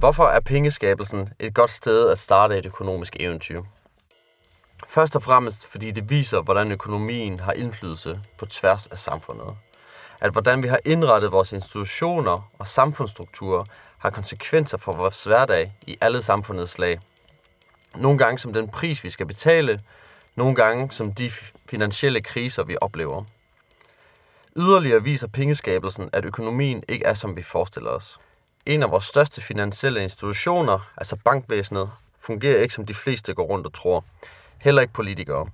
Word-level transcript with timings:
Hvorfor 0.00 0.26
er 0.26 0.40
pengeskabelsen 0.40 1.28
et 1.38 1.54
godt 1.54 1.70
sted 1.70 2.10
at 2.10 2.18
starte 2.18 2.58
et 2.58 2.66
økonomisk 2.66 3.16
eventyr? 3.20 3.62
Først 4.88 5.16
og 5.16 5.22
fremmest, 5.22 5.66
fordi 5.66 5.90
det 5.90 6.10
viser, 6.10 6.40
hvordan 6.40 6.72
økonomien 6.72 7.38
har 7.38 7.52
indflydelse 7.52 8.20
på 8.38 8.46
tværs 8.46 8.86
af 8.86 8.98
samfundet. 8.98 9.56
At 10.20 10.32
hvordan 10.32 10.62
vi 10.62 10.68
har 10.68 10.80
indrettet 10.84 11.32
vores 11.32 11.52
institutioner 11.52 12.50
og 12.58 12.66
samfundsstrukturer 12.66 13.64
har 13.98 14.10
konsekvenser 14.10 14.78
for 14.78 14.92
vores 14.92 15.24
hverdag 15.24 15.72
i 15.86 15.98
alle 16.00 16.22
samfundets 16.22 16.78
lag. 16.78 17.00
Nogle 17.96 18.18
gange 18.18 18.38
som 18.38 18.52
den 18.52 18.68
pris, 18.68 19.04
vi 19.04 19.10
skal 19.10 19.26
betale, 19.26 19.80
nogle 20.36 20.54
gange 20.54 20.92
som 20.92 21.14
de 21.14 21.30
finansielle 21.66 22.20
kriser, 22.20 22.62
vi 22.62 22.76
oplever. 22.80 23.24
Yderligere 24.56 25.02
viser 25.02 25.26
pengeskabelsen, 25.26 26.10
at 26.12 26.24
økonomien 26.24 26.82
ikke 26.88 27.04
er, 27.04 27.14
som 27.14 27.36
vi 27.36 27.42
forestiller 27.42 27.90
os. 27.90 28.18
En 28.66 28.82
af 28.82 28.90
vores 28.90 29.04
største 29.04 29.40
finansielle 29.40 30.02
institutioner, 30.02 30.90
altså 30.96 31.16
bankvæsenet, 31.24 31.90
fungerer 32.20 32.62
ikke, 32.62 32.74
som 32.74 32.86
de 32.86 32.94
fleste 32.94 33.34
går 33.34 33.44
rundt 33.44 33.66
og 33.66 33.74
tror. 33.74 34.04
Heller 34.58 34.82
ikke 34.82 34.94
politikere. 34.94 35.46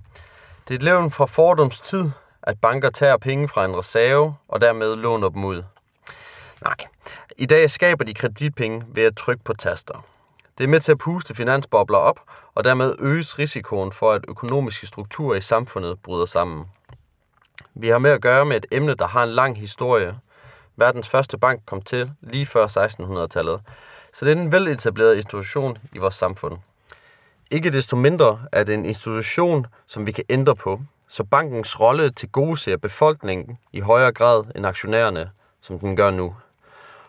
Det 0.67 0.73
er 0.73 0.75
et 0.75 0.83
levn 0.83 1.11
fra 1.11 1.25
fordoms 1.25 1.81
tid, 1.81 2.11
at 2.43 2.61
banker 2.61 2.89
tager 2.89 3.17
penge 3.17 3.47
fra 3.47 3.65
en 3.65 3.77
reserve 3.77 4.35
og 4.47 4.61
dermed 4.61 4.95
låner 4.95 5.29
dem 5.29 5.43
ud. 5.43 5.63
Nej, 6.61 6.75
i 7.37 7.45
dag 7.45 7.69
skaber 7.69 8.05
de 8.05 8.13
kreditpenge 8.13 8.85
ved 8.87 9.03
at 9.03 9.15
trykke 9.17 9.43
på 9.43 9.53
taster. 9.53 10.05
Det 10.57 10.63
er 10.63 10.67
med 10.67 10.79
til 10.79 10.91
at 10.91 10.97
puste 10.97 11.35
finansbobler 11.35 11.97
op, 11.97 12.19
og 12.55 12.63
dermed 12.63 12.95
øges 12.99 13.39
risikoen 13.39 13.91
for, 13.91 14.11
at 14.11 14.25
økonomiske 14.27 14.87
strukturer 14.87 15.35
i 15.35 15.41
samfundet 15.41 15.99
bryder 16.03 16.25
sammen. 16.25 16.65
Vi 17.75 17.87
har 17.87 17.97
med 17.97 18.11
at 18.11 18.21
gøre 18.21 18.45
med 18.45 18.57
et 18.57 18.65
emne, 18.71 18.95
der 18.95 19.07
har 19.07 19.23
en 19.23 19.29
lang 19.29 19.57
historie. 19.59 20.19
Verdens 20.79 21.09
første 21.09 21.37
bank 21.37 21.61
kom 21.65 21.81
til 21.81 22.11
lige 22.21 22.45
før 22.45 22.67
1600-tallet, 22.67 23.61
så 24.13 24.25
det 24.25 24.31
er 24.31 24.41
en 24.41 24.51
veletableret 24.51 25.15
institution 25.15 25.77
i 25.93 25.97
vores 25.97 26.15
samfund. 26.15 26.57
Ikke 27.51 27.71
desto 27.71 27.95
mindre 27.95 28.39
er 28.51 28.63
det 28.63 28.73
en 28.73 28.85
institution, 28.85 29.65
som 29.87 30.05
vi 30.05 30.11
kan 30.11 30.23
ændre 30.29 30.55
på, 30.55 30.81
så 31.09 31.23
bankens 31.23 31.79
rolle 31.79 32.11
til 32.11 32.29
gode 32.29 32.57
ser 32.57 32.77
befolkningen 32.77 33.57
i 33.73 33.79
højere 33.79 34.11
grad 34.11 34.43
end 34.55 34.65
aktionærerne, 34.65 35.29
som 35.61 35.79
den 35.79 35.95
gør 35.95 36.11
nu. 36.11 36.35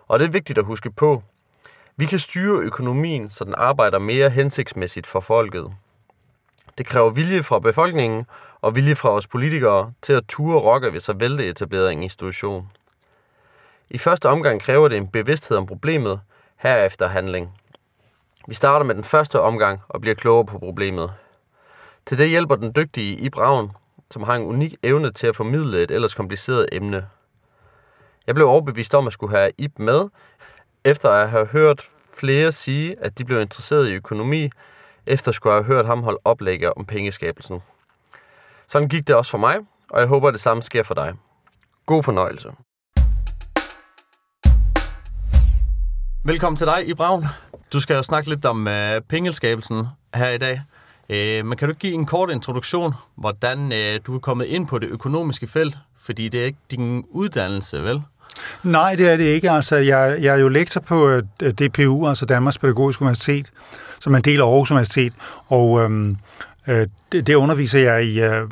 Og 0.06 0.19
det 0.19 0.27
er 0.27 0.30
vigtigt 0.30 0.58
at 0.58 0.64
huske 0.64 0.91
på. 0.91 1.22
Vi 1.97 2.06
kan 2.06 2.19
styre 2.19 2.62
økonomien, 2.62 3.28
så 3.28 3.44
den 3.44 3.55
arbejder 3.56 3.98
mere 3.98 4.30
hensigtsmæssigt 4.30 5.06
for 5.06 5.20
folket. 5.20 5.72
Det 6.78 6.86
kræver 6.86 7.10
vilje 7.10 7.42
fra 7.42 7.58
befolkningen 7.58 8.27
og 8.60 8.77
vilje 8.77 8.94
fra 8.94 9.10
os 9.10 9.27
politikere 9.27 9.92
til 10.03 10.12
at 10.12 10.25
ture 10.28 10.60
rokke 10.60 10.92
ved 10.92 11.00
så 11.00 11.12
etableret 11.41 11.92
en 11.92 12.03
institution. 12.03 12.70
I 13.91 13.98
første 13.98 14.28
omgang 14.28 14.61
kræver 14.61 14.89
det 14.89 14.97
en 14.97 15.08
bevidsthed 15.08 15.56
om 15.56 15.67
problemet, 15.67 16.20
herefter 16.56 17.06
handling. 17.06 17.55
Vi 18.48 18.55
starter 18.55 18.86
med 18.86 18.94
den 18.94 19.05
første 19.05 19.41
omgang 19.41 19.81
og 19.89 20.00
bliver 20.00 20.14
klogere 20.14 20.47
på 20.47 20.58
problemet. 20.58 21.12
Til 22.06 22.19
det 22.19 22.28
hjælper 22.28 22.56
den 22.56 22.72
dygtige 22.77 23.16
i 23.16 23.31
Braun, 23.31 23.70
som 24.11 24.22
har 24.22 24.34
en 24.34 24.42
unik 24.42 24.75
evne 24.83 25.11
til 25.11 25.27
at 25.27 25.36
formidle 25.36 25.83
et 25.83 25.91
ellers 25.91 26.14
kompliceret 26.14 26.69
emne. 26.72 27.09
Jeg 28.27 28.34
blev 28.34 28.48
overbevist 28.48 28.94
om 28.94 29.06
at 29.06 29.12
skulle 29.12 29.36
have 29.36 29.53
Ib 29.59 29.78
med, 29.78 30.09
efter 30.84 31.11
at 31.11 31.31
have 31.31 31.47
hørt 31.47 31.89
flere 32.14 32.53
sige, 32.53 32.97
at 33.00 33.19
de 33.19 33.25
blev 33.25 33.41
interesseret 33.41 33.89
i 33.89 33.94
økonomi, 33.94 34.50
efter 35.06 35.28
at 35.28 35.34
skulle 35.34 35.53
have 35.53 35.64
hørt 35.64 35.86
ham 35.86 36.03
holde 36.03 36.19
oplæg 36.25 36.77
om 36.77 36.86
pengeskabelsen. 36.86 37.62
Sådan 38.69 38.89
gik 38.89 39.09
det 39.09 39.16
også 39.16 39.31
for 39.31 39.39
mig, 39.39 39.56
og 39.91 40.00
jeg 40.00 40.09
håber, 40.09 40.28
at 40.28 40.33
det 40.33 40.41
samme 40.41 40.62
sker 40.62 40.83
for 40.83 40.94
dig. 40.94 41.14
God 41.86 42.03
fornøjelse. 42.03 42.53
Velkommen 46.29 46.57
til 46.57 46.67
dig, 46.67 46.89
i 46.89 46.95
Braun. 46.95 47.25
Du 47.73 47.81
skal 47.81 47.97
jo 47.97 48.03
snakke 48.03 48.29
lidt 48.29 48.45
om 48.45 48.69
øh, 48.69 49.01
pengelskabelsen 49.09 49.87
her 50.15 50.28
i 50.28 50.39
dag. 50.39 50.62
Øh, 51.11 51.47
men 51.47 51.59
kan 51.59 51.69
du 51.69 51.75
give 51.75 51.93
en 51.93 52.06
kort 52.06 52.31
introduktion, 52.31 52.94
hvordan 53.16 53.72
øh, 53.72 54.00
du 54.06 54.15
er 54.15 54.19
kommet 54.19 54.44
ind 54.44 54.67
på 54.67 54.78
det 54.78 54.88
økonomiske 54.88 55.47
felt? 55.47 55.78
Fordi 56.00 56.28
det 56.28 56.41
er 56.41 56.44
ikke 56.44 56.59
din 56.71 57.05
uddannelse, 57.11 57.83
vel? 57.83 58.03
Nej, 58.62 58.94
det 58.94 59.12
er 59.12 59.17
det 59.17 59.25
ikke. 59.25 59.50
Altså, 59.50 59.77
jeg, 59.77 60.19
jeg 60.21 60.34
er 60.34 60.38
jo 60.38 60.49
lektor 60.49 60.81
på 60.81 61.09
øh, 61.09 61.22
DPU, 61.53 62.09
altså 62.09 62.27
Danmarks 62.27 62.59
Pædagogiske 62.59 63.03
Universitet, 63.03 63.50
som 64.00 64.12
er 64.12 64.17
en 64.17 64.25
del 64.25 64.41
af 64.41 64.44
Aarhus 64.44 64.71
Universitet. 64.71 65.12
Og 65.47 65.81
øhm, 65.83 66.17
det, 66.69 67.27
det 67.27 67.34
underviser 67.34 67.79
jeg 67.79 68.05
i 68.05 68.21
øh, 68.21 68.41
øh, 68.43 68.47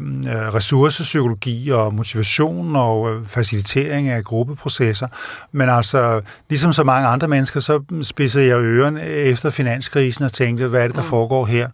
ressourcepsykologi 0.55 1.71
og 1.71 1.95
motivation 1.95 2.77
og 2.77 3.23
facilitering 3.27 4.09
af 4.09 4.25
gruppeprocesser. 4.25 5.09
Men 5.53 5.69
altså, 5.69 6.21
ligesom 6.49 6.73
så 6.73 6.85
mange 6.85 7.09
andre 7.09 7.29
mennesker, 7.29 7.61
så 7.61 7.83
spidsede 8.03 8.47
jeg 8.47 8.57
øren 8.57 8.99
efter 9.03 9.51
finanskrisen 9.51 10.25
og 10.25 10.33
tænkte, 10.33 10.67
hvad 10.67 10.83
er 10.83 10.87
det, 10.87 10.97
der 10.97 11.03
mm. 11.03 11.09
foregår 11.09 11.47
her? 11.47 11.69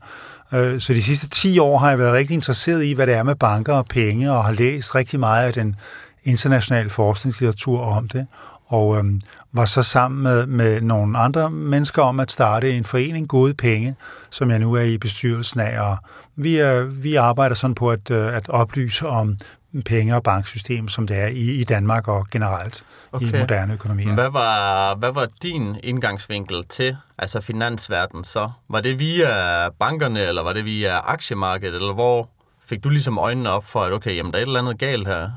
Så 0.78 0.92
de 0.92 1.02
sidste 1.02 1.28
10 1.28 1.58
år 1.58 1.78
har 1.78 1.88
jeg 1.88 1.98
været 1.98 2.12
rigtig 2.12 2.34
interesseret 2.34 2.84
i, 2.84 2.92
hvad 2.92 3.06
det 3.06 3.14
er 3.14 3.22
med 3.22 3.34
banker 3.34 3.74
og 3.74 3.86
penge, 3.86 4.32
og 4.32 4.44
har 4.44 4.52
læst 4.52 4.94
rigtig 4.94 5.20
meget 5.20 5.46
af 5.46 5.52
den 5.52 5.76
internationale 6.24 6.90
forskningslitteratur 6.90 7.80
om 7.80 8.08
det 8.08 8.26
og 8.72 8.96
øhm, 8.96 9.20
var 9.52 9.64
så 9.64 9.82
sammen 9.82 10.22
med, 10.22 10.46
med 10.46 10.80
nogle 10.80 11.18
andre 11.18 11.50
mennesker 11.50 12.02
om 12.02 12.20
at 12.20 12.30
starte 12.30 12.72
en 12.72 12.84
forening 12.84 13.28
Gode 13.28 13.54
Penge, 13.54 13.96
som 14.30 14.50
jeg 14.50 14.58
nu 14.58 14.74
er 14.74 14.82
i 14.82 14.98
bestyrelsen 14.98 15.60
af, 15.60 15.80
og 15.80 15.96
vi, 16.36 16.56
er, 16.56 16.82
vi 16.82 17.14
arbejder 17.14 17.54
sådan 17.54 17.74
på 17.74 17.90
at, 17.90 18.10
øh, 18.10 18.36
at 18.36 18.48
oplyse 18.48 19.06
om 19.06 19.36
penge- 19.84 20.16
og 20.16 20.22
banksystem, 20.22 20.88
som 20.88 21.06
det 21.06 21.18
er 21.18 21.26
i, 21.26 21.50
i 21.50 21.64
Danmark 21.64 22.08
og 22.08 22.26
generelt 22.32 22.84
okay. 23.12 23.26
i 23.26 23.38
moderne 23.38 23.74
økonomi. 23.74 24.04
Hvad 24.04 24.30
var, 24.30 24.94
hvad 24.94 25.12
var 25.12 25.28
din 25.42 25.76
indgangsvinkel 25.82 26.64
til 26.64 26.96
altså 27.18 27.40
finansverden 27.40 28.24
så? 28.24 28.50
Var 28.68 28.80
det 28.80 28.98
via 28.98 29.68
bankerne, 29.68 30.20
eller 30.20 30.42
var 30.42 30.52
det 30.52 30.64
via 30.64 30.98
aktiemarkedet, 30.98 31.74
eller 31.74 31.92
hvor, 31.92 32.28
fik 32.68 32.84
du 32.84 32.88
ligesom 32.88 33.18
øjnene 33.18 33.50
op 33.50 33.64
for, 33.64 33.82
at 33.82 33.92
okay, 33.92 34.16
jamen, 34.16 34.32
der 34.32 34.38
er 34.38 34.42
et 34.42 34.46
eller 34.46 34.60
andet 34.60 34.78
galt 34.78 35.08
her? 35.08 35.30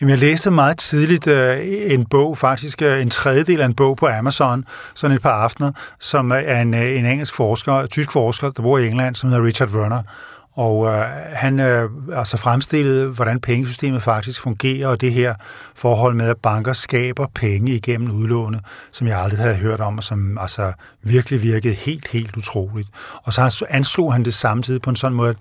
Jamen, 0.00 0.10
jeg 0.10 0.18
læste 0.18 0.50
meget 0.50 0.78
tidligt 0.78 1.26
uh, 1.26 1.92
en 1.92 2.06
bog, 2.06 2.38
faktisk 2.38 2.82
uh, 2.82 3.02
en 3.02 3.10
tredjedel 3.10 3.60
af 3.60 3.64
en 3.64 3.74
bog 3.74 3.96
på 3.96 4.06
Amazon, 4.06 4.64
sådan 4.94 5.16
et 5.16 5.22
par 5.22 5.42
aftener, 5.42 5.72
som 6.00 6.32
øh, 6.32 6.42
er 6.44 6.60
en, 6.60 6.74
uh, 6.74 6.80
en 6.80 7.06
engelsk 7.06 7.34
forsker, 7.34 7.86
tysk 7.86 8.12
forsker, 8.12 8.50
der 8.50 8.62
bor 8.62 8.78
i 8.78 8.86
England, 8.86 9.14
som 9.14 9.30
hedder 9.30 9.44
Richard 9.44 9.70
Werner. 9.70 10.02
Og 10.58 10.86
øh, 10.86 11.04
han 11.32 11.60
øh, 11.60 11.90
altså 12.14 12.36
fremstillede, 12.36 13.06
hvordan 13.06 13.40
pengesystemet 13.40 14.02
faktisk 14.02 14.40
fungerer, 14.40 14.88
og 14.88 15.00
det 15.00 15.12
her 15.12 15.34
forhold 15.74 16.14
med, 16.14 16.28
at 16.28 16.36
banker 16.36 16.72
skaber 16.72 17.26
penge 17.34 17.72
igennem 17.72 18.10
udlånet, 18.10 18.60
som 18.92 19.06
jeg 19.06 19.18
aldrig 19.18 19.40
havde 19.40 19.54
hørt 19.54 19.80
om, 19.80 19.96
og 19.96 20.02
som 20.04 20.38
altså 20.38 20.72
virkelig 21.02 21.42
virkede 21.42 21.74
helt, 21.74 22.08
helt 22.08 22.36
utroligt. 22.36 22.88
Og 23.22 23.32
så 23.32 23.66
anslog 23.70 24.12
han 24.12 24.24
det 24.24 24.34
samtidig 24.34 24.82
på 24.82 24.90
en 24.90 24.96
sådan 24.96 25.16
måde, 25.16 25.34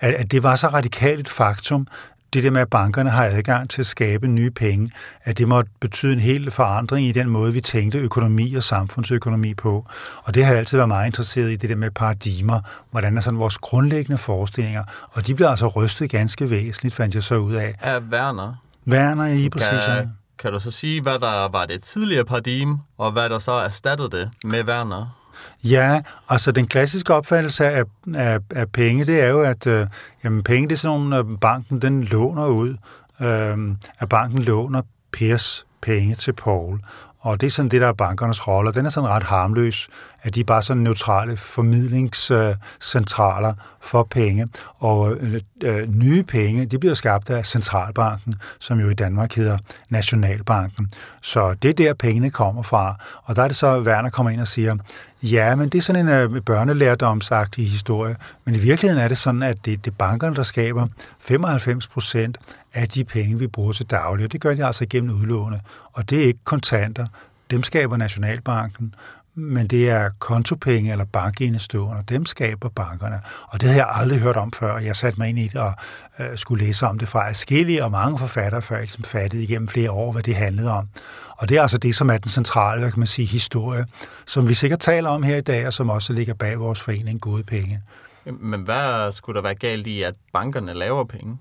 at, 0.00 0.14
at 0.14 0.32
det 0.32 0.42
var 0.42 0.56
så 0.56 0.66
radikalt 0.68 1.20
et 1.20 1.28
faktum, 1.28 1.86
det 2.34 2.44
der 2.44 2.50
med, 2.50 2.60
at 2.60 2.70
bankerne 2.70 3.10
har 3.10 3.24
adgang 3.24 3.70
til 3.70 3.82
at 3.82 3.86
skabe 3.86 4.28
nye 4.28 4.50
penge, 4.50 4.90
at 5.24 5.38
det 5.38 5.48
måtte 5.48 5.70
betyde 5.80 6.12
en 6.12 6.20
hel 6.20 6.50
forandring 6.50 7.06
i 7.06 7.12
den 7.12 7.28
måde, 7.28 7.52
vi 7.52 7.60
tænkte 7.60 7.98
økonomi 7.98 8.54
og 8.54 8.62
samfundsøkonomi 8.62 9.54
på. 9.54 9.86
Og 10.24 10.34
det 10.34 10.44
har 10.44 10.52
jeg 10.52 10.58
altid 10.58 10.78
været 10.78 10.88
meget 10.88 11.06
interesseret 11.06 11.50
i, 11.50 11.56
det 11.56 11.70
der 11.70 11.76
med 11.76 11.90
paradigmer, 11.90 12.60
hvordan 12.90 13.16
er 13.16 13.20
sådan 13.20 13.38
vores 13.38 13.58
grundlæggende 13.58 14.18
forestillinger, 14.18 14.84
og 15.10 15.26
de 15.26 15.34
bliver 15.34 15.48
altså 15.48 15.66
rystet 15.66 16.10
ganske 16.10 16.50
væsentligt, 16.50 16.94
fandt 16.94 17.14
jeg 17.14 17.22
så 17.22 17.34
ud 17.34 17.54
af. 17.54 17.74
Af 17.80 18.00
Werner? 18.00 18.54
Werner, 18.88 19.26
i 19.26 19.48
præcis. 19.48 19.84
Kan, 19.86 20.12
kan 20.38 20.52
du 20.52 20.60
så 20.60 20.70
sige, 20.70 21.02
hvad 21.02 21.18
der 21.18 21.48
var 21.48 21.66
det 21.66 21.82
tidligere 21.82 22.24
paradigme, 22.24 22.78
og 22.98 23.12
hvad 23.12 23.28
der 23.28 23.38
så 23.38 23.52
erstattede 23.52 24.10
det 24.10 24.30
med 24.44 24.64
Werner? 24.64 25.21
Ja, 25.64 26.00
altså 26.28 26.52
den 26.52 26.66
klassiske 26.66 27.14
opfattelse 27.14 27.66
af, 27.66 27.84
af, 28.14 28.38
af 28.54 28.72
penge, 28.72 29.04
det 29.04 29.20
er 29.20 29.28
jo, 29.28 29.40
at 29.40 29.66
øh, 29.66 29.86
jamen, 30.24 30.42
penge 30.42 30.68
det 30.68 30.74
er 30.74 30.78
sådan 30.78 30.98
nogle, 30.98 31.16
øh, 31.16 31.38
banken 31.40 31.82
den 31.82 32.04
låner 32.04 32.46
ud. 32.46 32.76
Øh, 33.20 33.58
at 33.98 34.08
banken 34.08 34.42
låner 34.42 34.82
Pers 35.12 35.66
penge 35.82 36.14
til 36.14 36.32
Paul. 36.32 36.80
Og 37.20 37.40
det 37.40 37.46
er 37.46 37.50
sådan 37.50 37.68
det, 37.68 37.80
der 37.80 37.88
er 37.88 37.92
bankernes 37.92 38.48
rolle. 38.48 38.72
Den 38.72 38.86
er 38.86 38.90
sådan 38.90 39.10
ret 39.10 39.22
harmløs, 39.22 39.88
at 40.22 40.34
de 40.34 40.40
er 40.40 40.44
bare 40.44 40.62
sådan 40.62 40.82
neutrale 40.82 41.36
formidlingscentraler 41.36 43.54
for 43.80 44.02
penge. 44.02 44.48
Og 44.78 45.12
øh, 45.12 45.40
øh, 45.64 45.94
nye 45.94 46.22
penge, 46.22 46.66
de 46.66 46.78
bliver 46.78 46.94
skabt 46.94 47.30
af 47.30 47.46
centralbanken, 47.46 48.34
som 48.58 48.80
jo 48.80 48.88
i 48.88 48.94
Danmark 48.94 49.34
hedder 49.34 49.58
Nationalbanken. 49.90 50.90
Så 51.20 51.54
det 51.54 51.68
er 51.68 51.74
der, 51.74 51.94
pengene 51.94 52.30
kommer 52.30 52.62
fra. 52.62 52.94
Og 53.24 53.36
der 53.36 53.42
er 53.42 53.46
det 53.46 53.56
så, 53.56 53.66
at 53.66 53.86
Werner 53.86 54.10
kommer 54.10 54.30
ind 54.30 54.40
og 54.40 54.48
siger, 54.48 54.76
ja, 55.22 55.56
men 55.56 55.68
det 55.68 55.78
er 55.78 55.82
sådan 55.82 56.08
en 56.08 56.14
øh, 56.14 56.42
børnelærdomsagtig 56.42 57.70
historie. 57.70 58.16
Men 58.44 58.54
i 58.54 58.58
virkeligheden 58.58 59.04
er 59.04 59.08
det 59.08 59.18
sådan, 59.18 59.42
at 59.42 59.64
det, 59.64 59.84
det 59.84 59.90
er 59.90 59.94
bankerne, 59.98 60.36
der 60.36 60.42
skaber 60.42 60.86
95 61.20 61.86
procent 61.86 62.38
af 62.74 62.88
de 62.88 63.04
penge, 63.04 63.38
vi 63.38 63.46
bruger 63.46 63.72
til 63.72 63.90
daglig. 63.90 64.24
Og 64.24 64.32
det 64.32 64.40
gør 64.40 64.54
de 64.54 64.64
altså 64.64 64.86
gennem 64.90 65.16
udlåne. 65.16 65.60
Og 65.92 66.10
det 66.10 66.22
er 66.22 66.26
ikke 66.26 66.40
kontanter. 66.44 67.06
Dem 67.50 67.62
skaber 67.62 67.96
Nationalbanken 67.96 68.94
men 69.34 69.66
det 69.66 69.90
er 69.90 70.10
kontopenge 70.18 70.92
eller 70.92 71.04
bankindestående, 71.04 72.02
dem 72.08 72.26
skaber 72.26 72.68
bankerne. 72.68 73.20
Og 73.48 73.60
det 73.60 73.68
havde 73.68 73.84
jeg 73.84 73.94
aldrig 73.94 74.20
hørt 74.20 74.36
om 74.36 74.52
før. 74.52 74.78
Jeg 74.78 74.96
satte 74.96 75.18
mig 75.18 75.28
ind 75.28 75.38
i 75.38 75.48
det 75.48 75.60
og 75.60 75.74
øh, 76.18 76.36
skulle 76.36 76.64
læse 76.64 76.86
om 76.86 76.98
det 76.98 77.08
fra 77.08 77.28
forskellige 77.28 77.84
og 77.84 77.90
mange 77.90 78.18
forfattere, 78.18 78.62
før 78.62 78.76
jeg 78.76 78.82
ligesom 78.82 79.04
fattede 79.04 79.42
igennem 79.42 79.68
flere 79.68 79.90
år, 79.90 80.12
hvad 80.12 80.22
det 80.22 80.36
handlede 80.36 80.70
om. 80.70 80.88
Og 81.36 81.48
det 81.48 81.56
er 81.56 81.62
altså 81.62 81.78
det, 81.78 81.94
som 81.94 82.10
er 82.10 82.18
den 82.18 82.28
centrale, 82.28 82.80
hvad 82.80 82.90
kan 82.90 83.00
man 83.00 83.06
sige, 83.06 83.26
historie, 83.26 83.86
som 84.26 84.48
vi 84.48 84.54
sikkert 84.54 84.80
taler 84.80 85.10
om 85.10 85.22
her 85.22 85.36
i 85.36 85.40
dag, 85.40 85.66
og 85.66 85.72
som 85.72 85.90
også 85.90 86.12
ligger 86.12 86.34
bag 86.34 86.58
vores 86.58 86.80
forening 86.80 87.20
Gode 87.20 87.42
Penge. 87.42 87.82
Men 88.24 88.60
hvad 88.60 89.12
skulle 89.12 89.36
der 89.36 89.42
være 89.42 89.54
galt 89.54 89.86
i, 89.86 90.02
at 90.02 90.14
bankerne 90.32 90.74
laver 90.74 91.04
penge? 91.04 91.38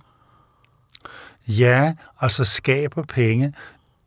Ja, 1.47 1.93
altså 2.19 2.43
skaber 2.43 3.03
penge. 3.03 3.53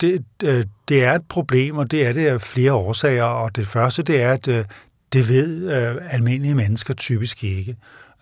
Det, 0.04 0.24
øh, 0.44 0.64
det, 0.88 1.04
er 1.04 1.12
et 1.12 1.22
problem, 1.28 1.76
og 1.76 1.90
det 1.90 2.06
er 2.06 2.12
det 2.12 2.26
af 2.26 2.40
flere 2.40 2.72
årsager. 2.72 3.24
Og 3.24 3.56
det 3.56 3.66
første, 3.66 4.02
det 4.02 4.22
er, 4.22 4.32
at 4.32 4.48
øh, 4.48 4.64
det 5.12 5.28
ved 5.28 5.72
øh, 5.72 5.96
almindelige 6.10 6.54
mennesker 6.54 6.94
typisk 6.94 7.44
ikke. 7.44 7.76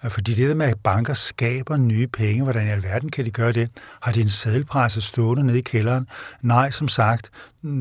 Fordi 0.09 0.35
det 0.35 0.49
der 0.49 0.55
med, 0.55 0.67
at 0.67 0.79
banker 0.85 1.15
skaber 1.15 1.77
nye 1.77 2.07
penge, 2.07 2.43
hvordan 2.43 2.67
i 2.67 2.71
alverden 2.71 3.11
kan 3.11 3.25
de 3.25 3.31
gøre 3.31 3.53
det? 3.53 3.71
Har 4.03 4.13
de 4.13 4.21
en 4.21 4.29
sædelpresse 4.29 5.01
stående 5.01 5.47
nede 5.47 5.59
i 5.59 5.63
kælderen? 5.63 6.07
Nej, 6.41 6.71
som 6.71 6.89
sagt, 6.89 7.31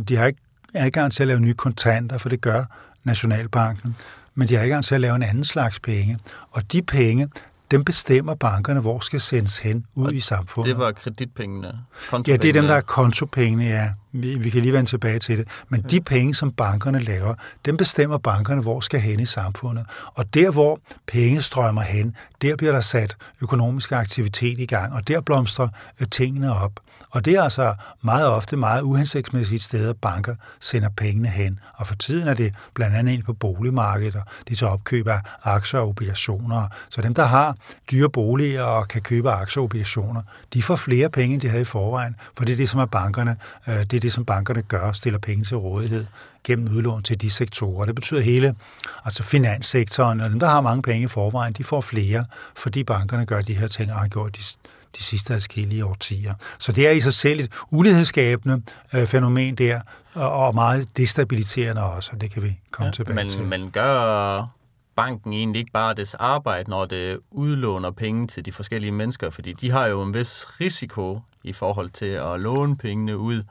de 0.07 0.15
har 0.15 0.25
ikke 0.25 0.39
adgang 0.74 1.12
til 1.12 1.24
at 1.24 1.27
lave 1.27 1.39
nye 1.39 1.53
kontanter, 1.53 2.18
for 2.18 2.30
det 2.30 2.42
gør 2.42 2.63
Nationalbanken. 3.03 3.95
Men 4.36 4.48
de 4.48 4.56
har 4.56 4.63
ikke 4.63 4.74
adgang 4.74 4.86
til 4.86 4.95
at 4.95 5.01
lave 5.01 5.15
en 5.15 5.24
anden 5.24 5.44
slags 5.44 5.80
penge. 5.80 6.18
Og 6.51 6.71
de 6.71 6.81
penge, 6.81 7.30
dem 7.71 7.83
bestemmer 7.83 8.35
bankerne, 8.35 8.79
hvor 8.79 9.00
skal 9.00 9.19
sendes 9.19 9.59
hen 9.59 9.85
ud 9.95 10.07
og 10.07 10.13
i 10.13 10.19
samfundet. 10.19 10.69
det 10.69 10.77
var 10.77 10.91
kreditpengene? 10.91 11.79
Ja, 12.13 12.18
det 12.38 12.45
er 12.45 12.53
dem, 12.53 12.68
der 12.68 12.75
er 12.75 12.81
kontopengene, 12.81 13.63
ja. 13.63 13.89
Vi, 14.12 14.35
vi 14.35 14.50
kan 14.50 14.62
lige 14.62 14.73
vende 14.73 14.89
tilbage 14.89 15.19
til 15.19 15.38
det. 15.38 15.47
Men 15.69 15.81
de 15.81 16.01
penge, 16.01 16.33
som 16.33 16.51
bankerne 16.51 17.00
laver, 17.00 17.35
dem 17.65 17.77
bestemmer 17.77 18.18
bankerne, 18.18 18.62
hvor 18.62 18.79
skal 18.79 19.00
hen 19.00 19.19
i 19.19 19.25
samfundet. 19.25 19.85
Og 20.13 20.33
der, 20.33 20.51
hvor 20.51 20.79
penge 21.07 21.41
strømmer 21.41 21.81
hen, 21.81 22.15
der 22.41 22.56
bliver 22.56 22.71
der 22.71 22.81
sat 22.81 23.15
økonomisk 23.41 23.91
aktivitet 23.91 24.59
i 24.59 24.65
gang, 24.65 24.94
og 24.94 25.07
der 25.07 25.21
blomstrer 25.21 25.67
øh, 26.01 26.07
tingene 26.07 26.56
op. 26.56 26.71
Og 27.09 27.25
det 27.25 27.33
er 27.33 27.44
altså 27.44 27.74
meget 28.01 28.27
ofte 28.27 28.57
meget 28.57 28.81
uhensigtsmæssigt 28.81 29.62
sted, 29.62 29.89
at 29.89 29.98
banker 29.98 30.36
sender 30.59 30.89
pengene 30.89 31.27
hen. 31.27 31.59
Og 31.74 31.88
for 31.88 31.95
tiden 31.95 32.27
er 32.27 32.33
det 32.33 32.53
blandt 32.74 32.95
andet 32.95 33.13
ind 33.13 33.24
på 33.24 33.33
boligmarkedet, 33.33 34.15
og 34.15 34.24
de 34.50 34.56
så 34.56 34.68
opkøb 34.68 35.07
af 35.07 35.19
aktier 35.44 35.80
og 35.80 35.88
obligationer. 35.88 36.68
Så 36.89 37.01
dem, 37.01 37.13
der 37.13 37.24
har 37.24 37.56
dyre 37.92 38.09
boliger 38.09 38.63
og 38.63 38.88
kan 38.88 39.01
købe 39.01 39.31
aktier 39.31 39.62
og 39.62 39.65
obligationer, 39.65 40.21
de 40.53 40.63
får 40.63 40.75
flere 40.75 41.09
penge, 41.09 41.33
end 41.33 41.42
de 41.42 41.50
havde 41.50 41.62
i 41.62 41.65
forvejen, 41.65 42.15
for 42.38 42.45
det 42.45 42.53
er 42.53 42.57
det, 42.57 42.69
som 42.69 42.80
er 42.80 42.86
bankerne, 42.86 43.38
øh, 43.68 43.80
det 43.80 43.94
er 43.94 44.00
det, 44.00 44.13
som 44.13 44.25
bankerne 44.25 44.62
gør, 44.62 44.92
stiller 44.92 45.19
penge 45.19 45.44
til 45.44 45.57
rådighed 45.57 46.06
gennem 46.44 46.75
udlån 46.75 47.03
til 47.03 47.21
de 47.21 47.30
sektorer. 47.30 47.86
Det 47.86 47.95
betyder 47.95 48.21
hele, 48.21 48.56
altså 49.06 49.24
finanssektoren, 49.24 50.19
og 50.21 50.30
dem, 50.30 50.39
der 50.39 50.48
har 50.48 50.62
mange 50.62 50.81
penge 50.81 51.03
i 51.03 51.07
forvejen, 51.07 51.53
de 51.53 51.63
får 51.63 51.81
flere, 51.81 52.25
fordi 52.56 52.83
bankerne 52.83 53.25
gør 53.25 53.42
de 53.42 53.53
her 53.53 53.68
ting, 53.68 53.92
og 53.94 54.00
har 54.00 54.07
gjort 54.07 54.36
de, 54.36 54.42
de 54.97 55.03
sidste 55.03 55.33
adskillige 55.33 55.85
årtier. 55.85 56.33
Så 56.59 56.71
det 56.71 56.88
er 56.88 56.91
i 56.91 57.01
sig 57.01 57.13
selv 57.13 57.39
et 57.39 57.51
ulighedsskabende 57.71 58.61
øh, 58.93 59.07
fænomen 59.07 59.55
der, 59.55 59.81
og, 60.13 60.31
og 60.31 60.55
meget 60.55 60.97
destabiliserende 60.97 61.83
også, 61.83 62.09
og 62.13 62.21
det 62.21 62.31
kan 62.31 62.43
vi 62.43 62.59
komme 62.71 62.88
ja, 62.88 62.91
tilbage 62.91 63.15
men, 63.15 63.29
til. 63.29 63.41
Men 63.41 63.71
gør 63.71 64.47
banken 64.95 65.33
egentlig 65.33 65.59
ikke 65.59 65.71
bare 65.71 65.93
dets 65.93 66.13
arbejde, 66.13 66.69
når 66.69 66.85
det 66.85 67.19
udlåner 67.31 67.91
penge 67.91 68.27
til 68.27 68.45
de 68.45 68.51
forskellige 68.51 68.91
mennesker? 68.91 69.29
Fordi 69.29 69.53
de 69.53 69.71
har 69.71 69.88
jo 69.88 70.01
en 70.01 70.13
vis 70.13 70.45
risiko 70.61 71.19
i 71.43 71.53
forhold 71.53 71.89
til 71.89 72.05
at 72.05 72.39
låne 72.39 72.77
pengene 72.77 73.17
ud. 73.17 73.43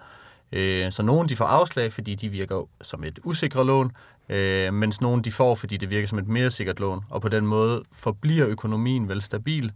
Øh, 0.53 0.93
så 0.93 1.03
nogle 1.03 1.29
de 1.29 1.37
får 1.37 1.45
afslag, 1.45 1.93
fordi 1.93 2.15
de 2.15 2.29
virker 2.29 2.69
som 2.83 3.05
et 3.05 3.19
usikret 3.25 3.67
lån, 3.67 3.93
øh, 4.29 4.75
mens 4.75 5.01
nogle 5.01 5.23
de 5.23 5.33
får, 5.33 5.55
fordi 5.55 5.77
det 5.77 5.91
virker 5.91 6.09
som 6.09 6.19
et 6.19 6.29
mere 6.29 6.51
sikkert 6.51 6.81
lån. 6.81 7.05
Og 7.11 7.23
på 7.23 7.29
den 7.29 7.47
måde 7.47 7.83
forbliver 7.93 8.47
økonomien 8.49 9.09
vel 9.09 9.23
stabil. 9.23 9.73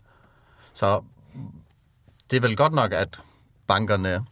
Så 0.74 1.00
det 2.30 2.36
er 2.36 2.40
vel 2.40 2.56
godt 2.56 2.72
nok, 2.72 2.92
at 2.92 3.08
bankerne 3.66 4.24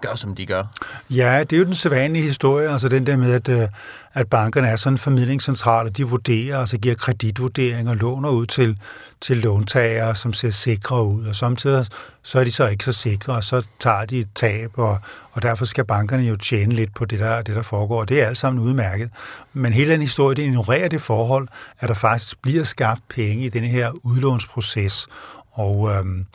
gør, 0.00 0.14
som 0.14 0.34
de 0.34 0.46
gør. 0.46 0.64
Ja, 1.10 1.44
det 1.50 1.56
er 1.56 1.60
jo 1.60 1.64
den 1.64 1.74
sædvanlige 1.74 2.22
historie, 2.22 2.68
altså 2.68 2.88
den 2.88 3.06
der 3.06 3.16
med, 3.16 3.32
at, 3.32 3.48
øh, 3.48 3.68
at 4.12 4.28
bankerne 4.28 4.68
er 4.68 4.76
sådan 4.76 4.94
en 4.94 4.98
formidlingscentral, 4.98 5.86
og 5.86 5.96
de 5.96 6.04
vurderer, 6.04 6.58
altså 6.58 6.78
giver 6.78 6.94
kreditvurderinger 6.94 7.92
og 7.92 7.96
låner 7.96 8.30
ud 8.30 8.46
til, 8.46 8.78
til 9.20 9.36
låntagere, 9.36 10.14
som 10.14 10.32
ser 10.32 10.50
sikre 10.50 11.04
ud, 11.04 11.26
og 11.26 11.34
samtidig 11.34 11.86
så 12.22 12.40
er 12.40 12.44
de 12.44 12.52
så 12.52 12.68
ikke 12.68 12.84
så 12.84 12.92
sikre, 12.92 13.32
og 13.32 13.44
så 13.44 13.66
tager 13.80 14.04
de 14.04 14.18
et 14.18 14.28
tab, 14.34 14.78
og, 14.78 14.98
og 15.32 15.42
derfor 15.42 15.64
skal 15.64 15.84
bankerne 15.84 16.22
jo 16.22 16.36
tjene 16.36 16.74
lidt 16.74 16.94
på 16.94 17.04
det 17.04 17.18
der, 17.18 17.42
det, 17.42 17.54
der 17.54 17.62
foregår, 17.62 18.00
og 18.00 18.08
det 18.08 18.22
er 18.22 18.26
alt 18.26 18.38
sammen 18.38 18.64
udmærket. 18.64 19.10
Men 19.52 19.72
hele 19.72 19.92
den 19.92 20.00
historie, 20.00 20.36
det 20.36 20.42
ignorerer 20.42 20.88
det 20.88 21.00
forhold, 21.00 21.48
at 21.80 21.88
der 21.88 21.94
faktisk 21.94 22.42
bliver 22.42 22.64
skabt 22.64 23.00
penge 23.08 23.44
i 23.44 23.48
den 23.48 23.64
her 23.64 23.92
udlånsproces, 24.02 25.06
og 25.54 25.90
øhm, 25.90 26.26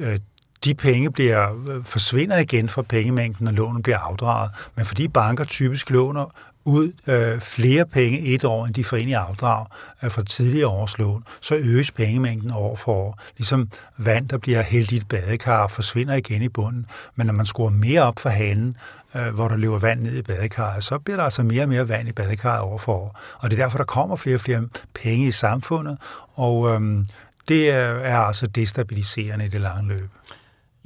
øh, 0.00 0.18
de 0.64 0.74
penge 0.74 1.12
bliver, 1.12 1.68
øh, 1.70 1.84
forsvinder 1.84 2.38
igen 2.38 2.68
fra 2.68 2.82
pengemængden, 2.82 3.44
når 3.44 3.52
lånen 3.52 3.82
bliver 3.82 3.98
afdraget. 3.98 4.50
Men 4.74 4.84
fordi 4.84 5.08
banker 5.08 5.44
typisk 5.44 5.90
låner 5.90 6.30
ud 6.64 6.92
øh, 7.06 7.40
flere 7.40 7.86
penge 7.86 8.18
et 8.18 8.44
år, 8.44 8.66
end 8.66 8.74
de 8.74 8.84
får 8.84 8.96
ind 8.96 9.10
i 9.10 9.12
afdrag 9.12 9.66
øh, 10.02 10.10
fra 10.10 10.22
tidligere 10.22 10.68
års 10.68 10.98
lån, 10.98 11.24
så 11.40 11.54
øges 11.54 11.90
pengemængden 11.90 12.50
år 12.50 12.76
for 12.76 12.92
år. 12.92 13.20
Ligesom 13.38 13.68
vand, 13.98 14.28
der 14.28 14.38
bliver 14.38 14.62
hældt 14.62 14.92
i 14.92 14.96
et 14.96 15.08
badekar, 15.08 15.66
forsvinder 15.66 16.14
igen 16.14 16.42
i 16.42 16.48
bunden. 16.48 16.86
Men 17.14 17.26
når 17.26 17.34
man 17.34 17.46
skruer 17.46 17.70
mere 17.70 18.02
op 18.02 18.18
for 18.18 18.28
hanen, 18.28 18.76
øh, 19.14 19.34
hvor 19.34 19.48
der 19.48 19.56
løber 19.56 19.78
vand 19.78 20.00
ned 20.00 20.16
i 20.16 20.22
badekarret, 20.22 20.84
så 20.84 20.98
bliver 20.98 21.16
der 21.16 21.24
altså 21.24 21.42
mere 21.42 21.62
og 21.62 21.68
mere 21.68 21.88
vand 21.88 22.08
i 22.08 22.12
badekarret 22.12 22.60
år 22.60 22.78
for 22.78 22.92
år. 22.92 23.20
Og 23.38 23.50
det 23.50 23.58
er 23.58 23.62
derfor, 23.62 23.78
der 23.78 23.84
kommer 23.84 24.16
flere 24.16 24.36
og 24.36 24.40
flere 24.40 24.62
penge 24.94 25.26
i 25.26 25.30
samfundet, 25.30 25.98
og 26.34 26.74
øh, 26.74 27.04
det 27.48 27.70
er 27.70 28.18
altså 28.18 28.46
destabiliserende 28.46 29.46
i 29.46 29.48
det 29.48 29.60
lange 29.60 29.88
løb 29.88 30.10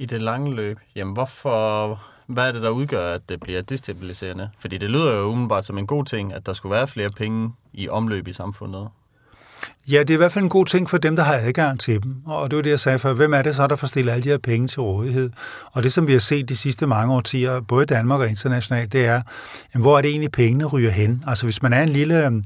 i 0.01 0.05
det 0.05 0.21
lange 0.21 0.55
løb, 0.55 0.77
jamen 0.95 1.13
hvorfor, 1.13 1.99
hvad 2.27 2.47
er 2.47 2.51
det, 2.51 2.61
der 2.61 2.69
udgør, 2.69 3.13
at 3.13 3.21
det 3.29 3.39
bliver 3.39 3.61
destabiliserende? 3.61 4.49
Fordi 4.59 4.77
det 4.77 4.89
lyder 4.89 5.17
jo 5.17 5.23
umiddelbart 5.23 5.65
som 5.65 5.77
en 5.77 5.87
god 5.87 6.05
ting, 6.05 6.33
at 6.33 6.45
der 6.45 6.53
skulle 6.53 6.75
være 6.75 6.87
flere 6.87 7.09
penge 7.09 7.51
i 7.73 7.89
omløb 7.89 8.27
i 8.27 8.33
samfundet. 8.33 8.87
Ja, 9.91 9.99
det 9.99 10.09
er 10.09 10.13
i 10.13 10.17
hvert 10.17 10.31
fald 10.31 10.43
en 10.43 10.49
god 10.49 10.65
ting 10.65 10.89
for 10.89 10.97
dem, 10.97 11.15
der 11.15 11.23
har 11.23 11.35
adgang 11.35 11.79
til 11.79 12.03
dem. 12.03 12.21
Og 12.25 12.51
det 12.51 12.57
var 12.57 12.63
det, 12.63 12.69
jeg 12.69 12.79
sagde 12.79 12.99
før. 12.99 13.13
Hvem 13.13 13.33
er 13.33 13.41
det 13.41 13.55
så, 13.55 13.67
der 13.67 13.75
får 13.75 13.87
stillet 13.87 14.11
alle 14.11 14.23
de 14.23 14.29
her 14.29 14.37
penge 14.37 14.67
til 14.67 14.81
rådighed? 14.81 15.29
Og 15.71 15.83
det, 15.83 15.93
som 15.93 16.07
vi 16.07 16.11
har 16.11 16.19
set 16.19 16.49
de 16.49 16.57
sidste 16.57 16.87
mange 16.87 17.13
årtier, 17.13 17.59
både 17.59 17.83
i 17.83 17.85
Danmark 17.85 18.19
og 18.19 18.29
internationalt, 18.29 18.93
det 18.93 19.05
er, 19.05 19.21
jamen, 19.73 19.83
hvor 19.83 19.97
er 19.97 20.01
det 20.01 20.09
egentlig, 20.09 20.31
pengene 20.31 20.65
ryger 20.65 20.91
hen? 20.91 21.23
Altså, 21.27 21.45
hvis 21.45 21.61
man 21.61 21.73
er 21.73 21.83
en 21.83 21.89
lille 21.89 22.43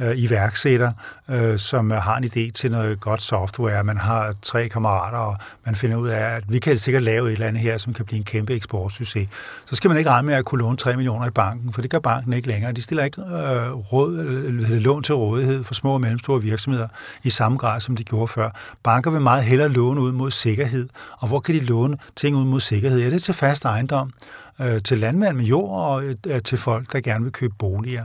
øh, 0.00 0.18
iværksætter, 0.18 0.92
øh, 1.28 1.58
som 1.58 1.90
har 1.90 2.16
en 2.16 2.24
idé 2.24 2.50
til 2.50 2.70
noget 2.70 3.00
godt 3.00 3.22
software. 3.22 3.84
Man 3.84 3.96
har 3.96 4.34
tre 4.42 4.68
kammerater, 4.68 5.18
og 5.18 5.36
man 5.66 5.74
finder 5.74 5.96
ud 5.96 6.08
af, 6.08 6.36
at 6.36 6.44
vi 6.48 6.58
kan 6.58 6.78
sikkert 6.78 7.02
lave 7.02 7.26
et 7.26 7.32
eller 7.32 7.46
andet 7.46 7.62
her, 7.62 7.78
som 7.78 7.92
kan 7.92 8.04
blive 8.04 8.18
en 8.18 8.24
kæmpe 8.24 8.54
eksportsucces. 8.54 9.28
Så 9.64 9.76
skal 9.76 9.88
man 9.88 9.98
ikke 9.98 10.10
regne 10.10 10.26
med 10.26 10.34
at 10.34 10.44
kunne 10.44 10.58
låne 10.58 10.76
3 10.76 10.96
millioner 10.96 11.26
i 11.26 11.30
banken, 11.30 11.72
for 11.72 11.82
det 11.82 11.90
gør 11.90 11.98
banken 11.98 12.32
ikke 12.32 12.48
længere. 12.48 12.72
De 12.72 12.82
stiller 12.82 13.04
ikke 13.04 13.20
øh, 13.20 13.72
råd, 13.72 14.18
eller 14.18 14.80
lån 14.80 15.02
til 15.02 15.14
rådighed 15.14 15.64
for 15.64 15.74
små 15.74 15.92
og 15.92 16.00
mellemstore 16.00 16.42
virksomheder 16.42 16.88
i 17.22 17.30
samme 17.30 17.58
grad, 17.58 17.80
som 17.80 17.96
de 17.96 18.04
gjorde 18.04 18.28
før. 18.28 18.50
Banker 18.82 19.10
vil 19.10 19.20
meget 19.20 19.44
hellere 19.44 19.68
låne 19.68 20.00
ud 20.00 20.12
mod 20.12 20.30
sikkerhed. 20.30 20.88
Og 21.18 21.28
hvor 21.28 21.40
kan 21.40 21.54
de 21.54 21.60
låne 21.60 21.96
ting 22.16 22.36
ud 22.36 22.44
mod 22.44 22.60
sikkerhed? 22.60 22.98
Ja, 22.98 23.06
det 23.06 23.14
er 23.14 23.18
til 23.18 23.34
fast 23.34 23.64
ejendom, 23.64 24.12
øh, 24.60 24.82
til 24.82 24.98
landmænd 24.98 25.36
med 25.36 25.44
jord 25.44 25.90
og 25.90 26.04
øh, 26.04 26.42
til 26.42 26.58
folk, 26.58 26.92
der 26.92 27.00
gerne 27.00 27.24
vil 27.24 27.32
købe 27.32 27.54
boliger. 27.58 28.04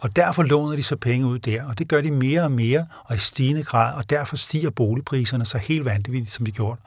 Og 0.00 0.16
derfor 0.16 0.42
låner 0.42 0.76
de 0.76 0.82
så 0.82 0.96
penge 0.96 1.26
ud 1.26 1.38
der, 1.38 1.64
og 1.64 1.78
det 1.78 1.88
gør 1.88 2.00
de 2.00 2.10
mere 2.10 2.42
og 2.42 2.52
mere 2.52 2.86
og 3.04 3.14
i 3.14 3.18
stigende 3.18 3.62
grad, 3.62 3.94
og 3.94 4.10
derfor 4.10 4.36
stiger 4.36 4.70
boligpriserne 4.70 5.44
så 5.44 5.58
helt 5.58 5.84
vanvittigt, 5.84 6.30
som 6.30 6.44
de 6.46 6.52
gjort. 6.52 6.78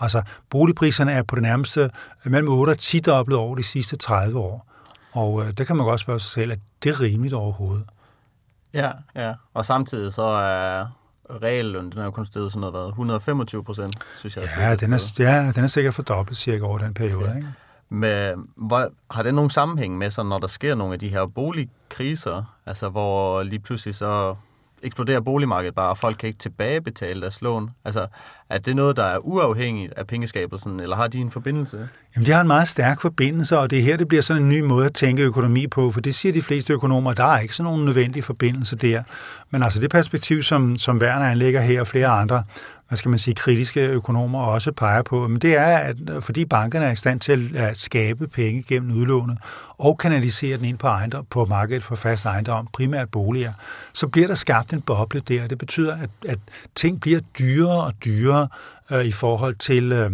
Altså, 0.00 0.22
boligpriserne 0.50 1.12
er 1.12 1.22
på 1.22 1.34
det 1.34 1.42
nærmeste 1.42 1.90
mellem 2.24 2.48
8 2.48 2.70
og 2.70 2.78
10 2.78 2.98
dobbelt 2.98 3.36
over 3.36 3.56
de 3.56 3.62
sidste 3.62 3.96
30 3.96 4.38
år. 4.38 4.66
Og 5.12 5.44
øh, 5.44 5.52
der 5.58 5.64
kan 5.64 5.76
man 5.76 5.86
godt 5.86 6.00
spørge 6.00 6.20
sig 6.20 6.30
selv, 6.30 6.52
at 6.52 6.58
det 6.82 6.90
er 6.90 7.00
rimeligt 7.00 7.34
overhovedet. 7.34 7.84
Ja, 8.74 8.90
ja. 9.14 9.34
Og 9.54 9.64
samtidig 9.64 10.12
så 10.12 10.22
er 10.22 10.86
realløn, 11.42 11.90
den 11.90 11.98
er 11.98 12.04
jo 12.04 12.10
kun 12.10 12.26
steget 12.26 12.52
sådan 12.52 12.60
noget, 12.60 12.74
hvad, 12.74 12.88
125 12.88 13.64
procent, 13.64 13.96
synes 14.18 14.36
jeg. 14.36 14.48
Ja, 14.58 14.74
den 14.74 14.92
er, 14.92 15.12
ja, 15.18 15.52
den 15.52 15.64
er 15.64 15.68
sikkert 15.68 15.94
fordoblet 15.94 16.36
cirka 16.36 16.64
over 16.64 16.78
den 16.78 16.94
periode. 16.94 17.28
Okay. 17.28 17.36
Ikke? 17.36 17.48
Med, 17.94 18.34
hvor, 18.56 18.88
har 19.10 19.22
det 19.22 19.34
nogen 19.34 19.50
sammenhæng 19.50 19.98
med, 19.98 20.10
så 20.10 20.22
når 20.22 20.38
der 20.38 20.46
sker 20.46 20.74
nogle 20.74 20.92
af 20.94 21.00
de 21.00 21.08
her 21.08 21.26
boligkriser, 21.26 22.56
altså 22.66 22.88
hvor 22.88 23.42
lige 23.42 23.58
pludselig 23.58 23.94
så 23.94 24.34
eksploderer 24.82 25.20
boligmarkedet 25.20 25.74
bare, 25.74 25.88
og 25.88 25.98
folk 25.98 26.16
kan 26.16 26.26
ikke 26.26 26.38
tilbagebetale 26.38 27.20
deres 27.20 27.42
lån? 27.42 27.70
Altså, 27.84 28.06
er 28.48 28.58
det 28.58 28.76
noget, 28.76 28.96
der 28.96 29.04
er 29.04 29.18
uafhængigt 29.18 29.92
af 29.92 30.06
pengeskabelsen, 30.06 30.80
eller 30.80 30.96
har 30.96 31.08
de 31.08 31.18
en 31.18 31.30
forbindelse? 31.30 31.88
Jamen, 32.16 32.26
de 32.26 32.30
har 32.30 32.40
en 32.40 32.46
meget 32.46 32.68
stærk 32.68 33.00
forbindelse, 33.00 33.58
og 33.58 33.70
det 33.70 33.78
er 33.78 33.82
her, 33.82 33.96
det 33.96 34.08
bliver 34.08 34.22
sådan 34.22 34.42
en 34.42 34.48
ny 34.48 34.60
måde 34.60 34.86
at 34.86 34.94
tænke 34.94 35.22
økonomi 35.22 35.66
på, 35.66 35.92
for 35.92 36.00
det 36.00 36.14
siger 36.14 36.32
de 36.32 36.42
fleste 36.42 36.72
økonomer, 36.72 37.12
der 37.12 37.24
er 37.24 37.38
ikke 37.38 37.54
sådan 37.54 37.64
nogen 37.72 37.84
nødvendig 37.84 38.24
forbindelse 38.24 38.76
der. 38.76 39.02
Men 39.50 39.62
altså 39.62 39.80
det 39.80 39.90
perspektiv, 39.90 40.42
som, 40.42 40.76
som 40.76 40.98
Werner 40.98 41.26
anlægger 41.26 41.60
her, 41.60 41.80
og 41.80 41.86
flere 41.86 42.08
andre, 42.08 42.44
hvad 42.92 42.96
skal 42.96 43.08
man 43.08 43.18
sige, 43.18 43.34
kritiske 43.34 43.80
økonomer 43.80 44.40
også 44.40 44.72
peger 44.72 45.02
på, 45.02 45.28
men 45.28 45.38
det 45.38 45.56
er, 45.56 45.76
at 45.76 45.96
øh, 46.10 46.22
fordi 46.22 46.44
bankerne 46.44 46.84
er 46.84 46.92
i 46.92 46.96
stand 46.96 47.20
til 47.20 47.56
at 47.56 47.76
skabe 47.76 48.28
penge 48.28 48.62
gennem 48.62 48.96
udlånet 48.96 49.38
og 49.78 49.98
kanalisere 49.98 50.56
den 50.56 50.64
ind 50.64 50.78
på, 50.78 50.86
ejendom, 50.86 51.26
på 51.30 51.44
markedet 51.44 51.84
for 51.84 51.94
fast 51.94 52.24
ejendom, 52.24 52.68
primært 52.72 53.08
boliger, 53.08 53.52
så 53.92 54.06
bliver 54.06 54.26
der 54.26 54.34
skabt 54.34 54.72
en 54.72 54.82
boble 54.82 55.20
der. 55.20 55.46
Det 55.46 55.58
betyder, 55.58 55.96
at, 55.96 56.10
at 56.28 56.38
ting 56.74 57.00
bliver 57.00 57.20
dyrere 57.38 57.84
og 57.84 57.92
dyrere 58.04 58.48
øh, 58.90 59.04
i 59.04 59.12
forhold 59.12 59.54
til, 59.54 59.92
øh, 59.92 60.10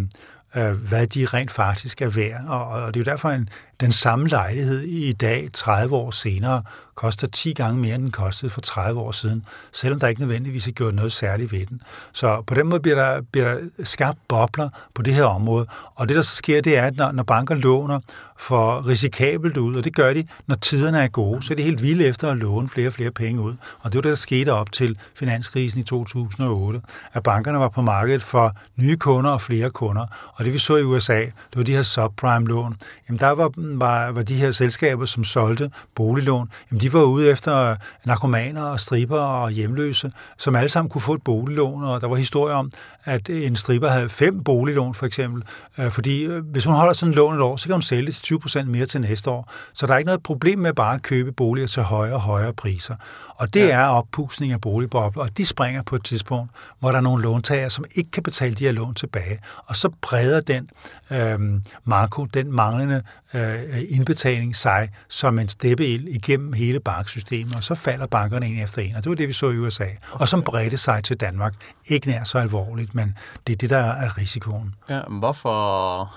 øh, 0.55 0.71
hvad 0.71 1.07
de 1.07 1.25
rent 1.25 1.51
faktisk 1.51 2.01
er 2.01 2.09
værd. 2.09 2.41
Og, 2.47 2.67
og 2.67 2.93
det 2.93 2.99
er 2.99 3.03
jo 3.05 3.11
derfor, 3.11 3.29
en, 3.29 3.49
den 3.81 3.91
samme 3.91 4.27
lejlighed 4.27 4.81
i 4.81 5.13
dag, 5.13 5.49
30 5.53 5.95
år 5.95 6.11
senere, 6.11 6.63
koster 6.99 7.27
10 7.27 7.53
gange 7.53 7.81
mere, 7.81 7.95
end 7.95 8.03
den 8.03 8.11
kostede 8.11 8.49
for 8.51 8.61
30 8.61 8.99
år 8.99 9.11
siden, 9.11 9.43
selvom 9.71 9.99
der 9.99 10.07
ikke 10.07 10.21
nødvendigvis 10.21 10.67
er 10.67 10.71
gjort 10.71 10.93
noget 10.93 11.11
særligt 11.11 11.51
ved 11.51 11.65
den. 11.65 11.81
Så 12.11 12.43
på 12.47 12.55
den 12.55 12.67
måde 12.67 12.81
bliver 12.81 12.95
der, 12.95 13.21
bliver 13.31 13.53
der 13.53 13.59
skabt 13.83 14.19
bobler 14.27 14.69
på 14.93 15.01
det 15.01 15.13
her 15.13 15.23
område. 15.23 15.65
Og 15.95 16.09
det, 16.09 16.15
der 16.15 16.21
så 16.21 16.35
sker, 16.35 16.61
det 16.61 16.77
er, 16.77 16.83
at 16.83 16.97
når, 16.97 17.11
når 17.11 17.23
banker 17.23 17.55
låner 17.55 17.99
for 18.39 18.87
risikabelt 18.87 19.57
ud, 19.57 19.75
og 19.75 19.83
det 19.83 19.95
gør 19.95 20.13
de, 20.13 20.27
når 20.47 20.55
tiderne 20.55 20.99
er 20.99 21.07
gode, 21.07 21.41
så 21.41 21.53
er 21.53 21.55
de 21.55 21.63
helt 21.63 21.83
vilde 21.83 22.05
efter 22.05 22.31
at 22.31 22.37
låne 22.37 22.69
flere 22.69 22.87
og 22.87 22.93
flere 22.93 23.11
penge 23.11 23.41
ud. 23.41 23.53
Og 23.79 23.91
det 23.91 23.95
var 23.95 24.01
det, 24.01 24.09
der 24.09 24.15
skete 24.15 24.53
op 24.53 24.71
til 24.71 24.97
finanskrisen 25.15 25.79
i 25.79 25.83
2008, 25.83 26.81
at 27.13 27.23
bankerne 27.23 27.59
var 27.59 27.69
på 27.69 27.81
markedet 27.81 28.23
for 28.23 28.55
nye 28.75 28.97
kunder 28.97 29.31
og 29.31 29.41
flere 29.41 29.69
kunder. 29.69 30.05
Og 30.33 30.45
det 30.45 30.53
vi 30.53 30.57
så 30.57 30.75
i 30.75 30.83
USA, 30.83 31.19
det 31.19 31.55
var 31.55 31.63
de 31.63 31.75
her 31.75 31.81
subprime-lån. 31.81 32.75
Jamen 33.07 33.19
der 33.19 33.29
var, 33.29 33.51
var, 33.77 34.11
var 34.11 34.21
de 34.21 34.35
her 34.35 34.51
selskaber, 34.51 35.05
som 35.05 35.23
solgte 35.23 35.71
boliglån, 35.95 36.49
jamen 36.71 36.81
de 36.81 36.93
var 36.93 37.03
ude 37.03 37.29
efter 37.29 37.75
narkomaner 38.05 38.63
og 38.63 38.79
striber 38.79 39.19
og 39.19 39.51
hjemløse, 39.51 40.11
som 40.37 40.55
alle 40.55 40.69
sammen 40.69 40.89
kunne 40.89 41.01
få 41.01 41.13
et 41.13 41.23
boliglån, 41.23 41.83
og 41.83 42.01
der 42.01 42.07
var 42.07 42.15
historier 42.15 42.55
om, 42.55 42.71
at 43.03 43.29
en 43.29 43.55
striber 43.55 43.87
havde 43.87 44.09
fem 44.09 44.43
boliglån 44.43 44.93
for 44.93 45.05
eksempel, 45.05 45.43
øh, 45.77 45.91
fordi 45.91 46.21
øh, 46.21 46.45
hvis 46.45 46.65
hun 46.65 46.75
holder 46.75 46.93
sådan 46.93 47.11
en 47.11 47.15
lån 47.15 47.35
et 47.35 47.41
år, 47.41 47.55
så 47.55 47.65
kan 47.65 47.73
hun 47.73 47.81
sælge 47.81 48.05
det 48.05 48.13
til 48.13 48.23
20 48.23 48.39
procent 48.39 48.69
mere 48.69 48.85
til 48.85 49.01
næste 49.01 49.29
år. 49.29 49.51
Så 49.73 49.87
der 49.87 49.93
er 49.93 49.97
ikke 49.97 50.07
noget 50.07 50.23
problem 50.23 50.59
med 50.59 50.73
bare 50.73 50.95
at 50.95 51.01
købe 51.01 51.31
boliger 51.31 51.67
til 51.67 51.83
højere 51.83 52.15
og 52.15 52.21
højere 52.21 52.53
priser. 52.53 52.95
Og 53.39 53.53
det 53.53 53.59
ja. 53.59 53.69
er 53.69 53.85
oppusning 53.85 54.53
af 54.53 54.61
boligbobler, 54.61 55.23
og 55.23 55.37
de 55.37 55.45
springer 55.45 55.83
på 55.83 55.95
et 55.95 56.03
tidspunkt, 56.03 56.51
hvor 56.79 56.89
der 56.89 56.97
er 56.97 57.01
nogle 57.01 57.23
låntager, 57.23 57.69
som 57.69 57.85
ikke 57.95 58.11
kan 58.11 58.23
betale 58.23 58.55
de 58.55 58.65
her 58.65 58.71
lån 58.71 58.93
tilbage. 58.93 59.39
Og 59.65 59.75
så 59.75 59.89
breder 60.01 60.41
den 60.41 60.69
øh, 61.11 61.39
marko, 61.83 62.25
den 62.25 62.51
manglende 62.51 63.01
øh, 63.33 63.83
indbetaling 63.89 64.55
sig 64.55 64.89
som 65.09 65.39
en 65.39 65.49
steppeild 65.49 66.07
igennem 66.07 66.53
hele 66.53 66.79
banksystemet, 66.79 67.55
og 67.55 67.63
så 67.63 67.75
falder 67.75 68.07
bankerne 68.07 68.45
en 68.45 68.63
efter 68.63 68.81
en. 68.81 68.95
Og 68.95 69.03
det 69.03 69.09
var 69.09 69.15
det, 69.15 69.27
vi 69.27 69.33
så 69.33 69.49
i 69.49 69.57
USA. 69.57 69.83
Okay. 69.83 69.95
Og 70.11 70.27
som 70.27 70.43
bredte 70.43 70.77
sig 70.77 71.03
til 71.03 71.17
Danmark. 71.17 71.53
Ikke 71.87 72.07
nær 72.07 72.23
så 72.23 72.37
alvorligt, 72.37 72.95
men 72.95 73.17
det 73.47 73.53
er 73.53 73.57
det, 73.57 73.69
der 73.69 73.77
er 73.77 74.17
risikoen. 74.17 74.75
Ja, 74.89 75.01
men 75.09 75.19
hvorfor 75.19 76.15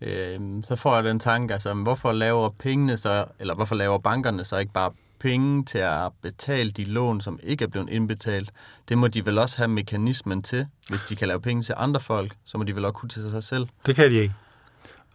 øh, 0.00 0.40
så 0.62 0.76
får 0.76 0.94
jeg 0.94 1.04
den 1.04 1.18
tanke, 1.18 1.54
altså, 1.54 1.74
hvorfor 1.74 2.12
laver 2.12 2.48
pengene 2.48 2.96
så, 2.96 3.24
eller 3.38 3.54
hvorfor 3.54 3.74
laver 3.74 3.98
bankerne 3.98 4.44
så 4.44 4.56
ikke 4.56 4.72
bare 4.72 4.90
penge 5.20 5.64
til 5.64 5.78
at 5.78 6.12
betale 6.22 6.70
de 6.70 6.84
lån, 6.84 7.20
som 7.20 7.38
ikke 7.42 7.64
er 7.64 7.68
blevet 7.68 7.88
indbetalt? 7.90 8.50
Det 8.88 8.98
må 8.98 9.08
de 9.08 9.26
vel 9.26 9.38
også 9.38 9.56
have 9.56 9.68
mekanismen 9.68 10.42
til. 10.42 10.66
Hvis 10.88 11.02
de 11.02 11.16
kan 11.16 11.28
lave 11.28 11.40
penge 11.40 11.62
til 11.62 11.74
andre 11.78 12.00
folk, 12.00 12.32
så 12.44 12.58
må 12.58 12.64
de 12.64 12.76
vel 12.76 12.84
også 12.84 12.92
kunne 12.92 13.08
til 13.08 13.30
sig 13.30 13.44
selv. 13.44 13.66
Det 13.86 13.96
kan 13.96 14.10
de 14.10 14.16
ikke. 14.16 14.34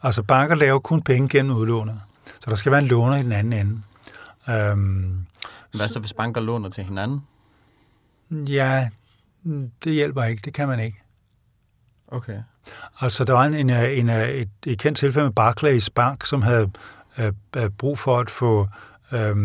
Altså, 0.06 0.24
banker 0.24 0.56
laver 0.56 0.80
kun 0.80 1.02
penge 1.02 1.30
gennem 1.30 1.58
udlånet. 1.58 2.02
Så 2.26 2.50
der 2.50 2.56
skal 2.56 2.72
være 2.72 2.82
en 2.82 2.88
låner 2.88 3.18
i 3.18 3.24
den 3.24 3.32
anden 3.32 3.54
ende. 3.54 3.82
Øhm, 4.50 5.26
Hvad 5.76 5.88
så, 5.88 6.00
hvis 6.00 6.14
banker 6.14 6.42
låner 6.42 6.70
til 6.70 6.84
hinanden? 6.84 7.22
Ja, 8.32 8.90
det 9.84 9.94
hjælper 9.94 10.24
ikke. 10.24 10.42
Det 10.46 10.54
kan 10.54 10.68
man 10.68 10.80
ikke. 10.80 11.04
Okay. 12.08 12.40
Altså, 13.02 13.24
der 13.24 13.34
var 13.34 13.46
en, 13.46 13.54
en, 13.54 13.70
en, 13.70 14.10
et, 14.10 14.50
et 14.66 14.80
kendt 14.80 14.98
tilfælde 14.98 15.28
med 15.28 15.34
Barclays 15.34 15.90
Bank, 15.90 16.26
som 16.26 16.42
havde 16.42 16.72
øh, 17.18 17.34
øh 17.56 17.70
brug 17.70 18.00
for 18.00 18.20
at 18.20 18.30
få 18.30 18.68
øh, 19.12 19.36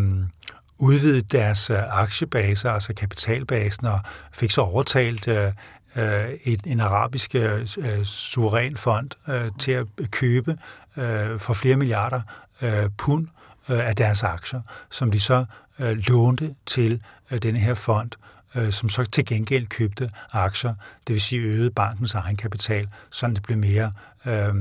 udvidet 0.79 1.33
deres 1.33 1.71
øh, 1.71 2.00
aktiebase, 2.00 2.71
altså 2.71 2.95
kapitalbasen, 2.95 3.87
og 3.87 4.00
fik 4.33 4.50
så 4.50 4.61
overtalt 4.61 5.29
øh, 5.29 5.52
øh 5.97 6.30
et, 6.44 6.61
en 6.66 6.80
arabisk 6.80 7.35
øh, 7.35 7.66
suveræn 8.04 8.76
fond 8.76 9.11
øh, 9.28 9.50
til 9.59 9.73
at 9.73 9.87
købe 10.11 10.59
øh, 10.97 11.38
for 11.38 11.52
flere 11.52 11.76
milliarder 11.76 12.20
øh, 12.62 12.90
pund 12.99 13.26
øh, 13.68 13.88
af 13.88 13.97
deres 13.97 14.23
aktier, 14.23 14.61
som 14.90 15.11
de 15.11 15.20
så 15.20 15.44
øh, 15.78 15.97
lånte 16.09 16.54
til 16.66 17.02
øh, 17.30 17.38
denne 17.38 17.59
her 17.59 17.75
fond 17.75 18.11
øh, 18.54 18.73
som 18.73 18.88
så 18.88 19.04
til 19.04 19.26
gengæld 19.26 19.66
købte 19.66 20.11
aktier, 20.32 20.75
det 21.06 21.12
vil 21.12 21.20
sige 21.20 21.42
øgede 21.42 21.70
bankens 21.70 22.14
egenkapital, 22.14 22.88
så 23.11 23.26
det 23.26 23.42
blev 23.42 23.59
mere 23.59 23.92
øh, 24.26 24.54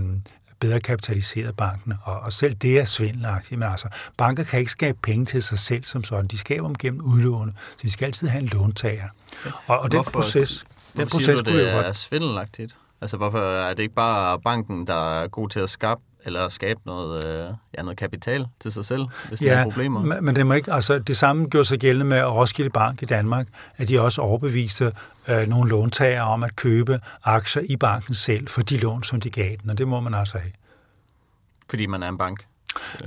bedre 0.60 0.80
kapitaliseret 0.80 1.58
banken, 1.58 1.94
og, 2.04 2.20
og 2.20 2.34
selv 2.34 2.54
det 2.56 2.80
er 2.80 2.86
svindelagtigt. 2.86 3.60
Men 3.60 3.70
altså, 3.70 3.88
banker 4.18 4.44
kan 4.44 4.60
ikke 4.60 4.72
skabe 4.72 4.98
penge 5.02 5.26
til 5.26 5.44
sig 5.44 5.60
selv 5.60 5.84
som 5.84 6.04
sådan. 6.04 6.28
De 6.28 6.38
skaber 6.38 6.68
dem 6.68 6.76
gennem 6.76 7.02
udlåne, 7.02 7.54
så 7.72 7.78
de 7.82 7.92
skal 7.92 8.06
altid 8.06 8.28
have 8.28 8.42
en 8.42 8.48
låntager. 8.48 9.08
Og, 9.68 9.80
og 9.80 9.92
den 9.92 10.04
proces, 10.04 10.66
den 10.98 11.08
proces 11.08 11.42
du, 11.42 11.52
det 11.52 11.76
er 11.76 11.94
svindelagtigt? 11.94 12.78
Altså, 13.02 13.18
hvorfor 13.18 13.40
er 13.40 13.74
det 13.74 13.84
ikke 13.84 13.96
bare 13.96 14.40
banken, 14.40 14.88
der 14.88 15.22
er 15.22 15.28
god 15.28 15.50
til 15.50 15.60
at 15.60 15.70
skabe 15.70 16.02
eller 16.26 16.50
skabe 16.50 16.80
noget, 16.86 17.26
øh, 17.26 17.54
ja, 17.78 17.82
noget 17.82 17.98
kapital 17.98 18.48
til 18.60 18.72
sig 18.72 18.86
selv, 18.86 19.06
hvis 19.28 19.42
ja, 19.42 19.46
der 19.46 19.58
er 19.58 19.64
problemer. 19.64 20.22
men 20.22 20.36
det, 20.36 20.48
må 20.48 20.54
ikke, 20.54 20.74
altså, 20.74 21.00
det 21.00 21.18
samme 21.18 21.48
gjorde 21.48 21.66
sig 21.66 21.80
gældende 21.80 22.06
med 22.06 22.24
Roskilde 22.24 22.70
Bank 22.70 23.02
i 23.04 23.06
Danmark, 23.06 23.48
at 23.78 23.88
de 23.88 24.02
også 24.02 24.22
overbeviste 24.22 24.92
øh, 25.28 25.48
nogle 25.48 25.70
låntager 25.70 26.22
om 26.22 26.44
at 26.44 26.56
købe 26.56 27.00
aktier 27.24 27.64
i 27.70 27.76
banken 27.76 28.14
selv 28.14 28.48
for 28.48 28.62
de 28.62 28.78
lån, 28.78 29.04
som 29.04 29.22
de 29.22 29.30
gav 29.30 29.56
den, 29.62 29.70
og 29.70 29.78
det 29.78 29.88
må 29.88 30.00
man 30.00 30.14
altså 30.14 30.38
have. 30.38 30.52
Fordi 31.70 31.86
man 31.86 32.04
er 32.04 32.10
en 32.10 32.18
bank? 32.18 32.46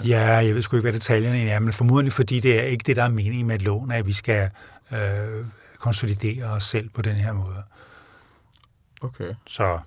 Ja, 0.05 0.21
jeg 0.21 0.55
ved 0.55 0.62
sgu 0.62 0.77
ikke, 0.77 0.85
hvad 0.85 0.93
detaljerne 0.93 1.49
er, 1.49 1.59
men 1.59 1.73
formodentlig 1.73 2.12
fordi 2.12 2.41
det 2.41 2.59
er 2.59 2.62
ikke 2.62 2.83
det, 2.87 2.97
der 2.97 3.05
er 3.05 3.09
meningen 3.09 3.47
med 3.47 3.55
et 3.55 3.62
lån, 3.62 3.91
at 3.91 4.07
vi 4.07 4.12
skal 4.12 4.51
øh, 4.93 4.99
konsolidere 5.79 6.45
os 6.45 6.65
selv 6.65 6.89
på 6.89 7.03
den 7.03 7.17
her 7.17 7.33
måde. 7.33 7.62
Okay. 9.02 9.35
Så 9.47 9.78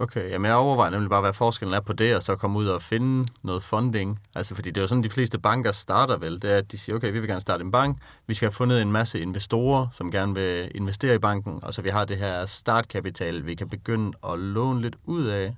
Okay, 0.00 0.30
jamen 0.30 0.46
jeg 0.48 0.56
overvejer 0.56 0.90
nemlig 0.90 1.10
bare, 1.10 1.20
hvad 1.20 1.32
forskellen 1.32 1.74
er 1.74 1.80
på 1.80 1.92
det, 1.92 2.16
og 2.16 2.22
så 2.22 2.36
komme 2.36 2.58
ud 2.58 2.66
og 2.66 2.82
finde 2.82 3.28
noget 3.42 3.62
funding. 3.62 4.20
Altså, 4.34 4.54
fordi 4.54 4.70
det 4.70 4.76
er 4.76 4.82
jo 4.82 4.88
sådan, 4.88 5.04
de 5.04 5.10
fleste 5.10 5.38
banker 5.38 5.72
starter 5.72 6.16
vel, 6.16 6.42
det 6.42 6.52
er, 6.52 6.56
at 6.56 6.72
de 6.72 6.78
siger, 6.78 6.96
okay, 6.96 7.12
vi 7.12 7.18
vil 7.18 7.28
gerne 7.28 7.40
starte 7.40 7.64
en 7.64 7.70
bank, 7.70 7.98
vi 8.26 8.34
skal 8.34 8.46
have 8.46 8.54
fundet 8.54 8.82
en 8.82 8.92
masse 8.92 9.20
investorer, 9.20 9.86
som 9.92 10.10
gerne 10.10 10.34
vil 10.34 10.70
investere 10.74 11.14
i 11.14 11.18
banken, 11.18 11.60
og 11.62 11.74
så 11.74 11.82
vi 11.82 11.88
har 11.88 12.04
det 12.04 12.16
her 12.16 12.46
startkapital, 12.46 13.46
vi 13.46 13.54
kan 13.54 13.68
begynde 13.68 14.12
at 14.32 14.38
låne 14.38 14.80
lidt 14.80 14.96
ud 15.04 15.24
af. 15.24 15.54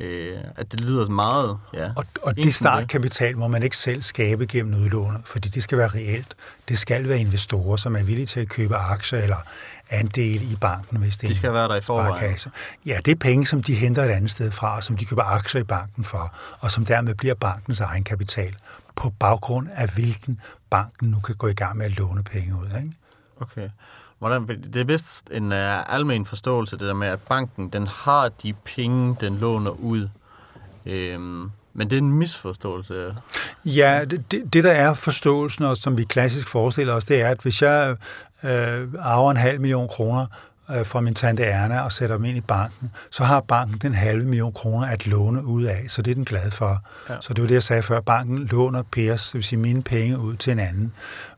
Øh, 0.00 0.36
at 0.56 0.72
det 0.72 0.80
lyder 0.80 1.08
meget, 1.08 1.58
ja. 1.74 1.90
Og, 1.96 2.04
og 2.22 2.36
det 2.36 2.54
startkapital 2.54 3.38
må 3.38 3.48
man 3.48 3.62
ikke 3.62 3.76
selv 3.76 4.02
skabe 4.02 4.46
gennem 4.46 4.82
udlånet, 4.82 5.20
fordi 5.24 5.48
det 5.48 5.62
skal 5.62 5.78
være 5.78 5.88
reelt. 5.88 6.34
Det 6.68 6.78
skal 6.78 7.08
være 7.08 7.18
investorer, 7.18 7.76
som 7.76 7.96
er 7.96 8.02
villige 8.02 8.26
til 8.26 8.40
at 8.40 8.48
købe 8.48 8.76
aktier 8.76 9.18
eller 9.18 9.36
andel 9.90 10.52
i 10.52 10.56
banken, 10.60 10.98
hvis 10.98 11.16
det 11.16 11.28
De 11.28 11.34
skal 11.34 11.52
være 11.52 11.68
der 11.68 11.74
i 11.74 11.80
forvejen. 11.80 12.38
Ja, 12.86 12.98
det 13.04 13.12
er 13.12 13.16
penge, 13.16 13.46
som 13.46 13.62
de 13.62 13.74
henter 13.74 14.04
et 14.04 14.08
andet 14.08 14.30
sted 14.30 14.50
fra, 14.50 14.80
som 14.80 14.96
de 14.96 15.04
køber 15.04 15.22
aktier 15.22 15.60
i 15.60 15.64
banken 15.64 16.04
for, 16.04 16.34
og 16.60 16.70
som 16.70 16.84
dermed 16.84 17.14
bliver 17.14 17.34
bankens 17.34 17.80
egen 17.80 18.04
kapital, 18.04 18.56
på 18.96 19.10
baggrund 19.10 19.68
af 19.74 19.88
hvilken 19.94 20.40
banken 20.70 21.10
nu 21.10 21.20
kan 21.20 21.34
gå 21.34 21.46
i 21.46 21.54
gang 21.54 21.76
med 21.76 21.86
at 21.86 21.98
låne 21.98 22.22
penge 22.22 22.54
ud. 22.56 22.66
Ikke? 22.66 22.92
Okay. 23.40 23.68
Hvordan, 24.18 24.46
det 24.46 24.76
er 24.76 24.84
vist 24.84 25.28
en 25.30 25.52
uh, 25.52 25.94
almen 25.94 26.26
forståelse, 26.26 26.78
det 26.78 26.86
der 26.86 26.94
med, 26.94 27.08
at 27.08 27.20
banken 27.20 27.68
den 27.68 27.86
har 27.86 28.28
de 28.28 28.52
penge, 28.52 29.16
den 29.20 29.36
låner 29.36 29.70
ud. 29.70 30.08
Øhm, 30.86 31.50
men 31.74 31.90
det 31.90 31.92
er 31.92 32.00
en 32.00 32.12
misforståelse. 32.12 33.14
Ja, 33.64 34.04
det, 34.10 34.32
det, 34.32 34.52
det 34.52 34.64
der 34.64 34.72
er 34.72 34.94
forståelsen, 34.94 35.64
og 35.64 35.76
som 35.76 35.98
vi 35.98 36.04
klassisk 36.04 36.48
forestiller 36.48 36.94
os, 36.94 37.04
det 37.04 37.20
er, 37.20 37.28
at 37.28 37.40
hvis 37.42 37.62
jeg 37.62 37.96
øh, 38.46 38.88
arver 38.98 39.30
en 39.30 39.36
halv 39.36 39.60
million 39.60 39.88
kroner 39.88 40.26
øh, 40.70 40.86
fra 40.86 41.00
min 41.00 41.14
tante 41.14 41.44
Erna 41.44 41.80
og 41.80 41.92
sætter 41.92 42.16
dem 42.16 42.24
ind 42.24 42.36
i 42.36 42.40
banken, 42.40 42.90
så 43.10 43.24
har 43.24 43.40
banken 43.40 43.78
den 43.78 43.94
halve 43.94 44.24
million 44.24 44.52
kroner 44.52 44.86
at 44.86 45.06
låne 45.06 45.44
ud 45.44 45.64
af, 45.64 45.84
så 45.88 46.02
det 46.02 46.10
er 46.10 46.14
den 46.14 46.24
glad 46.24 46.50
for. 46.50 46.82
Ja. 47.08 47.14
Så 47.20 47.34
det 47.34 47.42
var 47.42 47.48
det, 47.48 47.54
jeg 47.54 47.62
sagde 47.62 47.82
før. 47.82 48.00
Banken 48.00 48.46
låner 48.46 48.82
Pers, 48.82 49.26
det 49.26 49.34
vil 49.34 49.42
sige 49.42 49.58
mine 49.58 49.82
penge, 49.82 50.18
ud 50.18 50.36
til 50.36 50.52
en 50.52 50.58
anden 50.58 50.92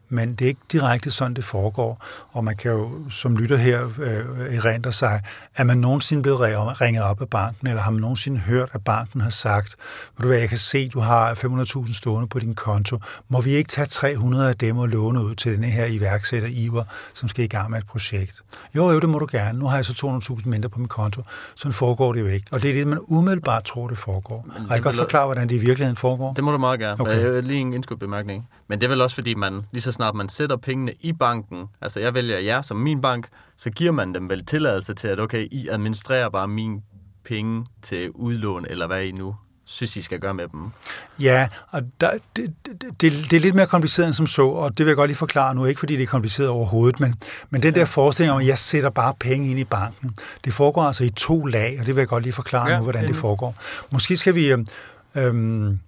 men 0.08 0.34
det 0.34 0.44
er 0.44 0.48
ikke 0.48 0.60
direkte 0.72 1.10
sådan, 1.10 1.34
det 1.34 1.44
foregår. 1.44 2.04
Og 2.30 2.44
man 2.44 2.56
kan 2.56 2.70
jo 2.70 2.90
som 3.10 3.36
lytter 3.36 3.56
her 3.56 3.82
øh, 3.98 4.54
erindre 4.56 4.92
sig, 4.92 5.22
er 5.56 5.64
man 5.64 5.78
nogensinde 5.78 6.22
blevet 6.22 6.40
ringet 6.80 7.02
op 7.02 7.20
af 7.20 7.28
banken, 7.28 7.66
eller 7.66 7.82
har 7.82 7.90
man 7.90 8.00
nogensinde 8.00 8.38
hørt, 8.38 8.68
at 8.72 8.84
banken 8.84 9.20
har 9.20 9.30
sagt, 9.30 9.76
ved 10.16 10.22
du 10.22 10.28
hvad, 10.28 10.38
jeg 10.38 10.48
kan 10.48 10.58
se, 10.58 10.88
du 10.88 11.00
har 11.00 11.34
500.000 11.34 11.94
stående 11.94 12.28
på 12.28 12.38
din 12.38 12.54
konto. 12.54 12.98
Må 13.28 13.40
vi 13.40 13.50
ikke 13.50 13.68
tage 13.68 13.86
300 13.86 14.48
af 14.48 14.56
dem 14.56 14.78
og 14.78 14.88
låne 14.88 15.24
ud 15.24 15.34
til 15.34 15.52
denne 15.52 15.66
her 15.66 15.86
iværksætter 15.86 16.48
Iver, 16.48 16.84
som 17.14 17.28
skal 17.28 17.44
i 17.44 17.48
gang 17.48 17.70
med 17.70 17.78
et 17.78 17.86
projekt? 17.86 18.42
Jo, 18.74 18.90
jo, 18.90 19.00
det 19.00 19.08
må 19.08 19.18
du 19.18 19.26
gerne. 19.30 19.58
Nu 19.58 19.66
har 19.66 19.76
jeg 19.76 19.84
så 19.84 20.20
200.000 20.32 20.48
mindre 20.48 20.68
på 20.68 20.78
min 20.78 20.88
konto. 20.88 21.22
Sådan 21.54 21.72
foregår 21.72 22.12
det 22.12 22.20
jo 22.20 22.26
ikke. 22.26 22.46
Og 22.52 22.62
det 22.62 22.70
er 22.70 22.74
det, 22.74 22.86
man 22.86 22.98
umiddelbart 23.08 23.64
tror, 23.64 23.88
det 23.88 23.98
foregår. 23.98 24.46
Men, 24.46 24.56
og 24.56 24.60
jeg 24.62 24.68
kan 24.68 24.82
godt 24.82 24.96
forklare, 24.96 25.26
hvordan 25.26 25.48
det 25.48 25.54
i 25.54 25.58
virkeligheden 25.58 25.96
foregår? 25.96 26.32
Det 26.32 26.44
må 26.44 26.52
du 26.52 26.58
meget 26.58 26.80
gerne. 26.80 27.00
Okay. 27.00 27.34
Jeg 27.34 27.42
lige 27.42 27.60
en 27.60 27.74
indskudt 27.74 28.00
bemærkning. 28.00 28.48
Men 28.68 28.80
det 28.80 28.86
er 28.86 28.90
vel 28.90 29.00
også, 29.00 29.14
fordi 29.14 29.34
man 29.34 29.62
lige 29.72 29.82
så 29.82 29.92
snart 29.92 30.14
man 30.14 30.28
sætter 30.28 30.56
pengene 30.56 30.92
i 31.00 31.12
banken, 31.12 31.66
altså 31.80 32.00
jeg 32.00 32.14
vælger 32.14 32.38
jer 32.38 32.62
som 32.62 32.76
min 32.76 33.00
bank, 33.00 33.28
så 33.56 33.70
giver 33.70 33.92
man 33.92 34.14
dem 34.14 34.28
vel 34.28 34.44
tilladelse 34.44 34.94
til, 34.94 35.08
at 35.08 35.20
okay, 35.20 35.48
I 35.50 35.68
administrerer 35.68 36.28
bare 36.28 36.48
mine 36.48 36.80
penge 37.24 37.66
til 37.82 38.10
udlån, 38.10 38.66
eller 38.70 38.86
hvad 38.86 39.04
I 39.04 39.12
nu 39.12 39.34
synes, 39.64 39.96
I 39.96 40.02
skal 40.02 40.20
gøre 40.20 40.34
med 40.34 40.48
dem. 40.48 40.70
Ja, 41.18 41.48
og 41.70 41.82
der, 42.00 42.10
det, 42.36 42.54
det, 42.66 43.00
det, 43.00 43.32
er 43.32 43.40
lidt 43.40 43.54
mere 43.54 43.66
kompliceret 43.66 44.06
end 44.06 44.14
som 44.14 44.26
så, 44.26 44.46
og 44.46 44.78
det 44.78 44.86
vil 44.86 44.90
jeg 44.90 44.96
godt 44.96 45.08
lige 45.08 45.16
forklare 45.16 45.54
nu, 45.54 45.64
ikke 45.64 45.78
fordi 45.78 45.96
det 45.96 46.02
er 46.02 46.06
kompliceret 46.06 46.48
overhovedet, 46.48 47.00
men, 47.00 47.14
men 47.50 47.62
den 47.62 47.74
der 47.74 47.84
forestilling 47.84 48.32
om, 48.32 48.40
at 48.40 48.46
jeg 48.46 48.58
sætter 48.58 48.90
bare 48.90 49.14
penge 49.20 49.50
ind 49.50 49.60
i 49.60 49.64
banken, 49.64 50.14
det 50.44 50.52
foregår 50.52 50.82
altså 50.82 51.04
i 51.04 51.10
to 51.10 51.44
lag, 51.44 51.76
og 51.80 51.86
det 51.86 51.94
vil 51.94 52.00
jeg 52.00 52.08
godt 52.08 52.22
lige 52.22 52.32
forklare 52.32 52.68
ja, 52.70 52.76
nu, 52.76 52.82
hvordan 52.82 53.08
det 53.08 53.16
foregår. 53.16 53.54
Måske 53.90 54.16
skal 54.16 54.34
vi... 54.34 54.52
Øhm, 54.52 54.66
øhm, 55.14 55.78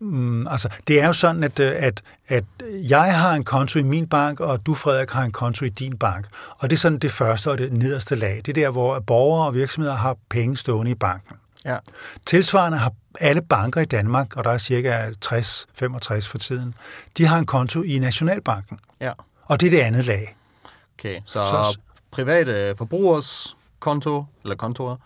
Mm, 0.00 0.46
altså, 0.46 0.68
det 0.88 1.02
er 1.02 1.06
jo 1.06 1.12
sådan, 1.12 1.44
at, 1.44 1.60
øh, 1.60 1.72
at, 1.76 2.02
at 2.28 2.44
jeg 2.88 3.18
har 3.18 3.34
en 3.34 3.44
konto 3.44 3.78
i 3.78 3.82
min 3.82 4.08
bank, 4.08 4.40
og 4.40 4.66
du, 4.66 4.74
Frederik, 4.74 5.10
har 5.10 5.22
en 5.22 5.32
konto 5.32 5.64
i 5.64 5.68
din 5.68 5.98
bank. 5.98 6.26
Og 6.58 6.70
det 6.70 6.76
er 6.76 6.80
sådan 6.80 6.98
det 6.98 7.10
første 7.10 7.50
og 7.50 7.58
det 7.58 7.72
nederste 7.72 8.16
lag. 8.16 8.36
Det 8.36 8.48
er 8.48 8.52
der, 8.52 8.70
hvor 8.70 9.00
borgere 9.00 9.46
og 9.46 9.54
virksomheder 9.54 9.94
har 9.96 10.16
penge 10.28 10.56
stående 10.56 10.90
i 10.90 10.94
banken. 10.94 11.36
Ja. 11.64 11.78
Tilsvarende 12.26 12.78
har 12.78 12.92
alle 13.20 13.42
banker 13.42 13.80
i 13.80 13.84
Danmark, 13.84 14.36
og 14.36 14.44
der 14.44 14.50
er 14.50 14.58
cirka 14.58 15.10
60-65 15.24 16.28
for 16.28 16.38
tiden, 16.38 16.74
de 17.16 17.26
har 17.26 17.38
en 17.38 17.46
konto 17.46 17.82
i 17.82 17.98
Nationalbanken. 17.98 18.78
Ja. 19.00 19.12
Og 19.44 19.60
det 19.60 19.66
er 19.66 19.70
det 19.70 19.80
andet 19.80 20.04
lag. 20.06 20.36
Okay, 20.98 21.20
så, 21.24 21.44
så 21.44 21.78
private 22.10 22.74
forbrugers 22.76 23.56
konto, 23.78 24.24
eller 24.42 24.56
kontorer, 24.56 24.96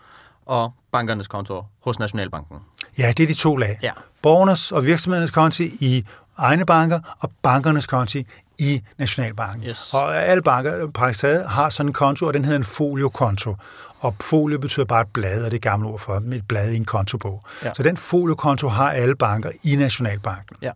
og 0.45 0.73
bankernes 0.91 1.27
konto 1.27 1.63
hos 1.79 1.99
Nationalbanken. 1.99 2.57
Ja, 2.97 3.13
det 3.17 3.23
er 3.23 3.27
de 3.27 3.33
to 3.33 3.55
lag. 3.55 3.79
Ja. 3.81 3.91
Borgernes 4.21 4.71
og 4.71 4.85
virksomhedernes 4.85 5.31
konti 5.31 5.63
i 5.63 6.05
egne 6.37 6.65
banker, 6.65 6.99
og 7.19 7.31
bankernes 7.41 7.87
konti 7.87 8.27
i 8.57 8.81
Nationalbanken. 8.97 9.69
Yes. 9.69 9.93
Og 9.93 10.23
alle 10.23 10.43
banker 10.43 10.87
praktisk 10.87 11.45
har 11.47 11.69
sådan 11.69 11.89
en 11.89 11.93
konto, 11.93 12.25
og 12.25 12.33
den 12.33 12.45
hedder 12.45 12.57
en 12.57 12.63
foliokonto. 12.63 13.55
Og 13.99 14.15
folio 14.21 14.59
betyder 14.59 14.85
bare 14.85 15.01
et 15.01 15.07
blad, 15.07 15.43
og 15.43 15.51
det 15.51 15.57
er 15.57 15.61
gamle 15.61 15.87
ord 15.87 15.99
for 15.99 16.15
et 16.15 16.47
blad 16.47 16.71
i 16.71 16.75
en 16.75 16.85
kontobog. 16.85 17.43
Ja. 17.63 17.73
Så 17.73 17.83
den 17.83 17.97
foliokonto 17.97 18.67
har 18.67 18.91
alle 18.91 19.15
banker 19.15 19.49
i 19.63 19.75
Nationalbanken. 19.75 20.55
Ja. 20.61 20.71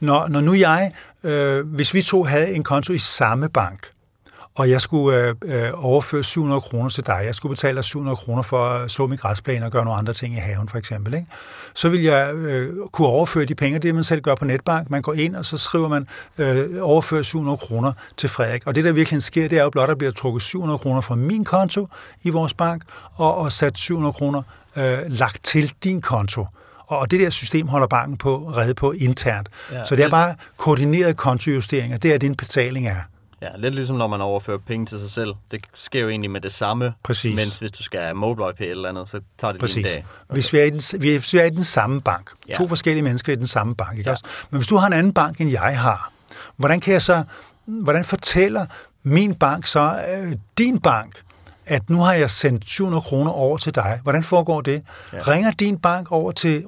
Når, 0.00 0.28
når 0.28 0.40
nu 0.40 0.54
jeg, 0.54 0.92
øh, 1.24 1.66
hvis 1.66 1.94
vi 1.94 2.02
to 2.02 2.24
havde 2.24 2.54
en 2.54 2.62
konto 2.62 2.92
i 2.92 2.98
samme 2.98 3.48
bank, 3.48 3.90
og 4.54 4.70
jeg 4.70 4.80
skulle 4.80 5.18
øh, 5.18 5.34
øh, 5.44 5.70
overføre 5.74 6.22
700 6.22 6.60
kroner 6.60 6.90
til 6.90 7.06
dig. 7.06 7.22
Jeg 7.24 7.34
skulle 7.34 7.50
betale 7.50 7.76
dig 7.76 7.84
700 7.84 8.16
kroner 8.16 8.42
for 8.42 8.66
at 8.66 8.90
slå 8.90 9.06
min 9.06 9.18
græsplæne 9.18 9.66
og 9.66 9.72
gøre 9.72 9.84
nogle 9.84 9.98
andre 9.98 10.12
ting 10.12 10.34
i 10.34 10.38
haven, 10.38 10.68
for 10.68 10.78
eksempel. 10.78 11.14
Ikke? 11.14 11.26
Så 11.74 11.88
vil 11.88 12.02
jeg 12.02 12.34
øh, 12.34 12.72
kunne 12.92 13.08
overføre 13.08 13.44
de 13.44 13.54
penge, 13.54 13.78
det 13.78 13.94
man 13.94 14.04
selv 14.04 14.20
gør 14.20 14.34
på 14.34 14.44
netbank. 14.44 14.90
Man 14.90 15.02
går 15.02 15.12
ind, 15.12 15.36
og 15.36 15.44
så 15.44 15.58
skriver 15.58 15.88
man 15.88 16.08
øh, 16.38 16.68
overføre 16.80 17.24
700 17.24 17.56
kroner 17.56 17.92
til 18.16 18.28
Frederik. 18.28 18.66
Og 18.66 18.74
det, 18.74 18.84
der 18.84 18.92
virkelig 18.92 19.22
sker, 19.22 19.48
det 19.48 19.58
er 19.58 19.62
jo 19.62 19.70
blot, 19.70 19.82
at 19.82 19.88
der 19.88 19.94
bliver 19.94 20.12
trukket 20.12 20.42
700 20.42 20.78
kroner 20.78 21.00
fra 21.00 21.14
min 21.14 21.44
konto 21.44 21.88
i 22.22 22.30
vores 22.30 22.54
bank, 22.54 22.82
og, 23.14 23.36
og 23.36 23.52
sat 23.52 23.78
700 23.78 24.12
kroner 24.12 24.42
øh, 24.76 24.98
lagt 25.06 25.44
til 25.44 25.72
din 25.84 26.00
konto. 26.00 26.46
Og 26.86 27.10
det 27.10 27.20
der 27.20 27.30
system 27.30 27.68
holder 27.68 27.86
banken 27.86 28.16
på 28.16 28.52
redde 28.56 28.74
på 28.74 28.92
internt. 28.92 29.48
Ja, 29.72 29.84
så 29.84 29.96
det 29.96 30.04
er 30.04 30.10
bare 30.10 30.34
koordinerede 30.56 31.14
kontojusteringer. 31.14 31.98
Det 31.98 32.14
er 32.14 32.18
det, 32.18 32.26
en 32.26 32.36
betaling 32.36 32.86
er. 32.86 33.00
Ja, 33.42 33.48
lidt 33.56 33.74
ligesom 33.74 33.96
når 33.96 34.06
man 34.06 34.20
overfører 34.20 34.58
penge 34.58 34.86
til 34.86 35.00
sig 35.00 35.10
selv. 35.10 35.34
Det 35.50 35.60
sker 35.74 36.00
jo 36.00 36.08
egentlig 36.08 36.30
med 36.30 36.40
det 36.40 36.52
samme. 36.52 36.94
Præcis. 37.02 37.36
Mens 37.36 37.58
hvis 37.58 37.70
du 37.70 37.82
skal 37.82 38.16
MobilePay 38.16 38.70
eller 38.70 38.88
andet, 38.88 39.08
så 39.08 39.20
tager 39.38 39.52
det 39.52 39.60
Præcis. 39.60 39.86
dag. 39.86 40.06
Hvis, 40.28 40.52
vi 40.52 40.58
er 40.58 40.64
i 40.64 40.70
den, 40.70 40.80
hvis 41.00 41.32
vi 41.32 41.38
er 41.38 41.44
i 41.44 41.50
den 41.50 41.64
samme 41.64 42.00
bank, 42.00 42.30
Ja. 42.48 42.54
to 42.54 42.68
forskellige 42.68 43.02
mennesker 43.02 43.32
i 43.32 43.36
den 43.36 43.46
samme 43.46 43.74
bank, 43.74 43.98
ikke 43.98 44.08
Ja. 44.08 44.12
også? 44.12 44.24
Men 44.50 44.58
hvis 44.58 44.66
du 44.66 44.76
har 44.76 44.86
en 44.86 44.92
anden 44.92 45.12
bank, 45.14 45.40
end 45.40 45.50
jeg 45.50 45.80
har, 45.80 46.12
hvordan 46.56 46.80
kan 46.80 46.92
jeg 46.92 47.02
så, 47.02 47.22
hvordan 47.64 48.04
fortæller 48.04 48.66
min 49.02 49.34
bank 49.34 49.66
så, 49.66 50.00
øh, 50.16 50.32
din 50.58 50.80
bank, 50.80 51.22
at 51.66 51.90
nu 51.90 52.00
har 52.00 52.12
jeg 52.12 52.30
sendt 52.30 52.68
700 52.68 53.00
kroner 53.02 53.30
over 53.30 53.56
til 53.58 53.74
dig. 53.74 54.00
Hvordan 54.02 54.22
foregår 54.22 54.60
det? 54.60 54.82
Ja. 55.12 55.18
Ringer 55.18 55.50
din 55.50 55.78
bank 55.78 56.12
over 56.12 56.32
til, 56.32 56.64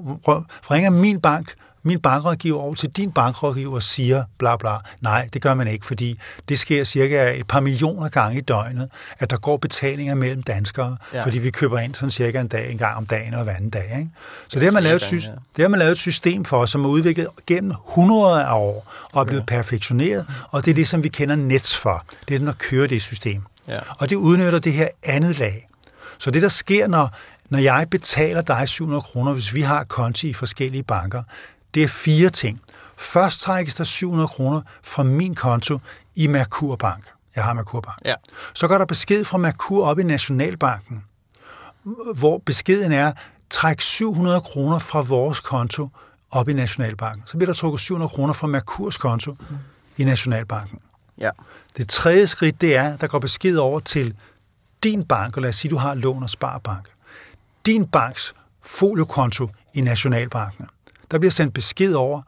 ringer 0.71 0.91
min 0.91 1.21
bank, 1.21 1.55
min 1.83 2.01
bankrådgiver 2.01 2.61
over 2.61 2.75
til 2.75 2.89
din 2.89 3.13
bankrådgiver 3.13 3.75
og 3.75 3.83
siger 3.83 4.25
bla 4.39 4.57
bla. 4.57 4.77
Nej, 5.01 5.29
det 5.33 5.43
gør 5.43 5.55
man 5.55 5.69
ikke, 5.69 5.87
fordi 5.87 6.19
det 6.49 6.59
sker 6.59 6.85
cirka 6.85 7.39
et 7.39 7.47
par 7.47 7.61
millioner 7.61 8.09
gange 8.09 8.39
i 8.39 8.41
døgnet, 8.41 8.91
at 9.19 9.31
der 9.31 9.37
går 9.37 9.57
betalinger 9.57 10.15
mellem 10.15 10.43
danskere, 10.43 10.97
ja. 11.13 11.25
Fordi 11.25 11.39
vi 11.39 11.51
køber 11.51 11.79
ind 11.79 11.95
sådan 11.95 12.11
cirka 12.11 12.41
en 12.41 12.49
dag, 12.49 12.71
en 12.71 12.79
gang 12.79 12.97
om 12.97 13.07
dagen 13.07 13.27
eller 13.27 13.45
hver 13.45 13.55
anden 13.55 13.71
dag. 13.71 13.95
Ikke? 13.99 14.11
Så 14.49 14.59
det 14.59 14.65
har, 14.65 14.73
man 14.73 14.83
lavet, 14.83 15.01
det 15.57 15.63
har 15.63 15.69
man 15.69 15.79
lavet 15.79 15.93
et 15.93 15.99
system 15.99 16.45
for, 16.45 16.67
som 16.67 16.85
er 16.85 16.89
udviklet 16.89 17.29
gennem 17.47 17.75
hundreder 17.79 18.45
af 18.45 18.55
år 18.55 18.93
og 19.13 19.21
er 19.21 19.25
blevet 19.25 19.47
perfektioneret, 19.47 20.27
og 20.51 20.65
det 20.65 20.71
er 20.71 20.75
det, 20.75 20.89
som 20.89 21.03
vi 21.03 21.09
kender 21.09 21.37
Nets 21.37 21.77
for. 21.77 22.05
Det 22.29 22.35
er 22.35 22.39
den, 22.39 22.47
der 22.47 22.53
kører 22.53 22.87
det 22.87 23.03
system. 23.03 23.43
Ja. 23.69 23.79
Og 23.99 24.11
det 24.11 24.17
udnytter 24.17 24.59
det 24.59 24.73
her 24.73 24.89
andet 25.03 25.39
lag. 25.39 25.69
Så 26.19 26.31
det, 26.31 26.43
der 26.43 26.49
sker, 26.49 26.89
når, 26.89 27.17
når 27.49 27.59
jeg 27.59 27.87
betaler 27.91 28.43
dig 28.43 28.69
700 28.69 29.03
kroner, 29.03 29.33
hvis 29.33 29.55
vi 29.55 29.61
har 29.61 29.85
konti 29.85 30.29
i 30.29 30.33
forskellige 30.33 30.83
banker, 30.83 31.23
det 31.75 31.83
er 31.83 31.89
fire 31.89 32.31
ting. 32.31 32.61
Først 32.97 33.41
trækkes 33.41 33.75
der 33.75 33.85
700 33.85 34.29
kroner 34.29 34.61
fra 34.83 35.03
min 35.03 35.35
konto 35.35 35.79
i 36.15 36.27
Merkur 36.27 36.77
Bank. 36.77 37.05
Jeg 37.37 37.45
har 37.45 37.53
Merkur 37.53 37.81
Bank. 37.81 37.99
Ja. 38.05 38.15
Så 38.55 38.69
går 38.69 38.79
der 38.79 38.85
besked 38.85 39.25
fra 39.25 39.39
Merkur 39.39 39.87
op 39.87 39.99
i 39.99 40.03
Nationalbanken, 40.03 41.05
hvor 42.19 42.39
beskeden 42.39 42.93
er, 42.93 43.13
træk 43.51 43.81
700 43.81 44.41
kroner 44.41 44.79
fra 44.79 45.01
vores 45.01 45.41
konto 45.41 45.89
op 46.31 46.49
i 46.49 46.53
Nationalbanken. 46.53 47.23
Så 47.27 47.37
bliver 47.37 47.47
der 47.47 47.55
trukket 47.55 47.81
700 47.81 48.09
kroner 48.09 48.33
fra 48.33 48.47
Merkurs 48.47 48.99
konto 48.99 49.37
i 49.97 50.05
Nationalbanken. 50.05 50.79
Ja. 51.19 51.31
Det 51.77 51.89
tredje 51.89 52.27
skridt, 52.27 52.61
det 52.61 52.77
er, 52.77 52.97
der 52.97 53.07
går 53.07 53.19
besked 53.19 53.57
over 53.57 53.81
til 53.81 54.15
din 54.85 55.05
bank, 55.05 55.37
og 55.37 55.43
lad 55.43 55.49
os 55.49 55.57
sige, 55.57 55.71
du 55.71 55.77
har 55.77 55.95
lån 55.95 56.23
og 56.23 56.31
sparebank. 56.31 56.89
Din 57.67 57.87
banks 57.87 58.35
foliokonto 58.63 59.49
i 59.75 59.81
Nationalbanken. 59.81 60.67
Der 61.13 61.19
bliver 61.19 61.31
sendt 61.31 61.55
besked 61.55 61.95
over, 61.95 62.23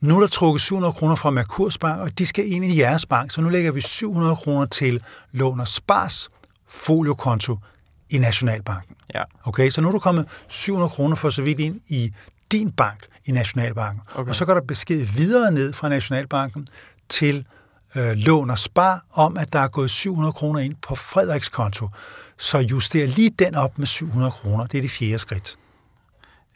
nu 0.00 0.16
er 0.16 0.20
der 0.20 0.26
trukket 0.26 0.62
700 0.62 0.92
kroner 0.92 1.14
fra 1.14 1.30
Merkurs 1.30 1.78
Bank, 1.78 2.00
og 2.00 2.18
de 2.18 2.26
skal 2.26 2.52
ind 2.52 2.64
i 2.64 2.80
jeres 2.80 3.06
bank, 3.06 3.30
så 3.30 3.40
nu 3.40 3.48
lægger 3.48 3.72
vi 3.72 3.80
700 3.80 4.36
kroner 4.36 4.66
til 4.66 5.02
lån 5.32 5.60
og 5.60 5.68
spars 5.68 6.30
foliokonto 6.68 7.58
i 8.10 8.18
Nationalbanken. 8.18 8.96
Ja. 9.14 9.22
Okay, 9.44 9.70
så 9.70 9.80
nu 9.80 9.88
er 9.88 9.92
du 9.92 9.98
kommet 9.98 10.26
700 10.48 10.90
kroner 10.90 11.16
for 11.16 11.30
så 11.30 11.42
vidt 11.42 11.60
ind 11.60 11.80
i 11.88 12.12
din 12.52 12.72
bank 12.72 13.06
i 13.24 13.32
Nationalbanken. 13.32 14.02
Okay. 14.14 14.28
Og 14.28 14.34
så 14.34 14.44
går 14.44 14.54
der 14.54 14.60
besked 14.60 15.04
videre 15.04 15.52
ned 15.52 15.72
fra 15.72 15.88
Nationalbanken 15.88 16.68
til 17.08 17.46
øh, 17.94 18.12
lån 18.12 18.50
og 18.50 18.58
spar 18.58 19.04
om, 19.12 19.36
at 19.36 19.52
der 19.52 19.58
er 19.58 19.68
gået 19.68 19.90
700 19.90 20.32
kroner 20.32 20.60
ind 20.60 20.74
på 20.82 20.94
Frederiks 20.94 21.48
konto. 21.48 21.88
Så 22.38 22.58
juster 22.58 23.06
lige 23.06 23.30
den 23.30 23.54
op 23.54 23.78
med 23.78 23.86
700 23.86 24.30
kroner. 24.30 24.66
Det 24.66 24.78
er 24.78 24.82
det 24.82 24.90
fjerde 24.90 25.18
skridt. 25.18 25.56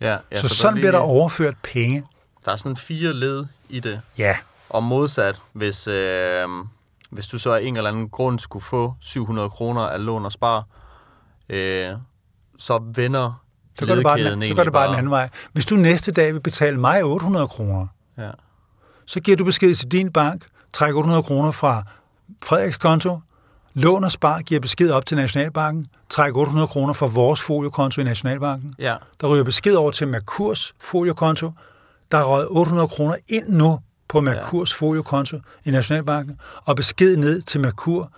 Ja, 0.00 0.10
ja, 0.32 0.36
så 0.36 0.42
der 0.42 0.48
sådan 0.48 0.74
lige- 0.74 0.80
bliver 0.82 0.92
der 0.92 0.98
overført 0.98 1.54
penge. 1.62 2.04
Der 2.44 2.52
er 2.52 2.56
sådan 2.56 2.76
fire 2.76 3.12
led 3.12 3.46
i 3.68 3.80
det. 3.80 4.00
Ja, 4.18 4.36
Og 4.70 4.82
modsat, 4.82 5.40
hvis, 5.52 5.86
øh, 5.86 6.48
hvis 7.10 7.26
du 7.26 7.38
så 7.38 7.52
af 7.52 7.62
en 7.62 7.76
eller 7.76 7.90
anden 7.90 8.08
grund 8.08 8.38
skulle 8.38 8.64
få 8.64 8.94
700 9.00 9.50
kroner 9.50 9.80
af 9.82 10.04
lån 10.04 10.24
og 10.24 10.32
spar, 10.32 10.64
øh, 11.48 11.88
så 12.58 12.82
vender 12.94 13.42
så 13.78 13.86
går 13.86 13.94
det 13.94 14.04
bare, 14.04 14.18
den, 14.30 14.42
så 14.42 14.54
går 14.54 14.64
det 14.64 14.72
bare 14.72 14.82
den 14.82 14.94
egentlig 14.94 14.98
anden 14.98 15.10
vej. 15.10 15.28
Hvis 15.52 15.66
du 15.66 15.76
næste 15.76 16.12
dag 16.12 16.34
vil 16.34 16.40
betale 16.40 16.80
mig 16.80 17.04
800 17.04 17.48
kroner, 17.48 17.86
Ja. 18.18 18.30
så 19.06 19.20
giver 19.20 19.36
du 19.36 19.44
besked 19.44 19.74
til 19.74 19.88
din 19.92 20.12
bank, 20.12 20.46
træk 20.72 20.94
800 20.94 21.22
kroner 21.22 21.50
fra 21.50 21.82
Frederiks 22.44 22.76
konto, 22.76 23.20
lån 23.78 24.04
og 24.04 24.12
spar 24.12 24.40
giver 24.40 24.60
besked 24.60 24.90
op 24.90 25.06
til 25.06 25.16
Nationalbanken, 25.16 25.86
træk 26.08 26.36
800 26.36 26.66
kroner 26.68 26.92
fra 26.92 27.06
vores 27.06 27.40
foliokonto 27.40 28.00
i 28.00 28.04
Nationalbanken. 28.04 28.74
ja. 28.78 28.96
Der 29.20 29.26
ryger 29.28 29.44
besked 29.44 29.74
over 29.74 29.90
til 29.90 30.08
Merkurs 30.08 30.74
foliokonto. 30.80 31.50
Der 32.10 32.18
er 32.18 32.24
røget 32.24 32.46
800 32.50 32.88
kroner 32.88 33.14
ind 33.28 33.48
nu 33.48 33.78
på 34.08 34.20
Merkurs 34.20 34.74
foliokonto 34.74 35.38
i 35.64 35.70
Nationalbanken, 35.70 36.38
og 36.64 36.76
besked 36.76 37.16
ned 37.16 37.42
til 37.42 37.60
Merkur, 37.60 38.10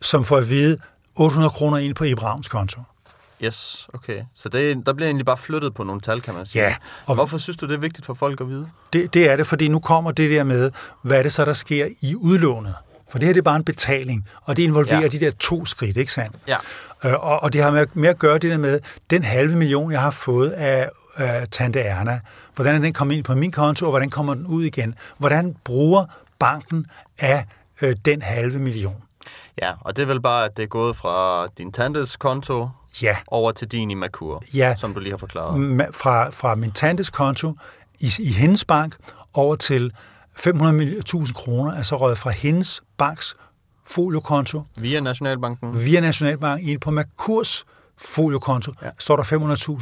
som 0.00 0.24
får 0.24 0.36
at 0.36 0.48
vide 0.50 0.78
800 1.16 1.50
kroner 1.50 1.78
ind 1.78 1.94
på 1.94 2.04
Ibrahms 2.04 2.48
konto. 2.48 2.80
Yes, 3.44 3.86
okay. 3.94 4.22
Så 4.34 4.48
det, 4.48 4.86
der 4.86 4.92
bliver 4.92 5.08
egentlig 5.08 5.26
bare 5.26 5.36
flyttet 5.36 5.74
på 5.74 5.82
nogle 5.84 6.00
tal, 6.00 6.20
kan 6.20 6.34
man 6.34 6.46
sige. 6.46 6.62
Ja, 6.62 6.76
Og 7.06 7.14
Hvorfor 7.14 7.38
synes 7.38 7.56
du, 7.56 7.66
det 7.66 7.74
er 7.74 7.78
vigtigt 7.78 8.06
for 8.06 8.14
folk 8.14 8.40
at 8.40 8.48
vide? 8.48 8.68
Det, 8.92 9.14
det 9.14 9.30
er 9.30 9.36
det, 9.36 9.46
fordi 9.46 9.68
nu 9.68 9.80
kommer 9.80 10.10
det 10.10 10.30
der 10.30 10.44
med, 10.44 10.70
hvad 11.02 11.18
er 11.18 11.22
det 11.22 11.32
så, 11.32 11.44
der 11.44 11.52
sker 11.52 11.86
i 12.00 12.14
udlånet? 12.14 12.74
For 13.12 13.18
det 13.18 13.26
her 13.26 13.32
det 13.32 13.38
er 13.40 13.42
bare 13.42 13.56
en 13.56 13.64
betaling, 13.64 14.26
og 14.42 14.56
det 14.56 14.62
involverer 14.62 15.00
ja. 15.00 15.08
De 15.08 15.20
der 15.20 15.30
to 15.30 15.64
skridt, 15.64 15.96
ikke 15.96 16.12
sandt? 16.12 16.36
Ja. 16.48 16.56
Øh, 17.04 17.12
og, 17.14 17.42
og 17.42 17.52
det 17.52 17.62
har 17.62 17.70
med, 17.70 17.86
med 17.94 18.08
at 18.08 18.18
gøre 18.18 18.38
det 18.38 18.50
der 18.50 18.58
med, 18.58 18.80
den 19.10 19.22
halve 19.22 19.56
million, 19.56 19.92
jeg 19.92 20.00
har 20.00 20.10
fået 20.10 20.50
af, 20.50 20.88
af 21.16 21.48
Tante 21.48 21.80
Erna, 21.80 22.20
hvordan 22.54 22.74
er 22.74 22.78
den 22.78 22.92
kommet 22.92 23.14
ind 23.16 23.24
på 23.24 23.34
min 23.34 23.52
konto, 23.52 23.86
og 23.86 23.90
hvordan 23.92 24.10
kommer 24.10 24.34
den 24.34 24.46
ud 24.46 24.64
igen? 24.64 24.94
Hvordan 25.18 25.56
bruger 25.64 26.04
banken 26.38 26.86
af 27.18 27.44
øh, 27.82 27.94
den 28.04 28.22
halve 28.22 28.58
million? 28.58 28.96
Ja, 29.62 29.72
og 29.80 29.96
det 29.96 30.02
er 30.02 30.06
vel 30.06 30.20
bare, 30.20 30.44
at 30.44 30.56
det 30.56 30.62
er 30.62 30.66
gået 30.66 30.96
fra 30.96 31.46
din 31.58 31.72
tantes 31.72 32.16
konto 32.16 32.68
Ja, 33.02 33.16
over 33.26 33.52
til 33.52 33.68
din 33.68 33.90
i 33.90 33.94
Merkur, 33.94 34.42
Ja. 34.54 34.74
som 34.78 34.94
du 34.94 35.00
lige 35.00 35.10
har 35.12 35.16
forklaret. 35.16 35.94
fra, 35.94 36.30
fra 36.30 36.54
min 36.54 36.72
tantes 36.72 37.10
konto 37.10 37.52
i, 38.00 38.10
i 38.18 38.32
hendes 38.32 38.64
bank 38.64 38.94
over 39.34 39.56
til 39.56 39.92
500.000 40.40 41.32
kroner, 41.32 41.72
er 41.72 41.82
så 41.82 41.96
røget 41.96 42.18
fra 42.18 42.30
hendes 42.30 42.82
banks 42.98 43.36
foliokonto 43.86 44.62
Via 44.76 45.00
Nationalbanken. 45.00 45.84
via 45.84 46.00
Nationalbank 46.00 46.62
ind 46.62 46.80
på 46.80 46.90
Merkurs 46.90 47.64
foliokonto, 47.98 48.72
ja. 48.82 48.88
Står 48.98 49.16
der 49.16 49.22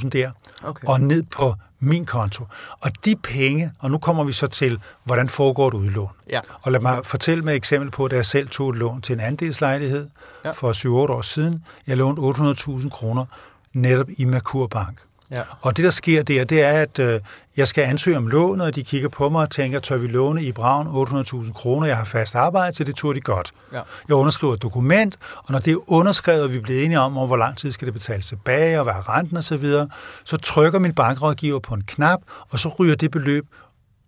500.000 0.02 0.08
der, 0.08 0.30
Okay. 0.64 0.86
og 0.88 1.00
ned 1.00 1.22
på 1.22 1.54
min 1.80 2.06
konto. 2.06 2.44
Og 2.80 2.90
de 3.04 3.16
penge, 3.16 3.72
og 3.78 3.90
nu 3.90 3.98
kommer 3.98 4.24
vi 4.24 4.32
så 4.32 4.46
til, 4.46 4.80
hvordan 5.04 5.28
foregår 5.28 5.68
et 5.68 5.74
udlån. 5.74 6.08
Ja. 6.30 6.40
Og 6.62 6.72
lad 6.72 6.80
mig 6.80 7.06
fortælle 7.06 7.44
med 7.44 7.52
et 7.52 7.56
eksempel 7.56 7.90
på, 7.90 8.04
at 8.04 8.12
jeg 8.12 8.24
selv 8.26 8.48
tog 8.48 8.70
et 8.70 8.76
lån 8.76 9.02
til 9.02 9.12
en 9.12 9.20
andelslejlighed 9.20 10.08
ja. 10.44 10.50
for 10.50 10.72
7-8 10.72 10.88
år 11.12 11.22
siden. 11.22 11.64
Jeg 11.86 11.96
lånte 11.96 12.22
800.000 12.22 12.88
kroner 12.88 13.24
netop 13.72 14.06
i 14.18 14.24
Merkur 14.24 14.66
Bank. 14.66 15.00
Ja. 15.30 15.42
Og 15.60 15.76
det, 15.76 15.84
der 15.84 15.90
sker 15.90 16.22
der, 16.22 16.44
det 16.44 16.62
er, 16.62 16.82
at 16.82 16.98
øh, 16.98 17.20
jeg 17.56 17.68
skal 17.68 17.84
ansøge 17.84 18.16
om 18.16 18.26
lån, 18.26 18.60
og 18.60 18.74
de 18.74 18.82
kigger 18.84 19.08
på 19.08 19.28
mig 19.28 19.42
og 19.42 19.50
tænker, 19.50 19.80
tør 19.80 19.96
vi 19.96 20.06
låne 20.06 20.42
i 20.42 20.52
Braun 20.52 20.86
800.000 20.86 21.52
kroner? 21.52 21.86
Jeg 21.86 21.96
har 21.96 22.04
fast 22.04 22.34
arbejde, 22.34 22.76
så 22.76 22.84
det 22.84 22.94
turde 22.94 23.16
de 23.16 23.20
godt. 23.20 23.52
Ja. 23.72 23.80
Jeg 24.08 24.16
underskriver 24.16 24.54
et 24.54 24.62
dokument, 24.62 25.18
og 25.36 25.52
når 25.52 25.58
det 25.58 25.72
er 25.72 25.92
underskrevet, 25.92 26.42
og 26.42 26.52
vi 26.52 26.56
er 26.56 26.62
blevet 26.62 26.84
enige 26.84 27.00
om, 27.00 27.16
om 27.18 27.26
hvor 27.26 27.36
lang 27.36 27.56
tid 27.56 27.72
skal 27.72 27.86
det 27.86 27.94
betales 27.94 28.26
tilbage, 28.26 28.78
og 28.78 28.84
hvad 28.84 28.94
er 28.94 29.16
renten 29.16 29.36
osv., 29.36 29.42
så, 29.42 29.56
videre, 29.56 29.88
så 30.24 30.36
trykker 30.36 30.78
min 30.78 30.94
bankrådgiver 30.94 31.58
på 31.58 31.74
en 31.74 31.82
knap, 31.86 32.20
og 32.48 32.58
så 32.58 32.68
ryger 32.68 32.94
det 32.94 33.10
beløb 33.10 33.46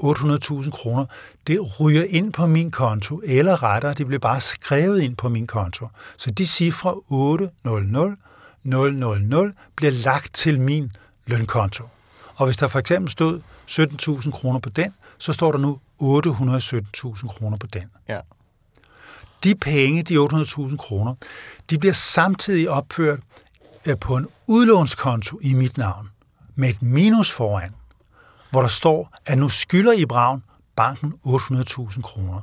800.000 0.02 0.70
kroner, 0.70 1.04
det 1.46 1.80
ryger 1.80 2.04
ind 2.08 2.32
på 2.32 2.46
min 2.46 2.70
konto, 2.70 3.20
eller 3.24 3.62
rettere, 3.62 3.94
det 3.94 4.06
bliver 4.06 4.20
bare 4.20 4.40
skrevet 4.40 5.00
ind 5.00 5.16
på 5.16 5.28
min 5.28 5.46
konto. 5.46 5.88
Så 6.16 6.30
de 6.30 6.46
cifre 6.46 6.94
800 7.08 8.16
000 8.64 9.52
bliver 9.76 9.92
lagt 9.92 10.34
til 10.34 10.60
min 10.60 10.92
lønkonto. 11.26 11.84
Og 12.34 12.46
hvis 12.46 12.56
der 12.56 12.68
for 12.68 12.78
eksempel 12.78 13.10
stod 13.10 13.40
17.000 13.70 14.30
kroner 14.30 14.58
på 14.58 14.68
den, 14.68 14.94
så 15.18 15.32
står 15.32 15.52
der 15.52 15.58
nu 15.58 15.80
817.000 16.00 17.28
kroner 17.28 17.56
på 17.56 17.66
den. 17.66 17.90
Ja. 18.08 18.20
De 19.44 19.54
penge, 19.54 20.02
de 20.02 20.16
800.000 20.16 20.76
kroner, 20.76 21.14
de 21.70 21.78
bliver 21.78 21.92
samtidig 21.92 22.70
opført 22.70 23.18
øh, 23.86 23.98
på 23.98 24.16
en 24.16 24.28
udlånskonto 24.46 25.38
i 25.42 25.52
mit 25.54 25.78
navn, 25.78 26.10
med 26.54 26.68
et 26.68 26.82
minus 26.82 27.30
foran, 27.30 27.74
hvor 28.50 28.60
der 28.60 28.68
står, 28.68 29.16
at 29.26 29.38
nu 29.38 29.48
skylder 29.48 29.92
I 29.92 30.06
Braun 30.06 30.42
banken 30.76 31.14
800.000 31.26 32.02
kroner. 32.02 32.40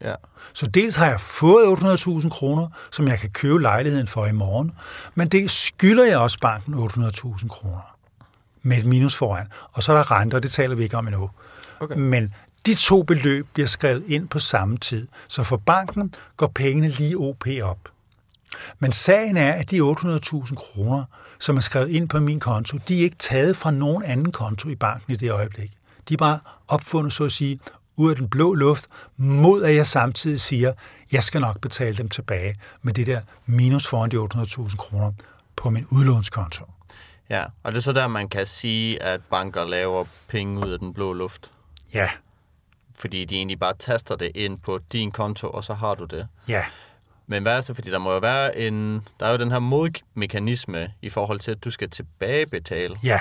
Ja. 0.00 0.14
Så 0.52 0.66
dels 0.66 0.96
har 0.96 1.06
jeg 1.06 1.20
fået 1.20 1.76
800.000 1.76 2.28
kroner, 2.28 2.68
som 2.92 3.08
jeg 3.08 3.18
kan 3.18 3.30
købe 3.30 3.62
lejligheden 3.62 4.06
for 4.06 4.26
i 4.26 4.32
morgen, 4.32 4.72
men 5.14 5.28
dels 5.28 5.52
skylder 5.52 6.04
jeg 6.04 6.18
også 6.18 6.38
banken 6.40 6.74
800.000 6.74 7.48
kroner 7.48 7.93
med 8.64 8.78
et 8.78 8.86
minus 8.86 9.16
foran. 9.16 9.46
Og 9.72 9.82
så 9.82 9.92
er 9.92 9.96
der 9.96 10.10
renter, 10.10 10.38
det 10.38 10.52
taler 10.52 10.74
vi 10.74 10.82
ikke 10.82 10.96
om 10.96 11.06
endnu. 11.06 11.30
Okay. 11.80 11.96
Men 11.96 12.34
de 12.66 12.74
to 12.74 13.02
beløb 13.02 13.46
bliver 13.52 13.66
skrevet 13.66 14.04
ind 14.06 14.28
på 14.28 14.38
samme 14.38 14.76
tid. 14.76 15.08
Så 15.28 15.42
for 15.42 15.56
banken 15.56 16.14
går 16.36 16.46
pengene 16.46 16.88
lige 16.88 17.16
OP 17.16 17.46
op. 17.62 17.78
Men 18.78 18.92
sagen 18.92 19.36
er, 19.36 19.52
at 19.52 19.70
de 19.70 19.80
800.000 19.80 20.54
kroner, 20.54 21.04
som 21.38 21.56
er 21.56 21.60
skrevet 21.60 21.88
ind 21.88 22.08
på 22.08 22.20
min 22.20 22.40
konto, 22.40 22.78
de 22.88 22.98
er 22.98 23.02
ikke 23.02 23.16
taget 23.18 23.56
fra 23.56 23.70
nogen 23.70 24.02
anden 24.02 24.32
konto 24.32 24.68
i 24.68 24.74
banken 24.74 25.12
i 25.12 25.16
det 25.16 25.30
øjeblik. 25.30 25.72
De 26.08 26.14
er 26.14 26.18
bare 26.18 26.38
opfundet, 26.68 27.12
så 27.12 27.24
at 27.24 27.32
sige, 27.32 27.60
ud 27.96 28.10
af 28.10 28.16
den 28.16 28.28
blå 28.28 28.54
luft, 28.54 28.86
mod 29.16 29.62
at 29.62 29.76
jeg 29.76 29.86
samtidig 29.86 30.40
siger, 30.40 30.72
jeg 31.12 31.22
skal 31.22 31.40
nok 31.40 31.60
betale 31.60 31.96
dem 31.96 32.08
tilbage 32.08 32.56
med 32.82 32.92
det 32.92 33.06
der 33.06 33.20
minus 33.46 33.86
foran 33.86 34.10
de 34.10 34.16
800.000 34.16 34.76
kroner 34.76 35.12
på 35.56 35.70
min 35.70 35.86
udlånskonto. 35.90 36.64
Ja, 37.30 37.44
og 37.62 37.72
det 37.72 37.78
er 37.78 37.82
så 37.82 37.92
der, 37.92 38.06
man 38.08 38.28
kan 38.28 38.46
sige, 38.46 39.02
at 39.02 39.20
banker 39.30 39.64
laver 39.64 40.04
penge 40.28 40.66
ud 40.66 40.72
af 40.72 40.78
den 40.78 40.94
blå 40.94 41.12
luft. 41.12 41.50
Ja, 41.94 42.10
Fordi 42.94 43.24
de 43.24 43.34
egentlig 43.36 43.58
bare 43.58 43.74
taster 43.78 44.16
det 44.16 44.32
ind 44.34 44.58
på 44.60 44.80
din 44.92 45.12
konto, 45.12 45.50
og 45.50 45.64
så 45.64 45.74
har 45.74 45.94
du 45.94 46.04
det. 46.04 46.28
ja, 46.48 46.64
Men 47.26 47.42
hvad 47.42 47.56
er 47.56 47.60
så? 47.60 47.74
Fordi 47.74 47.90
der 47.90 47.98
må 47.98 48.12
jo 48.12 48.18
være 48.18 48.58
en... 48.58 49.06
Der 49.20 49.26
er 49.26 49.30
jo 49.30 49.36
den 49.38 49.50
her 49.50 49.58
modmekanisme 49.58 50.92
i 51.02 51.10
forhold 51.10 51.40
til, 51.40 51.50
at 51.50 51.64
du 51.64 51.70
skal 51.70 51.90
tilbagebetale. 51.90 52.96
ja. 53.02 53.20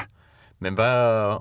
Men 0.59 0.73
hvad... 0.73 1.37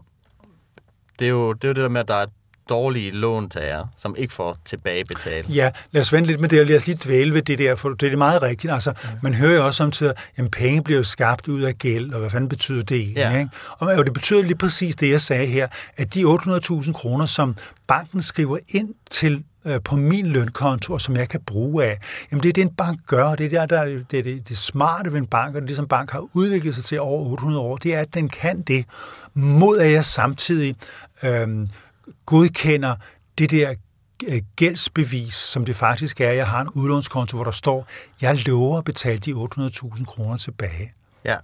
Det 1.18 1.25
er 1.27 1.31
jo 1.31 1.53
det, 1.53 1.64
er 1.64 1.68
jo 1.68 1.75
det 1.75 1.83
der 1.83 1.88
med, 1.88 2.01
at 2.01 2.09
der 2.09 2.14
er 2.14 2.27
dårlige 2.72 3.11
låntagere, 3.11 3.88
som 3.98 4.14
ikke 4.18 4.35
får 4.35 4.58
tilbagebetalt. 4.64 5.46
Ja, 5.48 5.70
lad 5.92 6.02
os 6.02 6.12
vente 6.12 6.26
lidt 6.26 6.40
med 6.40 6.48
det, 6.48 6.61
og 6.61 6.66
lad 6.66 6.76
os 6.76 6.87
lige 6.87 6.98
dvæle 7.04 7.35
ved 7.35 7.42
det 7.42 7.58
der, 7.58 7.74
for 7.74 7.88
det 7.88 8.12
er 8.12 8.16
meget 8.16 8.42
rigtigt. 8.42 8.72
Altså, 8.72 8.92
man 9.22 9.35
hører 9.35 9.56
jo 9.56 9.66
også 9.66 9.76
samtidig, 9.76 10.14
at 10.37 10.50
penge 10.50 10.82
bliver 10.82 10.98
jo 10.98 11.04
skabt 11.04 11.48
ud 11.48 11.62
af 11.62 11.78
gæld, 11.78 12.12
og 12.12 12.20
hvad 12.20 12.30
fanden 12.30 12.48
betyder 12.48 12.82
det 12.82 12.96
egentlig? 12.96 13.16
Ja. 13.16 13.38
Ikke? 13.38 13.50
Og, 13.78 13.88
og 13.88 14.04
det 14.04 14.12
betyder 14.12 14.42
lige 14.42 14.54
præcis 14.54 14.96
det, 14.96 15.11
jeg 15.11 15.20
sagde 15.20 15.46
her, 15.46 15.68
at 15.96 16.14
de 16.14 16.24
800.000 16.24 16.92
kroner, 16.92 17.26
som 17.26 17.56
banken 17.87 18.22
skriver 18.22 18.58
ind 18.68 18.94
til 19.11 19.44
øh, 19.66 19.80
på 19.85 19.96
min 19.96 20.26
lønkonto, 20.26 20.98
som 20.98 21.16
jeg 21.16 21.28
kan 21.28 21.40
bruge 21.46 21.85
af. 21.85 21.98
Jamen 22.30 22.42
det 22.42 22.48
er 22.48 22.52
det, 22.52 22.62
en 22.62 22.74
bank 22.74 23.00
gør, 23.06 23.24
og 23.24 23.38
det 23.38 23.46
er 23.46 23.50
der, 23.50 23.66
der 23.66 23.80
er 23.80 23.85
det, 23.85 24.11
det, 24.11 24.24
det, 24.24 24.48
det 24.48 24.58
smarte 24.58 25.12
ved 25.12 25.18
en 25.18 25.26
bank, 25.26 25.56
og 25.56 25.62
det 25.68 25.76
som 25.76 25.88
bank 25.88 26.11
har 26.11 26.26
udviklet 26.35 26.74
sig 26.74 26.85
til 26.85 27.00
over 27.00 27.30
800 27.30 27.64
år, 27.64 27.76
det 27.76 27.94
er, 27.94 28.00
at 28.00 28.14
den 28.14 28.28
kan 28.28 28.62
det, 28.62 28.85
mod 29.35 29.78
at 29.78 29.92
jeg 29.92 30.04
samtidig 30.04 30.76
øh, 31.22 31.48
godkender 32.27 32.95
det 33.38 33.51
der 33.51 33.75
øh, 34.29 34.41
gældsbevis, 34.57 35.35
som 35.35 35.65
det 35.65 35.77
faktisk 35.77 36.21
er. 36.21 36.31
Jeg 36.33 36.47
har 36.47 36.61
en 36.61 36.69
udlånskonto, 36.69 37.37
hvor 37.37 37.45
der 37.45 37.51
står, 37.51 37.87
jeg 38.21 38.47
lover 38.47 38.79
at 38.79 38.85
betale 38.85 39.19
de 39.19 39.33
800.000 39.33 40.05
kroner 40.05 40.37
tilbage. 40.37 40.93
Ja, 41.25 41.37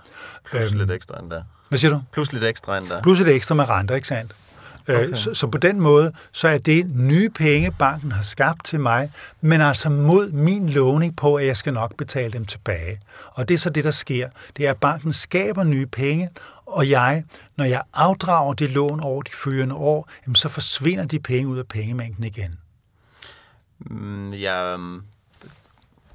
plus 0.51 0.63
Øhm. 0.63 0.79
lidt 0.79 0.91
ekstra 0.91 1.21
endda. 1.21 1.43
Hvad 1.69 1.79
siger 1.79 1.91
du? 1.91 2.03
Plus 2.13 2.33
lidt 2.33 2.45
ekstra 2.45 2.79
endda. 2.79 3.01
Plus 3.03 3.21
et 3.21 3.29
ekstra 3.29 3.55
med 3.55 3.69
renter, 3.69 3.95
ikke 3.95 4.09
sandt? 4.09 4.33
Okay. 4.89 5.05
Okay. 5.05 5.15
Så, 5.15 5.35
så 5.35 5.47
på 5.47 5.59
den 5.59 5.81
måde, 5.81 6.13
så 6.33 6.49
er 6.49 6.59
det 6.59 6.91
nye 6.95 7.31
penge, 7.31 7.73
banken 7.79 8.13
har 8.13 8.23
skabt 8.23 8.65
til 8.65 8.81
mig, 8.81 9.11
men 9.41 9.61
altså 9.61 9.89
mod 9.89 10.33
min 10.33 10.69
lovning 10.69 11.17
på, 11.17 11.35
at 11.35 11.47
jeg 11.47 11.57
skal 11.57 11.73
nok 11.73 11.97
betale 11.97 12.33
dem 12.33 12.45
tilbage. 12.45 13.01
Og 13.27 13.49
det 13.49 13.55
er 13.55 13.59
så 13.59 13.71
det, 13.71 13.85
der 13.85 13.91
sker. 13.91 14.29
Det 14.57 14.67
er, 14.67 14.71
at 14.71 14.77
banken 14.77 15.13
skaber 15.13 15.65
nye 15.65 15.87
penge, 15.87 16.29
og 16.69 16.91
jeg, 16.91 17.25
når 17.57 17.65
jeg 17.65 17.83
afdrager 17.93 18.55
det 18.55 18.71
lån 18.71 19.01
over 19.01 19.23
de 19.23 19.31
følgende 19.31 19.75
år, 19.75 20.09
jamen 20.27 20.35
så 20.35 20.49
forsvinder 20.49 21.05
de 21.05 21.21
penge 21.21 21.49
ud 21.49 21.59
af 21.59 21.69
pengemængden 21.69 22.25
igen. 22.25 22.59
Mm, 23.79 24.33
ja, 24.33 24.77
mm, 24.77 25.03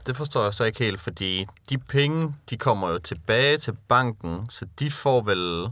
det 0.06 0.16
forstår 0.16 0.44
jeg 0.44 0.54
så 0.54 0.64
ikke 0.64 0.80
helt, 0.80 1.02
fordi 1.02 1.46
de 1.70 1.78
penge, 1.78 2.36
de 2.50 2.58
kommer 2.58 2.90
jo 2.90 3.00
tilbage 3.00 3.58
til 3.58 3.74
banken, 3.88 4.50
så 4.50 4.66
de 4.80 4.92
får 4.92 5.22
vel 5.22 5.68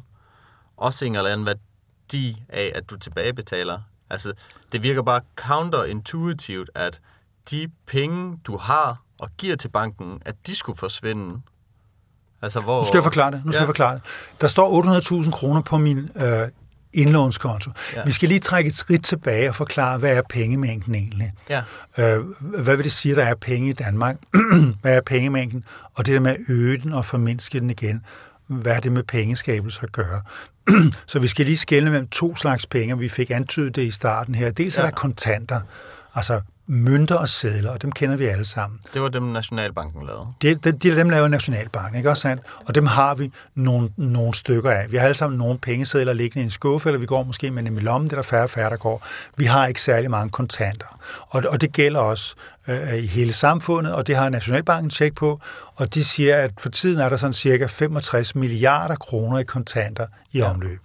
også 0.78 1.06
en 1.06 1.16
eller 1.16 1.30
anden 1.30 1.46
værdi 1.46 2.44
af, 2.50 2.72
at 2.76 2.90
du 2.90 2.98
tilbagebetaler. 2.98 3.80
Altså, 4.10 4.34
det 4.72 4.84
virker 4.84 5.02
bare 5.02 5.22
counterintuitivt, 5.36 6.70
at 6.76 7.02
de 7.52 7.72
penge, 7.86 8.40
du 8.44 8.58
har 8.58 9.02
og 9.18 9.30
giver 9.38 9.56
til 9.56 9.70
banken, 9.70 10.22
at 10.26 10.36
de 10.48 10.56
skulle 10.56 10.78
forsvinde. 10.78 11.42
Altså, 12.42 12.60
hvor... 12.60 12.82
Nu 12.82 12.88
skal 12.88 12.98
jeg 12.98 13.04
forklare 13.04 13.32
det. 13.32 13.42
Nu 13.46 13.52
skal 13.52 13.58
Ja. 13.58 13.62
jeg 13.62 13.68
forklare 13.68 13.94
det. 13.96 14.02
Der 14.42 14.48
står 14.48 15.22
800.000 15.24 15.32
kroner 15.32 15.62
på 15.62 15.78
min 15.78 16.10
øh, 16.16 16.48
indlånskonto. 16.94 17.72
Ja. 17.96 18.02
Vi 18.06 18.12
skal 18.12 18.30
lige 18.30 18.40
trække 18.40 18.68
et 18.68 18.76
skridt 18.76 19.04
tilbage 19.04 19.50
og 19.50 19.56
forklare, 19.56 19.98
hvad 19.98 20.18
er 20.18 20.22
pengemængden 20.30 20.96
egentlig? 20.96 21.32
Ja, 21.50 21.62
Øh, 21.98 22.20
hvad 22.42 22.76
vil 22.76 22.84
det 22.84 22.92
sige, 22.92 23.16
der 23.16 23.24
er 23.24 23.36
penge 23.36 23.70
i 23.70 23.74
Danmark? 23.74 24.16
hvad 24.82 24.98
er 24.98 25.02
pengemængden? 25.02 25.64
Og 25.96 26.06
det 26.06 26.14
der 26.14 26.20
med 26.20 26.32
at 26.32 26.38
øge 26.48 26.78
den 26.78 26.94
og 26.94 27.06
formindske 27.06 27.60
den 27.60 27.70
igen, 27.70 28.02
hvad 28.48 28.72
er 28.76 28.80
det 28.80 28.92
med 28.92 29.04
pengeskabelse 29.04 29.80
at 29.84 29.92
gøre? 29.92 30.22
Så 31.08 31.20
vi 31.20 31.28
skal 31.28 31.46
lige 31.46 31.58
skelne 31.58 31.90
mellem 31.90 32.08
to 32.08 32.36
slags 32.36 32.66
penge, 32.66 32.98
vi 33.00 33.10
fik 33.10 33.32
antydet 33.32 33.76
det 33.76 33.82
i 33.84 33.92
starten 33.92 34.36
her. 34.36 34.52
Dels 34.52 34.78
er 34.78 34.82
Ja. 34.82 34.88
der 34.88 34.94
kontanter, 34.94 35.60
altså 36.16 36.42
mønter 36.72 37.16
og 37.16 37.30
sedler, 37.30 37.72
og 37.72 37.82
dem 37.82 37.92
kender 37.92 38.18
vi 38.18 38.26
alle 38.26 38.46
sammen. 38.46 38.80
det 38.94 39.02
var 39.02 39.10
dem, 39.10 39.24
Nationalbanken 39.24 40.06
lavede. 40.06 40.28
Det, 40.42 40.64
de, 40.64 40.72
de, 40.72 40.96
dem 40.96 41.10
laver 41.10 41.28
Nationalbanken, 41.28 41.98
ikke 41.98 42.10
også 42.10 42.22
sandt? 42.22 42.44
Og 42.68 42.76
dem 42.76 42.86
har 42.86 43.16
vi 43.16 43.32
nogle, 43.56 43.90
nogle 43.98 44.34
stykker 44.34 44.72
af. 44.72 44.92
Vi 44.92 44.98
har 44.98 45.04
alle 45.04 45.16
sammen 45.16 45.38
nogle 45.38 45.58
pengesedler 45.60 46.14
liggende 46.14 46.42
i 46.42 46.44
en 46.44 46.50
skuffe, 46.50 46.90
eller 46.90 47.00
vi 47.00 47.06
går 47.06 47.24
måske 47.24 47.52
med 47.52 47.64
dem 47.64 47.78
i 47.78 47.82
lommen, 47.82 48.10
det 48.10 48.14
er 48.14 48.18
der 48.18 48.24
færre 48.24 48.44
og 48.44 48.50
færre, 48.50 48.70
der 48.70 48.78
går. 48.78 49.08
Vi 49.38 49.46
har 49.46 49.68
ikke 49.68 49.82
særlig 49.82 50.12
mange 50.12 50.30
kontanter. 50.30 51.00
Og, 51.30 51.44
og 51.48 51.62
det 51.62 51.74
gælder 51.74 52.00
også 52.00 52.36
øh, 52.68 52.94
i 52.94 53.08
hele 53.08 53.34
samfundet, 53.34 53.94
og 53.94 54.08
det 54.08 54.16
har 54.16 54.30
Nationalbanken 54.30 54.90
tjek 54.90 55.16
på, 55.16 55.40
og 55.76 55.94
de 55.94 56.04
siger, 56.04 56.38
at 56.38 56.52
for 56.60 56.70
tiden 56.70 57.00
er 57.00 57.10
der 57.10 57.18
sådan 57.18 57.34
cirka 57.34 57.66
65 57.66 58.36
milliarder 58.36 58.96
kroner 58.96 59.38
i 59.40 59.44
kontanter 59.44 60.08
i 60.32 60.38
ja. 60.38 60.50
omløb. 60.50 60.80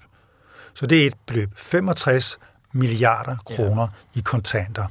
Så 0.75 0.87
det 0.87 1.03
er 1.03 1.07
et 1.07 1.14
beløb. 1.27 1.51
65 1.57 2.38
milliarder 2.76 3.36
kroner 3.44 3.82
ja. 3.82 4.18
i 4.18 4.22
kontanter. 4.22 4.86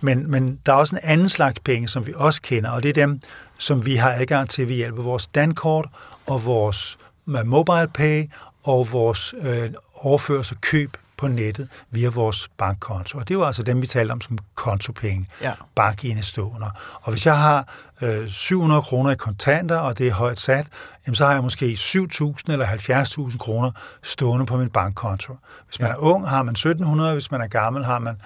Men, 0.00 0.30
men 0.30 0.58
der 0.66 0.72
er 0.72 0.76
også 0.76 0.96
en 0.96 1.00
anden 1.04 1.28
slags 1.28 1.60
penge, 1.60 1.88
som 1.88 2.06
vi 2.06 2.12
også 2.16 2.42
kender, 2.42 2.70
og 2.70 2.82
det 2.82 2.88
er 2.88 3.06
dem, 3.06 3.20
som 3.58 3.86
vi 3.86 3.96
har 3.96 4.12
adgang 4.12 4.50
til 4.50 4.68
ved 4.68 4.74
hjælp 4.74 4.98
af 4.98 5.04
vores 5.04 5.26
dankort 5.26 5.88
og 6.26 6.44
vores 6.44 6.98
øh, 7.28 7.46
mobile 7.46 7.88
pay 7.94 8.24
og 8.62 8.92
vores 8.92 9.34
øh, 9.42 9.70
overførsel 9.94 10.56
og 10.56 10.60
køb 10.60 10.96
på 11.20 11.28
nettet 11.28 11.68
via 11.90 12.08
vores 12.08 12.48
bankkonto. 12.58 13.18
Og 13.18 13.28
det 13.28 13.34
er 13.34 13.38
jo 13.38 13.44
altså 13.44 13.62
dem, 13.62 13.82
vi 13.82 13.86
taler 13.86 14.12
om 14.12 14.20
som 14.20 14.38
kontopenge, 14.54 15.28
Ja. 15.42 15.52
bankindestående. 15.74 16.70
Og 17.02 17.10
hvis 17.12 17.26
jeg 17.26 17.38
har 17.38 17.68
øh, 18.00 18.28
700 18.28 18.82
kroner 18.82 19.10
i 19.10 19.14
kontanter, 19.14 19.76
og 19.78 19.98
det 19.98 20.08
er 20.08 20.12
højt 20.12 20.38
sat, 20.38 20.66
jamen 21.06 21.14
så 21.14 21.26
har 21.26 21.32
jeg 21.32 21.42
måske 21.42 21.66
7.000 21.78 22.52
eller 22.52 22.66
70.000 22.66 23.38
kroner 23.38 23.70
stående 24.02 24.46
på 24.46 24.56
min 24.56 24.68
bankkonto. 24.70 25.36
Hvis 25.68 25.80
man 25.80 25.88
Ja. 25.88 25.92
er 25.94 25.98
ung, 25.98 26.28
har 26.28 26.42
man 26.42 26.56
1.700, 26.58 27.12
hvis 27.12 27.30
man 27.30 27.40
er 27.40 27.46
gammel, 27.46 27.84
har 27.84 27.98
man 27.98 28.16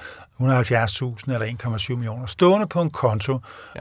170.000 0.40 1.32
eller 1.32 1.46
1,7 1.46 1.94
millioner 1.94 2.26
stående 2.26 2.66
på 2.66 2.80
en 2.82 2.90
konto 2.90 3.38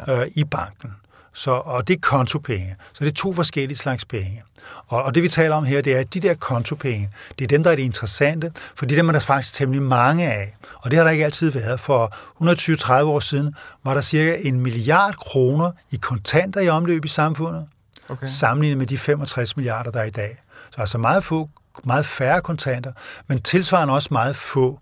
Ja. 0.08 0.22
øh, 0.22 0.28
i 0.36 0.44
banken. 0.44 0.92
Så, 1.34 1.52
og 1.52 1.88
det 1.88 1.96
er 1.96 2.00
kontopenge. 2.02 2.76
Så 2.94 3.04
det 3.04 3.12
er 3.12 3.16
to 3.16 3.34
forskellige 3.34 3.78
slags 3.78 4.06
penge. 4.06 4.44
Og, 4.88 5.04
og 5.04 5.16
det 5.16 5.24
vi 5.24 5.30
taler 5.30 5.56
om 5.56 5.64
her, 5.64 5.82
det 5.82 5.96
er, 5.96 6.00
at 6.00 6.14
de 6.14 6.20
der 6.20 6.34
kontopenge, 6.34 7.10
det 7.40 7.46
er 7.46 7.48
dem, 7.48 7.64
der 7.64 7.72
er 7.72 7.76
det 7.76 7.84
interessante, 7.84 8.52
for 8.76 8.86
det 8.86 8.98
er 8.98 9.00
dem, 9.00 9.08
der 9.08 9.16
er 9.16 9.20
faktisk 9.20 9.54
temmelig 9.54 9.82
mange 9.82 10.32
af. 10.32 10.56
Og 10.76 10.92
det 10.92 10.98
har 10.98 11.04
der 11.04 11.12
ikke 11.12 11.26
altid 11.26 11.50
været. 11.50 11.80
For 11.80 12.14
120-30 13.02 13.04
år 13.04 13.20
siden 13.20 13.56
var 13.84 13.94
der 13.94 14.02
cirka 14.02 14.38
en 14.42 14.62
milliard 14.62 15.14
kroner 15.14 15.72
i 15.92 15.96
kontanter 15.96 16.62
i 16.62 16.70
omløb 16.70 17.06
i 17.06 17.08
samfundet, 17.08 17.68
okay. 18.10 18.28
sammenlignet 18.28 18.78
med 18.78 18.88
de 18.88 18.98
65 18.98 19.58
milliarder, 19.58 19.92
der 19.92 20.00
er 20.00 20.06
i 20.06 20.10
dag. 20.10 20.38
Så 20.72 20.82
altså 20.82 20.98
meget, 20.98 21.24
få, 21.24 21.50
meget 21.84 22.06
færre 22.06 22.42
kontanter, 22.42 22.92
men 23.28 23.42
tilsvarende 23.42 23.94
også 23.94 24.10
meget 24.12 24.36
få 24.36 24.80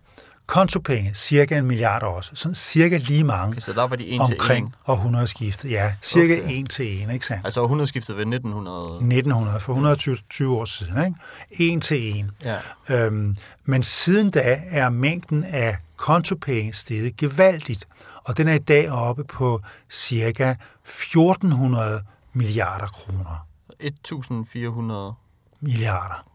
kontopenge, 0.51 1.13
cirka 1.13 1.57
en 1.57 1.65
milliard 1.65 2.03
også. 2.03 2.31
Sådan 2.33 2.55
cirka 2.55 2.97
lige 2.97 3.23
mange. 3.23 3.51
Okay, 3.51 3.61
så 3.61 3.73
der 3.73 3.87
var 3.87 3.95
de 3.95 4.07
1 4.07 4.21
omkring 4.21 4.73
til 4.73 4.81
1. 4.81 4.89
århundredeskiftet. 4.89 5.71
Ja, 5.71 5.93
cirka 6.01 6.43
okay. 6.43 6.59
1 6.59 6.69
til 6.69 7.03
1, 7.03 7.13
ikke 7.13 7.25
sandt? 7.25 7.45
Altså 7.45 7.61
århundredeskiftet 7.61 8.15
ved 8.15 8.21
1900? 8.21 8.95
1900, 8.95 9.59
for 9.59 9.73
120 9.73 10.57
år 10.57 10.65
siden, 10.65 11.05
ikke? 11.49 11.73
1 11.75 11.81
til 11.81 12.19
1. 12.19 12.29
Ja. 12.45 13.05
Øhm, 13.05 13.35
men 13.65 13.83
siden 13.83 14.31
da 14.31 14.57
er 14.71 14.89
mængden 14.89 15.43
af 15.43 15.77
kontopenge 15.97 16.73
steget 16.73 17.17
gevaldigt, 17.17 17.87
og 18.23 18.37
den 18.37 18.47
er 18.47 18.53
i 18.53 18.59
dag 18.59 18.91
oppe 18.91 19.23
på 19.23 19.61
cirka 19.89 20.55
1400 20.83 22.01
milliarder 22.33 22.87
kroner. 22.87 23.47
1400 23.79 25.13
milliarder. 25.59 26.27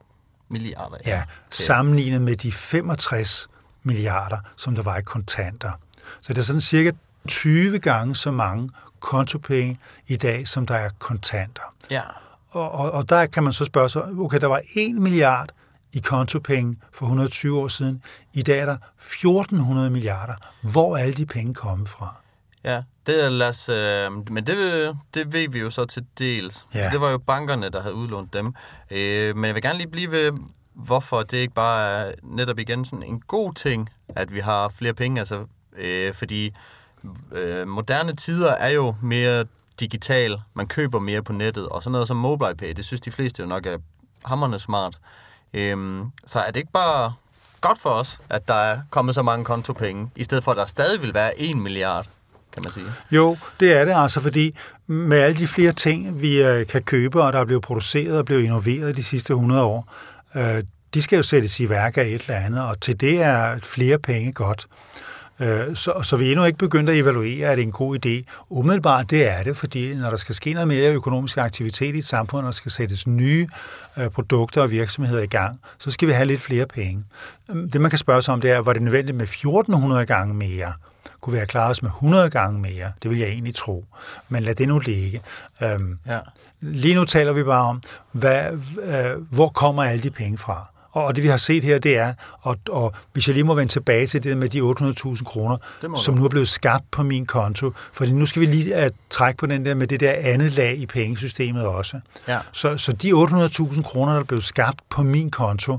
Milliarder, 0.50 0.96
ja. 1.06 1.16
ja 1.16 1.22
sammenlignet 1.50 2.22
med 2.22 2.36
de 2.36 2.52
65 2.52 3.48
milliarder, 3.86 4.38
som 4.56 4.74
der 4.74 4.82
var 4.82 4.96
i 4.96 5.02
kontanter. 5.02 5.72
Så 6.20 6.32
det 6.32 6.38
er 6.38 6.42
sådan 6.42 6.60
cirka 6.60 6.90
20 7.28 7.78
gange 7.78 8.14
så 8.14 8.30
mange 8.30 8.70
kontopenge 9.00 9.78
i 10.06 10.16
dag, 10.16 10.48
som 10.48 10.66
der 10.66 10.74
er 10.74 10.90
kontanter. 10.98 11.74
Ja. 11.90 12.02
Og, 12.50 12.70
og, 12.70 12.90
og 12.90 13.08
der 13.08 13.26
kan 13.26 13.44
man 13.44 13.52
så 13.52 13.64
spørge 13.64 13.88
sig, 13.88 14.02
okay, 14.02 14.38
der 14.38 14.46
var 14.46 14.60
1 14.76 14.94
milliard 14.94 15.48
i 15.92 15.98
kontopenge 15.98 16.76
for 16.92 17.06
120 17.06 17.60
år 17.60 17.68
siden. 17.68 18.02
I 18.32 18.42
dag 18.42 18.58
er 18.58 18.66
der 18.66 18.76
1400 18.98 19.90
milliarder. 19.90 20.34
Hvor 20.72 20.96
er 20.96 21.00
alle 21.02 21.14
de 21.14 21.26
penge 21.26 21.54
kommet 21.54 21.88
fra? 21.88 22.14
Ja, 22.64 22.82
det 23.06 23.24
er 23.24 23.28
lad 23.28 23.68
øh, 23.68 24.32
men 24.32 24.46
det, 24.46 24.96
det 25.14 25.32
ved 25.32 25.48
vi 25.48 25.58
jo 25.58 25.70
så 25.70 25.84
til 25.84 26.06
dels. 26.18 26.66
Ja. 26.74 26.90
Det 26.92 27.00
var 27.00 27.10
jo 27.10 27.18
bankerne, 27.18 27.68
der 27.68 27.82
havde 27.82 27.94
udlånt 27.94 28.32
dem. 28.32 28.54
Øh, 28.90 29.36
men 29.36 29.44
jeg 29.44 29.54
vil 29.54 29.62
gerne 29.62 29.78
lige 29.78 29.90
blive 29.90 30.10
ved, 30.10 30.32
hvorfor 30.76 31.22
det 31.22 31.36
ikke 31.36 31.54
bare 31.54 31.88
er 31.88 32.12
netop 32.22 32.58
igen 32.58 32.84
sådan 32.84 33.02
en 33.02 33.20
god 33.20 33.52
ting, 33.52 33.90
at 34.08 34.34
vi 34.34 34.40
har 34.40 34.68
flere 34.68 34.94
penge. 34.94 35.18
Altså, 35.18 35.44
øh, 35.76 36.14
fordi 36.14 36.54
øh, 37.32 37.68
moderne 37.68 38.16
tider 38.16 38.50
er 38.50 38.68
jo 38.68 38.94
mere 39.02 39.44
digital. 39.80 40.40
Man 40.54 40.66
køber 40.66 40.98
mere 40.98 41.22
på 41.22 41.32
nettet, 41.32 41.68
og 41.68 41.82
sådan 41.82 41.92
noget 41.92 42.08
som 42.08 42.16
MobilePay, 42.16 42.72
det 42.72 42.84
synes 42.84 43.00
de 43.00 43.10
fleste 43.10 43.42
jo 43.42 43.48
nok 43.48 43.66
er 43.66 43.78
hammerne 44.24 44.58
smart. 44.58 44.98
Øh, 45.54 46.04
så 46.26 46.38
er 46.38 46.46
det 46.46 46.56
ikke 46.56 46.72
bare 46.72 47.14
godt 47.60 47.78
for 47.78 47.90
os, 47.90 48.20
at 48.30 48.48
der 48.48 48.54
er 48.54 48.80
kommet 48.90 49.14
så 49.14 49.22
mange 49.22 49.44
kontopenge, 49.44 50.10
i 50.16 50.24
stedet 50.24 50.44
for 50.44 50.50
at 50.50 50.56
der 50.56 50.66
stadig 50.66 51.02
vil 51.02 51.14
være 51.14 51.40
1 51.40 51.56
milliard 51.56 52.06
kan 52.56 52.62
man 52.64 52.72
sige. 52.72 52.86
Jo, 53.10 53.36
det 53.60 53.72
er 53.72 53.84
det 53.84 53.92
altså, 53.96 54.20
fordi 54.20 54.56
med 54.86 55.18
alle 55.18 55.38
de 55.38 55.46
flere 55.46 55.72
ting, 55.72 56.22
vi 56.22 56.42
øh, 56.42 56.66
kan 56.66 56.82
købe, 56.82 57.22
og 57.22 57.32
der 57.32 57.38
er 57.38 57.44
blevet 57.44 57.62
produceret 57.62 58.18
og 58.18 58.24
blevet 58.24 58.42
innoveret 58.42 58.96
de 58.96 59.02
sidste 59.02 59.32
100 59.32 59.62
år, 59.62 59.92
øh, 60.34 60.62
de 60.94 61.02
skal 61.02 61.16
jo 61.16 61.22
sættes 61.22 61.60
i 61.60 61.68
værk 61.68 61.98
af 61.98 62.02
et 62.02 62.20
eller 62.20 62.36
andet, 62.36 62.64
og 62.64 62.80
til 62.80 63.00
det 63.00 63.22
er 63.22 63.58
flere 63.62 63.98
penge 63.98 64.32
godt. 64.32 64.66
Øh, 65.40 65.76
så, 65.76 65.92
så 66.02 66.16
vi 66.16 66.26
er 66.26 66.30
endnu 66.30 66.44
ikke 66.44 66.58
begyndt 66.58 66.90
at 66.90 66.96
evaluere, 66.96 67.48
at 67.48 67.58
det 67.58 67.62
er 67.62 67.66
en 67.66 67.72
god 67.72 68.06
idé. 68.06 68.44
Umiddelbart 68.48 69.10
det 69.10 69.30
er 69.30 69.42
det, 69.42 69.56
fordi 69.56 69.94
når 69.94 70.10
der 70.10 70.16
skal 70.16 70.34
ske 70.34 70.52
noget 70.52 70.68
mere 70.68 70.92
økonomisk 70.92 71.38
aktivitet 71.38 71.94
i 71.94 71.98
et 71.98 72.04
samfund, 72.04 72.40
og 72.40 72.46
der 72.46 72.50
skal 72.52 72.72
sættes 72.72 73.06
nye 73.06 73.48
øh, 73.96 74.10
produkter 74.10 74.62
og 74.62 74.70
virksomheder 74.70 75.22
i 75.22 75.26
gang, 75.26 75.60
så 75.78 75.90
skal 75.90 76.08
vi 76.08 76.12
have 76.12 76.26
lidt 76.26 76.40
flere 76.40 76.66
penge. 76.66 77.04
Øhm, 77.50 77.70
det 77.70 77.80
man 77.80 77.90
kan 77.90 77.98
spørge 77.98 78.22
sig 78.22 78.34
om, 78.34 78.40
det 78.40 78.50
er, 78.50 78.58
var 78.58 78.72
det 78.72 78.82
nødvendigt 78.82 79.16
med 79.16 79.24
1400 79.24 80.06
gange 80.06 80.34
mere? 80.34 80.72
kunne 81.20 81.32
vi 81.32 81.38
have 81.38 81.46
klaret 81.46 81.70
os 81.70 81.82
med 81.82 81.90
100 81.90 82.30
gange 82.30 82.60
mere. 82.60 82.92
Det 83.02 83.10
vil 83.10 83.18
jeg 83.18 83.28
egentlig 83.28 83.54
tro. 83.54 83.84
Men 84.28 84.42
lad 84.42 84.54
det 84.54 84.68
nu 84.68 84.78
ligge. 84.78 85.20
Øhm, 85.62 85.98
ja. 86.06 86.18
Lige 86.60 86.94
nu 86.94 87.04
taler 87.04 87.32
vi 87.32 87.42
bare 87.42 87.64
om, 87.64 87.82
hvad, 88.12 88.52
øh, 88.82 89.22
hvor 89.30 89.48
kommer 89.48 89.82
alle 89.82 90.02
de 90.02 90.10
penge 90.10 90.38
fra? 90.38 90.70
Og 90.92 91.16
det 91.16 91.22
vi 91.22 91.28
har 91.28 91.36
set 91.36 91.64
her, 91.64 91.78
det 91.78 91.98
er, 91.98 92.14
og, 92.40 92.56
og 92.68 92.92
hvis 93.12 93.28
jeg 93.28 93.34
lige 93.34 93.44
må 93.44 93.54
vende 93.54 93.72
tilbage 93.72 94.06
til 94.06 94.24
det 94.24 94.36
med 94.36 94.48
de 94.48 94.60
800.000 94.60 95.24
kroner, 95.24 95.56
som 95.96 96.14
nu 96.14 96.24
er 96.24 96.28
blevet 96.28 96.48
skabt 96.48 96.90
på 96.90 97.02
min 97.02 97.26
konto, 97.26 97.72
fordi 97.92 98.12
nu 98.12 98.26
skal 98.26 98.40
vi 98.40 98.46
lige 98.46 98.74
at 98.74 98.92
trække 99.10 99.38
på 99.38 99.46
den 99.46 99.66
der 99.66 99.74
med 99.74 99.86
det 99.86 100.00
der 100.00 100.12
andet 100.18 100.52
lag 100.52 100.76
i 100.78 100.86
pengesystemet 100.86 101.66
også. 101.66 102.00
Ja. 102.28 102.38
Så, 102.52 102.76
så 102.76 102.92
de 102.92 103.12
800.000 103.12 103.82
kroner, 103.82 104.12
der 104.12 104.20
er 104.20 104.24
blevet 104.24 104.44
skabt 104.44 104.78
på 104.90 105.02
min 105.02 105.30
konto, 105.30 105.78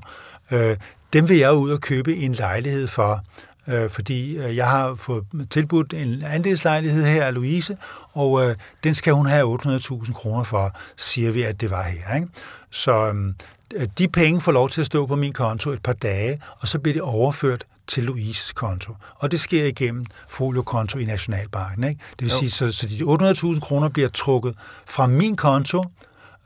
øh, 0.52 0.78
dem 1.14 1.30
vil 1.30 1.38
jeg 1.38 1.54
ud 1.54 1.70
og 1.72 1.80
købe 1.80 2.16
en 2.16 2.34
lejlighed 2.34 2.88
for 2.88 3.24
øh, 3.68 3.90
fordi 3.90 4.38
øh, 4.38 4.56
jeg 4.56 4.70
har 4.70 4.96
fået 4.96 5.24
tilbudt 5.50 5.94
en 5.94 6.24
andelslejlighed 6.24 7.06
her 7.06 7.26
af 7.26 7.34
Louise, 7.34 7.78
og 8.14 8.44
øh, 8.44 8.56
den 8.84 8.94
skal 8.94 9.14
hun 9.14 9.26
have 9.26 9.58
800.000 9.60 10.14
kroner 10.14 10.44
for, 10.44 10.76
siger 10.98 11.32
vi, 11.32 11.44
at 11.44 11.62
det 11.62 11.72
var 11.72 11.84
her. 11.84 12.16
Ikke? 12.16 12.28
Så 12.70 13.14
øh, 13.76 13.88
de 13.98 14.08
penge 14.08 14.42
får 14.42 14.52
lov 14.52 14.70
til 14.70 14.82
at 14.82 14.86
stå 14.86 15.06
på 15.06 15.16
min 15.16 15.34
konto 15.34 15.70
et 15.70 15.84
par 15.84 15.94
dage, 15.94 16.42
og 16.60 16.68
så 16.68 16.80
bliver 16.80 16.94
det 16.94 17.02
overført 17.02 17.64
til 17.88 18.04
Louises 18.04 18.52
konto. 18.54 18.94
Og 19.16 19.32
det 19.32 19.40
sker 19.40 19.66
igennem 19.66 20.06
foliokonto 20.28 21.00
i 21.00 21.06
Nationalbanken. 21.06 21.84
Ikke? 21.84 22.02
Det 22.10 22.22
vil 22.22 22.30
jo. 22.30 22.38
sige, 22.38 22.52
så, 22.52 22.72
så 22.72 22.88
de 22.88 23.54
800.000 23.54 23.60
kroner 23.60 23.90
bliver 23.90 24.10
trukket 24.10 24.56
fra 24.86 25.08
min 25.08 25.36
konto, 25.36 25.84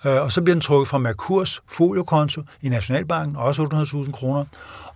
øh, 0.05 0.21
og 0.21 0.31
så 0.31 0.41
bliver 0.41 0.55
den 0.55 0.61
trukket 0.61 0.87
fra 0.87 0.97
Merkurs 0.97 1.61
foliokonto 1.67 2.41
i 2.61 2.69
Nationalbanken, 2.69 3.35
også 3.35 3.63
800.000 4.05 4.11
kroner, 4.11 4.45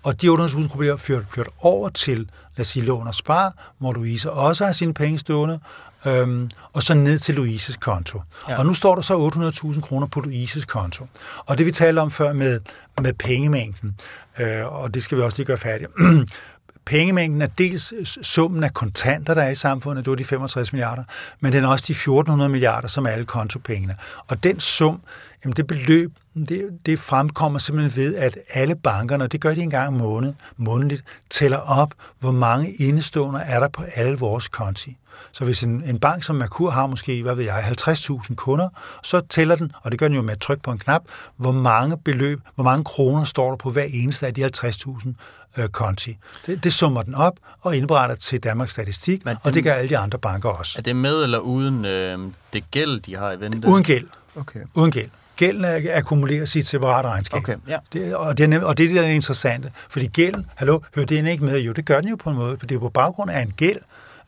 og 0.05 0.21
de 0.21 0.27
800.000 0.27 0.33
kroner 0.33 0.77
bliver 0.77 0.97
ført, 0.97 1.23
ført 1.35 1.47
over 1.59 1.89
til, 1.89 2.17
lad 2.17 2.59
os 2.59 2.67
sige, 2.67 2.85
lån 2.85 3.07
og 3.07 3.15
spar, 3.15 3.73
hvor 3.77 3.93
Louise 3.93 4.31
også 4.31 4.65
har 4.65 4.71
sine 4.71 4.93
penge 4.93 5.19
stående, 5.19 5.59
øhm, 6.05 6.49
og 6.73 6.83
så 6.83 6.93
ned 6.93 7.19
til 7.19 7.35
Louises 7.35 7.77
konto. 7.77 8.21
Ja. 8.49 8.59
Og 8.59 8.65
nu 8.65 8.73
står 8.73 8.95
der 8.95 9.01
så 9.01 9.31
800.000 9.73 9.81
kroner 9.81 10.07
på 10.07 10.19
Louises 10.19 10.65
konto. 10.65 11.07
Og 11.45 11.57
det 11.57 11.65
vi 11.65 11.71
talte 11.71 11.99
om 11.99 12.11
før 12.11 12.33
med, 12.33 12.59
med 13.01 13.13
pengemængden, 13.13 13.95
øh, 14.39 14.65
og 14.65 14.93
det 14.93 15.03
skal 15.03 15.17
vi 15.17 15.23
også 15.23 15.37
lige 15.37 15.45
gøre 15.45 15.57
færdigt. 15.57 15.91
pengemængden 16.85 17.41
er 17.41 17.47
dels 17.47 17.93
summen 18.27 18.63
af 18.63 18.73
kontanter, 18.73 19.33
der 19.33 19.41
er 19.41 19.49
i 19.49 19.55
samfundet, 19.55 20.05
det 20.05 20.11
var 20.11 20.15
de 20.15 20.23
65 20.23 20.73
milliarder, 20.73 21.03
men 21.39 21.53
den 21.53 21.63
er 21.63 21.67
også 21.67 21.85
de 21.87 21.91
1400 21.91 22.49
milliarder, 22.49 22.87
som 22.87 23.05
er 23.05 23.09
alle 23.09 23.25
kontopengene. 23.25 23.95
Og 24.27 24.43
den 24.43 24.59
sum, 24.59 25.01
jamen 25.43 25.55
det 25.55 25.67
beløb, 25.67 26.11
det, 26.35 26.69
det 26.85 26.99
fremkommer 26.99 27.59
simpelthen 27.59 28.03
ved, 28.03 28.15
at 28.15 28.37
alle 28.53 28.75
bankerne, 28.75 29.23
og 29.23 29.31
det 29.31 29.41
gør 29.41 29.53
de 29.53 29.61
en 29.61 29.69
gang 29.69 29.87
om 29.87 29.93
måned, 29.93 30.33
månedligt, 30.57 31.03
tæller 31.29 31.57
op, 31.57 31.93
hvor 32.19 32.31
mange 32.31 32.73
indestående 32.73 33.39
er 33.39 33.59
der 33.59 33.67
på 33.67 33.83
alle 33.95 34.17
vores 34.17 34.47
konti. 34.47 34.97
Så 35.31 35.45
hvis 35.45 35.63
en, 35.63 35.83
en 35.83 35.99
bank 35.99 36.23
som 36.23 36.35
Merkur 36.35 36.69
har 36.69 36.87
måske, 36.87 37.23
hvad 37.23 37.35
ved 37.35 37.43
jeg, 37.43 37.59
50.000 37.59 38.35
kunder, 38.35 38.69
så 39.03 39.19
tæller 39.19 39.55
den, 39.55 39.71
og 39.81 39.91
det 39.91 39.99
gør 39.99 40.07
den 40.07 40.15
jo 40.15 40.21
med 40.21 40.31
at 40.31 40.39
trykke 40.39 40.63
på 40.63 40.71
en 40.71 40.79
knap, 40.79 41.01
hvor 41.37 41.51
mange 41.51 41.97
beløb, 41.97 42.41
hvor 42.55 42.63
mange 42.63 42.83
kroner 42.83 43.23
står 43.23 43.49
der 43.49 43.57
på 43.57 43.69
hver 43.69 43.83
eneste 43.83 44.27
af 44.27 44.33
de 44.33 44.45
50.000 44.45 45.13
øh, 45.57 45.69
konti. 45.69 46.17
Det, 46.45 46.63
det 46.63 46.73
summer 46.73 47.01
den 47.01 47.15
op 47.15 47.33
og 47.61 47.77
indberetter 47.77 48.15
til 48.15 48.43
Danmarks 48.43 48.71
Statistik, 48.71 49.25
Men 49.25 49.37
og 49.43 49.53
det 49.53 49.63
gør 49.63 49.73
alle 49.73 49.89
de 49.89 49.97
andre 49.97 50.19
banker 50.19 50.49
også. 50.49 50.79
Er 50.79 50.81
det 50.81 50.95
med 50.95 51.23
eller 51.23 51.39
uden 51.39 51.85
øh, 51.85 52.19
det 52.53 52.71
gæld, 52.71 52.99
de 52.99 53.15
har 53.15 53.31
i 53.31 53.39
vente? 53.39 53.67
Uden 53.67 53.83
gæld. 53.83 54.07
Okay. 54.35 54.59
Uden 54.73 54.91
gæld. 54.91 55.09
Gælden 55.37 55.65
er 55.65 55.97
akkumuleres 55.97 56.55
i 56.55 56.59
et 56.59 56.67
separat 56.67 57.05
regnskab. 57.05 57.37
Okay, 57.37 57.55
ja. 57.67 57.77
det, 57.93 58.15
og, 58.15 58.37
det 58.37 58.53
er, 58.53 58.63
og 58.63 58.77
det 58.77 58.83
er 58.83 58.87
det, 58.87 58.95
der 58.95 59.03
er 59.03 59.11
interessante. 59.11 59.71
Fordi 59.89 60.07
gælden, 60.07 60.45
hallo, 60.55 60.79
hører 60.95 61.05
den 61.05 61.27
ikke 61.27 61.43
med? 61.43 61.59
Jo, 61.59 61.71
det 61.71 61.85
gør 61.85 62.01
den 62.01 62.09
jo 62.09 62.15
på 62.15 62.29
en 62.29 62.35
måde, 62.35 62.57
for 62.57 62.67
det 62.67 62.75
er 62.75 62.79
på 62.79 62.89
baggrund 62.89 63.31
af 63.31 63.41
en 63.41 63.53
gæld, 63.57 63.79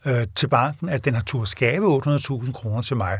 øh, 0.06 0.26
til 0.34 0.48
banken, 0.48 0.88
at 0.88 1.04
den 1.04 1.14
har 1.14 1.22
tur 1.22 1.44
skabe 1.44 1.86
800.000 1.86 2.52
kroner 2.52 2.82
til 2.82 2.96
mig. 2.96 3.18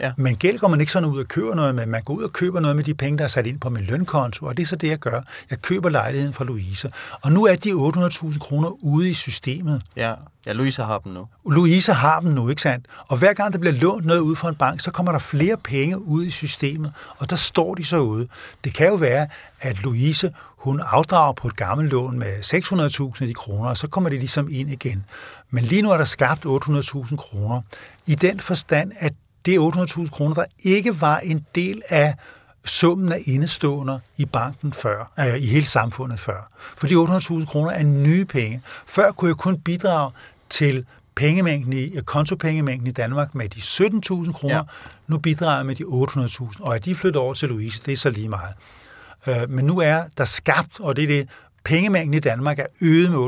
Ja. 0.00 0.12
Men 0.16 0.36
gæld 0.36 0.58
går 0.58 0.68
man 0.68 0.80
ikke 0.80 0.92
sådan 0.92 1.08
ud 1.08 1.18
og 1.18 1.28
køber 1.28 1.54
noget 1.54 1.74
med. 1.74 1.86
Man 1.86 2.02
går 2.02 2.14
ud 2.14 2.22
og 2.22 2.32
køber 2.32 2.60
noget 2.60 2.76
med 2.76 2.84
de 2.84 2.94
penge, 2.94 3.18
der 3.18 3.24
er 3.24 3.28
sat 3.28 3.46
ind 3.46 3.60
på 3.60 3.70
min 3.70 3.84
lønkonto, 3.84 4.46
og 4.46 4.56
det 4.56 4.62
er 4.62 4.66
så 4.66 4.76
det, 4.76 4.88
jeg 4.88 4.98
gør. 4.98 5.20
Jeg 5.50 5.62
køber 5.62 5.88
lejligheden 5.88 6.34
fra 6.34 6.44
Louise. 6.44 6.92
Og 7.22 7.32
nu 7.32 7.46
er 7.46 7.56
de 7.56 7.70
800.000 7.70 8.38
kroner 8.38 8.84
ude 8.84 9.10
i 9.10 9.14
systemet. 9.14 9.82
Ja. 9.96 10.14
Ja, 10.46 10.52
Louise 10.52 10.82
har 10.82 10.98
dem 10.98 11.12
nu. 11.12 11.26
Louise 11.46 11.92
har 11.92 12.20
dem 12.20 12.30
nu, 12.30 12.48
ikke 12.48 12.62
sandt? 12.62 12.86
Og 13.08 13.18
hver 13.18 13.32
gang 13.32 13.52
der 13.52 13.58
bliver 13.58 13.72
lånt 13.72 14.04
noget 14.04 14.20
ud 14.20 14.36
fra 14.36 14.48
en 14.48 14.54
bank, 14.54 14.80
så 14.80 14.90
kommer 14.90 15.12
der 15.12 15.18
flere 15.18 15.56
penge 15.56 16.02
ud 16.02 16.24
i 16.24 16.30
systemet, 16.30 16.92
og 17.18 17.30
der 17.30 17.36
står 17.36 17.74
de 17.74 17.84
så 17.84 17.98
ude. 17.98 18.28
Det 18.64 18.74
kan 18.74 18.86
jo 18.86 18.94
være, 18.94 19.28
at 19.60 19.82
Louise, 19.82 20.32
hun 20.58 20.80
afdrager 20.86 21.32
på 21.32 21.48
et 21.48 21.56
gammelt 21.56 21.90
lån 21.90 22.18
med 22.18 22.38
600.000 22.44 23.22
af 23.22 23.26
de 23.26 23.34
kroner, 23.34 23.68
og 23.68 23.76
så 23.76 23.86
kommer 23.86 24.10
det 24.10 24.18
ligesom 24.18 24.48
ind 24.50 24.70
igen. 24.70 25.04
Men 25.50 25.64
lige 25.64 25.82
nu 25.82 25.90
er 25.90 25.96
der 25.96 26.04
skabt 26.04 26.46
800.000 26.46 27.16
kroner. 27.16 27.62
I 28.06 28.14
den 28.14 28.40
forstand, 28.40 28.92
at 28.98 29.12
det 29.46 29.54
er 29.54 29.60
800.000 30.04 30.10
kroner, 30.10 30.34
der 30.34 30.44
ikke 30.62 31.00
var 31.00 31.18
en 31.18 31.46
del 31.54 31.82
af 31.88 32.14
summen 32.64 33.12
af 33.12 33.22
indestående 33.24 34.00
i 34.16 34.24
banken 34.24 34.72
før, 34.72 35.12
øh, 35.18 35.42
i 35.42 35.46
hele 35.46 35.66
samfundet 35.66 36.20
før. 36.20 36.50
For 36.76 36.86
de 36.86 36.94
800.000 36.94 37.46
kroner 37.46 37.70
er 37.70 37.82
nye 37.82 38.24
penge. 38.24 38.62
Før 38.86 39.12
kunne 39.12 39.28
jeg 39.28 39.36
kun 39.36 39.60
bidrage 39.60 40.10
til 40.50 40.86
pengemængden 41.14 41.72
i, 41.72 41.90
kontopengemængden 42.04 42.86
i 42.86 42.90
Danmark 42.90 43.34
med 43.34 43.48
de 43.48 43.60
17.000 43.60 44.32
kroner, 44.32 44.54
ja. 44.54 44.62
nu 45.06 45.18
bidrager 45.18 45.62
med 45.62 45.74
de 45.74 45.84
800.000, 45.84 46.62
og 46.62 46.74
at 46.74 46.84
de 46.84 46.94
flytter 46.94 47.20
over 47.20 47.34
til 47.34 47.48
Louise, 47.48 47.82
det 47.86 47.92
er 47.92 47.96
så 47.96 48.10
lige 48.10 48.28
meget. 48.28 48.54
Øh, 49.26 49.50
men 49.50 49.64
nu 49.64 49.78
er 49.80 50.02
der 50.18 50.24
skabt, 50.24 50.80
og 50.80 50.96
det 50.96 51.04
er 51.04 51.08
det, 51.08 51.28
pengemængden 51.68 52.14
i 52.14 52.18
Danmark 52.18 52.58
er 52.58 52.66
øget 52.82 53.10
med 53.10 53.18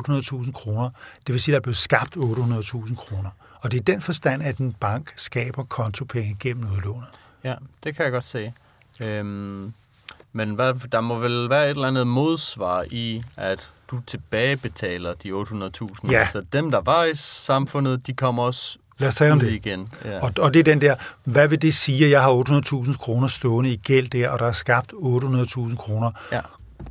800.000 0.44 0.52
kroner. 0.52 0.90
Det 1.26 1.32
vil 1.32 1.40
sige, 1.40 1.52
at 1.52 1.54
der 1.54 1.60
er 1.60 1.62
blevet 1.62 1.76
skabt 1.76 2.16
800.000 2.16 2.94
kroner. 2.94 3.30
Og 3.60 3.72
det 3.72 3.80
er 3.80 3.84
den 3.84 4.00
forstand, 4.00 4.42
at 4.42 4.56
en 4.58 4.74
bank 4.80 5.12
skaber 5.16 5.62
kontopenge 5.64 6.36
gennem 6.40 6.72
udlånet. 6.76 7.08
Ja, 7.44 7.54
det 7.84 7.96
kan 7.96 8.04
jeg 8.04 8.12
godt 8.12 8.24
se. 8.24 8.52
Øhm, 9.00 9.72
men 10.32 10.54
hvad, 10.54 10.74
der 10.92 11.00
må 11.00 11.18
vel 11.18 11.50
være 11.50 11.64
et 11.64 11.70
eller 11.70 11.88
andet 11.88 12.06
modsvar 12.06 12.84
i, 12.90 13.22
at 13.36 13.70
du 13.90 14.00
tilbagebetaler 14.06 15.14
de 15.14 15.32
800.000. 15.32 16.10
Ja. 16.10 16.18
Altså 16.18 16.42
dem, 16.52 16.70
der 16.70 16.80
var 16.80 17.04
i 17.04 17.14
samfundet, 17.14 18.06
de 18.06 18.12
kommer 18.14 18.42
også 18.42 18.78
Lad 18.98 19.08
os 19.08 19.14
tale 19.14 19.32
om 19.32 19.40
det. 19.40 19.52
igen. 19.52 19.88
Ja. 20.04 20.22
Og, 20.22 20.32
og 20.38 20.54
det 20.54 20.60
er 20.60 20.64
den 20.64 20.80
der, 20.80 20.94
hvad 21.24 21.48
vil 21.48 21.62
det 21.62 21.74
sige, 21.74 22.04
at 22.04 22.10
jeg 22.10 22.22
har 22.22 22.84
800.000 22.86 22.96
kroner 22.96 23.28
stående 23.28 23.72
i 23.72 23.76
gæld 23.76 24.08
der, 24.08 24.28
og 24.28 24.38
der 24.38 24.46
er 24.46 24.52
skabt 24.52 24.92
800.000 24.92 25.76
kroner? 25.76 26.10
Ja. 26.32 26.40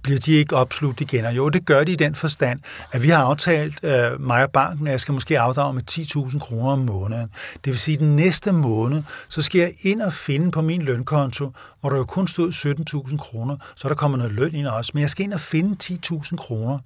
Bliver 0.03 0.19
de 0.19 0.31
ikke 0.31 0.55
opslugt 0.55 1.01
igen? 1.01 1.25
Og 1.25 1.37
jo, 1.37 1.49
det 1.49 1.65
gør 1.65 1.83
de 1.83 1.91
i 1.91 1.95
den 1.95 2.15
forstand, 2.15 2.59
at 2.91 3.03
vi 3.03 3.09
har 3.09 3.23
aftalt, 3.23 3.83
øh, 3.83 4.21
mig 4.21 4.43
og 4.43 4.51
banken, 4.51 4.87
at 4.87 4.91
jeg 4.91 4.99
skal 4.99 5.13
måske 5.13 5.39
afdrage 5.39 5.73
med 5.73 5.81
10.000 5.91 6.39
kroner 6.39 6.71
om 6.71 6.79
måneden. 6.79 7.29
Det 7.65 7.71
vil 7.71 7.77
sige, 7.77 7.95
at 7.95 7.99
den 7.99 8.15
næste 8.15 8.51
måned, 8.51 9.03
så 9.29 9.41
skal 9.41 9.59
jeg 9.59 9.71
ind 9.81 10.01
og 10.01 10.13
finde 10.13 10.51
på 10.51 10.61
min 10.61 10.81
lønkonto, 10.81 11.51
hvor 11.81 11.89
der 11.89 11.97
jo 11.97 12.03
kun 12.03 12.27
stod 12.27 12.51
17.000 13.07 13.17
kroner, 13.17 13.57
så 13.75 13.87
er 13.87 13.89
der 13.89 13.95
kommer 13.95 14.17
noget 14.17 14.33
løn 14.33 14.55
ind 14.55 14.67
også, 14.67 14.91
men 14.93 15.01
jeg 15.01 15.09
skal 15.09 15.23
ind 15.23 15.33
og 15.33 15.39
finde 15.39 15.97
10.000 16.11 16.35
kroner. 16.35 16.79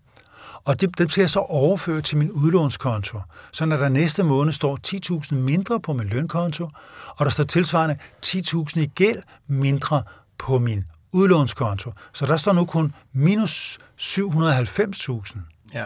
Og 0.65 0.81
det, 0.81 0.97
dem 0.97 1.09
skal 1.09 1.21
jeg 1.21 1.29
så 1.29 1.39
overføre 1.39 2.01
til 2.01 2.17
min 2.17 2.31
udlånskonto. 2.31 3.19
Så 3.51 3.65
når 3.65 3.77
der 3.77 3.89
næste 3.89 4.23
måned 4.23 4.53
står 4.53 4.79
10.000 4.87 5.35
mindre 5.35 5.79
på 5.79 5.93
min 5.93 6.07
lønkonto, 6.07 6.69
og 7.07 7.25
der 7.25 7.29
står 7.29 7.43
tilsvarende 7.43 7.97
10.000 8.25 8.79
i 8.79 8.85
gæld 8.85 9.21
mindre 9.47 10.03
på 10.37 10.59
min 10.59 10.83
udlånskonto. 11.13 11.91
Så 12.13 12.25
der 12.25 12.37
står 12.37 12.53
nu 12.53 12.65
kun 12.65 12.93
minus 13.13 13.79
790.000. 14.01 15.37
ja. 15.73 15.85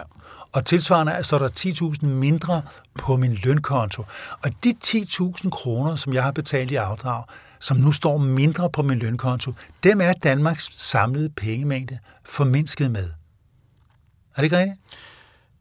Og 0.52 0.64
tilsvarende 0.64 1.24
står 1.24 1.38
der 1.38 1.48
10.000 1.48 2.06
mindre 2.06 2.62
på 2.98 3.16
min 3.16 3.34
lønkonto. 3.34 4.04
Og 4.42 4.50
de 4.64 4.74
10.000 4.84 5.50
kroner, 5.50 5.96
som 5.96 6.12
jeg 6.12 6.24
har 6.24 6.32
betalt 6.32 6.70
i 6.70 6.74
afdrag, 6.74 7.24
som 7.60 7.76
nu 7.76 7.92
står 7.92 8.18
mindre 8.18 8.70
på 8.70 8.82
min 8.82 8.98
lønkonto, 8.98 9.52
dem 9.82 10.00
er 10.00 10.12
Danmarks 10.12 10.68
samlede 10.72 11.30
pengemængde 11.30 11.98
formindsket 12.24 12.90
med. 12.90 13.04
Er 13.04 14.36
det 14.36 14.44
ikke 14.44 14.58
rigtigt? 14.58 14.80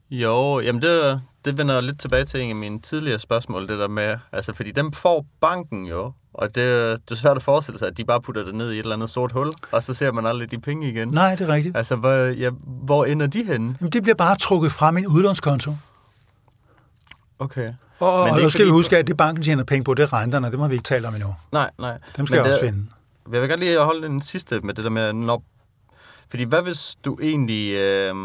Jo, 0.09 0.59
jamen 0.59 0.81
det, 0.81 1.21
det 1.45 1.57
vender 1.57 1.81
lidt 1.81 1.99
tilbage 1.99 2.25
til 2.25 2.41
en 2.41 2.49
af 2.49 2.55
mine 2.55 2.79
tidligere 2.79 3.19
spørgsmål, 3.19 3.67
det 3.67 3.79
der 3.79 3.87
med, 3.87 4.17
altså 4.31 4.53
fordi 4.53 4.71
dem 4.71 4.91
får 4.91 5.25
banken 5.41 5.85
jo, 5.85 6.13
og 6.37 6.55
det, 6.55 6.99
det 7.09 7.11
er 7.11 7.15
svært 7.15 7.37
at 7.37 7.43
forestille 7.43 7.79
sig, 7.79 7.87
at 7.87 7.97
de 7.97 8.05
bare 8.05 8.21
putter 8.21 8.43
det 8.43 8.55
ned 8.55 8.71
i 8.71 8.73
et 8.73 8.79
eller 8.79 8.95
andet 8.95 9.09
sort 9.09 9.31
hul, 9.31 9.53
og 9.71 9.83
så 9.83 9.93
ser 9.93 10.11
man 10.11 10.25
aldrig 10.25 10.51
de 10.51 10.59
penge 10.59 10.89
igen. 10.89 11.07
Nej, 11.07 11.35
det 11.35 11.49
er 11.49 11.53
rigtigt. 11.53 11.77
Altså, 11.77 11.95
hvor, 11.95 12.13
ja, 12.13 12.49
hvor 12.63 13.05
ender 13.05 13.27
de 13.27 13.43
henne? 13.43 13.75
Jamen, 13.81 13.91
det 13.91 14.03
bliver 14.03 14.15
bare 14.15 14.35
trukket 14.37 14.71
fra 14.71 14.91
min 14.91 15.07
udlånskonto. 15.07 15.71
Okay. 17.39 17.73
Og, 17.99 18.27
er 18.29 18.33
og 18.33 18.41
nu 18.41 18.49
skal 18.49 18.65
vi 18.65 18.71
huske, 18.71 18.97
at 18.97 19.07
det 19.07 19.17
banken 19.17 19.43
tjener 19.43 19.63
penge 19.63 19.83
på, 19.83 19.93
det 19.93 20.03
er 20.03 20.13
renterne, 20.13 20.51
det 20.51 20.59
må 20.59 20.67
vi 20.67 20.73
ikke 20.73 20.83
tale 20.83 21.07
om 21.07 21.13
endnu. 21.15 21.35
Nej, 21.51 21.69
nej. 21.79 21.97
Dem 22.17 22.25
skal 22.27 22.35
Men 22.37 22.45
jeg 22.45 22.53
også 22.53 22.65
det- 22.65 22.73
finde. 22.73 22.87
Jeg 23.31 23.41
vil 23.41 23.49
godt 23.49 23.59
lige 23.59 23.79
holde 23.79 24.07
den 24.07 24.21
sidste 24.21 24.59
med 24.59 24.73
det 24.73 24.83
der 24.83 24.89
med, 24.89 25.13
når... 25.13 25.43
Fordi 26.29 26.43
hvad 26.43 26.61
hvis 26.61 26.95
du 27.05 27.17
egentlig 27.21 27.73
øh, 27.73 28.15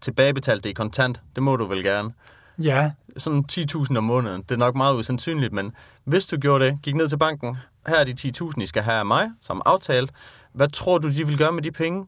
tilbagebetalte 0.00 0.62
det 0.62 0.70
i 0.70 0.72
kontant? 0.72 1.20
Det 1.34 1.42
må 1.42 1.56
du 1.56 1.66
vel 1.66 1.82
gerne. 1.82 2.12
Ja, 2.58 2.92
Sådan 3.16 3.44
10.000 3.52 3.96
om 3.96 4.04
måneden. 4.04 4.42
Det 4.42 4.50
er 4.52 4.56
nok 4.56 4.74
meget 4.74 4.94
usandsynligt, 4.94 5.52
men 5.52 5.72
hvis 6.04 6.26
du 6.26 6.36
gjorde 6.36 6.64
det, 6.66 6.78
gik 6.82 6.94
ned 6.94 7.08
til 7.08 7.18
banken, 7.18 7.56
her 7.88 7.94
er 7.96 8.04
de 8.04 8.14
10.000, 8.42 8.62
I 8.62 8.66
skal 8.66 8.82
have 8.82 8.98
af 8.98 9.06
mig, 9.06 9.30
som 9.42 9.62
aftalt. 9.66 10.10
Hvad 10.54 10.68
tror 10.68 10.98
du, 10.98 11.08
de 11.12 11.26
vil 11.26 11.38
gøre 11.38 11.52
med 11.52 11.62
de 11.62 11.70
penge? 11.72 12.06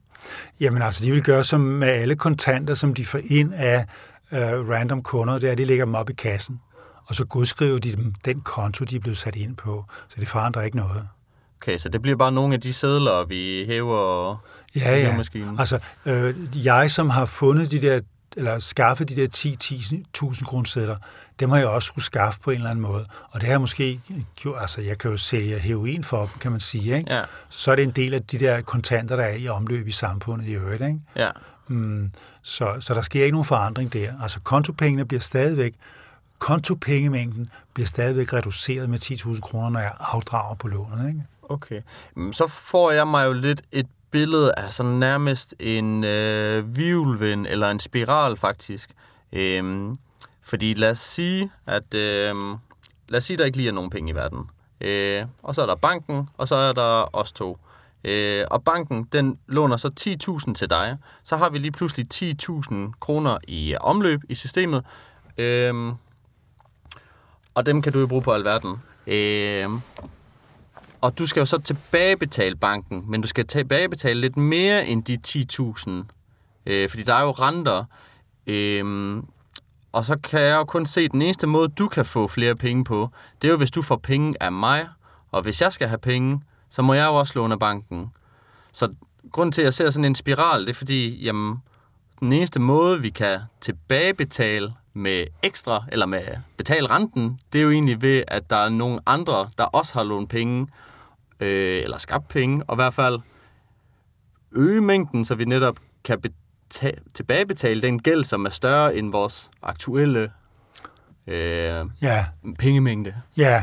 Jamen 0.60 0.82
altså, 0.82 1.04
de 1.04 1.10
vil 1.12 1.22
gøre 1.24 1.44
som 1.44 1.60
med 1.60 1.88
alle 1.88 2.16
kontanter, 2.16 2.74
som 2.74 2.94
de 2.94 3.04
får 3.06 3.20
ind 3.24 3.54
af 3.54 3.84
øh, 4.32 4.68
random 4.68 5.02
kunder, 5.02 5.38
det 5.38 5.48
er, 5.48 5.52
at 5.52 5.58
de 5.58 5.64
lægger 5.64 5.84
dem 5.84 5.94
op 5.94 6.10
i 6.10 6.12
kassen, 6.12 6.60
og 7.06 7.14
så 7.14 7.24
godskriver 7.24 7.78
de 7.78 7.96
dem 7.96 8.12
den 8.24 8.40
konto, 8.40 8.84
de 8.84 8.96
er 8.96 9.00
blevet 9.00 9.18
sat 9.18 9.36
ind 9.36 9.56
på. 9.56 9.84
Så 10.08 10.16
det 10.20 10.28
forandrer 10.28 10.62
ikke 10.62 10.76
noget. 10.76 11.08
Okay, 11.62 11.78
så 11.78 11.88
det 11.88 12.02
bliver 12.02 12.16
bare 12.16 12.32
nogle 12.32 12.54
af 12.54 12.60
de 12.60 12.72
sædler, 12.72 13.24
vi 13.24 13.64
hæver 13.66 14.36
Ja, 14.76 14.98
ja. 14.98 15.16
maskinen. 15.16 15.58
Altså, 15.58 15.78
øh, 16.06 16.34
jeg 16.66 16.90
som 16.90 17.10
har 17.10 17.26
fundet 17.26 17.70
de 17.70 17.80
der, 17.82 18.00
eller 18.38 18.58
skaffet 18.58 19.08
de 19.08 19.16
der 19.16 19.28
10.000 20.22 20.44
kroner 20.44 20.96
dem 21.40 21.50
har 21.50 21.58
jeg 21.58 21.66
også 21.68 21.86
skulle 21.86 22.04
skaffe 22.04 22.40
på 22.40 22.50
en 22.50 22.56
eller 22.56 22.70
anden 22.70 22.82
måde. 22.82 23.06
Og 23.30 23.40
det 23.40 23.42
har 23.42 23.52
jeg 23.52 23.60
måske 23.60 24.00
gjort, 24.36 24.60
altså 24.60 24.80
jeg 24.80 24.98
kan 24.98 25.10
jo 25.10 25.16
sælge 25.16 25.58
heroin 25.58 26.04
for 26.04 26.20
dem, 26.20 26.38
kan 26.40 26.50
man 26.50 26.60
sige, 26.60 26.96
ikke? 26.96 27.14
Ja, 27.14 27.22
Så 27.48 27.70
er 27.70 27.76
det 27.76 27.82
en 27.82 27.90
del 27.90 28.14
af 28.14 28.22
de 28.22 28.38
der 28.38 28.60
kontanter, 28.60 29.16
der 29.16 29.22
er 29.22 29.34
i 29.34 29.48
omløb 29.48 29.86
i 29.88 29.90
samfundet 29.90 30.46
i 30.46 30.52
øvrigt, 30.52 30.82
ikke? 30.82 31.00
ja. 31.16 31.30
Mm, 31.70 32.12
så, 32.42 32.76
så 32.80 32.94
der 32.94 33.00
sker 33.00 33.24
ikke 33.24 33.32
nogen 33.32 33.44
forandring 33.44 33.92
der. 33.92 34.12
Altså 34.22 34.40
kontopengene 34.40 35.04
bliver 35.04 35.20
stadigvæk, 35.20 35.74
kontopengemængden 36.38 37.46
bliver 37.74 37.86
stadigvæk 37.86 38.32
reduceret 38.32 38.90
med 38.90 38.98
10.000 39.02 39.40
kroner, 39.40 39.70
når 39.70 39.80
jeg 39.80 39.92
afdrager 40.00 40.54
på 40.54 40.68
lånet. 40.68 41.08
Ikke? 41.08 41.22
Okay. 41.48 41.80
Men 42.14 42.32
Så 42.32 42.46
får 42.46 42.90
jeg 42.90 43.06
mig 43.08 43.26
jo 43.26 43.32
lidt 43.32 43.62
et 43.72 43.86
billede 44.10 44.52
er 44.56 44.70
sådan 44.70 44.92
nærmest 44.92 45.54
en 45.60 46.04
øh, 46.04 46.76
virvelvind, 46.76 47.46
eller 47.46 47.70
en 47.70 47.80
spiral 47.80 48.36
faktisk. 48.36 48.90
Øhm, 49.32 49.96
fordi 50.42 50.74
lad 50.74 50.90
os 50.90 50.98
sige, 50.98 51.50
at 51.66 51.94
øh, 51.94 52.34
lad 53.08 53.18
os 53.18 53.24
sige, 53.24 53.36
der 53.36 53.44
ikke 53.44 53.56
lige 53.56 53.68
er 53.68 53.72
nogen 53.72 53.90
penge 53.90 54.10
i 54.10 54.14
verden. 54.14 54.50
Øh, 54.80 55.24
og 55.42 55.54
så 55.54 55.62
er 55.62 55.66
der 55.66 55.74
banken, 55.74 56.28
og 56.36 56.48
så 56.48 56.54
er 56.54 56.72
der 56.72 57.16
os 57.16 57.32
to. 57.32 57.58
Øh, 58.04 58.44
og 58.50 58.64
banken, 58.64 59.08
den 59.12 59.38
låner 59.46 59.76
så 59.76 59.90
10.000 60.48 60.54
til 60.54 60.70
dig. 60.70 60.98
Så 61.24 61.36
har 61.36 61.50
vi 61.50 61.58
lige 61.58 61.72
pludselig 61.72 62.06
10.000 62.14 62.74
kroner 63.00 63.38
i 63.48 63.74
omløb 63.80 64.20
i 64.28 64.34
systemet. 64.34 64.84
Øh, 65.38 65.92
og 67.54 67.66
dem 67.66 67.82
kan 67.82 67.92
du 67.92 67.98
jo 68.00 68.06
bruge 68.06 68.22
på 68.22 68.32
alverden. 68.32 68.76
Øh, 69.06 69.68
og 71.00 71.18
du 71.18 71.26
skal 71.26 71.40
jo 71.40 71.46
så 71.46 71.58
tilbagebetale 71.58 72.56
banken, 72.56 73.04
men 73.08 73.20
du 73.20 73.28
skal 73.28 73.46
tilbagebetale 73.46 74.20
lidt 74.20 74.36
mere 74.36 74.86
end 74.86 75.04
de 75.04 75.18
10.000. 75.26 75.90
Øh, 76.66 76.88
fordi 76.88 77.02
der 77.02 77.14
er 77.14 77.22
jo 77.22 77.30
renter. 77.30 77.84
Øh, 78.46 79.22
og 79.92 80.04
så 80.04 80.16
kan 80.16 80.40
jeg 80.40 80.56
jo 80.56 80.64
kun 80.64 80.86
se, 80.86 81.00
at 81.00 81.12
den 81.12 81.22
eneste 81.22 81.46
måde, 81.46 81.68
du 81.68 81.88
kan 81.88 82.06
få 82.06 82.26
flere 82.26 82.54
penge 82.56 82.84
på, 82.84 83.10
det 83.42 83.48
er 83.48 83.52
jo, 83.52 83.58
hvis 83.58 83.70
du 83.70 83.82
får 83.82 83.96
penge 83.96 84.34
af 84.40 84.52
mig. 84.52 84.88
Og 85.30 85.42
hvis 85.42 85.60
jeg 85.60 85.72
skal 85.72 85.88
have 85.88 85.98
penge, 85.98 86.42
så 86.70 86.82
må 86.82 86.94
jeg 86.94 87.06
jo 87.06 87.14
også 87.14 87.32
låne 87.36 87.52
af 87.52 87.58
banken. 87.58 88.10
Så 88.72 88.88
grunden 89.32 89.52
til, 89.52 89.60
at 89.62 89.64
jeg 89.64 89.74
ser 89.74 89.90
sådan 89.90 90.04
en 90.04 90.14
spiral, 90.14 90.60
det 90.60 90.70
er 90.70 90.74
fordi, 90.74 91.24
jamen, 91.24 91.62
den 92.20 92.32
eneste 92.32 92.60
måde, 92.60 93.00
vi 93.00 93.10
kan 93.10 93.40
tilbagebetale 93.60 94.74
med 94.92 95.24
ekstra, 95.42 95.84
eller 95.92 96.06
med 96.06 96.22
betale 96.56 96.90
renten, 96.90 97.40
det 97.52 97.58
er 97.58 97.62
jo 97.62 97.70
egentlig 97.70 98.02
ved, 98.02 98.22
at 98.28 98.50
der 98.50 98.56
er 98.56 98.68
nogle 98.68 99.00
andre, 99.06 99.50
der 99.58 99.64
også 99.64 99.94
har 99.94 100.02
lånt 100.02 100.30
penge, 100.30 100.66
øh, 101.40 101.82
eller 101.82 101.98
skabt 101.98 102.28
penge, 102.28 102.62
og 102.66 102.74
i 102.74 102.76
hvert 102.76 102.94
fald 102.94 103.18
øge 104.52 104.80
mængden, 104.80 105.24
så 105.24 105.34
vi 105.34 105.44
netop 105.44 105.76
kan 106.04 106.18
beta- 106.26 106.98
tilbagebetale 107.14 107.82
den 107.82 108.02
gæld, 108.02 108.24
som 108.24 108.46
er 108.46 108.50
større 108.50 108.96
end 108.96 109.12
vores 109.12 109.50
aktuelle 109.62 110.30
øh, 111.26 111.84
Ja, 112.02 112.26
pengemængde. 112.58 113.14
ja. 113.36 113.62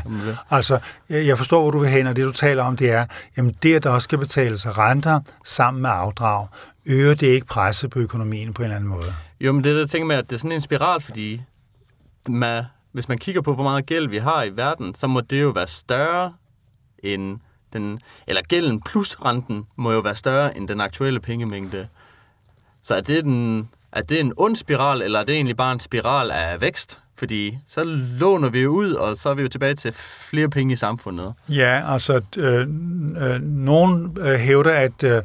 Altså, 0.50 0.78
jeg 1.10 1.38
forstår, 1.38 1.60
hvor 1.62 1.70
du 1.70 1.78
vil 1.78 1.88
hen, 1.88 2.06
og 2.06 2.16
det 2.16 2.24
du 2.24 2.32
taler 2.32 2.62
om, 2.64 2.76
det 2.76 2.90
er, 2.90 3.06
jamen 3.36 3.56
det, 3.62 3.74
at 3.74 3.82
der 3.82 3.90
også 3.90 4.04
skal 4.04 4.18
betales 4.18 4.78
renter 4.78 5.20
sammen 5.44 5.82
med 5.82 5.90
afdrag, 5.92 6.46
øger 6.86 7.14
det 7.14 7.26
ikke 7.26 7.46
presset 7.46 7.90
på 7.90 7.98
økonomien 7.98 8.52
på 8.54 8.62
en 8.62 8.64
eller 8.64 8.76
anden 8.76 8.90
måde? 8.90 9.14
Jo, 9.40 9.52
men 9.52 9.64
det 9.64 9.70
er 9.70 9.74
det, 9.74 9.80
jeg 9.80 9.90
tænker 9.90 10.06
med, 10.06 10.16
at 10.16 10.30
det 10.30 10.36
er 10.36 10.38
sådan 10.40 10.52
en 10.52 10.60
spiral, 10.60 11.00
fordi 11.00 11.42
man, 12.28 12.64
hvis 12.92 13.08
man 13.08 13.18
kigger 13.18 13.40
på, 13.40 13.54
hvor 13.54 13.62
meget 13.62 13.86
gæld 13.86 14.08
vi 14.08 14.18
har 14.18 14.42
i 14.42 14.56
verden, 14.56 14.94
så 14.94 15.06
må 15.06 15.20
det 15.20 15.42
jo 15.42 15.48
være 15.48 15.66
større 15.66 16.32
end 17.02 17.38
den, 17.72 18.00
eller 18.26 18.42
gælden 18.42 18.80
plus 18.80 19.16
renten 19.24 19.66
må 19.76 19.92
jo 19.92 19.98
være 19.98 20.16
større 20.16 20.56
end 20.56 20.68
den 20.68 20.80
aktuelle 20.80 21.20
pengemængde. 21.20 21.88
Så 22.82 22.94
er 22.94 23.00
det, 23.00 23.24
den, 23.24 23.68
er 23.92 24.02
det 24.02 24.20
en 24.20 24.32
ond 24.36 24.56
spiral, 24.56 25.02
eller 25.02 25.20
er 25.20 25.24
det 25.24 25.34
egentlig 25.34 25.56
bare 25.56 25.72
en 25.72 25.80
spiral 25.80 26.30
af 26.30 26.60
vækst? 26.60 26.98
Fordi 27.18 27.58
så 27.68 27.84
låner 27.84 28.48
vi 28.48 28.60
jo 28.60 28.70
ud, 28.70 28.92
og 28.92 29.16
så 29.16 29.28
er 29.28 29.34
vi 29.34 29.42
jo 29.42 29.48
tilbage 29.48 29.74
til 29.74 29.92
flere 30.30 30.48
penge 30.48 30.72
i 30.72 30.76
samfundet. 30.76 31.34
Ja, 31.48 31.92
altså, 31.92 32.20
øh, 32.36 32.60
øh, 32.60 33.40
nogen 33.42 34.16
øh, 34.20 34.34
hævder, 34.34 34.70
at, 34.70 35.02
øh, 35.04 35.22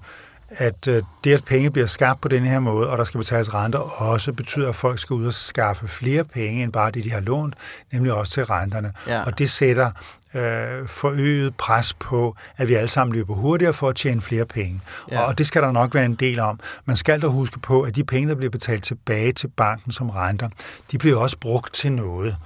at 0.49 0.87
øh, 0.87 1.03
det, 1.23 1.33
at 1.33 1.45
penge 1.45 1.71
bliver 1.71 1.87
skabt 1.87 2.21
på 2.21 2.27
den 2.27 2.43
her 2.43 2.59
måde, 2.59 2.89
og 2.89 2.97
der 2.97 3.03
skal 3.03 3.17
betales 3.17 3.53
renter, 3.53 3.79
også 3.79 4.33
betyder, 4.33 4.69
at 4.69 4.75
folk 4.75 4.99
skal 4.99 5.13
ud 5.13 5.25
og 5.25 5.33
skaffe 5.33 5.87
flere 5.87 6.23
penge, 6.23 6.63
end 6.63 6.71
bare 6.71 6.91
det, 6.91 7.03
de 7.03 7.11
har 7.11 7.19
lånt, 7.19 7.55
nemlig 7.91 8.13
også 8.13 8.31
til 8.31 8.45
renterne. 8.45 8.93
Ja. 9.07 9.23
Og 9.23 9.39
det 9.39 9.49
sætter 9.49 9.91
øh, 10.33 10.87
forøget 10.87 11.55
pres 11.55 11.93
på, 11.93 12.35
at 12.57 12.67
vi 12.67 12.73
alle 12.73 12.87
sammen 12.87 13.15
løber 13.15 13.33
hurtigere 13.33 13.73
for 13.73 13.89
at 13.89 13.95
tjene 13.95 14.21
flere 14.21 14.45
penge. 14.45 14.81
Ja. 15.11 15.21
Og 15.21 15.37
det 15.37 15.45
skal 15.45 15.61
der 15.61 15.71
nok 15.71 15.95
være 15.95 16.05
en 16.05 16.15
del 16.15 16.39
om. 16.39 16.59
Man 16.85 16.95
skal 16.95 17.21
da 17.21 17.27
huske 17.27 17.59
på, 17.59 17.81
at 17.81 17.95
de 17.95 18.03
penge, 18.03 18.29
der 18.29 18.35
bliver 18.35 18.49
betalt 18.49 18.83
tilbage 18.83 19.33
til 19.33 19.47
banken 19.47 19.91
som 19.91 20.09
renter, 20.09 20.49
de 20.91 20.97
bliver 20.97 21.17
også 21.17 21.37
brugt 21.37 21.73
til 21.73 21.91
noget. 21.91 22.37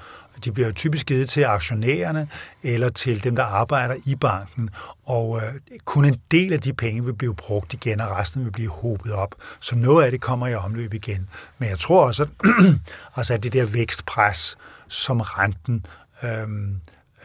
De 0.46 0.52
bliver 0.52 0.72
typisk 0.72 1.06
givet 1.06 1.30
til 1.30 1.44
aktionærerne 1.44 2.28
eller 2.64 2.90
til 2.90 3.24
dem, 3.24 3.36
der 3.36 3.44
arbejder 3.44 3.96
i 4.06 4.16
banken, 4.16 4.70
og 5.06 5.38
øh, 5.38 5.78
kun 5.86 6.06
en 6.06 6.22
del 6.32 6.54
af 6.54 6.62
de 6.62 6.74
penge 6.74 7.06
vil 7.06 7.14
blive 7.14 7.36
brugt 7.36 7.74
igen, 7.74 8.02
og 8.02 8.12
resten 8.12 8.46
vil 8.46 8.52
blive 8.52 8.70
hobet 8.70 9.14
op. 9.14 9.36
Så 9.60 9.76
noget 9.76 10.06
af 10.06 10.12
det 10.12 10.22
kommer 10.22 10.48
i 10.48 10.56
omløb 10.56 10.94
igen. 10.94 11.30
Men 11.58 11.70
jeg 11.70 11.80
tror 11.80 12.06
også, 12.06 12.24
at, 12.24 12.30
altså, 13.18 13.34
at 13.34 13.44
det 13.44 13.54
der 13.54 13.66
vækstpres, 13.66 14.58
som 14.88 15.22
renten 15.22 15.86
øh, 16.24 16.48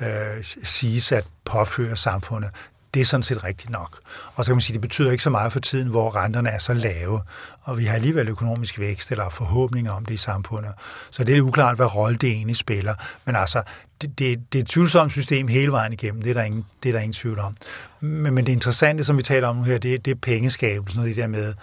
øh, 0.00 0.44
siges 0.62 1.12
at 1.12 1.26
påføre 1.44 1.96
samfundet, 1.96 2.50
det 2.94 3.00
er 3.00 3.04
sådan 3.04 3.22
set 3.22 3.44
rigtigt 3.44 3.70
nok. 3.70 3.98
Og 4.34 4.44
så 4.44 4.50
kan 4.50 4.56
man 4.56 4.60
sige, 4.60 4.74
at 4.74 4.82
det 4.82 4.88
betyder 4.88 5.10
ikke 5.10 5.22
så 5.22 5.30
meget 5.30 5.52
for 5.52 5.60
tiden, 5.60 5.88
hvor 5.88 6.16
renterne 6.16 6.48
er 6.48 6.58
så 6.58 6.74
lave, 6.74 7.20
og 7.62 7.78
vi 7.78 7.84
har 7.84 7.94
alligevel 7.94 8.28
økonomisk 8.28 8.78
vækst 8.78 9.10
eller 9.10 9.28
forhåbninger 9.28 9.92
om 9.92 10.04
det 10.04 10.14
i 10.14 10.16
samfundet. 10.16 10.72
Så 11.10 11.24
det 11.24 11.36
er 11.36 11.42
uklart, 11.42 11.76
hvad 11.76 11.96
rolle 11.96 12.18
det 12.18 12.30
egentlig 12.30 12.56
spiller. 12.56 12.94
Men 13.24 13.36
altså, 13.36 13.62
det, 14.02 14.18
det, 14.18 14.52
det 14.52 14.58
er 14.58 14.62
et 14.62 14.68
tvivlsomt 14.68 15.12
system 15.12 15.48
hele 15.48 15.72
vejen 15.72 15.92
igennem, 15.92 16.22
det 16.22 16.30
er 16.30 16.34
der 16.34 16.42
ingen, 16.42 16.64
det 16.82 16.88
er 16.88 16.92
der 16.92 17.00
ingen 17.00 17.12
tvivl 17.12 17.38
om. 17.38 17.56
Men, 18.00 18.34
men 18.34 18.46
det 18.46 18.52
interessante, 18.52 19.04
som 19.04 19.16
vi 19.16 19.22
taler 19.22 19.48
om 19.48 19.56
nu 19.56 19.62
her, 19.62 19.78
det, 19.78 20.04
det 20.04 20.10
er 20.10 20.18
pengeskabelsen, 20.22 21.00
og 21.00 21.06
det 21.06 21.16
der 21.16 21.26
med, 21.26 21.54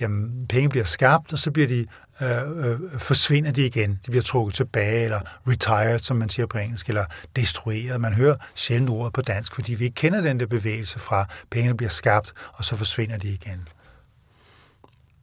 jamen, 0.00 0.46
penge 0.48 0.68
bliver 0.68 0.84
skabt, 0.84 1.32
og 1.32 1.38
så 1.38 1.50
bliver 1.50 1.68
de 1.68 1.86
øh, 2.20 2.70
øh, 2.70 2.78
forsvinder 2.98 3.50
de 3.50 3.66
igen. 3.66 4.00
De 4.06 4.10
bliver 4.10 4.22
trukket 4.22 4.54
tilbage, 4.54 5.04
eller 5.04 5.20
retired, 5.48 5.98
som 5.98 6.16
man 6.16 6.28
siger 6.28 6.46
på 6.46 6.58
engelsk, 6.58 6.88
eller 6.88 7.04
destrueret. 7.36 8.00
Man 8.00 8.12
hører 8.12 8.36
sjældent 8.54 8.90
ordet 8.90 9.12
på 9.12 9.22
dansk, 9.22 9.54
fordi 9.54 9.74
vi 9.74 9.84
ikke 9.84 9.94
kender 9.94 10.20
den 10.20 10.40
der 10.40 10.46
bevægelse 10.46 10.98
fra, 10.98 11.26
pengene 11.50 11.76
bliver 11.76 11.90
skabt, 11.90 12.32
og 12.52 12.64
så 12.64 12.76
forsvinder 12.76 13.16
de 13.16 13.28
igen. 13.28 13.68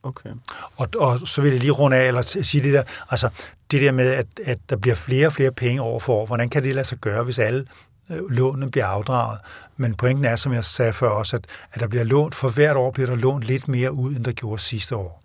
Okay. 0.03 0.29
Og, 0.75 0.87
og 0.97 1.19
så 1.19 1.41
vil 1.41 1.51
jeg 1.51 1.59
lige 1.59 1.71
runde 1.71 1.97
af, 1.97 2.07
eller 2.07 2.21
sige 2.21 2.63
det 2.63 2.73
der, 2.73 2.83
altså 3.09 3.29
det 3.71 3.81
der 3.81 3.91
med, 3.91 4.11
at, 4.11 4.27
at 4.45 4.59
der 4.69 4.75
bliver 4.75 4.95
flere 4.95 5.27
og 5.27 5.33
flere 5.33 5.51
penge 5.51 5.81
over 5.81 5.99
for 5.99 6.13
år. 6.13 6.25
Hvordan 6.25 6.49
kan 6.49 6.63
det 6.63 6.75
lade 6.75 6.87
sig 6.87 6.97
gøre, 6.97 7.23
hvis 7.23 7.39
alle 7.39 7.65
øh, 8.09 8.29
lånene 8.29 8.71
bliver 8.71 8.85
afdraget? 8.85 9.39
Men 9.77 9.95
pointen 9.95 10.25
er, 10.25 10.35
som 10.35 10.53
jeg 10.53 10.63
sagde 10.63 10.93
før 10.93 11.09
også, 11.09 11.35
at, 11.35 11.45
at 11.73 11.79
der 11.79 11.87
bliver 11.87 12.03
lånt, 12.03 12.35
for 12.35 12.49
hvert 12.49 12.75
år 12.75 12.91
bliver 12.91 13.07
der 13.07 13.15
lånt 13.15 13.43
lidt 13.43 13.67
mere 13.67 13.91
ud, 13.91 14.15
end 14.15 14.25
der 14.25 14.31
gjorde 14.31 14.61
sidste 14.61 14.95
år. 14.95 15.21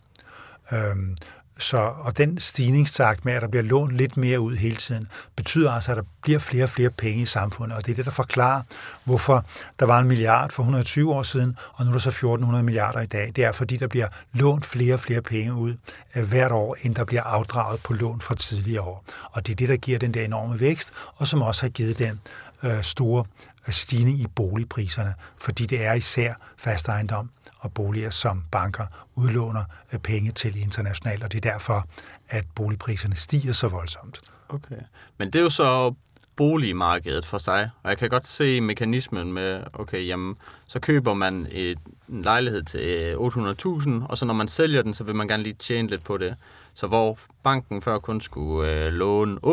Øhm, 0.73 1.17
så, 1.59 1.77
og 1.77 2.19
den 2.19 2.39
stigningstakt 2.39 3.25
med, 3.25 3.33
at 3.33 3.43
der 3.43 3.49
bliver 3.49 3.63
lånt 3.63 3.97
lidt 3.97 4.17
mere 4.17 4.41
ud 4.41 4.57
hele 4.57 4.77
tiden, 4.77 5.09
betyder 5.37 5.73
altså, 5.73 5.91
at 5.91 5.97
der 5.97 6.03
bliver 6.23 6.39
flere 6.39 6.65
og 6.65 6.69
flere 6.69 6.91
penge 6.91 7.23
i 7.23 7.25
samfundet. 7.25 7.77
Og 7.77 7.87
det 7.87 7.93
er 7.93 7.97
det, 7.97 8.05
der 8.05 8.11
forklarer, 8.11 8.63
hvorfor 9.05 9.45
der 9.81 9.87
var 9.87 9.99
en 9.99 10.09
milliard 10.09 10.51
for 10.51 10.63
120 10.63 11.15
år 11.15 11.23
siden, 11.23 11.57
og 11.73 11.85
nu 11.85 11.91
er 11.91 11.93
der 11.93 12.01
så 12.01 12.09
1400 12.09 12.65
milliarder 12.65 13.01
i 13.01 13.07
dag. 13.07 13.33
Det 13.37 13.45
er, 13.45 13.53
fordi 13.53 13.77
der 13.77 13.87
bliver 13.87 14.09
lånt 14.33 14.67
flere 14.67 14.95
og 14.95 15.01
flere 15.01 15.23
penge 15.23 15.55
ud 15.55 15.75
øh, 16.17 16.29
hvert 16.29 16.53
år, 16.53 16.77
end 16.83 16.95
der 16.95 17.05
bliver 17.05 17.23
afdraget 17.23 17.81
på 17.83 17.93
lån 17.93 18.21
fra 18.21 18.35
tidligere 18.35 18.83
år. 18.83 19.05
Og 19.31 19.47
det 19.47 19.53
er 19.53 19.57
det, 19.57 19.69
der 19.69 19.77
giver 19.77 19.99
den 19.99 20.15
der 20.15 20.25
enorme 20.25 20.61
vækst, 20.61 20.93
og 21.17 21.27
som 21.27 21.43
også 21.43 21.63
har 21.63 21.69
givet 21.69 21.99
den 21.99 22.21
øh, 22.63 22.83
store 22.83 23.25
stigning 23.73 24.21
i 24.21 24.27
boligpriserne, 24.35 25.15
fordi 25.39 25.67
det 25.67 25.87
er 25.87 25.93
især 25.93 26.35
fast 26.57 26.89
ejendom, 26.89 27.31
og 27.59 27.73
boliger, 27.73 28.11
som 28.11 28.43
banker 28.51 28.87
udlåner 29.15 29.65
øh, 29.93 29.99
penge 29.99 30.33
til 30.33 30.63
internationalt, 30.63 31.25
og 31.25 31.33
det 31.33 31.47
er 31.47 31.51
derfor, 31.53 31.87
at 32.29 32.45
boligpriserne 32.55 33.15
stiger 33.15 33.53
så 33.53 33.69
voldsomt. 33.69 34.21
Okay. 34.49 34.77
Men 35.19 35.31
det 35.31 35.39
er 35.39 35.43
jo 35.43 35.51
så 35.51 35.95
boligmarkedet 36.37 37.27
for 37.27 37.39
sig, 37.39 37.71
og 37.83 37.91
jeg 37.91 37.99
kan 37.99 38.09
godt 38.09 38.27
se 38.27 38.61
mekanismen 38.61 39.33
med, 39.33 39.63
okay, 39.73 40.07
jamen, 40.07 40.37
så 40.67 40.81
køber 40.81 41.15
man 41.15 41.47
et, 41.51 41.79
en 42.09 42.23
lejlighed 42.23 42.63
til 42.63 42.81
øh, 42.81 43.17
800.000, 43.17 44.07
og 44.09 44.19
så 44.19 44.25
når 44.27 44.35
man 44.35 44.49
sælger 44.49 44.83
den, 44.83 44.95
så 44.95 45.05
vil 45.05 45.15
man 45.15 45.29
gerne 45.29 45.43
lige 45.43 45.57
tjene 45.59 45.89
lidt 45.89 46.05
på 46.05 46.17
det. 46.17 46.37
Så 46.75 46.87
hvor 46.87 47.19
banken 47.43 47.83
før 47.83 47.99
kun 47.99 48.21
skulle 48.21 48.71
øh, 48.71 48.93
låne 48.93 49.37
800.000 49.37 49.45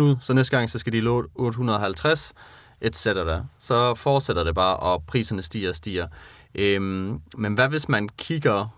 ud, 0.00 0.16
så 0.20 0.32
næste 0.32 0.56
gang 0.56 0.70
så 0.70 0.78
skal 0.78 0.92
de 0.92 1.00
låne 1.00 1.28
850, 1.34 2.32
etc. 2.80 3.06
Så 3.58 3.94
fortsætter 3.94 4.44
det 4.44 4.54
bare, 4.54 4.76
og 4.76 5.02
priserne 5.06 5.42
stiger 5.42 5.68
og 5.68 5.76
stiger. 5.76 6.06
Øhm, 6.54 7.20
men 7.36 7.54
hvad 7.54 7.68
hvis 7.68 7.88
man 7.88 8.08
kigger 8.08 8.68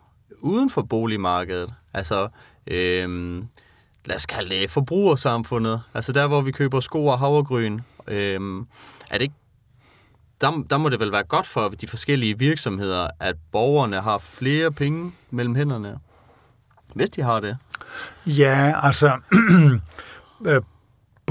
uden 0.41 0.71
for 0.71 0.83
boligmarkedet? 0.83 1.75
Altså, 1.95 2.29
øhm, 2.67 3.49
lad 4.05 4.17
os 4.17 4.27
kalde 4.27 4.51
det 4.51 4.71
forbrugersamfundet. 4.71 5.83
Altså 5.95 6.13
der, 6.13 6.27
hvor 6.27 6.41
vi 6.41 6.53
køber 6.53 6.81
sko 6.81 7.07
og 7.07 7.19
havregryn. 7.19 7.81
Øhm, 8.07 8.61
er 9.11 9.19
det 9.19 9.23
ikke 9.23 9.35
der, 10.41 10.65
der 10.71 10.79
må 10.79 10.89
det 10.89 11.01
vel 11.01 11.13
være 11.13 11.25
godt 11.25 11.47
for 11.47 11.69
de 11.69 11.87
forskellige 11.87 12.39
virksomheder, 12.39 13.09
at 13.21 13.37
borgerne 13.53 14.01
har 14.01 14.19
flere 14.19 14.73
penge 14.73 15.13
mellem 15.31 15.55
hænderne, 15.55 15.99
hvis 16.95 17.11
de 17.11 17.23
har 17.23 17.41
det. 17.41 17.59
Ja, 18.27 18.75
altså, 18.83 19.19
øh, 20.47 20.63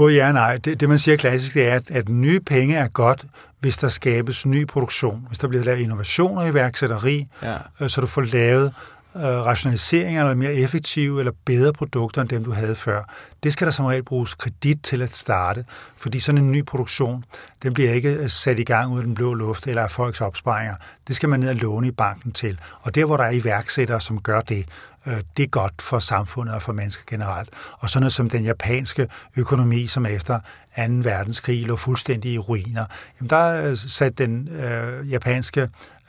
både 0.00 0.14
ja 0.14 0.26
og 0.26 0.34
nej. 0.34 0.56
Det, 0.56 0.80
det, 0.80 0.88
man 0.88 0.98
siger 0.98 1.16
klassisk, 1.16 1.54
det 1.54 1.68
er, 1.68 1.74
at, 1.74 1.90
at 1.90 2.08
nye 2.08 2.40
penge 2.40 2.76
er 2.76 2.88
godt, 2.88 3.24
hvis 3.60 3.76
der 3.76 3.88
skabes 3.88 4.46
ny 4.46 4.66
produktion, 4.66 5.24
hvis 5.28 5.38
der 5.38 5.48
bliver 5.48 5.64
lavet 5.64 5.78
innovationer 5.78 6.46
i 6.46 6.54
værksætteri, 6.54 7.26
ja. 7.42 7.54
øh, 7.80 7.88
så 7.88 8.00
du 8.00 8.06
får 8.06 8.22
lavet 8.22 8.72
øh, 9.16 9.22
rationaliseringer 9.22 10.22
eller 10.22 10.34
mere 10.34 10.54
effektive 10.54 11.18
eller 11.18 11.32
bedre 11.44 11.72
produkter 11.72 12.22
end 12.22 12.28
dem, 12.28 12.44
du 12.44 12.52
havde 12.52 12.74
før. 12.74 13.02
Det 13.42 13.52
skal 13.52 13.64
der 13.64 13.70
som 13.70 13.84
regel 13.84 14.04
bruges 14.04 14.34
kredit 14.34 14.78
til 14.82 15.02
at 15.02 15.10
starte, 15.10 15.64
fordi 15.96 16.18
sådan 16.18 16.40
en 16.40 16.52
ny 16.52 16.64
produktion, 16.64 17.24
den 17.62 17.72
bliver 17.72 17.92
ikke 17.92 18.14
øh, 18.14 18.28
sat 18.28 18.58
i 18.58 18.64
gang 18.64 18.92
ud 18.92 18.98
af 18.98 19.04
den 19.04 19.14
blå 19.14 19.34
luft 19.34 19.66
eller 19.66 19.82
af 19.82 19.90
folks 19.90 20.20
opsparinger. 20.20 20.74
Det 21.08 21.16
skal 21.16 21.28
man 21.28 21.40
ned 21.40 21.48
og 21.48 21.56
låne 21.56 21.88
i 21.88 21.90
banken 21.90 22.32
til. 22.32 22.58
Og 22.80 22.94
der, 22.94 23.04
hvor 23.04 23.16
der 23.16 23.24
er 23.24 23.30
iværksættere, 23.30 24.00
som 24.00 24.20
gør 24.20 24.40
det, 24.40 24.66
øh, 25.06 25.16
det 25.36 25.42
er 25.42 25.46
godt 25.46 25.82
for 25.82 25.98
samfundet 25.98 26.54
og 26.54 26.62
for 26.62 26.72
mennesker 26.72 27.02
generelt. 27.06 27.48
Og 27.78 27.90
sådan 27.90 28.00
noget 28.00 28.12
som 28.12 28.30
den 28.30 28.44
japanske 28.44 29.08
økonomi, 29.36 29.86
som 29.86 30.06
efter 30.06 30.40
2. 30.76 30.82
verdenskrig 30.86 31.66
lå 31.66 31.76
fuldstændig 31.76 32.32
i 32.32 32.38
ruiner, 32.38 32.84
jamen 33.20 33.30
der 33.30 33.70
øh, 33.70 33.76
satte 33.76 34.26
den 34.26 34.48
øh, 34.48 35.10
japanske 35.10 35.68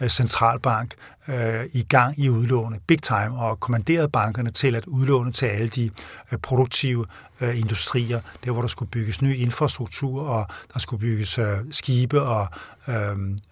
centralbank 0.09 0.93
øh, 1.27 1.65
i 1.73 1.83
gang 1.83 2.19
i 2.19 2.29
udlåne, 2.29 2.79
big 2.87 3.01
time, 3.01 3.39
og 3.39 3.59
kommanderede 3.59 4.09
bankerne 4.09 4.51
til 4.51 4.75
at 4.75 4.85
udlåne 4.85 5.31
til 5.31 5.45
alle 5.45 5.67
de 5.67 5.89
øh, 6.31 6.39
produktive 6.39 7.05
øh, 7.41 7.59
industrier, 7.59 8.19
der 8.45 8.51
hvor 8.51 8.61
der 8.61 8.67
skulle 8.67 8.91
bygges 8.91 9.21
ny 9.21 9.35
infrastruktur, 9.35 10.21
og 10.21 10.47
der 10.73 10.79
skulle 10.79 10.99
bygges 10.99 11.37
øh, 11.37 11.57
skibe, 11.71 12.21
og 12.21 12.47
øh, 12.87 12.95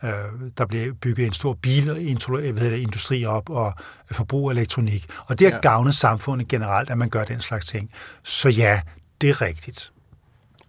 øh, 0.04 0.12
der 0.58 0.66
blev 0.66 0.96
bygget 0.96 1.28
en 1.28 1.34
stor 1.34 1.54
bilindustri 1.54 3.26
op, 3.26 3.50
og 3.50 3.74
øh, 4.12 4.16
forbrug 4.16 4.50
af 4.50 4.54
elektronik. 4.54 5.06
Og 5.26 5.40
det 5.40 5.48
har 5.48 5.56
ja. 5.56 5.62
gavnet 5.62 5.96
samfundet 5.96 6.48
generelt, 6.48 6.90
at 6.90 6.98
man 6.98 7.10
gør 7.10 7.24
den 7.24 7.42
slags 7.42 7.66
ting. 7.66 7.92
Så 8.24 8.50
ja, 8.50 8.82
det 9.22 9.30
er 9.30 9.42
rigtigt. 9.42 9.92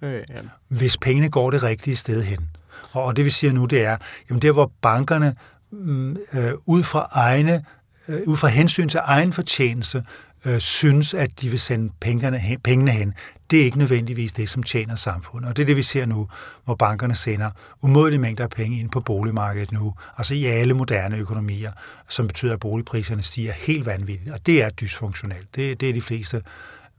Øh, 0.02 0.22
ja. 0.28 0.36
Hvis 0.68 0.96
pengene 0.96 1.30
går 1.30 1.50
det 1.50 1.62
rigtige 1.62 1.96
sted 1.96 2.22
hen. 2.22 2.48
Og, 2.92 3.04
og 3.04 3.16
det 3.16 3.24
vi 3.24 3.30
siger 3.30 3.52
nu, 3.52 3.64
det 3.64 3.84
er, 3.84 3.96
jamen 4.28 4.42
der 4.42 4.52
hvor 4.52 4.72
bankerne 4.82 5.34
Mm, 5.72 6.16
øh, 6.32 6.52
ud 6.66 6.82
fra 6.82 7.08
egne 7.12 7.64
øh, 8.08 8.20
ud 8.26 8.36
fra 8.36 8.48
hensyn 8.48 8.88
til 8.88 9.00
egen 9.04 9.32
fortjeneste, 9.32 10.04
øh, 10.44 10.58
synes, 10.58 11.14
at 11.14 11.40
de 11.40 11.48
vil 11.48 11.60
sende 11.60 11.92
pengene 12.00 12.38
hen, 12.38 12.60
pengene 12.60 12.90
hen. 12.90 13.14
Det 13.50 13.60
er 13.60 13.64
ikke 13.64 13.78
nødvendigvis 13.78 14.32
det, 14.32 14.48
som 14.48 14.62
tjener 14.62 14.94
samfundet. 14.94 15.48
Og 15.48 15.56
det 15.56 15.62
er 15.62 15.66
det, 15.66 15.76
vi 15.76 15.82
ser 15.82 16.06
nu, 16.06 16.28
hvor 16.64 16.74
bankerne 16.74 17.14
sender 17.14 17.50
umådelige 17.82 18.20
mængder 18.20 18.44
af 18.44 18.50
penge 18.50 18.78
ind 18.80 18.90
på 18.90 19.00
boligmarkedet 19.00 19.72
nu, 19.72 19.94
altså 20.16 20.34
i 20.34 20.44
alle 20.44 20.74
moderne 20.74 21.16
økonomier, 21.16 21.72
som 22.08 22.26
betyder, 22.26 22.52
at 22.52 22.60
boligpriserne 22.60 23.22
stiger 23.22 23.52
helt 23.52 23.86
vanvittigt. 23.86 24.32
Og 24.32 24.46
det 24.46 24.62
er 24.62 24.70
dysfunktionelt. 24.70 25.56
Det, 25.56 25.80
det 25.80 25.88
er 25.88 25.92
de 25.92 26.00
fleste 26.00 26.42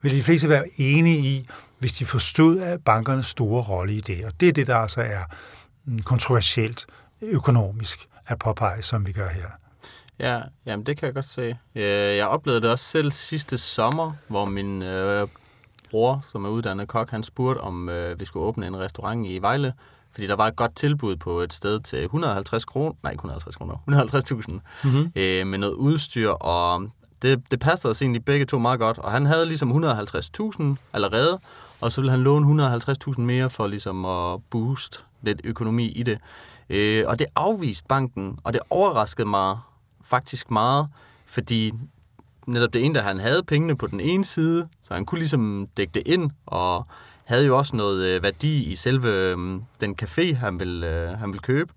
vil 0.01 0.15
de 0.15 0.23
fleste 0.23 0.49
være 0.49 0.63
enige 0.77 1.17
i, 1.17 1.47
hvis 1.79 1.93
de 1.93 2.05
forstod 2.05 2.57
af 2.57 2.81
bankernes 2.81 3.25
store 3.25 3.63
rolle 3.63 3.93
i 3.93 3.99
det. 3.99 4.25
Og 4.25 4.31
det 4.39 4.49
er 4.49 4.53
det, 4.53 4.67
der 4.67 4.75
altså 4.75 5.01
er 5.01 5.23
mm, 5.85 6.01
kontroversielt 6.01 6.85
økonomisk 7.21 8.07
at 8.31 8.39
påpege, 8.39 8.81
som 8.81 9.07
vi 9.07 9.11
gør 9.11 9.29
her. 9.29 9.47
Ja, 10.19 10.41
jamen 10.65 10.85
det 10.85 10.97
kan 10.97 11.05
jeg 11.05 11.13
godt 11.13 11.25
se. 11.25 11.57
Jeg 11.75 12.27
oplevede 12.27 12.61
det 12.61 12.71
også 12.71 12.85
selv 12.85 13.11
sidste 13.11 13.57
sommer, 13.57 14.13
hvor 14.27 14.45
min 14.45 14.81
øh, 14.81 15.27
bror, 15.91 16.25
som 16.31 16.45
er 16.45 16.49
uddannet 16.49 16.87
kok, 16.87 17.11
han 17.11 17.23
spurgte, 17.23 17.59
om 17.61 17.89
øh, 17.89 18.19
vi 18.19 18.25
skulle 18.25 18.45
åbne 18.45 18.67
en 18.67 18.79
restaurant 18.79 19.27
i 19.27 19.39
Vejle, 19.41 19.73
fordi 20.11 20.27
der 20.27 20.35
var 20.35 20.47
et 20.47 20.55
godt 20.55 20.75
tilbud 20.75 21.15
på 21.15 21.39
et 21.39 21.53
sted 21.53 21.79
til 21.79 22.03
150 22.03 22.65
kroner, 22.65 22.93
nej, 23.03 23.11
150 23.11 23.55
kroner, 23.55 23.75
150.000, 23.89 24.59
mm-hmm. 24.83 25.11
øh, 25.15 25.47
med 25.47 25.57
noget 25.57 25.73
udstyr, 25.73 26.29
og 26.29 26.91
det, 27.21 27.43
det 27.51 27.59
passede 27.59 27.91
os 27.91 28.01
egentlig 28.01 28.25
begge 28.25 28.45
to 28.45 28.59
meget 28.59 28.79
godt, 28.79 28.97
og 28.97 29.11
han 29.11 29.25
havde 29.25 29.45
ligesom 29.45 29.85
150.000 29.85 30.63
allerede, 30.93 31.39
og 31.81 31.91
så 31.91 32.01
ville 32.01 32.11
han 32.11 32.19
låne 32.19 32.67
150.000 32.67 33.21
mere 33.21 33.49
for 33.49 33.67
ligesom 33.67 34.05
at 34.05 34.39
booste 34.49 34.99
lidt 35.21 35.41
økonomi 35.43 35.87
i 35.87 36.03
det. 36.03 36.19
Øh, 36.71 37.03
og 37.07 37.19
det 37.19 37.27
afviste 37.35 37.85
banken, 37.87 38.39
og 38.43 38.53
det 38.53 38.61
overraskede 38.69 39.27
mig 39.27 39.57
faktisk 40.03 40.51
meget, 40.51 40.87
fordi 41.25 41.71
netop 42.47 42.73
det 42.73 42.85
ene, 42.85 42.95
der 42.95 43.01
han 43.01 43.19
havde 43.19 43.43
pengene 43.43 43.77
på 43.77 43.87
den 43.87 43.99
ene 43.99 44.25
side, 44.25 44.67
så 44.81 44.93
han 44.93 45.05
kunne 45.05 45.19
ligesom 45.19 45.67
dække 45.77 45.91
det 45.93 46.03
ind, 46.05 46.31
og 46.45 46.85
havde 47.23 47.45
jo 47.45 47.57
også 47.57 47.75
noget 47.75 48.05
øh, 48.05 48.23
værdi 48.23 48.63
i 48.63 48.75
selve 48.75 49.07
øh, 49.07 49.37
den 49.81 49.95
café, 50.01 50.35
han 50.35 50.59
ville, 50.59 50.87
øh, 50.87 51.17
han 51.19 51.29
ville 51.29 51.41
købe. 51.41 51.73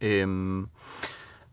Øh, 0.00 0.28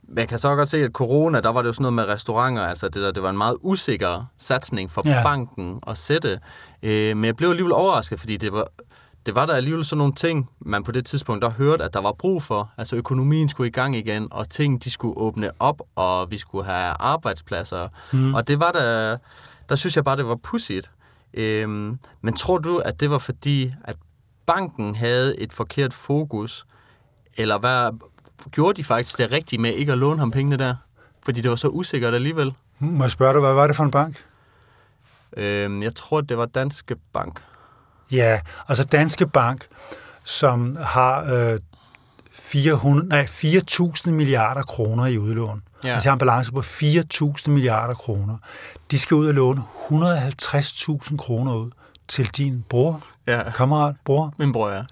man 0.03 0.27
kan 0.27 0.39
så 0.39 0.55
godt 0.55 0.69
se, 0.69 0.77
at 0.77 0.91
corona, 0.91 1.41
der 1.41 1.49
var 1.49 1.61
det 1.61 1.67
jo 1.67 1.73
sådan 1.73 1.81
noget 1.81 1.93
med 1.93 2.07
restauranter, 2.07 2.63
altså 2.63 2.89
det, 2.89 3.01
der, 3.01 3.11
det 3.11 3.23
var 3.23 3.29
en 3.29 3.37
meget 3.37 3.57
usikker 3.61 4.25
satsning 4.37 4.91
for 4.91 5.01
ja. 5.05 5.23
banken 5.23 5.79
at 5.87 5.97
sætte. 5.97 6.39
Øh, 6.83 7.17
men 7.17 7.25
jeg 7.25 7.35
blev 7.35 7.49
alligevel 7.49 7.73
overrasket, 7.73 8.19
fordi 8.19 8.37
det 8.37 8.53
var, 8.53 8.67
det 9.25 9.35
var 9.35 9.45
der 9.45 9.53
alligevel 9.53 9.85
sådan 9.85 9.97
nogle 9.97 10.13
ting, 10.13 10.49
man 10.59 10.83
på 10.83 10.91
det 10.91 11.05
tidspunkt 11.05 11.41
der 11.41 11.49
hørte, 11.49 11.83
at 11.83 11.93
der 11.93 12.01
var 12.01 12.11
brug 12.11 12.43
for. 12.43 12.71
Altså 12.77 12.95
økonomien 12.95 13.49
skulle 13.49 13.67
i 13.67 13.71
gang 13.71 13.95
igen, 13.95 14.27
og 14.31 14.49
ting 14.49 14.83
de 14.83 14.91
skulle 14.91 15.17
åbne 15.17 15.51
op, 15.59 15.81
og 15.95 16.31
vi 16.31 16.37
skulle 16.37 16.65
have 16.65 16.95
arbejdspladser. 16.99 17.87
Mm. 18.13 18.33
Og 18.33 18.47
det 18.47 18.59
var 18.59 18.71
der, 18.71 19.17
der 19.69 19.75
synes 19.75 19.95
jeg 19.95 20.03
bare, 20.03 20.17
det 20.17 20.25
var 20.25 20.35
pudsigt. 20.35 20.91
Øhm, 21.33 21.99
men 22.21 22.33
tror 22.33 22.57
du, 22.57 22.77
at 22.77 22.99
det 22.99 23.11
var 23.11 23.17
fordi, 23.17 23.73
at 23.83 23.95
banken 24.45 24.95
havde 24.95 25.39
et 25.39 25.53
forkert 25.53 25.93
fokus, 25.93 26.65
eller 27.37 27.59
hvad, 27.59 27.99
gjorde 28.51 28.77
de 28.77 28.83
faktisk 28.83 29.17
det 29.17 29.31
rigtige 29.31 29.61
med 29.61 29.73
ikke 29.73 29.91
at 29.91 29.97
låne 29.97 30.19
ham 30.19 30.31
pengene 30.31 30.57
der? 30.57 30.75
Fordi 31.25 31.41
det 31.41 31.49
var 31.49 31.55
så 31.55 31.67
usikkert 31.67 32.13
alligevel. 32.13 32.53
Må 32.79 33.03
jeg 33.03 33.11
spørge 33.11 33.33
dig, 33.33 33.41
hvad 33.41 33.53
var 33.53 33.67
det 33.67 33.75
for 33.75 33.83
en 33.83 33.91
bank? 33.91 34.25
Øhm, 35.37 35.83
jeg 35.83 35.95
tror, 35.95 36.21
det 36.21 36.37
var 36.37 36.45
Danske 36.45 36.95
Bank. 37.13 37.41
Ja, 38.11 38.39
altså 38.67 38.83
Danske 38.83 39.27
Bank, 39.27 39.65
som 40.23 40.77
har 40.81 41.33
øh, 41.33 41.59
400, 42.33 43.09
nej, 43.09 43.23
4.000 43.25 44.09
milliarder 44.09 44.63
kroner 44.63 45.05
i 45.05 45.17
udlån. 45.17 45.63
Ja. 45.83 45.93
Altså 45.93 46.09
har 46.09 46.13
en 46.13 46.19
balance 46.19 46.51
på 46.51 46.59
4.000 46.59 47.49
milliarder 47.49 47.93
kroner. 47.93 48.37
De 48.91 48.99
skal 48.99 49.15
ud 49.15 49.27
og 49.27 49.33
låne 49.33 49.63
150.000 49.89 51.17
kroner 51.17 51.55
ud 51.55 51.71
til 52.07 52.27
din 52.27 52.65
bror, 52.69 53.03
ja. 53.27 53.51
kammerat, 53.51 53.95
bror. 54.05 54.33
Min 54.37 54.53
bror, 54.53 54.69
ja. 54.69 54.83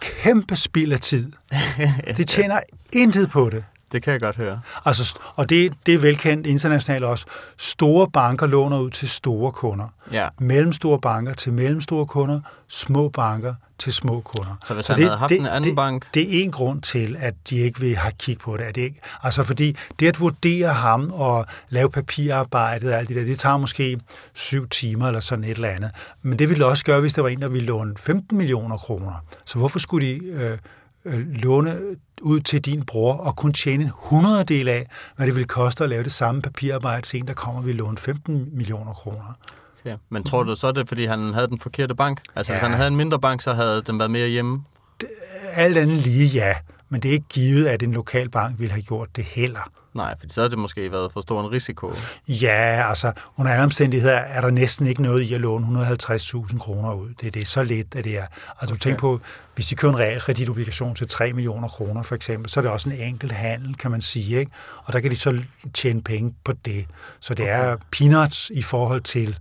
Kæmpe 0.00 0.56
spild 0.56 0.92
af 0.92 1.00
tid. 1.00 1.32
De 2.16 2.24
tjener 2.24 2.60
intet 2.92 3.30
på 3.30 3.50
det. 3.50 3.64
Det 3.92 4.02
kan 4.02 4.12
jeg 4.12 4.20
godt 4.20 4.36
høre. 4.36 4.60
Altså, 4.84 5.18
og 5.36 5.50
det, 5.50 5.72
det 5.86 5.94
er 5.94 5.98
velkendt 5.98 6.46
internationalt 6.46 7.04
også. 7.04 7.26
Store 7.56 8.10
banker 8.10 8.46
låner 8.46 8.78
ud 8.78 8.90
til 8.90 9.08
store 9.08 9.52
kunder. 9.52 9.86
Ja. 10.12 10.28
Mellemstore 10.38 11.00
banker 11.00 11.34
til 11.34 11.52
mellemstore 11.52 12.06
kunder. 12.06 12.40
Små 12.68 13.08
banker 13.08 13.54
til 13.80 13.92
små 13.92 14.20
kunder. 14.20 14.56
Så 14.66 14.74
hvis 14.74 14.86
så 14.86 14.92
han 14.92 15.00
det, 15.00 15.08
havde 15.08 15.18
haft 15.18 15.30
det, 15.30 15.40
en 15.40 15.46
anden 15.46 15.70
det, 15.70 15.76
bank... 15.76 16.06
Det 16.14 16.22
er 16.22 16.42
en 16.42 16.50
grund 16.50 16.82
til, 16.82 17.16
at 17.20 17.34
de 17.50 17.56
ikke 17.56 17.80
vil 17.80 17.96
have 17.96 18.12
kig 18.18 18.38
på 18.38 18.56
det. 18.56 18.66
Er 18.66 18.72
det 18.72 18.80
ikke? 18.82 19.00
Altså 19.22 19.42
fordi 19.42 19.76
det 20.00 20.08
at 20.08 20.20
vurdere 20.20 20.68
ham 20.68 21.10
og 21.12 21.46
lave 21.68 21.90
papirarbejdet 21.90 22.92
og 22.92 22.98
alt 22.98 23.08
det 23.08 23.16
der, 23.16 23.24
det 23.24 23.38
tager 23.38 23.56
måske 23.56 24.00
syv 24.34 24.68
timer 24.68 25.06
eller 25.06 25.20
sådan 25.20 25.44
et 25.44 25.50
eller 25.50 25.68
andet. 25.68 25.90
Men 26.22 26.38
det 26.38 26.48
ville 26.48 26.66
også 26.66 26.84
gøre, 26.84 27.00
hvis 27.00 27.12
der 27.12 27.22
var 27.22 27.28
en, 27.28 27.42
der 27.42 27.48
ville 27.48 27.66
låne 27.66 27.94
15 27.96 28.38
millioner 28.38 28.76
kroner. 28.76 29.24
Så 29.44 29.58
hvorfor 29.58 29.78
skulle 29.78 30.06
de 30.06 30.20
øh, 30.24 30.58
låne 31.04 31.76
ud 32.22 32.40
til 32.40 32.60
din 32.60 32.84
bror 32.84 33.16
og 33.16 33.36
kun 33.36 33.52
tjene 33.52 33.84
en 33.84 33.90
hundreddel 33.94 34.68
af, 34.68 34.86
hvad 35.16 35.26
det 35.26 35.36
vil 35.36 35.46
koste 35.46 35.84
at 35.84 35.90
lave 35.90 36.04
det 36.04 36.12
samme 36.12 36.42
papirarbejde 36.42 37.06
til 37.06 37.20
en, 37.20 37.26
der 37.26 37.34
kommer 37.34 37.62
vil 37.62 37.76
låne 37.76 37.98
15 37.98 38.48
millioner 38.52 38.92
kroner. 38.92 39.38
Okay. 39.80 39.96
Men 40.08 40.24
tror 40.24 40.42
du 40.42 40.56
så, 40.56 40.72
det 40.72 40.78
er, 40.78 40.84
fordi 40.86 41.04
han 41.04 41.34
havde 41.34 41.48
den 41.48 41.58
forkerte 41.58 41.94
bank? 41.94 42.20
Altså, 42.36 42.52
ja. 42.52 42.58
hvis 42.58 42.62
han 42.68 42.76
havde 42.76 42.88
en 42.88 42.96
mindre 42.96 43.20
bank, 43.20 43.40
så 43.40 43.52
havde 43.52 43.82
den 43.86 43.98
været 43.98 44.10
mere 44.10 44.28
hjemme? 44.28 44.62
Det, 45.00 45.08
alt 45.54 45.76
andet 45.76 45.96
lige, 45.96 46.28
ja. 46.28 46.54
Men 46.90 47.00
det 47.00 47.08
er 47.08 47.12
ikke 47.12 47.28
givet, 47.28 47.66
at 47.66 47.82
en 47.82 47.92
lokal 47.92 48.28
bank 48.28 48.60
ville 48.60 48.72
have 48.72 48.82
gjort 48.82 49.16
det 49.16 49.24
heller. 49.24 49.70
Nej, 49.94 50.14
for 50.20 50.26
så 50.28 50.40
havde 50.40 50.50
det 50.50 50.58
måske 50.58 50.92
været 50.92 51.12
for 51.12 51.20
stor 51.20 51.40
en 51.40 51.50
risiko. 51.50 51.92
Ja, 52.28 52.88
altså 52.88 53.12
under 53.36 53.52
andre 53.52 53.64
omstændigheder 53.64 54.14
er 54.14 54.40
der 54.40 54.50
næsten 54.50 54.86
ikke 54.86 55.02
noget 55.02 55.22
i 55.22 55.34
at 55.34 55.40
låne 55.40 55.66
150.000 55.66 56.58
kroner 56.58 56.94
ud. 56.94 57.08
Det, 57.20 57.34
det 57.34 57.42
er 57.42 57.46
så 57.46 57.62
lidt, 57.62 57.94
at 57.94 58.04
det 58.04 58.18
er. 58.18 58.22
Altså 58.22 58.34
okay. 58.62 58.74
du 58.74 58.78
tænker 58.78 58.98
på, 58.98 59.20
hvis 59.54 59.66
de 59.66 59.74
kører 59.74 59.92
en 59.92 59.98
realkreditobligation 59.98 60.94
til 60.94 61.08
3 61.08 61.32
millioner 61.32 61.68
kroner 61.68 62.02
for 62.02 62.14
eksempel, 62.14 62.50
så 62.50 62.60
er 62.60 62.62
det 62.62 62.70
også 62.70 62.88
en 62.88 62.96
enkelt 62.96 63.32
handel, 63.32 63.76
kan 63.76 63.90
man 63.90 64.00
sige. 64.00 64.38
Ikke? 64.38 64.52
Og 64.84 64.92
der 64.92 65.00
kan 65.00 65.10
de 65.10 65.16
så 65.16 65.42
tjene 65.74 66.02
penge 66.02 66.34
på 66.44 66.52
det. 66.64 66.86
Så 67.20 67.34
det 67.34 67.44
okay. 67.44 67.72
er 67.72 67.76
peanuts 67.92 68.50
i 68.54 68.62
forhold 68.62 69.00
til 69.00 69.38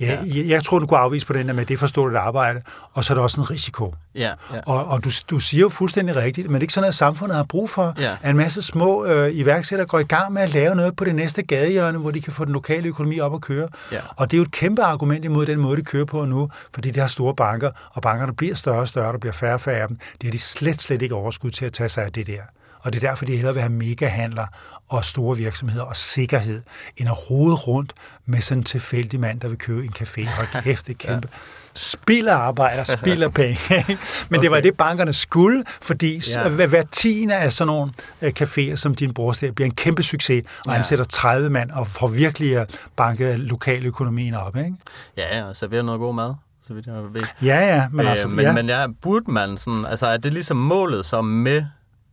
Ja, 0.00 0.06
ja. 0.06 0.18
Jeg, 0.38 0.46
jeg 0.48 0.62
tror, 0.64 0.78
du 0.78 0.86
kunne 0.86 0.98
afvise 0.98 1.26
på 1.26 1.32
den 1.32 1.46
der 1.48 1.54
med, 1.54 1.62
at 1.62 1.68
det 1.68 1.78
for 1.78 1.86
stort 1.86 2.12
et 2.12 2.16
arbejde, 2.16 2.62
og 2.92 3.04
så 3.04 3.12
er 3.12 3.14
der 3.14 3.22
også 3.22 3.40
en 3.40 3.50
risiko. 3.50 3.94
Ja, 4.14 4.32
ja. 4.54 4.60
Og, 4.66 4.84
og 4.84 5.04
du, 5.04 5.10
du 5.30 5.38
siger 5.38 5.60
jo 5.60 5.68
fuldstændig 5.68 6.16
rigtigt, 6.16 6.46
men 6.46 6.54
det 6.54 6.60
er 6.60 6.62
ikke 6.62 6.72
sådan, 6.72 6.88
at 6.88 6.94
samfundet 6.94 7.36
har 7.36 7.44
brug 7.44 7.70
for, 7.70 7.94
Ja. 7.98 8.16
at 8.22 8.30
en 8.30 8.36
masse 8.36 8.62
små 8.62 9.04
øh, 9.06 9.30
iværksættere 9.36 9.86
går 9.86 9.98
i 9.98 10.02
gang 10.02 10.32
med 10.32 10.42
at 10.42 10.52
lave 10.54 10.74
noget 10.74 10.96
på 10.96 11.04
det 11.04 11.14
næste 11.14 11.42
gadehjørne, 11.42 11.98
hvor 11.98 12.10
de 12.10 12.20
kan 12.20 12.32
få 12.32 12.44
den 12.44 12.52
lokale 12.52 12.88
økonomi 12.88 13.20
op 13.20 13.34
at 13.34 13.40
køre. 13.40 13.68
Ja. 13.92 14.00
Og 14.16 14.30
det 14.30 14.36
er 14.36 14.38
jo 14.38 14.42
et 14.42 14.50
kæmpe 14.52 14.82
argument 14.82 15.24
imod 15.24 15.46
den 15.46 15.58
måde, 15.60 15.76
de 15.76 15.84
kører 15.84 16.04
på 16.04 16.24
nu, 16.24 16.48
fordi 16.74 16.90
de 16.90 17.00
har 17.00 17.06
store 17.06 17.34
banker, 17.34 17.70
og 17.92 18.02
bankerne 18.02 18.34
bliver 18.34 18.54
større 18.54 18.78
og 18.80 18.88
større, 18.88 19.12
der 19.12 19.18
bliver 19.18 19.32
færre 19.32 19.54
og 19.54 19.60
færre 19.60 19.80
af 19.82 19.88
dem. 19.88 19.96
Det 19.96 20.22
har 20.24 20.30
de 20.30 20.38
slet, 20.38 20.82
slet 20.82 21.02
ikke 21.02 21.14
overskud 21.14 21.50
til 21.50 21.64
at 21.64 21.72
tage 21.72 21.88
sig 21.88 22.04
af 22.04 22.12
det 22.12 22.26
der. 22.26 22.40
Og 22.80 22.92
det 22.92 23.04
er 23.04 23.08
derfor, 23.08 23.24
de 23.24 23.32
hellere 23.36 23.54
vil 23.54 23.62
have 23.62 23.72
megahandler 23.72 24.46
og 24.88 25.04
store 25.04 25.36
virksomheder 25.36 25.82
og 25.84 25.96
sikkerhed, 25.96 26.62
end 26.96 27.08
at 27.08 27.30
rode 27.30 27.54
rundt 27.54 27.92
med 28.26 28.40
sådan 28.40 28.58
en 28.58 28.64
tilfældig 28.64 29.20
mand, 29.20 29.40
der 29.40 29.48
vil 29.48 29.58
købe 29.58 29.84
en 29.84 29.92
café. 29.98 30.28
Hold 30.36 30.48
kæft, 30.64 30.86
det 30.86 30.98
kæmpe. 30.98 31.28
Spilder 31.74 32.34
arbejder, 32.34 32.84
spilder 32.84 33.28
penge. 33.28 33.58
ikke? 33.88 33.98
Men 34.28 34.40
det 34.42 34.50
var 34.50 34.60
det, 34.60 34.76
bankerne 34.76 35.12
skulle, 35.12 35.64
fordi 35.82 36.22
Ja. 36.34 36.48
ja. 36.48 36.66
hver 36.66 36.82
tiende 36.92 37.36
af 37.36 37.52
sådan 37.52 37.66
nogle 37.66 37.92
øh, 38.22 38.32
caféer, 38.40 38.76
som 38.76 38.94
din 38.94 39.14
bror 39.14 39.32
ser, 39.32 39.52
bliver 39.52 39.66
en 39.66 39.74
kæmpe 39.74 40.02
succes, 40.02 40.44
og 40.66 40.72
Ja. 40.72 40.78
ansætter 40.78 41.04
30 41.04 41.50
mand 41.50 41.70
og 41.70 41.86
får 41.86 42.06
virkelig 42.08 42.56
at 42.56 42.78
banke 42.96 43.32
lokaløkonomien 43.36 44.34
op. 44.34 44.56
Ikke? 44.56 44.74
Ja, 45.16 45.44
og 45.44 45.56
servere 45.56 45.82
noget 45.82 46.00
god 46.00 46.14
mad, 46.14 46.34
så 46.66 46.74
vidt 46.74 46.86
jeg 46.86 46.94
ved. 46.94 47.20
Ja, 47.42 47.74
ja, 47.76 47.88
men 47.92 48.06
altså... 48.06 48.26
øh, 48.28 48.32
men, 48.32 48.44
ja. 48.44 48.52
men 48.52 48.68
ja, 48.68 48.86
burde 49.02 49.30
man 49.30 49.56
sådan, 49.56 49.84
altså 49.86 50.06
er 50.06 50.16
det 50.16 50.32
ligesom 50.32 50.56
målet 50.56 51.06
så 51.06 51.22
med, 51.22 51.64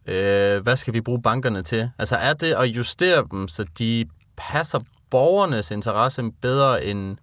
øh, 0.07 0.63
hvad 0.63 0.75
skal 0.75 0.93
vi 0.93 1.01
bruge 1.01 1.21
bankerne 1.21 1.63
til? 1.63 1.89
Altså 1.99 2.15
er 2.15 2.33
det 2.33 2.53
at 2.53 2.65
justere 2.65 3.23
dem, 3.31 3.47
så 3.47 3.65
de 3.79 4.05
passer 4.37 4.79
borgernes 5.09 5.71
interesse 5.71 6.23
bedre 6.41 6.85
end, 6.85 7.17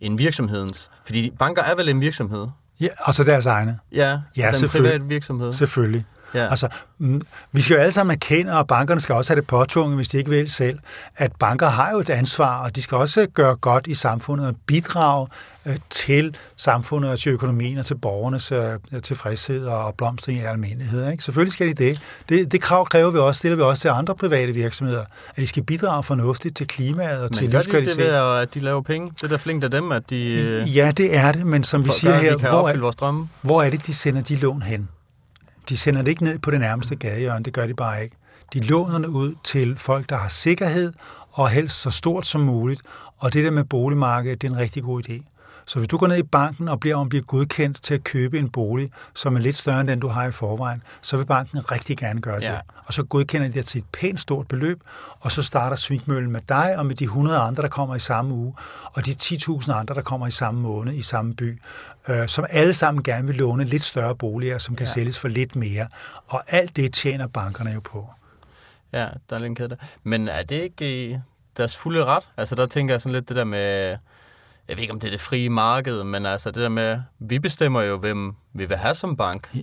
end 0.00 0.18
virksomhedens? 0.18 0.90
Fordi 1.04 1.30
banker 1.38 1.62
er 1.62 1.74
vel 1.74 1.88
en 1.88 2.00
virksomhed? 2.00 2.46
ja, 2.80 2.88
altså 3.00 3.24
deres 3.24 3.46
egne. 3.46 3.78
Ja, 3.92 4.20
Ja, 4.36 4.46
altså 4.46 4.64
en 4.64 4.70
privat 4.70 5.08
virksomhed. 5.08 5.52
Selvfølgelig. 5.52 6.04
Ja. 6.34 6.48
Altså, 6.50 6.68
mm, 6.98 7.22
vi 7.52 7.60
skal 7.60 7.74
jo 7.74 7.80
alle 7.80 7.92
sammen 7.92 8.14
erkende, 8.14 8.58
og 8.58 8.66
bankerne 8.66 9.00
skal 9.00 9.14
også 9.14 9.32
have 9.32 9.40
det 9.40 9.48
påtvunget, 9.48 9.96
hvis 9.96 10.08
de 10.08 10.18
ikke 10.18 10.30
vil 10.30 10.50
selv, 10.50 10.78
at 11.16 11.32
banker 11.38 11.66
har 11.68 11.90
jo 11.92 11.98
et 11.98 12.10
ansvar, 12.10 12.58
og 12.64 12.76
de 12.76 12.82
skal 12.82 12.98
også 12.98 13.26
gøre 13.34 13.56
godt 13.56 13.86
i 13.86 13.94
samfundet 13.94 14.46
og 14.46 14.54
bidrage 14.66 15.26
øh, 15.66 15.76
til 15.90 16.36
samfundet 16.56 17.10
og 17.10 17.18
til 17.18 17.32
økonomien 17.32 17.78
og 17.78 17.86
til 17.86 17.94
borgernes 17.94 18.52
øh, 18.52 18.72
tilfredshed 19.02 19.66
og 19.66 19.94
blomstring 19.94 20.38
i 20.38 20.42
almindelighed. 20.42 21.10
Ikke? 21.10 21.24
Selvfølgelig 21.24 21.52
skal 21.52 21.68
de 21.68 21.74
det. 21.74 22.00
det. 22.28 22.52
Det 22.52 22.60
krav 22.60 22.88
kræver 22.88 23.10
vi 23.10 23.18
også, 23.18 23.38
stiller 23.38 23.56
vi 23.56 23.62
også 23.62 23.80
til 23.80 23.88
andre 23.88 24.14
private 24.14 24.52
virksomheder, 24.52 25.04
at 25.30 25.36
de 25.36 25.46
skal 25.46 25.62
bidrage 25.62 26.02
fornuftigt 26.02 26.56
til 26.56 26.66
klimaet 26.66 27.22
og 27.22 27.32
til 27.32 27.42
Men 27.44 27.52
gør 27.52 27.58
de 27.58 27.64
det 27.64 27.72
livskvalitet. 27.72 28.12
ved, 28.12 28.40
at 28.42 28.54
de 28.54 28.60
laver 28.60 28.82
penge? 28.82 29.10
Det 29.10 29.22
er 29.22 29.28
da 29.28 29.36
flinkt 29.36 29.64
af 29.64 29.70
dem, 29.70 29.92
at 29.92 30.10
de 30.10 30.64
Ja, 30.66 30.92
det 30.96 31.16
er 31.16 31.32
det, 31.32 31.46
men 31.46 31.64
som 31.64 31.84
vi 31.84 31.90
siger 31.90 32.14
her, 32.14 32.36
hvor 32.36 32.68
er, 32.68 32.78
vores 32.78 32.96
drømme. 32.96 33.28
hvor 33.42 33.62
er 33.62 33.70
det, 33.70 33.86
de 33.86 33.94
sender 33.94 34.22
de 34.22 34.36
lån 34.36 34.62
hen? 34.62 34.88
De 35.68 35.76
sender 35.76 36.02
det 36.02 36.10
ikke 36.10 36.24
ned 36.24 36.38
på 36.38 36.50
det 36.50 36.60
nærmeste 36.60 36.96
gadehjørne, 36.96 37.44
det 37.44 37.52
gør 37.52 37.66
de 37.66 37.74
bare 37.74 38.02
ikke. 38.02 38.16
De 38.52 38.60
låner 38.60 38.98
det 38.98 39.06
ud 39.06 39.34
til 39.44 39.76
folk, 39.76 40.08
der 40.08 40.16
har 40.16 40.28
sikkerhed, 40.28 40.92
og 41.30 41.48
helst 41.48 41.80
så 41.80 41.90
stort 41.90 42.26
som 42.26 42.40
muligt. 42.40 42.82
Og 43.18 43.32
det 43.32 43.44
der 43.44 43.50
med 43.50 43.64
boligmarkedet, 43.64 44.42
det 44.42 44.48
er 44.48 44.52
en 44.52 44.58
rigtig 44.58 44.82
god 44.82 45.08
idé. 45.08 45.33
Så 45.66 45.78
hvis 45.78 45.88
du 45.88 45.96
går 45.96 46.06
ned 46.06 46.16
i 46.16 46.22
banken 46.22 46.68
og 46.68 46.80
bliver 46.80 46.96
om 46.96 47.08
bliver 47.08 47.24
godkendt 47.24 47.82
til 47.82 47.94
at 47.94 48.04
købe 48.04 48.38
en 48.38 48.50
bolig, 48.50 48.90
som 49.14 49.36
er 49.36 49.40
lidt 49.40 49.56
større 49.56 49.80
end 49.80 49.88
den, 49.88 50.00
du 50.00 50.08
har 50.08 50.26
i 50.26 50.30
forvejen, 50.30 50.82
så 51.00 51.16
vil 51.16 51.26
banken 51.26 51.72
rigtig 51.72 51.98
gerne 51.98 52.20
gøre 52.20 52.40
det. 52.40 52.46
Ja. 52.46 52.58
Og 52.84 52.94
så 52.94 53.02
godkender 53.02 53.48
de 53.48 53.54
dig 53.54 53.64
til 53.64 53.78
et 53.78 53.84
pænt 53.92 54.20
stort 54.20 54.48
beløb, 54.48 54.80
og 55.20 55.32
så 55.32 55.42
starter 55.42 55.76
svingmøllen 55.76 56.30
med 56.30 56.40
dig 56.48 56.74
og 56.78 56.86
med 56.86 56.94
de 56.94 57.04
100 57.04 57.38
andre, 57.38 57.62
der 57.62 57.68
kommer 57.68 57.94
i 57.94 57.98
samme 57.98 58.34
uge, 58.34 58.54
og 58.84 59.06
de 59.06 59.10
10.000 59.10 59.72
andre, 59.72 59.94
der 59.94 60.02
kommer 60.02 60.26
i 60.26 60.30
samme 60.30 60.60
måned 60.60 60.94
i 60.94 61.02
samme 61.02 61.34
by, 61.34 61.60
øh, 62.08 62.28
som 62.28 62.46
alle 62.50 62.74
sammen 62.74 63.02
gerne 63.02 63.26
vil 63.26 63.36
låne 63.36 63.64
lidt 63.64 63.82
større 63.82 64.16
boliger, 64.16 64.58
som 64.58 64.76
kan 64.76 64.86
ja. 64.86 64.92
sælges 64.92 65.18
for 65.18 65.28
lidt 65.28 65.56
mere. 65.56 65.88
Og 66.26 66.42
alt 66.46 66.76
det 66.76 66.94
tjener 66.94 67.26
bankerne 67.26 67.70
jo 67.70 67.80
på. 67.80 68.10
Ja, 68.92 69.08
der 69.30 69.36
er 69.36 69.38
lidt 69.38 69.56
kæde 69.56 69.68
der. 69.68 69.76
Men 70.02 70.28
er 70.28 70.42
det 70.42 70.62
ikke 70.62 71.10
i 71.10 71.18
deres 71.56 71.76
fulde 71.76 72.04
ret? 72.04 72.28
Altså, 72.36 72.54
der 72.54 72.66
tænker 72.66 72.94
jeg 72.94 73.00
sådan 73.00 73.12
lidt 73.12 73.28
det 73.28 73.36
der 73.36 73.44
med... 73.44 73.96
Jeg 74.68 74.76
ved 74.76 74.82
ikke, 74.82 74.92
om 74.92 75.00
det 75.00 75.06
er 75.06 75.10
det 75.10 75.20
frie 75.20 75.50
marked, 75.50 76.04
men 76.04 76.26
altså 76.26 76.50
det 76.50 76.62
der 76.62 76.68
med, 76.68 77.00
vi 77.18 77.38
bestemmer 77.38 77.82
jo, 77.82 77.96
hvem 77.98 78.34
vi 78.52 78.64
vil 78.64 78.76
have 78.76 78.94
som 78.94 79.16
bank. 79.16 79.56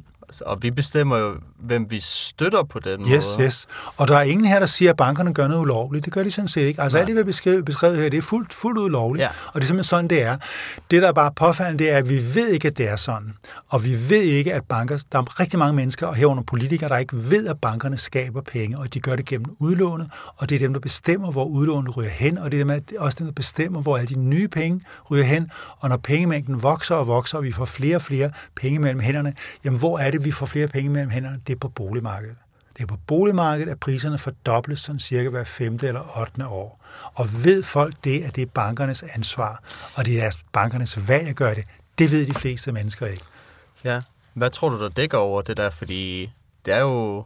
Og 0.45 0.57
vi 0.63 0.71
bestemmer 0.71 1.17
jo, 1.17 1.33
hvem 1.59 1.85
vi 1.89 1.99
støtter 1.99 2.63
på 2.63 2.79
den 2.79 2.99
Yes, 3.01 3.25
måde. 3.37 3.45
yes. 3.47 3.67
Og 3.97 4.07
der 4.07 4.17
er 4.17 4.21
ingen 4.21 4.45
her, 4.45 4.59
der 4.59 4.65
siger, 4.65 4.91
at 4.91 4.97
bankerne 4.97 5.33
gør 5.33 5.47
noget 5.47 5.61
ulovligt. 5.61 6.05
Det 6.05 6.13
gør 6.13 6.23
de 6.23 6.31
sådan 6.31 6.47
set 6.47 6.61
ikke. 6.61 6.81
Altså 6.81 6.95
Nej. 6.97 7.01
alt 7.01 7.07
det, 7.07 7.17
vi 7.17 7.23
beskrevet, 7.23 7.65
beskrevet 7.65 7.97
her, 7.97 8.09
det 8.09 8.17
er 8.17 8.21
fuldt, 8.21 8.53
fuldt 8.53 8.77
ud 8.79 8.89
lovligt. 8.89 9.23
Ja. 9.23 9.29
Og 9.47 9.53
det 9.55 9.61
er 9.61 9.65
simpelthen 9.67 9.83
sådan, 9.89 10.07
det 10.07 10.21
er. 10.23 10.37
Det, 10.91 11.01
der 11.01 11.07
er 11.07 11.13
bare 11.13 11.31
påfaldende, 11.35 11.83
det 11.83 11.91
er, 11.91 11.97
at 11.97 12.09
vi 12.09 12.35
ved 12.35 12.47
ikke, 12.49 12.67
at 12.67 12.77
det 12.77 12.89
er 12.89 12.95
sådan. 12.95 13.33
Og 13.69 13.85
vi 13.85 14.09
ved 14.09 14.21
ikke, 14.21 14.53
at 14.53 14.63
banker... 14.69 15.03
Der 15.11 15.19
er 15.19 15.39
rigtig 15.39 15.59
mange 15.59 15.75
mennesker, 15.75 16.07
og 16.07 16.15
herunder 16.15 16.43
politikere, 16.43 16.89
der 16.89 16.97
ikke 16.97 17.15
ved, 17.31 17.47
at 17.47 17.57
bankerne 17.61 17.97
skaber 17.97 18.41
penge, 18.41 18.77
og 18.77 18.93
de 18.93 18.99
gør 18.99 19.15
det 19.15 19.25
gennem 19.25 19.55
udlånet, 19.59 20.09
og 20.37 20.49
det 20.49 20.55
er 20.55 20.59
dem, 20.59 20.73
der 20.73 20.79
bestemmer, 20.79 21.31
hvor 21.31 21.45
udlånet 21.45 21.97
ryger 21.97 22.09
hen, 22.09 22.37
og 22.37 22.51
det 22.51 22.61
er 22.61 22.65
dem, 22.65 22.83
der- 22.85 22.99
også 22.99 23.15
dem, 23.19 23.27
der 23.27 23.33
bestemmer, 23.33 23.81
hvor 23.81 23.97
alle 23.97 24.07
de 24.07 24.19
nye 24.19 24.47
penge 24.47 24.81
ryger 25.11 25.23
hen. 25.23 25.49
Og 25.79 25.89
når 25.89 25.97
pengemængden 25.97 26.63
vokser 26.63 26.95
og 26.95 27.07
vokser, 27.07 27.37
og 27.37 27.43
vi 27.43 27.51
får 27.51 27.65
flere 27.65 27.95
og 27.95 28.01
flere 28.01 28.31
penge 28.55 28.79
mellem 28.79 28.99
hænderne, 28.99 29.33
jamen 29.65 29.79
hvor 29.79 29.99
er 29.99 30.11
det, 30.11 30.20
vi 30.25 30.31
får 30.31 30.45
flere 30.45 30.67
penge 30.67 30.89
mellem 30.89 31.09
hænderne? 31.09 31.41
Det 31.47 31.53
er 31.53 31.59
på 31.59 31.67
boligmarkedet. 31.67 32.35
Det 32.77 32.83
er 32.83 32.87
på 32.87 32.97
boligmarkedet, 33.07 33.71
at 33.71 33.79
priserne 33.79 34.17
fordobles 34.17 34.79
sådan 34.79 34.99
cirka 34.99 35.29
hver 35.29 35.43
femte 35.43 35.87
eller 35.87 36.19
8. 36.19 36.47
år. 36.47 36.79
Og 37.13 37.25
ved 37.43 37.63
folk 37.63 37.93
det, 38.03 38.23
at 38.23 38.35
det 38.35 38.41
er 38.41 38.45
bankernes 38.45 39.03
ansvar, 39.15 39.63
og 39.95 40.05
det 40.05 40.17
er 40.17 40.21
deres 40.21 40.37
bankernes 40.53 41.07
valg 41.07 41.27
at 41.27 41.35
gøre 41.35 41.55
det, 41.55 41.63
Det 41.97 42.11
ved 42.11 42.25
de 42.25 42.33
fleste 42.33 42.71
mennesker 42.71 43.05
ikke. 43.05 43.23
Ja. 43.83 44.01
Hvad 44.33 44.49
tror 44.49 44.69
du, 44.69 44.83
der 44.83 44.89
dækker 44.89 45.17
over 45.17 45.41
det 45.41 45.57
der? 45.57 45.69
Fordi 45.69 46.31
det 46.65 46.73
er 46.73 46.79
jo, 46.79 47.23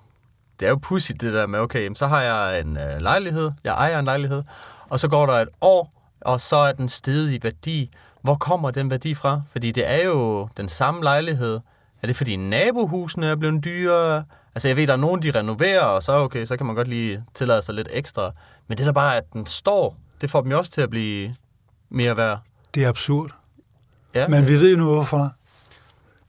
det 0.60 0.66
er 0.66 0.70
jo 0.70 0.76
pudsigt 0.82 1.22
det 1.22 1.34
der 1.34 1.48
med, 1.48 1.60
okay, 1.60 1.84
jamen, 1.84 1.96
så 1.96 2.08
har 2.08 2.22
jeg 2.22 2.60
en 2.60 2.78
øh, 2.78 3.00
lejlighed, 3.00 3.52
jeg 3.64 3.74
ejer 3.74 4.00
en 4.00 4.06
lejlighed, 4.06 4.44
og 4.90 5.00
så 5.00 5.08
går 5.08 5.26
der 5.26 5.34
et 5.34 5.50
år, 5.62 6.10
og 6.22 6.42
så 6.42 6.56
er 6.56 6.72
den 6.72 6.90
steget 6.90 7.32
i 7.32 7.40
værdi. 7.44 7.92
Hvor 8.22 8.36
kommer 8.36 8.72
den 8.72 8.90
værdi 8.90 9.16
fra? 9.16 9.42
Fordi 9.52 9.72
det 9.72 9.92
er 9.92 10.04
jo 10.04 10.50
den 10.58 10.70
samme 10.70 11.04
lejlighed. 11.04 11.60
Er 12.06 12.08
det 12.08 12.16
fordi 12.16 12.36
nabohusene 12.36 13.28
er 13.28 13.36
blevet 13.36 13.64
dyrere? 13.64 14.24
Altså 14.56 14.68
jeg 14.68 14.78
ved, 14.78 14.88
der 14.88 14.94
er 14.94 14.98
nogen, 14.98 15.24
de 15.24 15.32
renoverer, 15.32 15.82
og 15.82 16.04
så 16.04 16.12
okay, 16.12 16.46
så 16.46 16.58
kan 16.58 16.66
man 16.66 16.76
godt 16.76 16.88
lige 16.88 17.24
tillade 17.34 17.62
sig 17.62 17.76
lidt 17.76 17.88
ekstra. 17.92 18.32
Men 18.68 18.78
det 18.78 18.86
der 18.86 18.92
bare, 18.92 19.18
at 19.18 19.24
den 19.34 19.46
står, 19.46 19.98
det 20.22 20.32
får 20.32 20.42
dem 20.42 20.52
jo 20.52 20.58
også 20.58 20.72
til 20.72 20.82
at 20.82 20.90
blive 20.90 21.36
mere 21.90 22.18
værd. 22.18 22.40
Det 22.76 22.84
er 22.84 22.90
absurd. 22.90 23.32
Ja. 24.16 24.28
Men 24.28 24.48
vi 24.48 24.54
ved 24.54 24.72
jo 24.72 24.78
nu 24.78 24.94
hvorfor. 24.94 25.32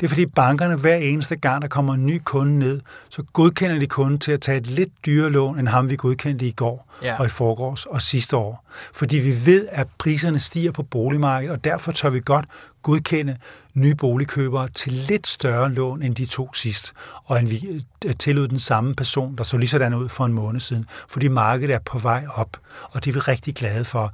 Det 0.00 0.06
er 0.06 0.08
fordi 0.08 0.26
bankerne 0.26 0.76
hver 0.76 0.94
eneste 0.96 1.36
gang, 1.36 1.62
der 1.62 1.68
kommer 1.68 1.94
en 1.94 2.06
ny 2.06 2.20
kunde 2.24 2.58
ned, 2.58 2.80
så 3.08 3.22
godkender 3.32 3.78
de 3.78 3.86
kunden 3.86 4.18
til 4.18 4.32
at 4.32 4.40
tage 4.40 4.58
et 4.58 4.66
lidt 4.66 4.88
dyrere 5.06 5.30
lån, 5.30 5.58
end 5.58 5.68
ham 5.68 5.90
vi 5.90 5.96
godkendte 5.96 6.46
i 6.46 6.52
går 6.52 6.92
Ja. 7.02 7.16
og 7.18 7.26
i 7.26 7.28
forgårs 7.28 7.86
og 7.86 8.02
sidste 8.02 8.36
år. 8.36 8.64
Fordi 8.92 9.16
vi 9.16 9.46
ved, 9.46 9.68
at 9.72 9.86
priserne 9.98 10.38
stiger 10.38 10.72
på 10.72 10.82
boligmarkedet, 10.82 11.52
og 11.56 11.64
derfor 11.64 11.92
tør 11.92 12.10
vi 12.10 12.20
godt 12.24 12.44
godkende 12.82 13.36
nye 13.74 13.94
boligkøbere 13.94 14.68
til 14.68 14.92
lidt 14.92 15.26
større 15.26 15.72
lån 15.72 16.02
end 16.02 16.14
de 16.14 16.24
to 16.24 16.54
sidst, 16.54 16.92
og 17.24 17.38
end 17.38 17.48
vi 17.48 17.82
øh, 18.06 18.14
tillod 18.14 18.48
den 18.48 18.58
samme 18.58 18.94
person, 18.94 19.36
der 19.36 19.44
så 19.44 19.56
lige 19.56 19.68
sådan 19.68 19.94
ud 19.94 20.08
for 20.08 20.24
en 20.24 20.32
måned 20.32 20.60
siden, 20.60 20.86
fordi 21.08 21.28
markedet 21.28 21.74
er 21.74 21.78
på 21.78 21.98
vej 21.98 22.24
op, 22.34 22.56
og 22.90 23.04
det 23.04 23.10
er 23.10 23.14
vi 23.14 23.20
rigtig 23.20 23.54
glade 23.54 23.84
for. 23.84 24.12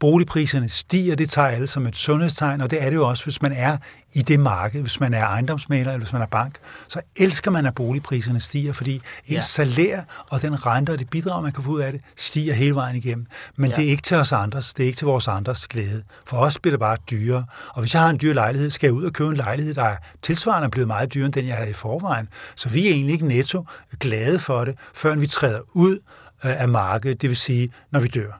Boligpriserne 0.00 0.68
stiger, 0.68 1.14
det 1.16 1.30
tager 1.30 1.48
alle 1.48 1.66
som 1.66 1.86
et 1.86 1.96
sundhedstegn, 1.96 2.60
og 2.60 2.70
det 2.70 2.82
er 2.82 2.90
det 2.90 2.96
jo 2.96 3.08
også, 3.08 3.24
hvis 3.24 3.42
man 3.42 3.52
er 3.52 3.76
i 4.12 4.22
det 4.22 4.40
marked, 4.40 4.80
hvis 4.82 5.00
man 5.00 5.14
er 5.14 5.24
ejendomsmaler 5.26 5.90
eller 5.92 5.98
hvis 5.98 6.12
man 6.12 6.22
er 6.22 6.26
bank, 6.26 6.54
så 6.88 7.00
elsker 7.16 7.50
man, 7.50 7.66
at 7.66 7.74
boligpriserne 7.74 8.40
stiger, 8.40 8.72
fordi 8.72 8.94
ens 8.94 9.02
Ja. 9.30 9.40
salær 9.40 10.00
og 10.28 10.42
den 10.42 10.66
rente 10.66 10.90
og 10.90 10.98
det 10.98 11.10
bidrag, 11.10 11.42
man 11.42 11.52
kan 11.52 11.64
få 11.64 11.70
ud 11.70 11.80
af 11.80 11.92
det, 11.92 12.00
stiger 12.16 12.54
hele 12.54 12.74
vejen 12.74 12.96
igennem. 12.96 13.26
Men 13.56 13.70
Ja. 13.70 13.76
det 13.76 13.84
er 13.84 13.88
ikke 13.90 14.02
til 14.02 14.16
os 14.16 14.32
andres, 14.32 14.74
det 14.74 14.82
er 14.82 14.86
ikke 14.86 14.96
til 14.98 15.06
vores 15.06 15.28
andres 15.28 15.68
glæde. 15.68 16.02
For 16.26 16.36
os 16.36 16.58
bliver 16.58 16.72
det 16.72 16.80
bare 16.80 16.96
dyrere. 17.10 17.44
Og 17.74 17.80
hvis 17.80 17.94
jeg 17.94 18.02
har 18.02 18.10
en 18.10 18.18
dyr 18.22 18.32
lejlighed, 18.32 18.70
skal 18.70 18.86
jeg 18.88 18.94
ud 18.94 19.04
og 19.04 19.12
købe 19.12 19.30
en 19.30 19.36
lejlighed, 19.36 19.74
der 19.74 19.82
er 19.84 19.96
tilsvarende 20.22 20.68
blevet 20.70 20.86
meget 20.88 21.14
dyrere, 21.14 21.26
end 21.26 21.32
den 21.34 21.46
jeg 21.46 21.56
havde 21.56 21.70
i 21.70 21.72
forvejen. 21.72 22.28
Så 22.54 22.68
vi 22.68 22.86
er 22.88 22.90
egentlig 22.90 23.12
ikke 23.12 23.26
netto 23.26 23.66
glade 24.00 24.38
for 24.38 24.64
det, 24.64 24.74
før 24.94 25.14
vi 25.16 25.26
træder 25.26 25.60
ud 25.72 25.94
øh, 26.44 26.60
af 26.62 26.68
markedet, 26.68 27.22
det 27.22 27.28
vil 27.30 27.36
sige, 27.36 27.70
når 27.90 28.00
vi 28.00 28.08
dør. 28.08 28.39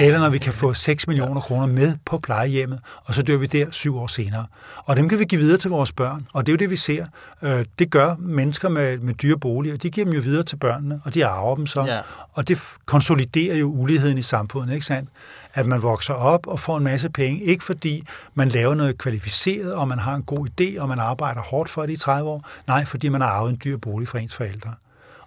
Eller 0.00 0.18
når 0.18 0.28
vi 0.30 0.38
kan 0.38 0.52
få 0.52 0.74
6 0.74 1.06
millioner 1.06 1.40
kroner 1.40 1.66
med 1.66 1.96
på 2.06 2.18
plejehjemmet, 2.18 2.80
og 3.04 3.14
så 3.14 3.22
dør 3.22 3.36
vi 3.36 3.46
der 3.46 3.66
syv 3.70 3.96
år 3.98 4.06
senere. 4.06 4.46
Og 4.84 4.96
dem 4.96 5.08
kan 5.08 5.18
vi 5.18 5.24
give 5.24 5.40
videre 5.40 5.58
til 5.58 5.70
vores 5.70 5.92
børn, 5.92 6.26
og 6.32 6.46
det 6.46 6.52
er 6.52 6.54
jo 6.54 6.58
det, 6.58 6.70
vi 6.70 6.76
ser. 6.76 7.06
Øh, 7.42 7.64
Det 7.78 7.90
gør 7.90 8.14
mennesker 8.18 8.68
med, 8.68 8.98
med 8.98 9.14
dyre 9.14 9.38
boliger. 9.38 9.76
De 9.76 9.90
giver 9.90 10.04
dem 10.04 10.14
jo 10.14 10.20
videre 10.20 10.42
til 10.42 10.56
børnene, 10.56 11.00
og 11.04 11.14
de 11.14 11.26
arver 11.26 11.56
dem 11.56 11.66
så. 11.66 11.84
Ja. 11.84 12.00
Og 12.32 12.48
det 12.48 12.58
konsoliderer 12.86 13.56
jo 13.56 13.66
uligheden 13.66 14.18
i 14.18 14.22
samfundet, 14.22 14.74
ikke 14.74 14.86
sandt? 14.86 15.10
At 15.54 15.66
man 15.66 15.82
vokser 15.82 16.14
op 16.14 16.46
og 16.46 16.58
får 16.60 16.76
en 16.76 16.84
masse 16.84 17.10
penge, 17.10 17.42
ikke 17.42 17.64
fordi 17.64 18.04
man 18.34 18.48
laver 18.48 18.74
noget 18.74 18.98
kvalificeret, 18.98 19.74
og 19.74 19.88
man 19.88 19.98
har 19.98 20.14
en 20.14 20.22
god 20.22 20.46
idé, 20.60 20.80
og 20.80 20.88
man 20.88 20.98
arbejder 20.98 21.40
hårdt 21.40 21.70
for 21.70 21.82
det 21.82 21.92
i 21.92 21.96
30 21.96 22.30
år. 22.30 22.44
Nej, 22.66 22.84
fordi 22.84 23.08
man 23.08 23.20
har 23.20 23.28
arvet 23.28 23.50
en 23.50 23.60
dyr 23.64 23.76
bolig 23.76 24.08
fra 24.08 24.18
ens 24.18 24.34
forældre. 24.34 24.70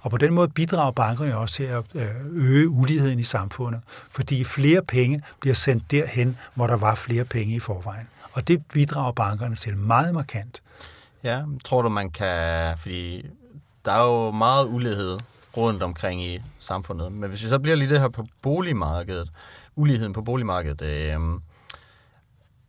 Og 0.08 0.12
på 0.12 0.18
den 0.18 0.34
måde 0.34 0.50
bidrager 0.50 0.92
bankerne 0.92 1.38
også 1.38 1.56
til 1.56 1.64
at 1.64 1.84
øh, 1.96 2.08
øge 2.32 2.70
uligheden 2.70 3.20
i 3.20 3.24
samfundet, 3.24 3.82
fordi 3.88 4.44
flere 4.44 4.82
penge 4.82 5.22
bliver 5.40 5.54
sendt 5.54 5.92
derhen, 5.92 6.38
hvor 6.54 6.68
der 6.68 6.78
var 6.78 6.96
flere 6.96 7.24
penge 7.24 7.56
i 7.56 7.60
forvejen. 7.60 8.08
Og 8.34 8.48
det 8.48 8.66
bidrager 8.66 9.12
bankerne 9.12 9.56
til 9.56 9.78
meget 9.78 10.14
markant. 10.14 10.62
Ja, 11.24 11.44
tror 11.66 11.82
du, 11.82 11.90
man 11.90 12.10
kan... 12.10 12.78
Fordi 12.78 13.26
der 13.86 13.92
er 13.92 14.04
jo 14.06 14.32
meget 14.32 14.66
ulighed 14.66 15.18
rundt 15.58 15.84
omkring 15.84 16.24
i 16.24 16.40
samfundet. 16.60 17.12
Men 17.12 17.30
hvis 17.30 17.44
vi 17.44 17.50
så 17.50 17.60
bliver 17.60 17.76
lige 17.76 17.90
det 17.90 18.00
her 18.00 18.10
på 18.10 18.26
boligmarkedet, 18.42 19.32
uligheden 19.76 20.14
på 20.14 20.22
boligmarkedet, 20.22 20.82
øh, 20.82 21.20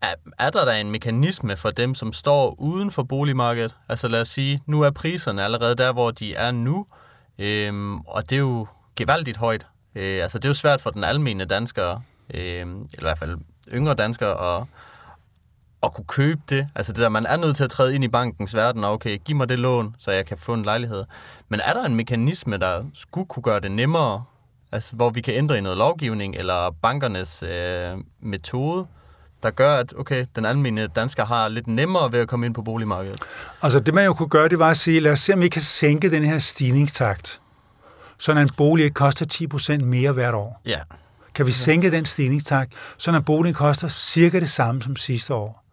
er, 0.03 0.15
er 0.39 0.51
der 0.51 0.65
da 0.65 0.81
en 0.81 0.91
mekanisme 0.91 1.57
for 1.57 1.71
dem, 1.71 1.95
som 1.95 2.13
står 2.13 2.55
uden 2.61 2.91
for 2.91 3.03
boligmarkedet? 3.03 3.77
Altså 3.89 4.09
lad 4.09 4.21
os 4.21 4.29
sige, 4.29 4.63
nu 4.67 4.83
er 4.83 4.91
priserne 4.91 5.45
allerede 5.45 5.75
der, 5.75 5.93
hvor 5.93 6.11
de 6.11 6.35
er 6.35 6.51
nu, 6.51 6.87
øh, 7.39 7.95
og 7.95 8.31
det 8.31 8.37
er 8.37 8.41
jo 8.41 8.67
gevaldigt 8.97 9.37
højt. 9.37 9.67
Øh, 9.95 10.23
altså 10.23 10.39
det 10.39 10.45
er 10.45 10.49
jo 10.49 10.55
svært 10.55 10.81
for 10.81 10.91
den 10.91 11.05
almene 11.05 11.45
dansker, 11.45 12.01
øh, 12.35 12.61
eller 12.61 12.99
i 12.99 13.01
hvert 13.01 13.19
fald 13.19 13.39
yngre 13.73 13.95
danskere, 13.95 14.57
at, 14.57 14.65
at 15.83 15.95
kunne 15.95 16.05
købe 16.05 16.41
det. 16.49 16.69
Altså 16.75 16.93
det 16.93 17.01
der, 17.01 17.09
man 17.09 17.27
er 17.27 17.37
nødt 17.37 17.57
til 17.57 17.65
at 17.65 17.71
træde 17.71 17.95
ind 17.95 18.05
i 18.05 18.09
bankens 18.09 18.55
verden, 18.55 18.85
og 18.85 18.93
okay, 18.93 19.19
giv 19.25 19.37
mig 19.37 19.49
det 19.49 19.59
lån, 19.59 19.95
så 19.99 20.11
jeg 20.11 20.27
kan 20.27 20.39
få 20.39 20.55
en 20.55 20.63
lejlighed. 20.63 21.05
Men 21.49 21.61
er 21.61 21.73
der 21.73 21.85
en 21.85 21.95
mekanisme, 21.95 22.57
der 22.57 22.85
skulle 22.95 23.27
kunne 23.29 23.43
gøre 23.43 23.61
det 23.61 23.71
nemmere, 23.71 24.25
altså 24.73 24.97
hvor 24.97 25.11
vi 25.11 25.21
kan 25.21 25.35
ændre 25.35 25.59
i 25.59 25.61
noget 25.61 25.79
lovgivning, 25.79 26.35
eller 26.35 26.71
bankernes 26.83 27.43
øh, 27.43 27.99
metode, 28.21 28.87
der 29.43 29.51
gør, 29.51 29.77
at 29.77 29.95
okay, 29.99 30.27
den 30.37 30.45
almindelige 30.45 30.89
dansker 30.89 31.25
har 31.25 31.49
lidt 31.49 31.67
nemmere 31.67 32.13
ved 32.13 32.21
at 32.21 32.29
komme 32.29 32.47
ind 32.47 32.55
på 32.55 32.63
boligmarkedet? 32.63 33.21
Altså 33.63 33.79
det 33.79 33.95
man 33.95 34.05
jo 34.05 34.15
kunne 34.15 34.29
gøre, 34.29 34.49
det 34.49 34.59
var 34.59 34.71
at 34.71 34.77
sige, 34.77 35.01
lad 35.01 35.13
os 35.13 35.21
se, 35.21 35.33
om 35.33 35.41
vi 35.41 35.49
kan 35.49 35.63
sænke 35.63 36.11
den 36.11 36.25
her 36.25 36.39
stigningstakt, 36.39 37.41
så 38.19 38.33
en 38.33 38.51
bolig 38.57 38.85
ikke 38.85 38.95
koster 38.95 39.49
10% 39.81 39.85
mere 39.85 40.13
hvert 40.13 40.35
år. 40.35 40.61
Ja. 40.67 40.81
Kan 41.35 41.47
vi 41.47 41.53
sænke 41.53 41.91
den 41.91 42.05
stigningstakt, 42.05 42.73
så 42.97 43.11
en 43.11 43.25
bolig 43.25 43.55
koster 43.55 43.89
cirka 43.89 44.41
det 44.41 44.51
samme 44.51 44.83
som 44.83 44.97
sidste 44.97 45.35
år. 45.35 45.65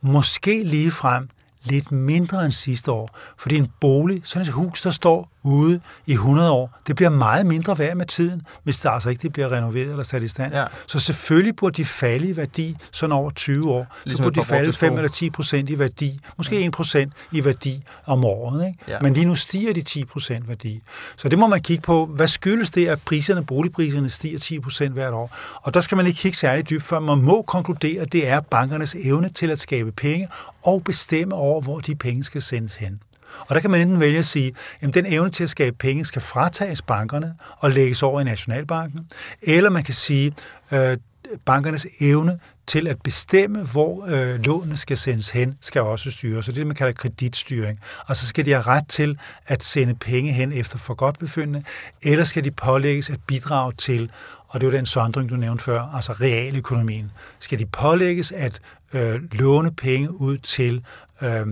Måske 0.00 0.62
lige 0.64 0.90
frem 0.90 1.28
lidt 1.62 1.92
mindre 1.92 2.44
end 2.44 2.52
sidste 2.52 2.92
år, 2.92 3.18
fordi 3.38 3.56
en 3.56 3.72
bolig, 3.80 4.20
sådan 4.24 4.48
et 4.48 4.52
hus, 4.52 4.82
der 4.82 4.90
står 4.90 5.31
ude 5.42 5.80
i 6.06 6.12
100 6.12 6.50
år, 6.50 6.78
det 6.86 6.96
bliver 6.96 7.10
meget 7.10 7.46
mindre 7.46 7.78
værd 7.78 7.96
med 7.96 8.06
tiden, 8.06 8.42
hvis 8.62 8.78
det 8.80 8.90
altså 8.92 9.08
ikke 9.08 9.22
det 9.22 9.32
bliver 9.32 9.52
renoveret 9.52 9.90
eller 9.90 10.02
sat 10.02 10.22
i 10.22 10.28
stand. 10.28 10.54
Ja. 10.54 10.64
Så 10.86 10.98
selvfølgelig 10.98 11.56
burde 11.56 11.76
de 11.76 11.84
falde 11.84 12.28
i 12.28 12.36
værdi 12.36 12.76
sådan 12.92 13.12
over 13.12 13.30
20 13.30 13.70
år. 13.70 13.86
Ligesom 14.04 14.16
så 14.16 14.22
burde 14.22 14.40
de 14.40 14.46
falde 14.46 14.66
til 14.66 14.78
5 14.78 14.90
to. 14.90 14.96
eller 14.96 15.10
10 15.10 15.30
procent 15.30 15.70
i 15.70 15.78
værdi, 15.78 16.20
måske 16.36 16.64
1 16.64 16.72
procent 16.72 17.12
i 17.32 17.44
værdi 17.44 17.82
om 18.06 18.24
året. 18.24 18.66
Ikke? 18.66 18.78
Ja. 18.88 18.98
Men 19.00 19.14
lige 19.14 19.26
nu 19.26 19.34
stiger 19.34 19.72
de 19.72 19.82
10 19.82 20.04
procent 20.04 20.48
værdi. 20.48 20.82
Så 21.16 21.28
det 21.28 21.38
må 21.38 21.46
man 21.46 21.62
kigge 21.62 21.82
på. 21.82 22.06
Hvad 22.06 22.28
skyldes 22.28 22.70
det, 22.70 22.88
at 22.88 23.02
priserne, 23.06 23.44
boligpriserne 23.44 24.08
stiger 24.10 24.38
10 24.38 24.60
procent 24.60 24.92
hvert 24.92 25.12
år? 25.12 25.36
Og 25.62 25.74
der 25.74 25.80
skal 25.80 25.96
man 25.96 26.06
ikke 26.06 26.18
kigge 26.18 26.38
særlig 26.38 26.70
dybt, 26.70 26.82
før 26.82 27.00
man 27.00 27.22
må 27.22 27.42
konkludere, 27.42 28.02
at 28.02 28.12
det 28.12 28.28
er 28.28 28.40
bankernes 28.40 28.96
evne 28.98 29.28
til 29.28 29.50
at 29.50 29.58
skabe 29.58 29.92
penge 29.92 30.28
og 30.62 30.84
bestemme 30.84 31.34
over, 31.34 31.60
hvor 31.60 31.78
de 31.78 31.94
penge 31.94 32.24
skal 32.24 32.42
sendes 32.42 32.74
hen. 32.74 33.00
Og 33.38 33.54
der 33.54 33.60
kan 33.60 33.70
man 33.70 33.80
enten 33.80 34.00
vælge 34.00 34.18
at 34.18 34.26
sige, 34.26 34.52
at 34.80 34.94
den 34.94 35.06
evne 35.06 35.30
til 35.30 35.44
at 35.44 35.50
skabe 35.50 35.76
penge 35.78 36.04
skal 36.04 36.22
fratages 36.22 36.82
bankerne 36.82 37.34
og 37.58 37.70
lægges 37.70 38.02
over 38.02 38.20
i 38.20 38.24
Nationalbanken, 38.24 39.08
eller 39.42 39.70
man 39.70 39.82
kan 39.84 39.94
sige, 39.94 40.34
at 40.70 40.98
bankernes 41.44 41.86
evne 42.00 42.38
til 42.66 42.88
at 42.88 43.02
bestemme, 43.02 43.64
hvor 43.64 44.06
øh, 44.06 44.40
lånene 44.40 44.76
skal 44.76 44.96
sendes 44.96 45.30
hen, 45.30 45.58
skal 45.60 45.82
også 45.82 46.10
styres. 46.10 46.44
Så 46.44 46.52
det, 46.52 46.56
er 46.56 46.60
det, 46.60 46.66
man 46.66 46.76
kalder 46.76 46.92
kreditstyring. 46.92 47.80
Og 48.06 48.16
så 48.16 48.26
skal 48.26 48.46
de 48.46 48.50
have 48.50 48.62
ret 48.62 48.88
til 48.88 49.18
at 49.46 49.62
sende 49.62 49.94
penge 49.94 50.32
hen 50.32 50.52
efter 50.52 50.78
for 50.78 50.94
godt 50.94 51.18
befindende, 51.18 51.62
eller 52.02 52.24
skal 52.24 52.44
de 52.44 52.50
pålægges 52.50 53.10
at 53.10 53.20
bidrage 53.26 53.72
til, 53.72 54.10
og 54.48 54.60
det 54.60 54.66
var 54.66 54.76
den 54.76 54.86
sondring, 54.86 55.30
du 55.30 55.36
nævnte 55.36 55.64
før, 55.64 55.94
altså 55.94 56.12
realøkonomien. 56.12 57.10
Skal 57.38 57.58
de 57.58 57.66
pålægges 57.66 58.32
at 58.32 58.60
øh, 58.92 59.20
låne 59.32 59.72
penge 59.72 60.20
ud 60.20 60.38
til 60.38 60.84
øh, 61.22 61.46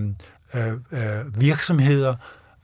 øh, 0.54 0.72
øh, 0.92 1.40
virksomheder, 1.40 2.14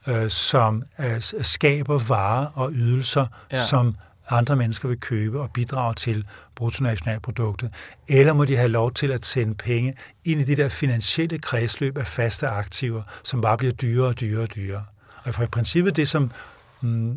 øh, 0.07 0.29
som 0.29 0.83
øh, 0.99 1.21
skaber 1.41 1.97
varer 2.07 2.45
og 2.55 2.71
ydelser, 2.73 3.25
Ja. 3.51 3.65
som 3.65 3.95
andre 4.29 4.55
mennesker 4.55 4.87
vil 4.87 4.99
købe 4.99 5.41
og 5.41 5.51
bidrage 5.51 5.93
til 5.93 6.25
bruttonationalproduktet? 6.55 7.73
Eller 8.07 8.33
må 8.33 8.45
de 8.45 8.55
have 8.57 8.69
lov 8.69 8.91
til 8.93 9.11
at 9.11 9.25
sende 9.25 9.55
penge 9.55 9.93
ind 10.25 10.41
i 10.41 10.43
det 10.43 10.57
der 10.57 10.69
finansielle 10.69 11.39
kredsløb 11.39 11.97
af 11.97 12.07
faste 12.07 12.47
aktiver, 12.47 13.01
som 13.23 13.41
bare 13.41 13.57
bliver 13.57 13.73
dyrere 13.73 14.07
og 14.07 14.19
dyrere 14.19 14.41
og 14.43 14.55
dyrere? 14.55 14.83
Og 15.23 15.33
for 15.35 15.43
i 15.43 15.47
princippet 15.47 15.95
det, 15.95 16.07
som 16.07 16.31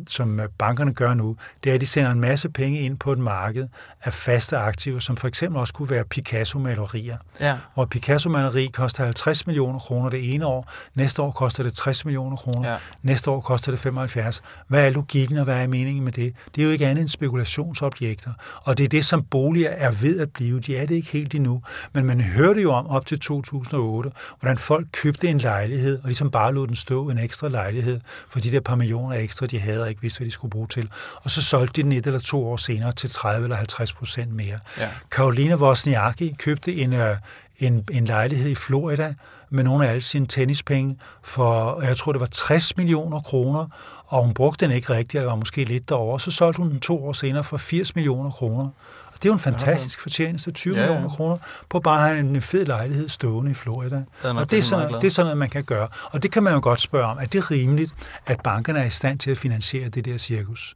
som 0.07 0.39
øh, 0.39 0.49
bankerne 0.57 0.93
gør 0.93 1.13
nu, 1.13 1.35
det 1.63 1.69
er, 1.69 1.73
at 1.73 1.81
de 1.81 1.85
sender 1.85 2.11
en 2.11 2.19
masse 2.19 2.49
penge 2.49 2.79
ind 2.79 2.97
på 2.97 3.11
et 3.11 3.19
marked 3.19 3.67
af 4.03 4.13
faste 4.13 4.57
aktiver, 4.57 4.99
som 4.99 5.17
for 5.17 5.27
eksempel 5.27 5.59
også 5.59 5.73
kunne 5.73 5.89
være 5.89 6.03
Picasso-malerier. 6.05 7.17
Ja. 7.39 7.57
Og 7.75 7.89
Picasso-maleri 7.89 8.67
koster 8.67 9.03
50 9.03 9.47
millioner 9.47 9.79
kroner 9.79 10.09
det 10.09 10.33
ene 10.33 10.45
år, 10.45 10.71
næste 10.95 11.21
år 11.21 11.31
koster 11.31 11.63
det 11.63 11.73
60 11.73 12.05
millioner 12.05 12.37
kroner, 12.37 12.69
ja. 12.69 12.77
næste 13.01 13.31
år 13.31 13.39
koster 13.39 13.71
det 13.71 13.79
75. 13.79 14.41
Hvad 14.67 14.87
er 14.87 14.89
logikken, 14.89 15.37
og 15.37 15.43
hvad 15.43 15.63
er 15.63 15.67
meningen 15.67 16.03
med 16.03 16.11
det? 16.11 16.35
Det 16.55 16.61
er 16.61 16.65
jo 16.65 16.71
ikke 16.71 16.87
andet 16.87 17.01
end 17.01 17.09
spekulationsobjekter, 17.09 18.31
og 18.63 18.77
det 18.77 18.83
er 18.83 18.87
det, 18.89 19.05
som 19.05 19.23
boliger 19.23 19.69
er 19.69 19.91
ved 20.01 20.19
at 20.19 20.31
blive. 20.31 20.59
De 20.59 20.77
er 20.77 20.85
det 20.85 20.95
ikke 20.95 21.11
helt 21.11 21.35
endnu, 21.35 21.61
men 21.93 22.05
man 22.05 22.21
hørte 22.21 22.61
jo 22.61 22.71
om 22.71 22.87
op 22.87 23.05
til 23.05 23.19
2008, 23.19 24.11
hvordan 24.39 24.57
folk 24.57 24.87
købte 24.91 25.27
en 25.27 25.37
lejlighed, 25.37 25.99
og 25.99 26.05
ligesom 26.05 26.31
bare 26.31 26.53
lod 26.53 26.67
den 26.67 26.75
stå 26.75 27.09
en 27.09 27.17
ekstra 27.17 27.47
lejlighed, 27.47 27.99
for 28.27 28.39
de 28.39 28.51
der 28.51 28.59
par 28.59 28.75
millioner 28.75 29.15
ekstra, 29.15 29.45
de 29.51 29.59
havde 29.59 29.81
og 29.81 29.89
ikke 29.89 30.01
vidste, 30.01 30.19
hvad 30.19 30.25
de 30.25 30.31
skulle 30.31 30.51
bruge 30.51 30.67
til. 30.67 30.89
Og 31.15 31.31
så 31.31 31.41
solgte 31.41 31.81
de 31.81 31.83
den 31.83 31.91
et 31.91 32.05
eller 32.05 32.19
to 32.19 32.47
år 32.47 32.57
senere 32.57 32.91
til 32.91 33.09
30 33.09 33.43
eller 33.43 33.55
50 33.55 33.93
procent 33.93 34.33
mere. 34.33 34.59
Ja. 34.77 34.89
Karolina 35.11 35.55
Wozniacki 35.55 36.35
købte 36.37 36.75
en, 36.75 36.93
øh, 36.93 37.17
en, 37.59 37.85
en 37.91 38.05
lejlighed 38.05 38.49
i 38.49 38.55
Florida 38.55 39.13
med 39.49 39.63
nogle 39.63 39.85
af 39.85 39.89
alle 39.89 40.01
sine 40.01 40.27
tennispenge 40.27 40.97
for, 41.23 41.81
jeg 41.81 41.97
tror 41.97 42.11
det 42.11 42.21
var 42.21 42.27
60 42.27 42.77
millioner 42.77 43.19
kroner, 43.19 43.67
og 44.11 44.23
hun 44.23 44.33
brugte 44.33 44.65
den 44.65 44.75
ikke 44.75 44.93
rigtigt, 44.93 45.15
eller 45.15 45.29
var 45.29 45.35
måske 45.35 45.63
lidt 45.63 45.89
derovre. 45.89 46.19
Så 46.19 46.31
solgte 46.31 46.57
hun 46.57 46.69
den 46.69 46.79
to 46.79 47.05
år 47.05 47.13
senere 47.13 47.43
for 47.43 47.57
80 47.57 47.95
millioner 47.95 48.31
kroner. 48.31 48.69
Og 49.07 49.13
det 49.13 49.25
er 49.25 49.29
jo 49.29 49.33
en 49.33 49.39
fantastisk 49.39 50.01
fortjeneste, 50.01 50.51
20 50.51 50.75
ja, 50.75 50.81
ja. 50.81 50.87
millioner 50.87 51.15
kroner, 51.15 51.37
på 51.69 51.79
bare 51.79 52.01
at 52.01 52.07
have 52.07 52.19
en 52.19 52.41
fed 52.41 52.65
lejlighed 52.65 53.09
stående 53.09 53.51
i 53.51 53.53
Florida. 53.53 54.05
og 54.23 54.51
det 54.51 54.59
er, 54.59 54.63
sådan, 54.63 54.93
det 54.93 55.03
er 55.03 55.11
sådan 55.11 55.25
noget, 55.25 55.37
man 55.37 55.49
kan 55.49 55.63
gøre. 55.63 55.87
Og 56.11 56.23
det 56.23 56.31
kan 56.31 56.43
man 56.43 56.53
jo 56.53 56.59
godt 56.63 56.81
spørge 56.81 57.05
om. 57.05 57.17
Er 57.17 57.25
det 57.25 57.51
rimeligt, 57.51 57.93
at 58.25 58.41
bankerne 58.43 58.79
er 58.79 58.85
i 58.85 58.89
stand 58.89 59.19
til 59.19 59.31
at 59.31 59.37
finansiere 59.37 59.89
det 59.89 60.05
der 60.05 60.17
cirkus? 60.17 60.75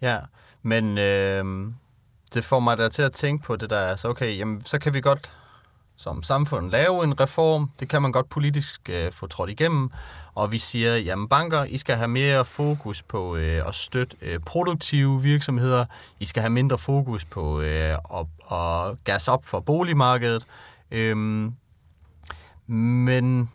Ja, 0.00 0.18
men 0.62 0.98
øh, 0.98 1.44
det 2.34 2.44
får 2.44 2.60
mig 2.60 2.78
da 2.78 2.88
til 2.88 3.02
at 3.02 3.12
tænke 3.12 3.44
på 3.44 3.56
det 3.56 3.70
der, 3.70 3.80
altså 3.80 4.08
okay, 4.08 4.38
jamen, 4.38 4.62
så 4.64 4.78
kan 4.78 4.94
vi 4.94 5.00
godt 5.00 5.32
som 5.96 6.22
samfund 6.22 6.70
lave 6.70 7.04
en 7.04 7.20
reform, 7.20 7.70
det 7.80 7.88
kan 7.88 8.02
man 8.02 8.12
godt 8.12 8.28
politisk 8.28 8.80
øh, 8.88 9.12
få 9.12 9.26
trådt 9.26 9.50
igennem, 9.50 9.90
og 10.34 10.52
vi 10.52 10.58
siger, 10.58 10.96
jamen 10.96 11.28
banker, 11.28 11.64
I 11.64 11.78
skal 11.78 11.96
have 11.96 12.08
mere 12.08 12.44
fokus 12.44 13.02
på 13.02 13.36
øh, 13.36 13.66
at 13.68 13.74
støtte 13.74 14.16
øh, 14.22 14.38
produktive 14.38 15.22
virksomheder, 15.22 15.84
I 16.20 16.24
skal 16.24 16.40
have 16.40 16.50
mindre 16.50 16.78
fokus 16.78 17.24
på 17.24 17.60
øh, 17.60 17.94
at, 18.14 18.26
at 18.52 19.04
gas 19.04 19.28
op 19.28 19.44
for 19.44 19.60
boligmarkedet, 19.60 20.46
øhm, 20.90 21.54
men 22.66 23.50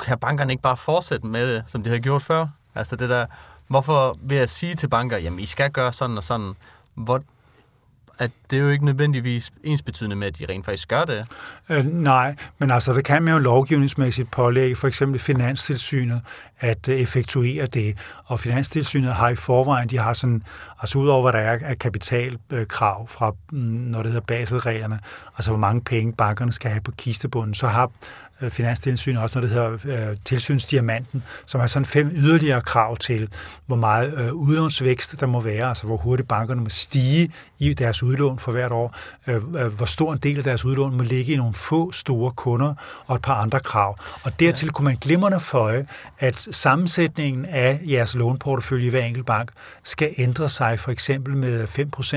kan 0.00 0.18
bankerne 0.18 0.52
ikke 0.52 0.62
bare 0.62 0.76
fortsætte 0.76 1.26
med 1.26 1.54
det, 1.54 1.64
som 1.66 1.82
de 1.82 1.90
har 1.90 1.98
gjort 1.98 2.22
før? 2.22 2.46
Altså 2.74 2.96
det 2.96 3.08
der, 3.08 3.26
hvorfor 3.68 4.14
vil 4.22 4.38
jeg 4.38 4.48
sige 4.48 4.74
til 4.74 4.88
banker, 4.88 5.16
jamen 5.16 5.40
I 5.40 5.46
skal 5.46 5.70
gøre 5.70 5.92
sådan 5.92 6.16
og 6.16 6.22
sådan, 6.22 6.54
hvor, 6.94 7.22
at 8.18 8.30
det 8.50 8.58
er 8.58 8.62
jo 8.62 8.68
ikke 8.70 8.84
nødvendigvis 8.84 9.52
ensbetydende 9.64 10.16
med, 10.16 10.26
at 10.26 10.38
de 10.38 10.44
rent 10.48 10.64
faktisk 10.64 10.88
gør 10.88 11.04
det. 11.04 11.28
Øh, 11.68 11.86
nej, 11.86 12.36
men 12.58 12.70
altså, 12.70 12.92
der 12.92 13.00
kan 13.00 13.22
man 13.22 13.34
jo 13.34 13.38
lovgivningsmæssigt 13.38 14.30
pålægge 14.30 14.76
for 14.76 14.88
eksempel 14.88 15.20
Finanstilsynet 15.20 16.20
at 16.60 16.88
øh, 16.88 17.00
effektuere 17.00 17.66
det. 17.66 17.98
Og 18.24 18.40
Finanstilsynet 18.40 19.14
har 19.14 19.28
i 19.28 19.34
forvejen, 19.34 19.88
de 19.88 19.98
har 19.98 20.12
sådan, 20.12 20.42
altså 20.80 20.98
udover 20.98 21.22
hvad 21.22 21.40
der 21.40 21.48
er 21.48 21.58
af 21.64 21.78
kapitalkrav 21.78 23.08
fra, 23.08 23.32
mm, 23.52 23.58
når 23.58 24.02
det 24.02 24.12
hedder 24.12 24.26
Baselreglerne, 24.26 24.98
altså 25.36 25.50
hvor 25.50 25.58
mange 25.58 25.80
penge 25.80 26.12
bankerne 26.12 26.52
skal 26.52 26.70
have 26.70 26.80
på 26.80 26.90
kistebunden, 26.90 27.54
så 27.54 27.66
har 27.66 27.90
øh, 28.42 28.50
Finanstilsynet 28.50 29.22
også 29.22 29.38
noget, 29.38 29.54
der 29.54 29.78
hedder 29.84 30.10
øh, 30.10 30.16
tilsynsdiamanten, 30.24 31.24
som 31.46 31.60
er 31.60 31.66
sådan 31.66 31.86
fem 31.86 32.10
yderligere 32.14 32.60
krav 32.60 32.96
til, 32.96 33.28
hvor 33.66 33.76
meget 33.76 34.20
øh, 34.20 34.34
udlånsvækst 34.34 35.20
der 35.20 35.26
må 35.26 35.40
være, 35.40 35.68
altså 35.68 35.86
hvor 35.86 35.96
hurtigt 35.96 36.28
bankerne 36.28 36.60
må 36.60 36.68
stige 36.68 37.32
i 37.58 37.74
deres 37.74 38.02
udlån 38.02 38.38
for 38.38 38.52
hvert 38.52 38.72
år, 38.72 38.96
øh, 39.26 39.34
øh, 39.34 39.66
hvor 39.76 39.86
stor 39.86 40.12
en 40.12 40.18
del 40.18 40.38
af 40.38 40.44
deres 40.44 40.64
udlån 40.64 40.96
må 40.96 41.02
ligge 41.02 41.32
i 41.32 41.36
nogle 41.36 41.54
få 41.54 41.92
store 41.92 42.30
kunder 42.30 42.74
og 43.06 43.16
et 43.16 43.22
par 43.22 43.34
andre 43.34 43.60
krav. 43.60 43.96
Og 44.22 44.40
dertil 44.40 44.66
ja. 44.66 44.72
kunne 44.72 44.84
man 44.84 44.96
glimrende 45.00 45.40
føje, 45.40 45.86
at 46.18 46.48
sammensætningen 46.50 47.44
af 47.44 47.80
jeres 47.88 48.14
lånportefølje 48.14 48.86
i 48.86 48.90
hver 48.90 49.04
enkelt 49.04 49.26
bank 49.26 49.50
skal 49.82 50.14
ændre 50.18 50.48
sig 50.48 50.80
for 50.80 50.90
eksempel 50.90 51.36
med 51.36 51.64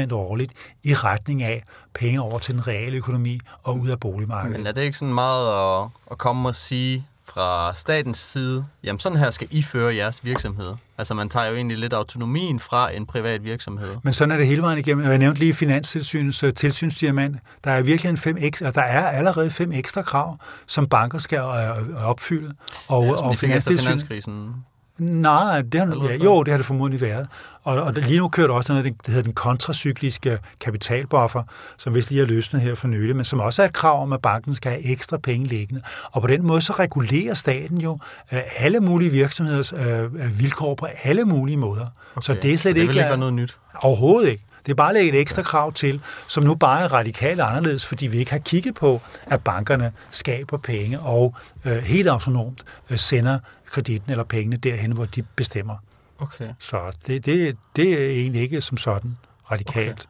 5% 0.09 0.13
årligt 0.13 0.51
i 0.83 0.93
retning 0.93 1.43
af 1.43 1.63
penge 1.93 2.21
over 2.21 2.39
til 2.39 2.53
den 2.53 2.67
reale 2.67 2.97
økonomi 2.97 3.39
og 3.63 3.79
ud 3.79 3.89
af 3.89 3.99
boligmarkedet. 3.99 4.57
Men 4.59 4.67
er 4.67 4.71
det 4.71 4.81
ikke 4.81 4.97
sådan 4.97 5.13
meget 5.13 5.79
at, 5.83 5.87
at 6.11 6.17
komme 6.17 6.49
og 6.49 6.55
sige 6.55 7.05
fra 7.25 7.73
statens 7.75 8.17
side, 8.17 8.65
jamen 8.83 8.99
sådan 8.99 9.17
her 9.17 9.29
skal 9.29 9.47
I 9.51 9.61
føre 9.61 9.95
jeres 9.95 10.25
virksomhed? 10.25 10.73
Altså 10.97 11.13
man 11.13 11.29
tager 11.29 11.45
jo 11.45 11.55
egentlig 11.55 11.77
lidt 11.77 11.93
autonomien 11.93 12.59
fra 12.59 12.93
en 12.95 13.05
privat 13.05 13.43
virksomhed. 13.43 13.95
Men 14.03 14.13
sådan 14.13 14.31
er 14.31 14.37
det 14.37 14.47
hele 14.47 14.61
vejen 14.61 14.79
igennem. 14.79 15.05
Jeg 15.05 15.17
nævnte 15.17 15.39
lige 15.39 15.53
Finanstilsynets 15.53 16.43
øh, 16.43 16.53
tilsynsdiamant. 16.53 17.37
Der 17.63 17.71
er 17.71 17.81
virkelig 17.83 18.09
en 18.09 18.17
fem 18.17 18.37
ekstra, 18.39 18.71
der 18.71 18.81
er 18.81 19.07
allerede 19.09 19.49
fem 19.49 19.71
ekstra 19.71 20.01
krav, 20.01 20.37
som 20.67 20.87
banker 20.87 21.19
skal 21.19 21.37
øh, 21.39 22.03
opfylde. 22.05 22.53
Og, 22.87 23.05
ja, 23.05 23.11
og 23.13 23.33
Finanstilsynet- 23.33 23.81
finanskrisen. 23.83 24.53
Nej, 25.01 25.61
det 25.61 25.79
har, 25.79 26.07
ja, 26.09 26.15
jo, 26.23 26.43
det 26.43 26.51
har 26.51 26.57
det 26.57 26.65
formodentlig 26.65 27.01
været. 27.01 27.27
Og, 27.63 27.81
og 27.81 27.93
lige 27.93 28.19
nu 28.19 28.27
kører 28.29 28.47
der 28.47 28.53
også 28.53 28.73
noget, 28.73 28.85
der 29.05 29.11
hedder 29.11 29.23
den 29.23 29.33
kontracykliske 29.33 30.37
kapitalbuffer, 30.59 31.43
som 31.77 31.95
vist 31.95 32.09
lige 32.09 32.21
er 32.21 32.25
løsnet 32.25 32.61
her 32.61 32.75
for 32.75 32.87
nylig, 32.87 33.15
men 33.15 33.25
som 33.25 33.39
også 33.39 33.61
er 33.61 33.65
et 33.65 33.73
krav 33.73 34.01
om, 34.01 34.13
at 34.13 34.21
banken 34.21 34.55
skal 34.55 34.71
have 34.71 34.85
ekstra 34.85 35.17
penge 35.17 35.47
liggende. 35.47 35.81
Og 36.11 36.21
på 36.21 36.27
den 36.27 36.47
måde 36.47 36.61
så 36.61 36.73
regulerer 36.73 37.33
staten 37.33 37.77
jo 37.77 37.99
øh, 38.33 38.39
alle 38.57 38.79
mulige 38.79 39.11
virksomheders 39.11 39.73
øh, 39.73 40.39
vilkår 40.39 40.75
på 40.75 40.87
alle 41.03 41.25
mulige 41.25 41.57
måder. 41.57 41.85
Okay. 42.15 42.25
Så 42.25 42.33
det 42.33 42.53
er 42.53 42.57
slet 42.57 42.59
så 42.59 42.69
det 42.69 42.75
ikke, 42.75 42.87
vil 42.87 42.97
ikke 42.97 43.09
være 43.09 43.17
noget 43.17 43.33
nyt. 43.33 43.57
Overhovedet 43.81 44.29
ikke. 44.29 44.43
Det 44.65 44.71
er 44.71 44.75
bare 44.75 44.89
at 44.89 44.93
lægge 44.93 45.11
et 45.11 45.21
ekstra 45.21 45.41
krav 45.41 45.73
til, 45.73 46.01
som 46.27 46.43
nu 46.43 46.55
bare 46.55 46.81
er 46.81 46.93
radikalt 46.93 47.41
anderledes, 47.41 47.85
fordi 47.85 48.07
vi 48.07 48.17
ikke 48.17 48.31
har 48.31 48.39
kigget 48.39 48.75
på, 48.75 49.01
at 49.25 49.43
bankerne 49.43 49.91
skaber 50.11 50.57
penge 50.57 50.99
og 50.99 51.35
øh, 51.65 51.77
helt 51.77 52.07
autonomt 52.07 52.63
øh, 52.89 52.97
sender 52.97 53.39
kreditten 53.65 54.11
eller 54.11 54.23
pengene 54.23 54.55
derhen, 54.55 54.91
hvor 54.91 55.05
de 55.05 55.21
bestemmer. 55.21 55.75
Okay. 56.19 56.53
Så 56.59 56.97
det, 57.07 57.25
det, 57.25 57.57
det 57.75 58.03
er 58.03 58.09
egentlig 58.09 58.41
ikke 58.41 58.61
som 58.61 58.77
sådan 58.77 59.17
radikalt. 59.51 60.09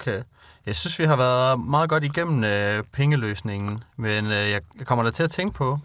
Okay. 0.00 0.22
Jeg 0.66 0.76
synes, 0.76 0.98
vi 0.98 1.04
har 1.04 1.16
været 1.16 1.60
meget 1.60 1.90
godt 1.90 2.04
igennem 2.04 2.44
øh, 2.44 2.84
pengeløsningen, 2.92 3.84
men 3.96 4.24
øh, 4.24 4.50
jeg 4.50 4.60
kommer 4.84 5.04
da 5.04 5.10
til 5.10 5.22
at 5.22 5.30
tænke 5.30 5.54
på, 5.54 5.78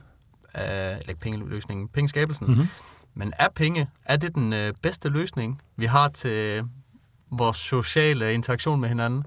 øh, 0.55 0.63
eller 0.63 1.09
ikke 1.09 1.21
pengeløsningen, 1.21 1.87
pengeskabelsen. 1.87 2.47
Mhm. 2.47 2.55
Mm-hmm. 2.55 2.69
Men 3.13 3.33
er 3.39 3.47
penge, 3.55 3.89
er 4.05 4.17
det 4.17 4.35
den 4.35 4.53
øh, 4.53 4.73
bedste 4.81 5.09
løsning, 5.09 5.61
vi 5.75 5.85
har 5.85 6.07
til 6.09 6.63
vores 7.31 7.57
sociale 7.57 8.33
interaktion 8.33 8.81
med 8.81 8.89
hinanden? 8.89 9.25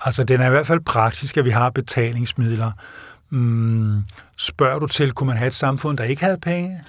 Altså, 0.00 0.24
den 0.24 0.40
er 0.40 0.46
i 0.46 0.50
hvert 0.50 0.66
fald 0.66 0.80
praktisk, 0.80 1.36
at 1.36 1.44
vi 1.44 1.50
har 1.50 1.70
betalingsmidler. 1.70 2.72
Mm, 3.30 4.04
spørger 4.36 4.78
du 4.78 4.86
til, 4.86 5.12
kunne 5.12 5.26
man 5.26 5.36
have 5.36 5.46
et 5.46 5.54
samfund, 5.54 5.98
der 5.98 6.04
ikke 6.04 6.24
havde 6.24 6.38
penge? 6.38 6.80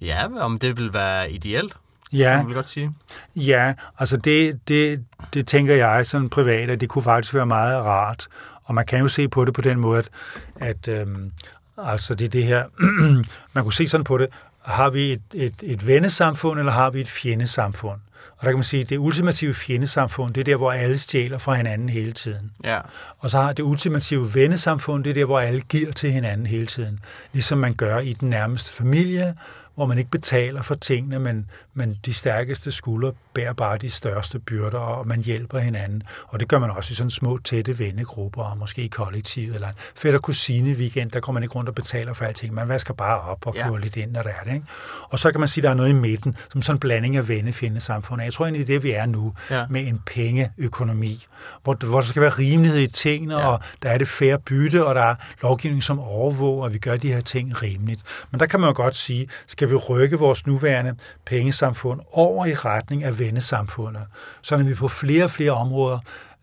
Ja, 0.00 0.26
om 0.38 0.58
det 0.58 0.76
vil 0.76 0.92
være 0.92 1.30
ideelt, 1.30 1.76
Ja, 2.12 2.36
kan 2.36 2.46
man 2.46 2.54
godt 2.54 2.68
sige. 2.68 2.92
Ja, 3.36 3.74
altså 3.98 4.16
det, 4.16 4.68
det, 4.68 5.04
det 5.34 5.46
tænker 5.46 5.74
jeg 5.74 6.06
sådan 6.06 6.28
privat, 6.28 6.70
at 6.70 6.80
det 6.80 6.88
kunne 6.88 7.02
faktisk 7.02 7.34
være 7.34 7.46
meget 7.46 7.84
rart. 7.84 8.28
Og 8.64 8.74
man 8.74 8.86
kan 8.86 8.98
jo 8.98 9.08
se 9.08 9.28
på 9.28 9.44
det 9.44 9.54
på 9.54 9.60
den 9.60 9.80
måde, 9.80 9.98
at, 9.98 10.08
at 10.56 10.88
øhm, 10.88 11.32
altså 11.78 12.14
det 12.14 12.32
det 12.32 12.44
her, 12.44 12.64
man 13.54 13.64
kunne 13.64 13.72
se 13.72 13.88
sådan 13.88 14.04
på 14.04 14.18
det, 14.18 14.26
har 14.62 14.90
vi 14.90 15.12
et, 15.12 15.22
et, 15.34 15.54
et 15.62 15.86
vennesamfund, 15.86 16.58
eller 16.58 16.72
har 16.72 16.90
vi 16.90 17.00
et 17.00 17.08
fjendesamfund? 17.08 18.00
Og 18.36 18.44
der 18.44 18.46
kan 18.46 18.56
man 18.56 18.64
sige, 18.64 18.82
at 18.82 18.90
det 18.90 18.98
ultimative 18.98 19.54
fjendesamfund, 19.54 20.34
det 20.34 20.40
er 20.40 20.44
der, 20.44 20.56
hvor 20.56 20.72
alle 20.72 20.98
stjæler 20.98 21.38
fra 21.38 21.54
hinanden 21.54 21.88
hele 21.88 22.12
tiden. 22.12 22.50
Ja. 22.64 22.80
Og 23.18 23.30
så 23.30 23.38
har 23.38 23.52
det 23.52 23.62
ultimative 23.62 24.34
vennesamfund, 24.34 25.04
det 25.04 25.10
er 25.10 25.14
der, 25.14 25.24
hvor 25.24 25.40
alle 25.40 25.60
giver 25.60 25.92
til 25.92 26.12
hinanden 26.12 26.46
hele 26.46 26.66
tiden. 26.66 27.00
Ligesom 27.32 27.58
man 27.58 27.74
gør 27.74 27.98
i 27.98 28.12
den 28.12 28.30
nærmeste 28.30 28.72
familie, 28.72 29.34
hvor 29.78 29.86
man 29.86 29.98
ikke 29.98 30.10
betaler 30.10 30.62
for 30.62 30.74
tingene, 30.74 31.18
men, 31.18 31.50
men 31.74 31.96
de 32.06 32.14
stærkeste 32.14 32.72
skuldre 32.72 33.12
bærer 33.34 33.52
bare 33.52 33.78
de 33.78 33.90
største 33.90 34.38
byrder, 34.38 34.78
og 34.78 35.06
man 35.06 35.20
hjælper 35.24 35.58
hinanden. 35.58 36.02
Og 36.28 36.40
det 36.40 36.48
gør 36.48 36.58
man 36.58 36.70
også 36.70 36.92
i 36.92 36.94
sådan 36.94 37.10
små, 37.10 37.38
tætte 37.44 37.78
vennegrupper, 37.78 38.42
og 38.42 38.58
måske 38.58 38.82
i 38.82 38.88
kollektivet, 38.88 39.54
eller 39.54 39.68
en 39.68 39.74
fætter 39.96 40.20
kusine 40.20 40.70
weekend, 40.76 41.10
der 41.10 41.20
går 41.20 41.32
man 41.32 41.42
ikke 41.42 41.54
rundt 41.54 41.68
og 41.68 41.74
betaler 41.74 42.12
for 42.12 42.24
alting. 42.24 42.54
Man 42.54 42.68
vasker 42.68 42.94
bare 42.94 43.20
op 43.20 43.46
og 43.46 43.54
Ja. 43.56 43.68
kører 43.68 43.78
lidt 43.78 43.96
ind, 43.96 44.10
når 44.12 44.22
der 44.22 44.30
er 44.30 44.44
det. 44.44 44.54
Ikke? 44.54 44.66
Og 45.10 45.18
så 45.18 45.30
kan 45.30 45.40
man 45.40 45.48
sige, 45.48 45.62
at 45.62 45.64
der 45.64 45.70
er 45.70 45.74
noget 45.74 45.90
i 45.90 45.92
midten, 45.92 46.36
som 46.52 46.62
sådan 46.62 46.76
en 46.76 46.80
blanding 46.80 47.16
af 47.16 47.28
vennefjende 47.28 47.80
samfund. 47.80 48.22
Jeg 48.22 48.32
tror 48.32 48.44
egentlig, 48.44 48.66
det 48.66 48.74
er 48.74 48.78
det, 48.78 48.84
vi 48.84 48.90
er 48.92 49.06
nu, 49.06 49.34
Ja. 49.50 49.64
med 49.70 49.86
en 49.86 50.00
pengeøkonomi, 50.06 51.26
hvor, 51.62 51.86
hvor 51.86 52.00
der 52.00 52.08
skal 52.08 52.22
være 52.22 52.30
rimelighed 52.30 52.80
i 52.80 52.86
tingene, 52.86 53.34
Ja. 53.34 53.40
ja. 53.40 53.46
og 53.48 53.60
der 53.82 53.90
er 53.90 53.98
det 53.98 54.08
færre 54.08 54.38
bytte, 54.38 54.84
og 54.86 54.94
der 54.94 55.00
er 55.02 55.14
lovgivning, 55.42 55.82
som 55.82 55.98
overvåger, 56.00 56.66
at 56.66 56.72
vi 56.72 56.78
gør 56.78 56.96
de 56.96 57.12
her 57.12 57.20
ting 57.20 57.62
rimeligt. 57.62 58.00
Men 58.30 58.40
der 58.40 58.46
kan 58.46 58.60
man 58.60 58.68
jo 58.70 58.74
godt 58.76 58.96
sige, 58.96 59.28
skal 59.46 59.67
vi 59.70 59.76
rykke 59.76 60.18
vores 60.18 60.46
nuværende 60.46 60.96
pengesamfund 61.26 62.00
over 62.12 62.46
i 62.46 62.54
retning 62.54 63.04
af 63.04 63.18
vennesamfundet, 63.18 64.02
så 64.42 64.56
vi 64.56 64.74
på 64.74 64.88
flere 64.88 65.24
og 65.24 65.30
flere 65.30 65.52
områder 65.52 65.98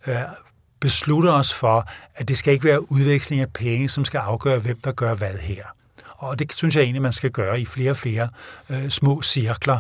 øh, 0.07 0.15
beslutter 0.80 1.32
os 1.32 1.53
for, 1.53 1.89
at 2.15 2.28
det 2.28 2.38
skal 2.38 2.53
ikke 2.53 2.65
være 2.65 2.91
udveksling 2.91 3.41
af 3.41 3.53
penge, 3.53 3.89
som 3.89 4.05
skal 4.05 4.17
afgøre, 4.17 4.59
hvem 4.59 4.80
der 4.84 4.91
gør 4.91 5.15
hvad 5.15 5.38
her. 5.41 5.63
Og 6.17 6.39
det 6.39 6.53
synes 6.53 6.76
jeg 6.76 6.84
egentlig, 6.84 7.01
man 7.01 7.11
skal 7.11 7.32
gøre 7.32 7.61
i 7.61 7.65
flere 7.65 7.91
og 7.91 7.97
flere 7.97 8.30
øh, 8.69 8.89
små 8.89 9.21
cirkler, 9.21 9.80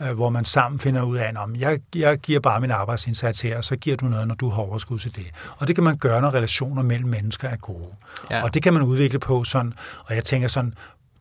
øh, 0.00 0.10
hvor 0.10 0.30
man 0.30 0.44
sammen 0.44 0.80
finder 0.80 1.02
ud 1.02 1.16
af, 1.16 1.24
at 1.28 1.60
jeg, 1.60 1.78
jeg 1.94 2.18
giver 2.18 2.40
bare 2.40 2.60
min 2.60 2.70
arbejdsindsats 2.70 3.40
her, 3.40 3.56
og 3.56 3.64
så 3.64 3.76
giver 3.76 3.96
du 3.96 4.06
noget, 4.06 4.28
når 4.28 4.34
du 4.34 4.48
har 4.48 4.62
overskud 4.62 4.98
til 4.98 5.16
det. 5.16 5.26
Og 5.56 5.68
det 5.68 5.74
kan 5.74 5.84
man 5.84 5.96
gøre, 5.96 6.20
når 6.20 6.34
relationer 6.34 6.82
mellem 6.82 7.08
mennesker 7.08 7.48
er 7.48 7.56
gode. 7.56 7.88
Ja. 8.30 8.42
Og 8.42 8.54
det 8.54 8.62
kan 8.62 8.72
man 8.72 8.82
udvikle 8.82 9.18
på 9.18 9.44
sådan, 9.44 9.74
og 10.04 10.14
jeg 10.14 10.24
tænker 10.24 10.48
sådan, 10.48 10.74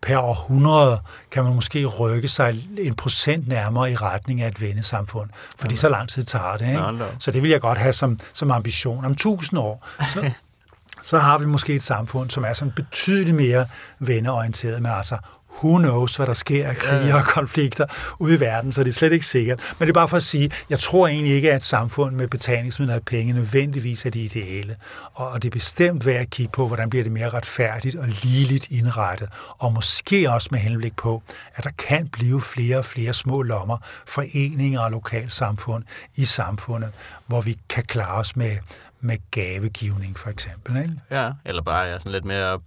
per 0.05 0.17
århundrede 0.17 0.99
kan 1.31 1.43
man 1.43 1.55
måske 1.55 1.85
rykke 1.85 2.27
sig 2.27 2.67
en 2.77 2.95
procent 2.95 3.47
nærmere 3.47 3.91
i 3.91 3.95
retning 3.95 4.41
af 4.41 4.47
et 4.47 4.61
vennesamfund. 4.61 5.29
Fordi 5.59 5.75
så 5.75 5.89
lang 5.89 6.09
tid 6.09 6.23
tager 6.23 6.57
det. 6.57 6.67
Ikke? 6.67 6.81
Så 7.19 7.31
det 7.31 7.41
vil 7.41 7.49
jeg 7.51 7.61
godt 7.61 7.77
have 7.77 7.93
som, 7.93 8.19
som 8.33 8.51
ambition. 8.51 9.05
Om 9.05 9.15
tusind 9.15 9.59
år, 9.59 9.87
så, 10.13 10.31
så 11.09 11.17
har 11.17 11.37
vi 11.37 11.45
måske 11.45 11.75
et 11.75 11.83
samfund, 11.83 12.29
som 12.29 12.43
er 12.43 12.53
sådan 12.53 12.73
betydeligt 12.75 13.35
mere 13.35 13.65
venneorienteret, 13.99 14.81
men 14.81 14.91
altså 14.91 15.17
who 15.63 15.77
knows, 15.77 16.15
hvad 16.15 16.27
der 16.27 16.33
sker 16.33 16.67
af 16.67 16.75
krige 16.75 17.07
ja. 17.07 17.15
og 17.15 17.23
konflikter 17.23 17.85
ude 18.19 18.35
i 18.35 18.39
verden, 18.39 18.71
så 18.71 18.83
det 18.83 18.89
er 18.89 18.93
slet 18.93 19.13
ikke 19.13 19.25
sikkert. 19.25 19.75
Men 19.79 19.87
det 19.87 19.89
er 19.89 19.93
bare 19.93 20.07
for 20.07 20.17
at 20.17 20.23
sige, 20.23 20.51
jeg 20.69 20.79
tror 20.79 21.07
egentlig 21.07 21.33
ikke, 21.35 21.51
at 21.51 21.55
et 21.55 21.63
samfund 21.63 22.15
med 22.15 22.27
betalingsmidler 22.27 22.95
og 22.95 23.01
penge 23.05 23.33
nødvendigvis 23.33 24.05
er 24.05 24.09
det 24.09 24.19
ideale. 24.19 24.75
Og 25.13 25.43
det 25.43 25.47
er 25.47 25.51
bestemt 25.51 26.05
værd 26.05 26.21
at 26.21 26.29
kigge 26.29 26.51
på, 26.51 26.67
hvordan 26.67 26.89
bliver 26.89 27.03
det 27.03 27.11
mere 27.11 27.29
retfærdigt 27.29 27.95
og 27.95 28.05
ligeligt 28.23 28.71
indrettet, 28.71 29.29
og 29.57 29.73
måske 29.73 30.31
også 30.31 30.47
med 30.51 30.59
henblik 30.59 30.95
på, 30.95 31.23
at 31.55 31.63
der 31.63 31.69
kan 31.77 32.07
blive 32.07 32.41
flere 32.41 32.77
og 32.77 32.85
flere 32.85 33.13
små 33.13 33.41
lommer, 33.41 33.77
foreninger 34.07 34.79
og 34.79 34.91
lokalsamfund 34.91 35.83
i 36.15 36.25
samfundet, 36.25 36.91
hvor 37.27 37.41
vi 37.41 37.57
kan 37.69 37.83
klare 37.83 38.19
os 38.19 38.35
med, 38.35 38.57
med 38.99 39.17
gavegivning 39.31 40.17
for 40.17 40.29
eksempel. 40.29 40.77
Ikke? 40.77 40.93
Ja, 41.11 41.31
eller 41.45 41.61
bare 41.61 41.85
ja, 41.85 41.99
sådan 41.99 42.11
lidt 42.11 42.25
mere 42.25 42.59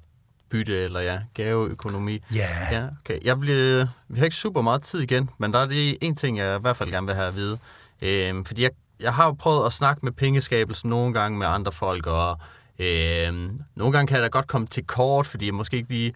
bytte 0.51 0.85
eller 0.85 1.01
ja, 1.01 1.19
gaveøkonomi. 1.35 2.21
Ja. 2.35 2.49
ja 2.73 2.89
okay. 3.01 3.19
jeg 3.25 3.39
bliver, 3.39 3.87
vi 4.09 4.19
har 4.19 4.25
ikke 4.25 4.37
super 4.37 4.63
meget 4.63 4.83
tid 4.83 5.01
igen, 5.01 5.31
men 5.39 5.53
der 5.53 5.59
er 5.59 5.67
det 5.67 5.99
en 6.01 6.17
ting, 6.17 6.39
jeg 6.39 6.57
i 6.57 6.61
hvert 6.61 6.77
fald 6.77 6.91
gerne 6.91 7.07
vil 7.07 7.15
have 7.15 7.29
at 7.29 7.37
vide. 7.37 7.59
Øhm, 8.03 8.45
fordi 8.45 8.63
jeg, 8.63 8.71
jeg 9.01 9.15
har 9.15 9.27
jo 9.27 9.33
prøvet 9.33 9.67
at 9.67 9.73
snakke 9.73 10.01
med 10.05 10.13
pengeskabelsen 10.13 10.91
nogle 10.91 11.15
gange 11.15 11.39
med 11.39 11.47
andre 11.47 11.73
folk, 11.73 12.07
og 12.07 12.39
øhm, 12.79 13.61
nogle 13.75 13.93
gange 13.93 14.07
kan 14.07 14.15
jeg 14.17 14.23
da 14.23 14.29
godt 14.29 14.47
komme 14.47 14.67
til 14.67 14.87
kort, 14.87 15.27
fordi 15.27 15.47
jeg 15.47 15.55
måske 15.55 15.77
ikke 15.77 15.89
lige 15.89 16.15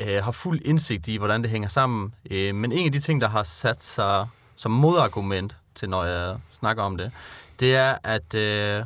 øh, 0.00 0.24
har 0.24 0.32
fuld 0.32 0.60
indsigt 0.64 1.08
i, 1.08 1.16
hvordan 1.16 1.42
det 1.42 1.50
hænger 1.50 1.68
sammen. 1.68 2.12
Øh, 2.30 2.54
men 2.54 2.72
en 2.72 2.86
af 2.86 2.92
de 2.92 3.00
ting, 3.00 3.20
der 3.20 3.28
har 3.28 3.42
sat 3.42 3.82
sig 3.82 4.26
som 4.56 4.70
modargument 4.70 5.56
til, 5.74 5.88
når 5.88 6.04
jeg 6.04 6.36
snakker 6.52 6.82
om 6.82 6.96
det, 6.96 7.12
det 7.60 7.76
er, 7.76 7.96
at 8.04 8.34
øh, 8.34 8.84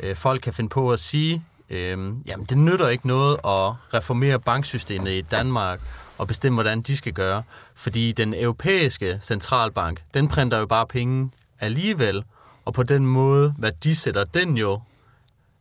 øh, 0.00 0.16
folk 0.16 0.40
kan 0.40 0.52
finde 0.52 0.70
på 0.70 0.92
at 0.92 1.00
sige, 1.00 1.44
øh, 1.70 1.98
jamen 2.26 2.46
det 2.48 2.58
nytter 2.58 2.88
ikke 2.88 3.06
noget 3.06 3.34
at 3.34 3.94
reformere 3.94 4.40
banksystemet 4.40 5.10
i 5.10 5.20
Danmark 5.20 5.80
og 6.18 6.28
bestemme, 6.28 6.56
hvordan 6.56 6.82
de 6.82 6.96
skal 6.96 7.12
gøre. 7.12 7.42
Fordi 7.74 8.12
den 8.12 8.34
europæiske 8.34 9.18
centralbank, 9.22 10.02
den 10.14 10.28
printer 10.28 10.58
jo 10.58 10.66
bare 10.66 10.86
penge 10.86 11.30
alligevel, 11.60 12.24
og 12.64 12.74
på 12.74 12.82
den 12.82 13.06
måde, 13.06 13.54
hvad 13.58 13.72
de 13.84 13.96
sætter 13.96 14.24
den 14.24 14.56
jo, 14.56 14.80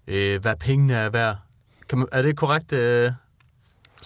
øh, 0.07 0.41
hvad 0.41 0.55
pengene 0.55 0.93
er 0.93 1.09
værd. 1.09 1.35
Kan 1.89 1.97
man, 1.97 2.07
er 2.11 2.21
det 2.21 2.37
korrekt? 2.37 2.73
Øh, 2.73 3.11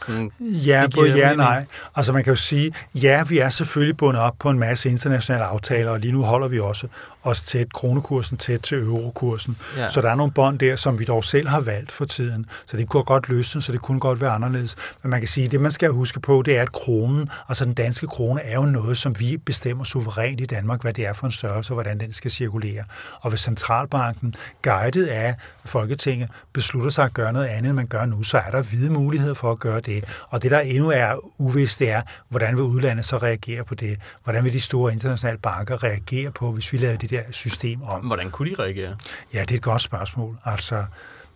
sådan, 0.06 0.32
ja, 0.40 0.88
både 0.96 1.18
ja 1.18 1.30
og 1.30 1.38
nej. 1.38 1.66
Altså 1.96 2.14
man 2.14 2.24
kan 2.24 2.32
jo 2.32 2.40
sige, 2.40 2.74
ja, 2.96 3.24
vi 3.30 3.38
er 3.40 3.50
selvfølgelig 3.50 3.98
bundet 3.98 4.22
op 4.22 4.36
på 4.40 4.50
en 4.50 4.60
masse 4.60 4.90
internationale 4.90 5.46
aftaler, 5.46 5.92
og 5.92 6.00
lige 6.00 6.14
nu 6.14 6.24
holder 6.24 6.48
vi 6.48 6.60
også 6.60 6.88
os 7.24 7.44
tæt, 7.44 7.74
kronekursen 7.74 8.38
tæt 8.38 8.60
til 8.60 8.78
eurokursen. 8.78 9.58
Ja. 9.78 9.88
Så 9.88 10.02
der 10.02 10.10
er 10.10 10.16
nogle 10.16 10.32
bånd 10.34 10.60
der, 10.60 10.76
som 10.76 11.00
vi 11.00 11.04
dog 11.04 11.24
selv 11.24 11.48
har 11.48 11.60
valgt 11.60 11.92
for 11.92 12.06
tiden. 12.06 12.46
Så 12.66 12.78
det 12.78 12.90
kunne 12.90 13.04
godt 13.04 13.30
løsne, 13.30 13.62
så 13.62 13.72
det 13.72 13.82
kunne 13.82 14.00
godt 14.00 14.22
være 14.22 14.32
anderledes. 14.32 14.76
Men 15.04 15.10
man 15.10 15.20
kan 15.20 15.28
sige, 15.28 15.48
det 15.48 15.62
man 15.62 15.72
skal 15.72 15.90
huske 15.90 16.20
på, 16.20 16.42
det 16.46 16.58
er, 16.58 16.62
at 16.62 16.72
kronen, 16.72 17.30
altså 17.50 17.66
den 17.66 17.74
danske 17.74 18.08
krone, 18.08 18.42
er 18.42 18.56
jo 18.56 18.66
noget, 18.66 18.98
som 18.98 19.20
vi 19.20 19.38
bestemmer 19.38 19.84
suverænt 19.84 20.42
i 20.42 20.46
Danmark, 20.46 20.82
hvad 20.82 20.94
det 20.94 21.06
er 21.06 21.14
for 21.14 21.26
en 21.26 21.32
størrelse, 21.32 21.72
og 21.72 21.76
hvordan 21.76 22.00
den 22.00 22.14
skal 22.14 22.32
cirkulere. 22.32 22.84
Og 23.22 23.30
hvis 23.30 23.40
centralbanken, 23.40 24.36
guidet 24.64 25.08
af 25.08 25.36
Folketinget, 25.66 26.30
beslutter 26.54 26.90
sig 26.90 27.06
at 27.06 27.14
gøre 27.14 27.34
noget 27.34 27.48
andet, 27.48 27.70
end 27.70 27.76
man 27.76 27.88
gør 27.88 28.06
nu, 28.06 28.24
så 28.24 28.38
er 28.38 28.52
der 28.52 28.62
hvide 28.62 28.90
muligheder 28.90 29.34
for 29.34 29.52
at 29.52 29.60
gøre 29.60 29.80
det. 29.80 30.04
Og 30.30 30.44
det, 30.44 30.52
der 30.52 30.60
endnu 30.60 30.90
er 30.90 31.16
uvist, 31.38 31.80
det 31.80 31.90
er, 31.90 32.02
hvordan 32.30 32.56
vil 32.56 32.64
udlandet 32.64 33.06
så 33.06 33.18
reagere 33.18 33.64
på 33.64 33.76
det? 33.76 34.00
Hvordan 34.24 34.44
vil 34.44 34.54
de 34.54 34.62
store 34.62 34.94
internationale 34.94 35.40
banker 35.40 35.84
reagere 35.84 36.32
på, 36.32 36.52
hvis 36.52 36.74
vi 36.74 36.78
lader 36.78 36.98
det 36.98 37.11
der 37.12 37.22
system 37.32 37.82
om? 37.82 38.02
Hvordan 38.06 38.32
kunne 38.32 38.50
de 38.50 38.56
reagere? 38.56 38.96
Ja, 39.34 39.42
det 39.42 39.52
er 39.52 39.56
et 39.56 39.62
godt 39.62 39.82
spørgsmål. 39.82 40.38
Altså, 40.46 40.86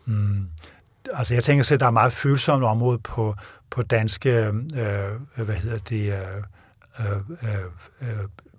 mm, 0.06 0.48
altså 1.14 1.34
jeg 1.34 1.44
tænker 1.44 1.74
at 1.74 1.80
der 1.80 1.86
er 1.86 1.92
meget 1.92 2.14
følsomt 2.14 2.64
område 2.64 3.00
på, 3.00 3.36
på 3.70 3.82
danske, 3.82 4.30
øh, 4.30 5.44
hvad 5.46 5.56
hedder 5.56 5.78
det, 5.78 6.14
øh, 6.14 6.44
øh, 7.00 7.60
øh, 8.02 8.08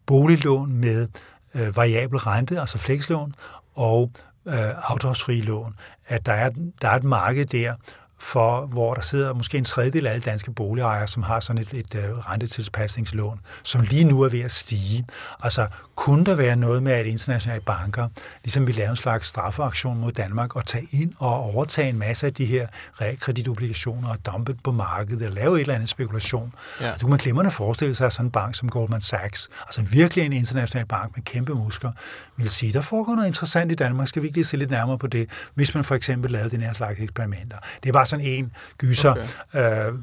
boliglån 0.06 0.72
med 0.72 1.08
øh, 1.54 1.76
variabel 1.76 2.18
rente, 2.18 2.60
altså 2.60 2.78
flekslån, 2.78 3.34
og 3.74 4.10
øh, 4.46 4.90
afdragsfri 4.90 5.40
lån, 5.40 5.74
at 6.06 6.26
der 6.26 6.32
er, 6.32 6.50
der 6.82 6.88
er 6.88 6.96
et 6.96 7.04
marked 7.04 7.46
der, 7.46 7.74
for, 8.18 8.66
hvor 8.66 8.94
der 8.94 9.02
sidder 9.02 9.34
måske 9.34 9.58
en 9.58 9.64
tredjedel 9.64 10.06
af 10.06 10.10
alle 10.12 10.22
danske 10.22 10.52
boligejere, 10.52 11.06
som 11.06 11.22
har 11.22 11.40
sådan 11.40 11.62
et, 11.62 11.68
et, 11.72 11.94
et 11.94 12.10
uh, 12.10 12.18
rentetilpasningslån, 12.18 13.40
som 13.62 13.80
lige 13.80 14.04
nu 14.04 14.22
er 14.22 14.28
ved 14.28 14.40
at 14.40 14.50
stige. 14.50 15.06
Altså, 15.40 15.66
kunne 15.94 16.24
der 16.24 16.34
være 16.34 16.56
noget 16.56 16.82
med, 16.82 16.92
at 16.92 17.06
internationale 17.06 17.60
banker, 17.60 18.08
ligesom 18.44 18.66
vi 18.66 18.72
laver 18.72 18.90
en 18.90 18.96
slags 18.96 19.26
straffeaktion 19.26 19.98
mod 19.98 20.12
Danmark, 20.12 20.56
og 20.56 20.66
tage 20.66 20.86
ind 20.90 21.12
og 21.18 21.34
overtage 21.34 21.88
en 21.88 21.98
masse 21.98 22.26
af 22.26 22.34
de 22.34 22.44
her 22.44 22.66
realkreditobligationer 23.00 24.08
og 24.08 24.26
dumpe 24.26 24.56
på 24.64 24.72
markedet, 24.72 25.22
eller 25.22 25.34
lave 25.34 25.56
et 25.56 25.60
eller 25.60 25.74
andet 25.74 25.88
spekulation. 25.88 26.54
Ja. 26.80 26.86
Altså, 26.86 27.02
du 27.02 27.08
kan 27.08 27.16
glemmerne 27.16 27.50
forestille 27.50 27.94
sig, 27.94 28.06
at 28.06 28.12
sådan 28.12 28.26
en 28.26 28.30
bank 28.30 28.54
som 28.54 28.68
Goldman 28.68 29.00
Sachs, 29.00 29.48
altså 29.66 29.82
virkelig 29.82 30.26
en 30.26 30.32
international 30.32 30.86
bank 30.86 31.16
med 31.16 31.24
kæmpe 31.24 31.54
muskler, 31.54 31.92
vil 32.36 32.50
sige, 32.50 32.72
der 32.72 32.80
foregår 32.80 33.14
noget 33.14 33.26
interessant 33.26 33.72
i 33.72 33.74
Danmark, 33.74 34.08
skal 34.08 34.22
vi 34.22 34.26
ikke 34.26 34.36
lige 34.36 34.44
se 34.44 34.56
lidt 34.56 34.70
nærmere 34.70 34.98
på 34.98 35.06
det, 35.06 35.30
hvis 35.54 35.74
man 35.74 35.84
for 35.84 35.94
eksempel 35.94 36.30
lavede 36.30 36.50
den 36.50 36.60
her 36.60 36.72
slags 36.72 37.00
eksperimenter. 37.00 37.56
Det 37.82 37.88
er 37.88 37.92
bare 37.92 38.05
sådan 38.06 38.24
en 38.24 38.52
gyser 38.78 39.10
okay. 39.54 39.88
øh, 39.88 39.94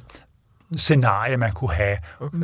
scenarie, 0.78 1.38
man 1.38 1.52
kunne 1.52 1.74
have, 1.74 1.98
okay. 2.20 2.38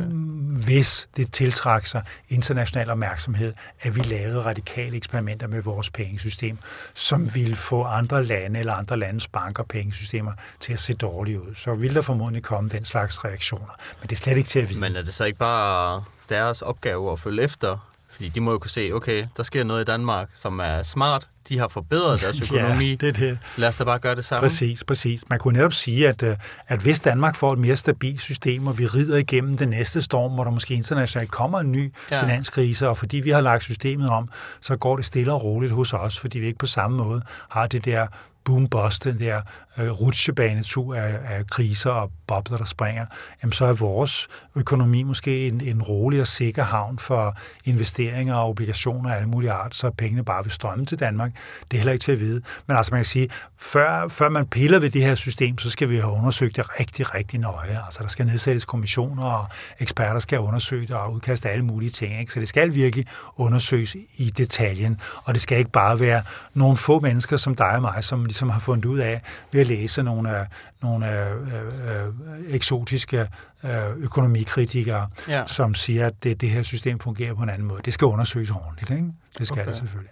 hvis 0.64 1.08
det 1.16 1.32
tiltrækker 1.32 1.88
sig 1.88 2.02
international 2.28 2.90
opmærksomhed, 2.90 3.52
at 3.80 3.96
vi 3.96 4.00
lavede 4.00 4.40
radikale 4.40 4.96
eksperimenter 4.96 5.46
med 5.46 5.62
vores 5.62 5.90
pengesystem, 5.90 6.58
som 6.94 7.34
ville 7.34 7.56
få 7.56 7.84
andre 7.84 8.24
lande 8.24 8.60
eller 8.60 8.72
andre 8.72 8.96
landes 8.96 9.28
banker 9.28 9.62
og 9.62 9.68
pengesystemer 9.68 10.32
til 10.60 10.72
at 10.72 10.78
se 10.78 10.94
dårligt 10.94 11.38
ud. 11.38 11.54
Så 11.54 11.74
ville 11.74 11.94
der 11.94 12.02
formodentlig 12.02 12.42
komme 12.42 12.70
den 12.70 12.84
slags 12.84 13.24
reaktioner. 13.24 13.76
Men 14.00 14.08
det 14.08 14.12
er 14.12 14.20
slet 14.20 14.36
ikke 14.36 14.48
til 14.48 14.60
at 14.60 14.68
vide. 14.68 14.80
Men 14.80 14.96
er 14.96 15.02
det 15.02 15.14
så 15.14 15.24
ikke 15.24 15.38
bare 15.38 16.04
deres 16.28 16.62
opgave 16.62 17.12
at 17.12 17.18
følge 17.18 17.42
efter 17.42 17.89
fordi 18.20 18.28
de 18.28 18.40
må 18.40 18.52
jo 18.52 18.58
kunne 18.58 18.70
se, 18.70 18.90
okay, 18.92 19.24
der 19.36 19.42
sker 19.42 19.64
noget 19.64 19.80
i 19.80 19.84
Danmark, 19.84 20.28
som 20.34 20.58
er 20.58 20.82
smart. 20.82 21.28
De 21.48 21.58
har 21.58 21.68
forbedret 21.68 22.20
deres 22.20 22.40
økonomi. 22.52 22.90
ja, 22.90 22.94
det 22.94 23.08
er 23.08 23.12
det. 23.12 23.38
Lad 23.56 23.68
os 23.68 23.76
da 23.76 23.84
bare 23.84 23.98
gøre 23.98 24.14
det 24.14 24.24
samme. 24.24 24.40
Præcis, 24.40 24.84
præcis. 24.84 25.24
Man 25.30 25.38
kunne 25.38 25.56
netop 25.56 25.72
sige, 25.72 26.08
at, 26.08 26.22
øh, 26.22 26.36
at 26.68 26.80
hvis 26.80 27.00
Danmark 27.00 27.36
får 27.36 27.52
et 27.52 27.58
mere 27.58 27.76
stabilt 27.76 28.20
system, 28.20 28.66
og 28.66 28.78
vi 28.78 28.86
rider 28.86 29.16
igennem 29.16 29.56
den 29.56 29.68
næste 29.68 30.02
storm, 30.02 30.32
hvor 30.32 30.44
der 30.44 30.50
måske 30.50 30.74
internationalt 30.74 31.30
kommer 31.30 31.58
en 31.58 31.72
ny 31.72 31.92
ja. 32.10 32.22
finanskrise, 32.22 32.88
og 32.88 32.96
fordi 32.96 33.16
vi 33.16 33.30
har 33.30 33.40
lagt 33.40 33.62
systemet 33.62 34.10
om, 34.10 34.28
så 34.60 34.76
går 34.76 34.96
det 34.96 35.04
stille 35.04 35.32
og 35.32 35.44
roligt 35.44 35.72
hos 35.72 35.92
os, 35.92 36.18
fordi 36.18 36.38
vi 36.38 36.46
ikke 36.46 36.58
på 36.58 36.66
samme 36.66 36.96
måde 36.96 37.22
har 37.50 37.66
det 37.66 37.84
der 37.84 38.06
boom-bust, 38.44 39.04
den 39.04 39.18
der 39.18 39.42
øh, 39.78 39.90
rutsjebanetur 39.90 40.94
af, 40.94 41.18
af 41.28 41.46
kriser 41.46 41.90
og 41.90 42.10
bobler, 42.26 42.56
der 42.56 42.64
springer, 42.64 43.06
jamen 43.42 43.52
så 43.52 43.64
er 43.64 43.72
vores 43.72 44.28
økonomi 44.56 45.02
måske 45.02 45.48
en, 45.48 45.60
en 45.60 45.82
rolig 45.82 46.20
og 46.20 46.26
sikker 46.26 46.62
havn 46.62 46.98
for 46.98 47.36
investeringer 47.64 48.34
og 48.34 48.48
obligationer 48.48 49.10
af 49.10 49.16
alle 49.16 49.28
mulige 49.28 49.52
art, 49.52 49.74
så 49.74 49.90
pengene 49.90 50.24
bare 50.24 50.42
vil 50.44 50.52
strømme 50.52 50.86
til 50.86 51.00
Danmark. 51.00 51.32
Det 51.70 51.76
er 51.76 51.78
heller 51.78 51.92
ikke 51.92 52.02
til 52.02 52.12
at 52.12 52.20
vide. 52.20 52.42
Men 52.66 52.76
altså 52.76 52.92
man 52.92 52.98
kan 52.98 53.04
sige, 53.04 53.28
før, 53.56 54.08
før 54.08 54.28
man 54.28 54.46
piller 54.46 54.78
ved 54.78 54.90
det 54.90 55.02
her 55.02 55.14
system, 55.14 55.58
så 55.58 55.70
skal 55.70 55.90
vi 55.90 55.96
have 55.96 56.12
undersøgt 56.12 56.56
det 56.56 56.80
rigtig, 56.80 57.14
rigtig 57.14 57.40
nøje. 57.40 57.80
Altså 57.84 58.02
der 58.02 58.08
skal 58.08 58.26
nedsættes 58.26 58.64
kommissioner, 58.64 59.24
og 59.24 59.46
eksperter 59.78 60.20
skal 60.20 60.38
undersøge 60.38 60.86
det 60.86 60.96
og 60.96 61.12
udkaste 61.12 61.50
alle 61.50 61.64
mulige 61.64 61.90
ting. 61.90 62.20
Ikke? 62.20 62.32
Så 62.32 62.40
det 62.40 62.48
skal 62.48 62.74
virkelig 62.74 63.06
undersøges 63.36 63.96
i 64.16 64.30
detaljen, 64.30 65.00
og 65.24 65.34
det 65.34 65.42
skal 65.42 65.58
ikke 65.58 65.70
bare 65.70 66.00
være 66.00 66.22
nogle 66.54 66.76
få 66.76 67.00
mennesker 67.00 67.36
som 67.36 67.54
dig 67.54 67.70
og 67.70 67.82
mig, 67.82 68.04
som 68.04 68.24
ligesom 68.24 68.50
har 68.50 68.60
fundet 68.60 68.84
ud 68.84 68.98
af 68.98 69.22
ved 69.52 69.59
at 69.60 69.68
læse 69.68 70.02
nogle, 70.02 70.46
nogle 70.82 71.20
øh, 71.20 71.36
øh, 71.36 72.12
eksotiske 72.48 73.26
øh, 73.64 73.70
økonomikritikere, 73.96 75.08
ja. 75.28 75.42
som 75.46 75.74
siger, 75.74 76.06
at 76.06 76.24
det, 76.24 76.40
det 76.40 76.50
her 76.50 76.62
system 76.62 76.98
fungerer 77.00 77.34
på 77.34 77.42
en 77.42 77.48
anden 77.48 77.68
måde. 77.68 77.80
Det 77.84 77.92
skal 77.94 78.06
undersøges 78.06 78.50
ordentligt, 78.50 78.90
ikke? 78.90 79.12
Det 79.38 79.46
skal 79.46 79.60
okay. 79.60 79.68
det 79.68 79.76
selvfølgelig. 79.76 80.10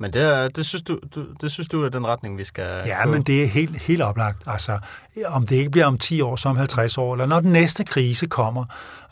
Men 0.00 0.12
det, 0.12 0.22
er, 0.22 0.48
det, 0.48 0.66
synes 0.66 0.82
du, 0.82 0.98
du, 1.14 1.26
det 1.40 1.50
synes 1.50 1.68
du 1.68 1.84
er 1.84 1.88
den 1.88 2.06
retning, 2.06 2.38
vi 2.38 2.44
skal 2.44 2.82
Ja, 2.86 3.04
gå. 3.04 3.12
men 3.12 3.22
det 3.22 3.42
er 3.42 3.46
helt, 3.46 3.78
helt 3.78 4.02
oplagt. 4.02 4.42
Altså, 4.46 4.78
om 5.26 5.46
det 5.46 5.56
ikke 5.56 5.70
bliver 5.70 5.86
om 5.86 5.98
10 5.98 6.20
år, 6.20 6.36
så 6.36 6.48
om 6.48 6.56
50 6.56 6.98
år, 6.98 7.14
eller 7.14 7.26
når 7.26 7.40
den 7.40 7.52
næste 7.52 7.84
krise 7.84 8.26
kommer, 8.26 8.64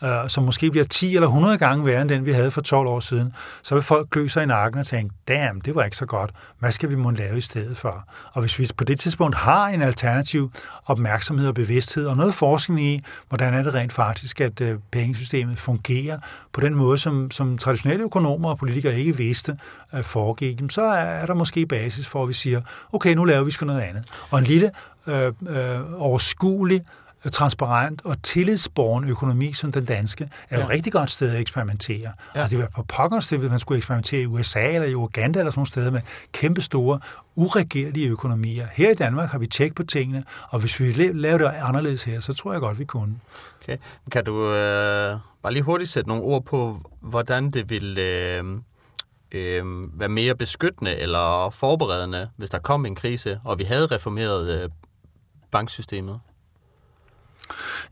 øh, 0.05 0.29
som 0.29 0.45
måske 0.45 0.71
bliver 0.71 0.85
10 0.85 1.15
eller 1.15 1.27
100 1.27 1.59
gange 1.59 1.87
værre 1.87 2.01
end 2.01 2.09
den, 2.09 2.27
vi 2.27 2.33
havde 2.33 2.51
for 2.51 2.61
12 2.61 2.89
år 2.89 3.01
siden, 3.01 3.33
så 3.63 3.75
vil 3.75 3.83
folk 3.83 4.09
klø 4.11 4.29
sig 4.29 4.43
i 4.43 4.47
nakken 4.47 4.81
og 4.81 4.87
tænke, 4.87 5.15
damn, 5.29 5.61
det 5.61 5.75
var 5.75 5.85
ikke 5.85 5.97
så 5.97 6.07
godt. 6.07 6.31
Hvad 6.59 6.73
skal 6.73 6.91
vi 6.91 6.95
må 6.95 7.11
lave 7.11 7.39
i 7.39 7.41
stedet 7.41 7.77
for? 7.77 8.05
Og 8.33 8.41
hvis 8.41 8.59
vi 8.59 8.69
på 8.77 8.85
det 8.85 9.01
tidspunkt 9.01 9.37
har 9.37 9.67
en 9.69 9.83
alternativ 9.83 10.53
opmærksomhed 10.87 11.49
og 11.49 11.55
bevidsthed, 11.55 12.07
og 12.07 12.17
noget 12.17 12.35
forskning 12.35 12.81
i, 12.81 13.03
hvordan 13.29 13.55
er 13.55 13.63
det 13.63 13.75
rent 13.75 13.93
faktisk, 13.93 14.41
at 14.41 14.61
øh, 14.61 14.79
pengesystemet 14.93 15.59
fungerer 15.59 16.19
på 16.53 16.61
den 16.61 16.75
måde, 16.75 16.99
som, 16.99 17.31
som 17.31 17.59
traditionelle 17.59 18.05
økonomer 18.05 18.49
og 18.49 18.59
politikere 18.59 18.99
ikke 18.99 19.17
vidste 19.17 19.57
øh, 19.95 20.05
foregik, 20.05 20.61
så 20.71 20.83
er 20.83 21.27
der 21.27 21.35
måske 21.35 21.67
basis 21.67 22.07
for, 22.07 22.23
at 22.23 22.29
vi 22.29 22.33
siger, 22.33 22.61
okay, 22.93 23.15
nu 23.15 23.25
laver 23.25 23.45
vi 23.45 23.51
sgu 23.51 23.67
noget 23.67 23.81
andet. 23.81 24.05
Og 24.31 24.39
en 24.39 24.45
lille 24.45 24.71
øh, 25.07 25.33
øh, 25.49 26.03
overskuelig 26.03 26.85
øh, 27.25 27.31
transparent 27.33 28.03
og 28.05 28.23
tillidsborgen 28.23 29.09
økonomi 29.09 29.53
som 29.53 29.73
den 29.73 29.85
danske, 29.85 30.29
er 30.51 30.57
jo 30.57 30.63
et 30.63 30.69
rigtig 30.69 30.93
godt 30.93 31.11
sted 31.11 31.31
at 31.31 31.41
eksperimentere. 31.41 32.13
Ja. 32.35 32.41
Altså 32.41 32.57
det 32.57 32.63
var 32.63 32.71
på 32.77 32.83
pokker 32.83 33.21
sted, 33.21 33.39
hvis 33.39 33.51
man 33.51 33.59
skulle 33.59 33.79
eksperimentere 33.79 34.21
i 34.21 34.27
USA 34.27 34.75
eller 34.75 34.89
i 34.89 34.95
Uganda 34.95 35.39
eller 35.39 35.51
sådan 35.51 35.59
nogle 35.59 35.67
steder 35.67 35.91
med 35.91 36.01
kæmpe 36.33 36.61
store, 36.61 37.01
uregerlige 37.35 38.09
økonomier. 38.09 38.67
Her 38.73 38.91
i 38.91 38.95
Danmark 38.95 39.31
har 39.31 39.39
vi 39.39 39.47
tjek 39.47 39.75
på 39.75 39.83
tingene, 39.83 40.25
og 40.49 40.61
hvis 40.61 40.81
vi 40.81 40.93
lavede 40.93 41.45
det 41.45 41.53
anderledes 41.63 42.05
her, 42.05 42.21
så 42.21 42.35
tror 42.35 42.53
jeg 42.53 42.61
godt, 42.61 42.79
vi 42.79 42.85
kunne. 42.85 43.21
Okay. 43.63 43.77
Kan 44.11 44.25
du 44.25 44.53
øh, 44.53 45.19
bare 45.43 45.53
lige 45.53 45.63
hurtigt 45.63 45.91
sætte 45.91 46.09
nogle 46.09 46.25
ord 46.25 46.45
på, 46.45 46.91
hvordan 47.01 47.51
det 47.51 47.71
vil 47.71 47.99
øh, 47.99 48.45
øh, 49.33 49.65
være 50.01 50.09
mere 50.09 50.35
beskyttende 50.35 50.97
eller 50.97 51.51
forberedende, 51.51 52.29
hvis 52.37 52.51
der 52.51 52.59
kom 52.59 52.87
en 52.87 52.95
krise, 52.95 53.41
og 53.45 53.59
vi 53.59 53.65
havde 53.65 53.87
reformeret 53.87 54.63
øh, 54.63 54.71
banksystemet? 55.51 56.21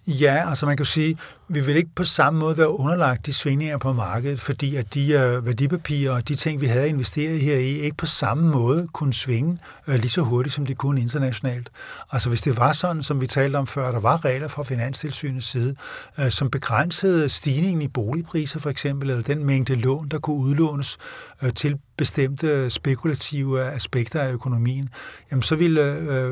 Ja, 0.06 0.48
altså 0.48 0.66
man 0.66 0.76
kan 0.76 0.86
sige, 0.86 1.18
vi 1.54 1.60
vil 1.60 1.76
ikke 1.76 1.90
på 1.96 2.04
samme 2.04 2.40
måde 2.40 2.58
være 2.58 2.78
underlagt 2.78 3.26
de 3.26 3.32
svingninger 3.32 3.78
på 3.78 3.92
markedet, 3.92 4.40
fordi 4.40 4.76
at 4.76 4.94
de 4.94 5.36
uh, 5.38 5.46
værdipapirer 5.46 6.12
og 6.12 6.28
de 6.28 6.34
ting, 6.34 6.60
vi 6.60 6.66
havde 6.66 6.88
investeret 6.88 7.40
her 7.40 7.56
i, 7.56 7.78
ikke 7.80 7.96
på 7.96 8.06
samme 8.06 8.50
måde 8.50 8.88
kunne 8.92 9.12
svinge 9.12 9.58
uh, 9.88 9.94
lige 9.94 10.08
så 10.08 10.22
hurtigt, 10.22 10.54
som 10.54 10.66
de 10.66 10.74
kunne 10.74 11.00
internationalt. 11.00 11.70
Altså 12.12 12.28
hvis 12.28 12.40
det 12.42 12.56
var 12.56 12.72
sådan, 12.72 13.02
som 13.02 13.20
vi 13.20 13.26
talte 13.26 13.56
om 13.56 13.66
før, 13.66 13.90
der 13.90 14.00
var 14.00 14.24
regler 14.24 14.48
fra 14.48 14.62
Finanstilsynets 14.62 15.46
side, 15.46 15.76
uh, 16.18 16.28
som 16.28 16.50
begrænsede 16.50 17.28
stigningen 17.28 17.82
i 17.82 17.88
boligpriser 17.88 18.60
for 18.60 18.70
eksempel, 18.70 19.10
eller 19.10 19.22
den 19.22 19.44
mængde 19.44 19.74
lån, 19.74 20.08
der 20.08 20.18
kunne 20.18 20.36
udlånes 20.36 20.96
uh, 21.42 21.48
til 21.50 21.78
bestemte 21.96 22.70
spekulative 22.70 23.62
aspekter 23.62 24.20
af 24.20 24.32
økonomien, 24.32 24.88
jamen 25.30 25.42
så 25.42 25.56
ville 25.56 25.80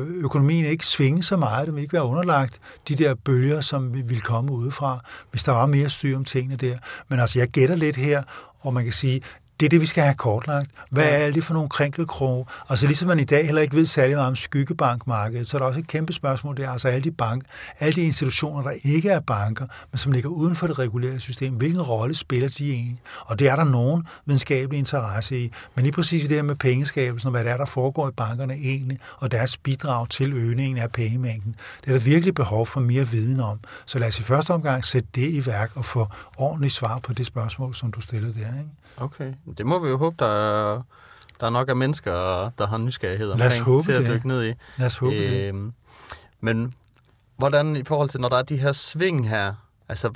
økonomien 0.07 0.65
ikke 0.65 0.85
svinge 0.85 1.23
så 1.23 1.37
meget, 1.37 1.67
den 1.67 1.75
ville 1.75 1.83
ikke 1.83 1.93
være 1.93 2.03
underlagt 2.03 2.59
de 2.87 2.95
der 2.95 3.15
bølger, 3.15 3.61
som 3.61 3.93
ville 3.93 4.21
komme 4.21 4.51
udefra 4.51 4.99
hvis 5.31 5.43
der 5.43 5.51
var 5.51 5.65
mere 5.65 5.89
styr 5.89 6.17
om 6.17 6.25
tingene 6.25 6.55
der. 6.55 6.77
Men 7.07 7.19
altså, 7.19 7.39
jeg 7.39 7.47
gætter 7.47 7.75
lidt 7.75 7.95
her, 7.95 8.23
og 8.59 8.73
man 8.73 8.83
kan 8.83 8.93
sige, 8.93 9.21
det 9.59 9.65
er 9.65 9.69
det, 9.69 9.81
vi 9.81 9.85
skal 9.85 10.03
have 10.03 10.15
kortlagt. 10.15 10.71
Hvad 10.89 11.03
er 11.03 11.07
alle 11.07 11.33
det 11.33 11.43
for 11.43 11.53
nogle 11.53 11.69
krænkelkroge? 11.69 12.45
Altså 12.69 12.85
ligesom 12.85 13.07
man 13.07 13.19
i 13.19 13.23
dag 13.23 13.45
heller 13.45 13.61
ikke 13.61 13.75
ved 13.75 13.85
særlig 13.85 14.15
meget 14.15 14.29
om 14.29 14.35
skyggebankmarkedet, 14.35 15.47
så 15.47 15.57
er 15.57 15.59
der 15.59 15.65
også 15.65 15.79
et 15.79 15.87
kæmpe 15.87 16.13
spørgsmål 16.13 16.57
der. 16.57 16.69
Altså 16.69 16.87
alle 16.87 17.03
de, 17.03 17.11
bank, 17.11 17.43
alle 17.79 17.95
de 17.95 18.01
institutioner, 18.01 18.63
der 18.63 18.73
ikke 18.83 19.09
er 19.09 19.19
banker, 19.19 19.65
men 19.91 19.97
som 19.97 20.11
ligger 20.11 20.29
uden 20.29 20.55
for 20.55 20.67
det 20.67 20.79
regulære 20.79 21.19
system, 21.19 21.53
hvilken 21.53 21.81
rolle 21.81 22.15
spiller 22.15 22.49
de 22.49 22.71
egentlig? 22.71 23.01
Og 23.25 23.39
det 23.39 23.47
er 23.47 23.55
der 23.55 23.63
nogen 23.63 24.07
videnskabelige 24.25 24.79
interesse 24.79 25.39
i. 25.39 25.51
Men 25.75 25.83
lige 25.83 25.93
præcis 25.93 26.27
det 26.27 26.37
her 26.37 26.43
med 26.43 26.55
pengeskabelsen, 26.55 27.27
og 27.27 27.31
hvad 27.31 27.43
det 27.43 27.51
er, 27.51 27.57
der 27.57 27.65
foregår 27.65 28.09
i 28.09 28.11
bankerne 28.11 28.53
egentlig, 28.53 28.99
og 29.17 29.31
deres 29.31 29.57
bidrag 29.57 30.09
til 30.09 30.33
øgningen 30.33 30.77
af 30.77 30.91
pengemængden, 30.91 31.55
det 31.81 31.89
er 31.89 31.97
der 31.97 32.03
virkelig 32.03 32.35
behov 32.35 32.65
for 32.65 32.79
mere 32.79 33.07
viden 33.07 33.39
om. 33.39 33.59
Så 33.85 33.99
lad 33.99 34.07
os 34.07 34.19
i 34.19 34.23
første 34.23 34.51
omgang 34.51 34.85
sætte 34.85 35.09
det 35.15 35.29
i 35.29 35.45
værk 35.45 35.71
og 35.75 35.85
få 35.85 36.07
ordentligt 36.37 36.73
svar 36.73 36.99
på 37.03 37.13
det 37.13 37.25
spørgsmål, 37.25 37.75
som 37.75 37.91
du 37.91 38.01
stillede 38.01 38.33
der. 38.33 38.39
Ikke? 38.39 38.69
Okay, 38.97 39.33
det 39.57 39.65
må 39.65 39.79
vi 39.79 39.89
jo 39.89 39.97
håbe, 39.97 40.15
der 40.19 40.25
er, 40.25 40.81
der 41.39 41.45
er 41.45 41.49
nok 41.49 41.69
af 41.69 41.75
mennesker, 41.75 42.13
der 42.49 42.67
har 42.67 42.77
nysgerrighed 42.77 43.31
omkring 43.31 43.63
håbe 43.63 43.83
til 43.83 43.91
at 43.91 44.09
dykke 44.09 44.27
ned 44.27 44.43
i. 44.45 44.53
Lad 44.77 44.87
os 44.87 44.97
håbe 44.97 45.15
øh, 45.15 45.31
det. 45.31 45.49
Øhm, 45.49 45.73
men 46.39 46.73
hvordan 47.37 47.75
i 47.75 47.83
forhold 47.83 48.09
til, 48.09 48.21
når 48.21 48.29
der 48.29 48.37
er 48.37 48.41
de 48.41 48.57
her 48.57 48.71
sving 48.71 49.29
her, 49.29 49.53
altså 49.89 50.11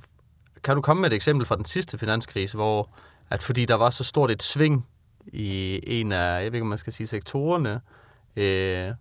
kan 0.64 0.76
du 0.76 0.82
komme 0.82 1.02
med 1.02 1.12
et 1.12 1.16
eksempel 1.16 1.46
fra 1.46 1.56
den 1.56 1.66
sidste 1.66 1.98
finanskrise, 1.98 2.56
hvor 2.56 2.90
at 3.30 3.44
fordi 3.44 3.66
der 3.66 3.76
var 3.76 3.90
så 3.90 4.04
stort 4.04 4.32
et 4.32 4.44
sving 4.44 4.88
i 5.28 5.80
en 5.84 6.12
af, 6.12 6.44
jeg 6.44 6.52
ved 6.52 6.54
ikke, 6.54 6.62
om 6.62 6.68
man 6.68 6.78
skal 6.78 6.94
sige 6.94 7.08
sektorerne, 7.08 7.82
øh, 8.36 8.94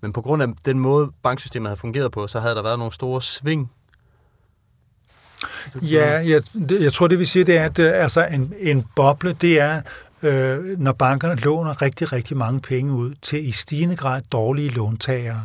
men 0.00 0.12
på 0.12 0.22
grund 0.22 0.42
af 0.42 0.48
den 0.64 0.78
måde, 0.78 1.10
banksystemet 1.22 1.68
havde 1.68 1.80
fungeret 1.80 2.12
på, 2.12 2.26
så 2.26 2.40
havde 2.40 2.54
der 2.54 2.62
været 2.62 2.78
nogle 2.78 2.92
store 2.92 3.22
sving 3.22 3.72
Ja, 5.82 6.10
jeg, 6.10 6.42
jeg 6.70 6.92
tror, 6.92 7.06
det 7.08 7.18
vi 7.18 7.24
siger, 7.24 7.44
det 7.44 7.58
er, 7.58 7.64
at 7.64 7.78
øh, 7.78 7.92
altså, 7.94 8.26
en, 8.26 8.52
en 8.60 8.86
boble, 8.96 9.32
det 9.40 9.60
er, 9.60 9.80
øh, 10.22 10.78
når 10.78 10.92
bankerne 10.92 11.36
låner 11.36 11.82
rigtig, 11.82 12.12
rigtig 12.12 12.36
mange 12.36 12.60
penge 12.60 12.92
ud 12.92 13.14
til 13.22 13.48
i 13.48 13.52
stigende 13.52 13.96
grad 13.96 14.22
dårlige 14.32 14.68
låntagere, 14.68 15.44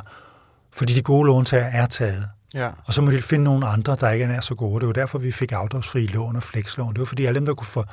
fordi 0.75 0.93
de 0.93 1.01
gode 1.01 1.27
låntagere 1.27 1.71
er 1.71 1.85
taget. 1.85 2.29
Ja. 2.53 2.69
Og 2.85 2.93
så 2.93 3.01
må 3.01 3.11
de 3.11 3.21
finde 3.21 3.43
nogle 3.43 3.67
andre, 3.67 3.97
der 3.99 4.09
ikke 4.09 4.25
er 4.25 4.41
så 4.41 4.55
gode. 4.55 4.79
Det 4.79 4.87
var 4.87 4.93
derfor, 4.93 5.17
vi 5.17 5.31
fik 5.31 5.51
afdragsfri 5.51 6.05
lån 6.05 6.35
og 6.35 6.43
flekslån. 6.43 6.93
Det 6.93 6.99
var 6.99 7.05
fordi 7.05 7.25
alle 7.25 7.35
dem, 7.35 7.45
der 7.45 7.53
kunne, 7.53 7.67
få, 7.67 7.83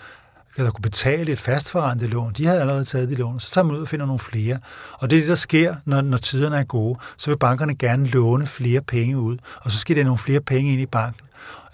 der 0.57 0.70
kunne 0.70 0.83
betale 0.83 1.33
et 1.33 1.41
fastforrentet 1.41 2.11
lån, 2.11 2.33
de 2.33 2.47
havde 2.47 2.61
allerede 2.61 2.85
taget 2.85 3.09
de 3.09 3.14
lån. 3.14 3.41
Så 3.41 3.51
tager 3.51 3.64
man 3.64 3.77
ud 3.77 3.81
og 3.81 3.89
finder 3.89 4.07
nogle 4.07 4.18
flere. 4.18 4.59
Og 4.93 5.11
det 5.11 5.16
er 5.16 5.20
det, 5.20 5.29
der 5.29 5.35
sker, 5.35 5.74
når, 5.85 6.01
når 6.01 6.18
tiderne 6.18 6.57
er 6.57 6.64
gode. 6.64 6.99
Så 7.16 7.31
vil 7.31 7.37
bankerne 7.37 7.74
gerne 7.74 8.07
låne 8.07 8.47
flere 8.47 8.81
penge 8.81 9.18
ud, 9.18 9.37
og 9.61 9.70
så 9.70 9.79
skal 9.79 9.97
der 9.97 10.05
nogle 10.05 10.18
flere 10.18 10.41
penge 10.41 10.72
ind 10.72 10.81
i 10.81 10.87
banken 10.87 11.26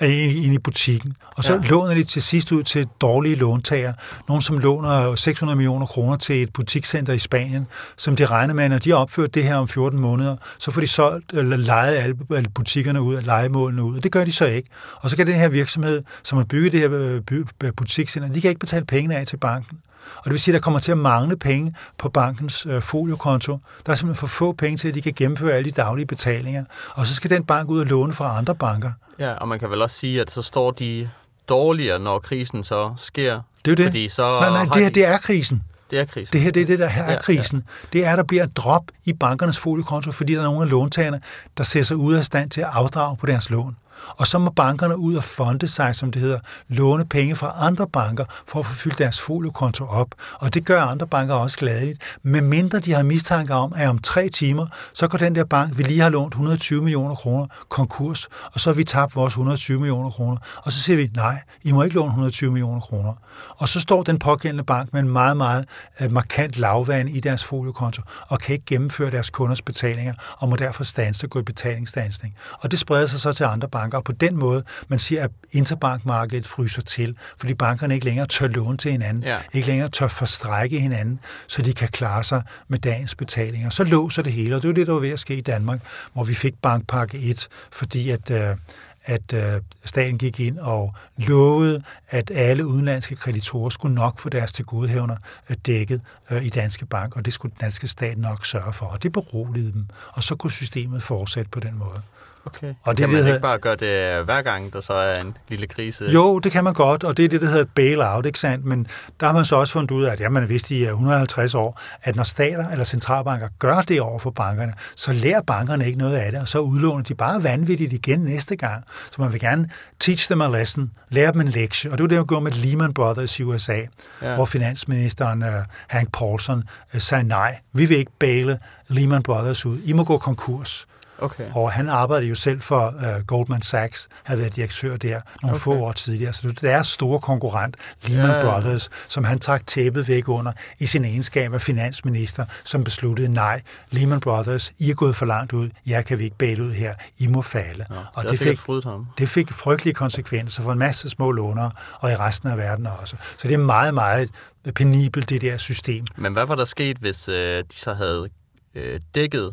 ind 0.08 0.54
i 0.54 0.58
butikken. 0.58 1.16
Og 1.36 1.44
så 1.44 1.52
ja. 1.52 1.68
låner 1.68 1.94
de 1.94 2.04
til 2.04 2.22
sidst 2.22 2.52
ud 2.52 2.62
til 2.62 2.88
dårlige 3.00 3.34
låntager. 3.34 3.92
Nogen, 4.28 4.42
som 4.42 4.58
låner 4.58 5.14
600 5.14 5.56
millioner 5.56 5.86
kroner 5.86 6.16
til 6.16 6.42
et 6.42 6.52
butikscenter 6.52 7.12
i 7.12 7.18
Spanien, 7.18 7.66
som 7.96 8.16
de 8.16 8.26
regner 8.26 8.54
med, 8.54 8.68
når 8.68 8.78
de 8.78 8.90
har 8.90 8.96
opført 8.96 9.34
det 9.34 9.44
her 9.44 9.56
om 9.56 9.68
14 9.68 9.98
måneder, 9.98 10.36
så 10.58 10.70
får 10.70 10.80
de 10.80 10.86
solgt, 10.86 11.32
eller 11.32 11.56
lejet 11.56 11.96
alle, 11.96 12.16
butikkerne 12.54 13.02
ud, 13.02 13.22
lejemålene 13.22 13.82
ud. 13.82 13.96
Og 13.96 14.02
det 14.02 14.12
gør 14.12 14.24
de 14.24 14.32
så 14.32 14.44
ikke. 14.44 14.68
Og 14.96 15.10
så 15.10 15.16
kan 15.16 15.26
den 15.26 15.34
her 15.34 15.48
virksomhed, 15.48 16.02
som 16.22 16.38
har 16.38 16.44
bygget 16.44 16.72
det 16.72 16.80
her 16.80 16.90
øh, 16.92 17.72
butikscenter, 17.76 18.28
de 18.28 18.40
kan 18.40 18.48
ikke 18.48 18.60
betale 18.60 18.84
pengene 18.84 19.16
af 19.16 19.26
til 19.26 19.36
banken. 19.36 19.78
Og 20.16 20.24
det 20.24 20.32
vil 20.32 20.40
sige, 20.40 20.54
at 20.54 20.58
der 20.58 20.64
kommer 20.64 20.80
til 20.80 20.92
at 20.92 20.98
mangle 20.98 21.36
penge 21.36 21.74
på 21.98 22.08
bankens 22.08 22.66
øh, 22.66 22.82
foliokonto. 22.82 23.58
Der 23.86 23.92
er 23.92 23.96
simpelthen 23.96 24.20
for 24.20 24.26
få 24.26 24.52
penge 24.52 24.76
til, 24.76 24.88
at 24.88 24.94
de 24.94 25.02
kan 25.02 25.12
gennemføre 25.16 25.52
alle 25.52 25.70
de 25.70 25.74
daglige 25.74 26.06
betalinger. 26.06 26.64
Og 26.94 27.06
så 27.06 27.14
skal 27.14 27.30
den 27.30 27.44
bank 27.44 27.68
ud 27.68 27.80
og 27.80 27.86
låne 27.86 28.12
fra 28.12 28.38
andre 28.38 28.54
banker. 28.54 28.90
Ja, 29.18 29.32
og 29.34 29.48
man 29.48 29.58
kan 29.58 29.70
vel 29.70 29.82
også 29.82 29.96
sige, 29.96 30.20
at 30.20 30.30
så 30.30 30.42
står 30.42 30.70
de 30.70 31.08
dårligere, 31.48 31.98
når 31.98 32.18
krisen 32.18 32.64
så 32.64 32.92
sker. 32.96 33.40
Det 33.64 33.70
er 33.70 33.76
det. 33.76 33.84
Fordi 33.84 34.08
så 34.08 34.22
nej, 34.22 34.50
nej, 34.50 34.64
det 34.64 34.82
her, 34.82 34.88
de... 34.88 34.94
det 34.94 35.06
er 35.06 35.18
krisen. 35.18 35.62
Det 35.90 36.00
er 36.00 36.04
krisen. 36.04 36.32
Det 36.32 36.40
her, 36.40 36.50
det 36.50 36.62
er 36.62 36.66
det, 36.66 36.78
der 36.78 36.88
her 36.88 37.02
er 37.02 37.20
krisen. 37.20 37.58
Ja, 37.58 37.98
ja. 37.98 37.98
Det 37.98 38.06
er, 38.06 38.16
der 38.16 38.22
bliver 38.22 38.44
et 38.44 38.56
drop 38.56 38.82
i 39.04 39.12
bankernes 39.12 39.58
foliekonto, 39.58 40.10
fordi 40.10 40.32
der 40.32 40.40
er 40.40 40.44
nogle 40.44 40.62
af 40.62 40.70
låntagerne, 40.70 41.20
der 41.58 41.64
ser 41.64 41.82
sig 41.82 41.96
ud 41.96 42.14
af 42.14 42.24
stand 42.24 42.50
til 42.50 42.60
at 42.60 42.68
afdrage 42.72 43.16
på 43.16 43.26
deres 43.26 43.50
lån. 43.50 43.76
Og 44.08 44.26
så 44.26 44.38
må 44.38 44.50
bankerne 44.50 44.96
ud 44.96 45.14
og 45.14 45.24
fonde 45.24 45.68
sig, 45.68 45.94
som 45.96 46.10
det 46.12 46.22
hedder, 46.22 46.38
låne 46.68 47.04
penge 47.04 47.36
fra 47.36 47.54
andre 47.58 47.86
banker 47.88 48.24
for 48.46 48.58
at 48.58 48.66
få 48.66 48.74
fyldt 48.74 48.98
deres 48.98 49.20
foliokonto 49.20 49.84
op. 49.84 50.08
Og 50.34 50.54
det 50.54 50.64
gør 50.64 50.82
andre 50.82 51.06
banker 51.06 51.34
også 51.34 51.58
gladeligt. 51.58 52.02
Men 52.22 52.44
mindre 52.44 52.80
de 52.80 52.92
har 52.92 53.02
mistanke 53.02 53.54
om, 53.54 53.72
at 53.76 53.88
om 53.88 53.98
tre 53.98 54.28
timer, 54.28 54.66
så 54.92 55.08
går 55.08 55.18
den 55.18 55.34
der 55.34 55.44
bank, 55.44 55.78
vi 55.78 55.82
lige 55.82 56.00
har 56.00 56.08
lånt 56.08 56.34
120 56.34 56.82
millioner 56.82 57.14
kroner, 57.14 57.46
konkurs, 57.68 58.28
og 58.52 58.60
så 58.60 58.70
har 58.70 58.74
vi 58.74 58.84
tabt 58.84 59.16
vores 59.16 59.32
120 59.32 59.78
millioner 59.80 60.10
kroner. 60.10 60.36
Og 60.56 60.72
så 60.72 60.80
siger 60.80 60.96
vi, 60.96 61.10
nej, 61.16 61.36
I 61.62 61.72
må 61.72 61.82
ikke 61.82 61.96
låne 61.96 62.08
120 62.08 62.52
millioner 62.52 62.80
kroner. 62.80 63.12
Og 63.48 63.68
så 63.68 63.80
står 63.80 64.02
den 64.02 64.18
pågældende 64.18 64.64
bank 64.64 64.92
med 64.92 65.00
en 65.00 65.08
meget, 65.08 65.36
meget 65.36 65.64
øh, 66.00 66.12
markant 66.12 66.58
lavvand 66.58 67.10
i 67.10 67.20
deres 67.20 67.44
foliokonto, 67.44 68.02
og 68.28 68.38
kan 68.38 68.52
ikke 68.52 68.64
gennemføre 68.64 69.10
deres 69.10 69.30
kunders 69.30 69.62
betalinger, 69.62 70.14
og 70.38 70.48
må 70.48 70.56
derfor 70.56 70.84
stanse 70.84 71.28
gå 71.28 71.38
i 71.38 71.42
betalingsstansning. 71.42 72.34
Og 72.60 72.70
det 72.70 72.78
spreder 72.78 73.06
sig 73.06 73.20
så 73.20 73.32
til 73.32 73.44
andre 73.44 73.68
banker, 73.68 73.91
og 73.96 74.04
på 74.04 74.12
den 74.12 74.36
måde, 74.36 74.64
man 74.88 74.98
siger, 74.98 75.24
at 75.24 75.30
interbankmarkedet 75.52 76.46
fryser 76.46 76.82
til, 76.82 77.16
fordi 77.38 77.54
bankerne 77.54 77.94
ikke 77.94 78.06
længere 78.06 78.26
tør 78.26 78.46
låne 78.46 78.76
til 78.76 78.90
hinanden, 78.90 79.22
ja. 79.22 79.38
ikke 79.52 79.68
længere 79.68 79.88
tør 79.88 80.08
forstrække 80.08 80.80
hinanden, 80.80 81.20
så 81.46 81.62
de 81.62 81.72
kan 81.72 81.88
klare 81.88 82.24
sig 82.24 82.42
med 82.68 82.78
dagens 82.78 83.14
betalinger. 83.14 83.70
Så 83.70 83.84
låser 83.84 84.22
det 84.22 84.32
hele, 84.32 84.56
og 84.56 84.62
det 84.62 84.68
er 84.68 84.72
jo 84.72 84.74
det, 84.74 84.86
der 84.86 84.92
var 84.92 85.00
ved 85.00 85.10
at 85.10 85.18
ske 85.18 85.36
i 85.36 85.40
Danmark, 85.40 85.80
hvor 86.12 86.24
vi 86.24 86.34
fik 86.34 86.54
bankpakke 86.62 87.18
1, 87.18 87.48
fordi 87.70 88.10
at 88.10 88.30
øh, 88.30 88.56
at 89.04 89.32
øh, 89.32 89.60
staten 89.84 90.18
gik 90.18 90.40
ind 90.40 90.58
og 90.58 90.94
lovede, 91.16 91.82
at 92.08 92.30
alle 92.34 92.66
udenlandske 92.66 93.16
kreditorer 93.16 93.70
skulle 93.70 93.94
nok 93.94 94.18
få 94.18 94.28
deres 94.28 94.52
tilgodehavner 94.52 95.16
øh, 95.50 95.56
dækket 95.66 96.00
øh, 96.30 96.44
i 96.44 96.48
Danske 96.48 96.86
Bank, 96.86 97.16
og 97.16 97.24
det 97.24 97.32
skulle 97.32 97.52
den 97.52 97.60
danske 97.60 97.86
stat 97.86 98.18
nok 98.18 98.46
sørge 98.46 98.72
for, 98.72 98.86
og 98.86 99.02
det 99.02 99.12
beroligede 99.12 99.72
dem, 99.72 99.86
og 100.08 100.22
så 100.22 100.34
kunne 100.34 100.50
systemet 100.50 101.02
fortsætte 101.02 101.50
på 101.50 101.60
den 101.60 101.78
måde. 101.78 102.02
Okay. 102.44 102.74
Og 102.82 102.98
det, 102.98 103.04
kan 103.04 103.14
man 103.14 103.22
det, 103.22 103.28
ikke 103.28 103.40
bare 103.40 103.58
gøre 103.58 103.76
det 103.76 104.24
hver 104.24 104.42
gang, 104.42 104.72
der 104.72 104.80
så 104.80 104.92
er 104.92 105.14
en 105.14 105.36
lille 105.48 105.66
krise? 105.66 106.04
Jo, 106.04 106.38
det 106.38 106.52
kan 106.52 106.64
man 106.64 106.74
godt, 106.74 107.04
og 107.04 107.16
det 107.16 107.24
er 107.24 107.28
det, 107.28 107.40
der 107.40 107.46
hedder 107.46 107.64
bail-out, 107.74 108.26
ikke 108.26 108.38
sandt? 108.38 108.64
Men 108.64 108.86
der 109.20 109.26
har 109.26 109.32
man 109.32 109.44
så 109.44 109.56
også 109.56 109.72
fundet 109.72 109.90
ud 109.90 110.04
af, 110.04 110.12
at 110.12 110.20
ja, 110.20 110.28
man 110.28 110.42
har 110.42 110.48
vidst 110.48 110.70
i 110.70 110.82
150 110.82 111.54
år, 111.54 111.80
at 112.02 112.16
når 112.16 112.22
stater 112.22 112.68
eller 112.68 112.84
centralbanker 112.84 113.48
gør 113.58 113.80
det 113.80 114.00
over 114.00 114.18
for 114.18 114.30
bankerne, 114.30 114.72
så 114.96 115.12
lærer 115.12 115.42
bankerne 115.42 115.86
ikke 115.86 115.98
noget 115.98 116.16
af 116.16 116.32
det, 116.32 116.40
og 116.40 116.48
så 116.48 116.58
udlåner 116.58 117.04
de 117.04 117.14
bare 117.14 117.42
vanvittigt 117.42 117.92
igen 117.92 118.20
næste 118.20 118.56
gang. 118.56 118.84
Så 119.10 119.22
man 119.22 119.32
vil 119.32 119.40
gerne 119.40 119.68
teach 120.00 120.28
them 120.28 120.42
a 120.42 120.58
lesson, 120.58 120.90
lære 121.08 121.32
dem 121.32 121.40
en 121.40 121.48
lektie, 121.48 121.90
og 121.90 121.98
det 121.98 122.02
var 122.02 122.08
det, 122.08 122.16
jeg 122.16 122.24
gjorde 122.24 122.44
med 122.44 122.52
Lehman 122.52 122.94
Brothers 122.94 123.40
i 123.40 123.42
USA, 123.42 123.80
ja. 124.22 124.34
hvor 124.34 124.44
finansministeren 124.44 125.42
uh, 125.42 125.48
Hank 125.88 126.12
Paulson 126.12 126.62
uh, 126.94 127.00
sagde 127.00 127.24
nej, 127.24 127.58
vi 127.72 127.84
vil 127.84 127.96
ikke 127.96 128.12
baile 128.18 128.58
Lehman 128.88 129.22
Brothers 129.22 129.66
ud, 129.66 129.78
I 129.84 129.92
må 129.92 130.04
gå 130.04 130.18
konkurs. 130.18 130.86
Okay. 131.22 131.50
Og 131.54 131.72
han 131.72 131.88
arbejdede 131.88 132.28
jo 132.28 132.34
selv 132.34 132.60
for 132.60 132.94
uh, 132.96 133.26
Goldman 133.26 133.62
Sachs, 133.62 134.08
havde 134.24 134.40
været 134.40 134.56
direktør 134.56 134.96
der 134.96 135.20
nogle 135.42 135.54
okay. 135.54 135.62
få 135.62 135.74
år 135.74 135.92
tidligere. 135.92 136.32
Så 136.32 136.48
det 136.48 136.56
er 136.56 136.68
deres 136.68 136.86
store 136.86 137.20
konkurrent, 137.20 137.76
Lehman 138.02 138.30
ja. 138.30 138.40
Brothers, 138.40 138.90
som 139.08 139.24
han 139.24 139.38
trak 139.38 139.66
tæppet 139.66 140.08
væk 140.08 140.28
under 140.28 140.52
i 140.78 140.86
sin 140.86 141.04
egenskab 141.04 141.54
af 141.54 141.60
finansminister, 141.60 142.44
som 142.64 142.84
besluttede, 142.84 143.28
nej, 143.28 143.62
Lehman 143.90 144.20
Brothers, 144.20 144.72
I 144.78 144.90
er 144.90 144.94
gået 144.94 145.16
for 145.16 145.26
langt 145.26 145.52
ud, 145.52 145.70
jeg 145.86 146.04
kan 146.06 146.18
vi 146.18 146.24
ikke 146.24 146.38
bæle 146.38 146.64
ud 146.64 146.72
her, 146.72 146.94
I 147.18 147.26
må 147.26 147.42
falde. 147.42 147.86
Ja, 147.90 147.96
og 148.14 148.30
det, 148.30 148.38
fik, 148.38 148.58
ham. 148.84 149.06
det 149.18 149.28
fik 149.28 149.52
frygtelige 149.52 149.94
konsekvenser 149.94 150.62
for 150.62 150.72
en 150.72 150.78
masse 150.78 151.08
små 151.08 151.32
lånere, 151.32 151.70
og 152.00 152.12
i 152.12 152.16
resten 152.16 152.48
af 152.48 152.58
verden 152.58 152.86
også. 152.86 153.16
Så 153.38 153.48
det 153.48 153.54
er 153.54 153.58
meget, 153.58 153.94
meget 153.94 154.30
penibelt, 154.74 155.30
det 155.30 155.40
der 155.40 155.56
system. 155.56 156.06
Men 156.16 156.32
hvad 156.32 156.46
var 156.46 156.54
der 156.54 156.64
sket, 156.64 156.96
hvis 156.96 157.28
øh, 157.28 157.58
de 157.58 157.76
så 157.76 157.94
havde 157.94 158.28
øh, 158.74 159.00
dækket 159.14 159.52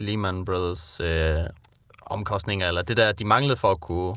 Lehman 0.00 0.44
Brothers 0.44 1.00
øh, 1.00 1.44
omkostninger, 2.06 2.68
eller 2.68 2.82
det 2.82 2.96
der, 2.96 3.12
de 3.12 3.24
manglede 3.24 3.56
for 3.56 3.70
at 3.70 3.80
kunne... 3.80 4.14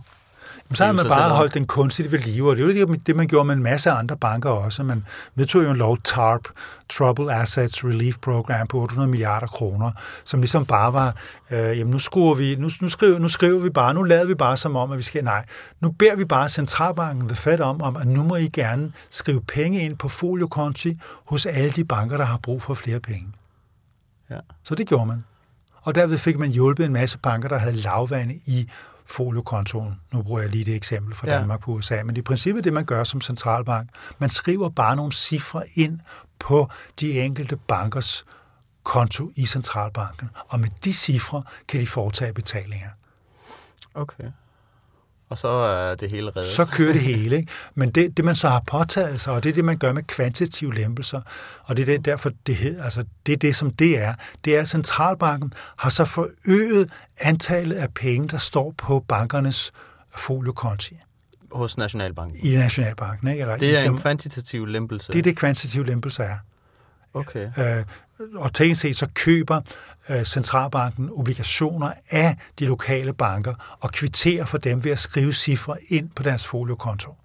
Men 0.69 0.75
så 0.75 0.85
har 0.85 0.91
man 0.91 1.07
bare 1.07 1.29
holdt 1.29 1.53
den 1.53 1.67
kunstigt 1.67 2.11
ved 2.11 2.19
live, 2.19 2.49
og 2.49 2.55
det 2.55 2.75
er 2.75 2.79
jo 2.79 2.87
det, 2.87 3.07
det, 3.07 3.15
man 3.15 3.27
gjorde 3.27 3.45
med 3.45 3.55
en 3.55 3.63
masse 3.63 3.91
andre 3.91 4.17
banker 4.17 4.49
også. 4.49 4.83
Man 4.83 5.05
vedtog 5.35 5.63
jo 5.63 5.69
en 5.69 5.77
lov, 5.77 5.97
TARP, 6.03 6.47
Trouble 6.89 7.33
Assets 7.33 7.85
Relief 7.85 8.15
Program, 8.21 8.67
på 8.67 8.81
800 8.81 9.09
milliarder 9.09 9.47
kroner, 9.47 9.91
som 10.23 10.39
ligesom 10.39 10.65
bare 10.65 10.93
var, 10.93 11.15
øh, 11.51 11.79
jamen 11.79 11.91
nu, 11.91 11.99
skruer 11.99 12.33
vi, 12.33 12.55
nu, 12.55 12.69
nu, 12.81 12.89
skriver, 12.89 13.19
nu 13.19 13.27
skriver 13.27 13.59
vi 13.59 13.69
bare, 13.69 13.93
nu 13.93 14.03
lader 14.03 14.25
vi 14.25 14.35
bare 14.35 14.57
som 14.57 14.75
om, 14.75 14.91
at 14.91 14.97
vi 14.97 15.03
skal, 15.03 15.23
nej, 15.23 15.45
nu 15.79 15.91
beder 15.91 16.15
vi 16.15 16.25
bare 16.25 16.49
centralbanken, 16.49 17.27
The 17.27 17.35
Fed, 17.35 17.59
om, 17.59 17.81
om, 17.81 17.95
at 17.95 18.07
nu 18.07 18.23
må 18.23 18.35
I 18.35 18.47
gerne 18.47 18.91
skrive 19.09 19.41
penge 19.41 19.81
ind 19.81 19.97
på 19.97 20.09
foliokonti 20.09 20.99
hos 21.25 21.45
alle 21.45 21.71
de 21.71 21.85
banker, 21.85 22.17
der 22.17 22.25
har 22.25 22.37
brug 22.37 22.61
for 22.61 22.73
flere 22.73 22.99
penge. 22.99 23.27
Ja. 24.29 24.39
Så 24.63 24.75
det 24.75 24.87
gjorde 24.87 25.05
man. 25.05 25.23
Og 25.83 25.95
derved 25.95 26.17
fik 26.17 26.39
man 26.39 26.51
hjulpet 26.51 26.85
en 26.85 26.93
masse 26.93 27.17
banker, 27.17 27.49
der 27.49 27.57
havde 27.57 27.75
lavvande 27.75 28.35
i 28.45 28.69
foliokontoen. 29.05 29.99
Nu 30.13 30.21
bruger 30.21 30.41
jeg 30.41 30.49
lige 30.49 30.63
det 30.63 30.75
eksempel 30.75 31.15
fra 31.15 31.27
Ja. 31.27 31.35
Danmark 31.35 31.59
på 31.59 31.71
USA. 31.71 32.03
Men 32.03 32.17
i 32.17 32.21
princippet 32.21 32.63
det, 32.63 32.73
man 32.73 32.85
gør 32.85 33.03
som 33.03 33.21
centralbank, 33.21 33.89
man 34.19 34.29
skriver 34.29 34.69
bare 34.69 34.95
nogle 34.95 35.11
cifre 35.11 35.63
ind 35.75 35.99
på 36.39 36.69
de 36.99 37.19
enkelte 37.21 37.55
bankers 37.55 38.25
konto 38.83 39.31
i 39.35 39.45
centralbanken. 39.45 40.29
Og 40.47 40.59
med 40.59 40.69
de 40.83 40.93
cifre 40.93 41.43
kan 41.67 41.79
de 41.79 41.87
foretage 41.87 42.33
betalinger. 42.33 42.89
Okay. 43.93 44.23
Og 45.33 45.39
så 45.39 45.47
er 45.47 45.95
det 45.95 46.09
hele 46.09 46.29
reddet. 46.31 46.51
Så 46.51 46.65
kører 46.65 46.93
det 46.93 47.01
hele. 47.01 47.35
Ikke? 47.37 47.51
Men 47.75 47.89
det, 47.91 48.17
det, 48.17 48.25
man 48.25 48.35
så 48.35 48.47
har 48.47 48.63
påtaget 48.67 49.21
sig, 49.21 49.33
og 49.33 49.43
det 49.43 49.49
er 49.49 49.53
det, 49.53 49.65
man 49.65 49.77
gør 49.77 49.93
med 49.93 50.03
kvantitative 50.03 50.73
lempelser, 50.73 51.21
og 51.63 51.77
det 51.77 51.83
er 51.89 51.97
det, 51.97 52.05
derfor, 52.05 52.31
det, 52.47 52.55
hed- 52.55 52.79
altså, 52.81 53.03
det 53.25 53.33
er 53.33 53.37
det, 53.37 53.55
som 53.55 53.71
det 53.71 53.99
er, 53.99 54.13
det 54.45 54.57
er, 54.57 54.61
at 54.61 54.67
centralbanken 54.69 55.53
har 55.77 55.89
så 55.89 56.05
forøget 56.05 56.89
antallet 57.17 57.75
af 57.75 57.93
penge, 57.93 58.27
der 58.27 58.37
står 58.37 58.73
på 58.77 59.05
bankernes 59.07 59.71
foliokonti 60.15 60.97
Hos 61.51 61.77
Nationalbanken. 61.77 62.39
i 62.43 62.55
Nationalbanken. 62.55 63.27
Ikke? 63.27 63.41
Eller 63.41 63.55
i 63.55 63.59
Det 63.59 63.77
er 63.77 63.83
dem, 63.83 63.93
en 63.93 63.99
kvantitativ 63.99 64.65
lempelse. 64.65 65.11
det 65.11 65.19
er 65.19 65.23
det, 65.23 65.37
kvantitative 65.37 65.85
lempelser 65.85 66.23
er. 66.23 66.37
Okay. 67.13 67.49
Øh, 67.57 67.85
og 68.35 68.53
teknisk 68.53 68.81
set 68.81 68.95
så 68.95 69.07
køber 69.13 69.61
øh, 70.09 70.23
centralbanken 70.23 71.09
obligationer 71.11 71.91
af 72.09 72.37
de 72.59 72.65
lokale 72.65 73.13
banker 73.13 73.77
og 73.79 73.91
kvitterer 73.91 74.45
for 74.45 74.57
dem 74.57 74.83
ved 74.83 74.91
at 74.91 74.99
skrive 74.99 75.33
cifre 75.33 75.77
ind 75.89 76.09
på 76.15 76.23
deres 76.23 76.45
foliokonto. 76.47 77.15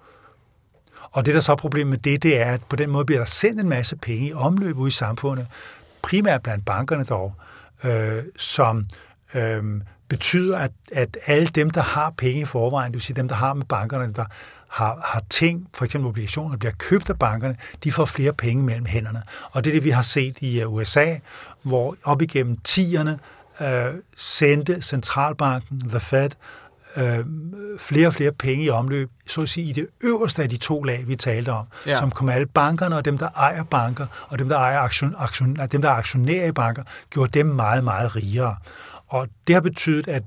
Og 1.11 1.26
det, 1.26 1.34
der 1.34 1.41
så 1.41 1.53
er 1.53 1.57
problemet 1.57 1.91
med 1.91 1.99
det, 1.99 2.22
det 2.22 2.41
er, 2.41 2.53
at 2.53 2.61
på 2.68 2.76
den 2.76 2.91
måde 2.91 3.05
bliver 3.05 3.18
der 3.18 3.26
sendt 3.26 3.61
en 3.61 3.68
masse 3.68 3.97
penge 3.97 4.26
i 4.26 4.32
omløb 4.32 4.76
ud 4.76 4.89
i 4.89 4.91
samfundet, 4.91 5.47
primært 6.03 6.43
blandt 6.43 6.64
bankerne 6.64 7.05
dog, 7.05 7.34
øh, 7.84 8.22
som 8.36 8.86
øh, 9.34 9.64
betyder, 10.09 10.59
at, 10.59 10.72
at 10.93 11.18
alle 11.26 11.49
dem, 11.49 11.70
der 11.70 11.82
har 11.82 12.11
penge 12.11 12.41
i 12.41 12.45
forvejen, 12.45 12.93
det 12.93 12.95
vil 12.95 13.03
sige 13.03 13.16
dem, 13.16 13.28
der 13.28 13.34
har 13.34 13.55
med 13.55 13.66
bankerne, 13.66 14.12
der 14.12 14.24
har, 14.68 15.00
har 15.04 15.22
ting, 15.30 15.68
for 15.74 15.84
eksempel 15.84 16.08
obligationer, 16.08 16.50
der 16.50 16.56
bliver 16.58 16.72
købt 16.78 17.10
af 17.10 17.18
bankerne, 17.18 17.56
de 17.84 17.92
får 17.92 18.04
flere 18.04 18.32
penge 18.32 18.62
mellem 18.62 18.86
hænderne. 18.86 19.22
Og 19.50 19.64
det 19.64 19.70
er 19.70 19.74
det, 19.74 19.84
vi 19.84 19.90
har 19.90 20.02
set 20.02 20.36
i 20.40 20.60
øh, 20.60 20.72
USA, 20.72 21.14
hvor 21.62 21.96
op 22.04 22.22
igennem 22.22 22.58
10'erne 22.68 23.10
øh, 23.64 23.94
sendte 24.16 24.82
centralbanken, 24.82 25.88
The 25.88 26.00
Fed, 26.00 26.30
øh, 26.96 27.24
flere 27.78 28.06
og 28.06 28.12
flere 28.14 28.32
penge 28.32 28.64
i 28.64 28.70
omløb, 28.70 29.10
så 29.26 29.42
at 29.42 29.48
sige 29.48 29.66
i 29.70 29.72
det 29.72 29.86
øverste 30.02 30.42
af 30.42 30.48
de 30.48 30.56
to 30.56 30.82
lag, 30.82 31.04
vi 31.08 31.16
talte 31.16 31.52
om, 31.52 31.66
Ja. 31.86 31.94
som 31.98 32.10
kom 32.10 32.28
alle 32.28 32.46
bankerne 32.46 32.96
og 32.96 33.04
dem, 33.04 33.18
der 33.18 33.28
ejer 33.36 33.64
banker, 33.64 34.06
og 34.28 34.38
dem, 34.38 34.48
der 34.48 34.56
ejer 34.56 34.78
aktion, 34.78 35.14
aktion, 35.18 35.56
dem, 35.72 35.82
der 35.82 35.88
er 35.88 35.94
aktionærer 35.94 36.46
i 36.46 36.52
banker, 36.52 36.82
gjorde 37.10 37.30
dem 37.38 37.46
meget, 37.46 37.84
meget 37.84 38.16
rigere. 38.16 38.56
Og 39.08 39.28
det 39.46 39.54
har 39.54 39.60
betydet, 39.60 40.08
at 40.08 40.22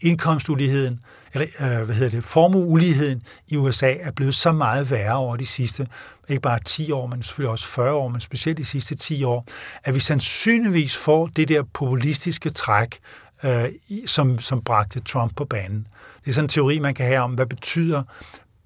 indkomstuligheden, 0.00 1.00
eller 1.34 1.46
øh, 1.60 1.84
hvad 1.84 1.94
hedder 1.96 2.10
det, 2.10 2.24
formueuligheden 2.24 3.22
i 3.48 3.56
USA 3.56 3.94
er 4.00 4.10
blevet 4.10 4.34
så 4.34 4.52
meget 4.52 4.90
værre 4.90 5.16
over 5.16 5.36
de 5.36 5.46
sidste, 5.46 5.86
ikke 6.28 6.40
bare 6.40 6.58
10 6.64 6.92
år, 6.92 7.06
men 7.06 7.22
selvfølgelig 7.22 7.50
også 7.50 7.66
40 7.66 7.92
år, 7.92 8.08
men 8.08 8.20
specielt 8.20 8.58
de 8.58 8.64
sidste 8.64 8.94
10 8.94 9.24
år, 9.24 9.46
at 9.84 9.94
vi 9.94 10.00
sandsynligvis 10.00 10.96
får 10.96 11.26
det 11.26 11.48
der 11.48 11.62
populistiske 11.72 12.50
træk, 12.50 12.98
øh, 13.44 13.64
som, 14.06 14.38
som 14.38 14.62
bragte 14.62 15.00
Trump 15.00 15.36
på 15.36 15.44
banen. 15.44 15.86
Det 16.24 16.30
er 16.30 16.34
sådan 16.34 16.44
en 16.44 16.48
teori, 16.48 16.78
man 16.78 16.94
kan 16.94 17.06
have 17.06 17.20
om, 17.20 17.34
hvad 17.34 17.46
betyder 17.46 18.02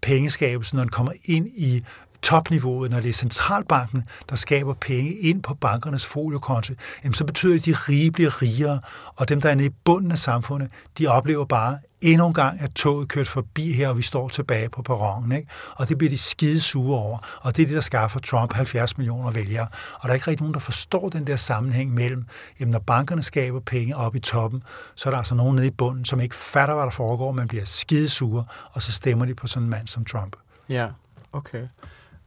pengeskabelsen, 0.02 0.76
når 0.76 0.84
den 0.84 0.90
kommer 0.90 1.12
ind 1.24 1.46
i 1.56 1.84
topniveauet, 2.22 2.90
når 2.90 3.00
det 3.00 3.08
er 3.08 3.12
centralbanken, 3.12 4.04
der 4.30 4.36
skaber 4.36 4.74
penge 4.74 5.12
ind 5.12 5.42
på 5.42 5.54
bankernes 5.54 6.06
foliokonto, 6.06 6.74
jamen 7.04 7.14
så 7.14 7.24
betyder 7.24 7.52
det, 7.52 7.60
at 7.60 7.66
de 7.66 7.72
rige 7.72 8.10
bliver 8.12 8.42
rigere, 8.42 8.80
og 9.16 9.28
dem, 9.28 9.40
der 9.40 9.50
er 9.50 9.54
nede 9.54 9.68
i 9.68 9.74
bunden 9.84 10.12
af 10.12 10.18
samfundet, 10.18 10.70
de 10.98 11.06
oplever 11.06 11.44
bare 11.44 11.78
endnu 12.00 12.26
en 12.26 12.34
gang, 12.34 12.60
at 12.60 12.70
toget 12.70 13.08
kørt 13.08 13.28
forbi 13.28 13.72
her, 13.72 13.88
og 13.88 13.96
vi 13.96 14.02
står 14.02 14.28
tilbage 14.28 14.68
på 14.68 14.82
perronen. 14.82 15.32
Ikke? 15.32 15.48
Og 15.74 15.88
det 15.88 15.98
bliver 15.98 16.10
de 16.10 16.18
skide 16.18 16.60
sure 16.60 16.98
over, 16.98 17.18
og 17.40 17.56
det 17.56 17.62
er 17.62 17.66
det, 17.66 17.74
der 17.74 17.80
skaffer 17.80 18.20
Trump 18.20 18.52
70 18.52 18.98
millioner 18.98 19.30
vælgere. 19.30 19.66
Og 19.94 20.02
der 20.02 20.08
er 20.08 20.14
ikke 20.14 20.26
rigtig 20.26 20.42
nogen, 20.42 20.54
der 20.54 20.60
forstår 20.60 21.08
den 21.08 21.26
der 21.26 21.36
sammenhæng 21.36 21.94
mellem, 21.94 22.24
jamen 22.60 22.72
når 22.72 22.78
bankerne 22.78 23.22
skaber 23.22 23.60
penge 23.60 23.96
op 23.96 24.16
i 24.16 24.20
toppen, 24.20 24.62
så 24.94 25.08
er 25.08 25.10
der 25.10 25.18
altså 25.18 25.34
nogen 25.34 25.56
nede 25.56 25.66
i 25.66 25.70
bunden, 25.70 26.04
som 26.04 26.20
ikke 26.20 26.34
fatter, 26.34 26.74
hvad 26.74 26.84
der 26.84 26.90
foregår, 26.90 27.32
man 27.32 27.48
bliver 27.48 27.64
skide 27.64 28.08
sure, 28.08 28.44
og 28.72 28.82
så 28.82 28.92
stemmer 28.92 29.24
de 29.24 29.34
på 29.34 29.46
sådan 29.46 29.62
en 29.62 29.70
mand 29.70 29.86
som 29.86 30.04
Trump. 30.04 30.36
Ja, 30.68 30.88
okay 31.32 31.66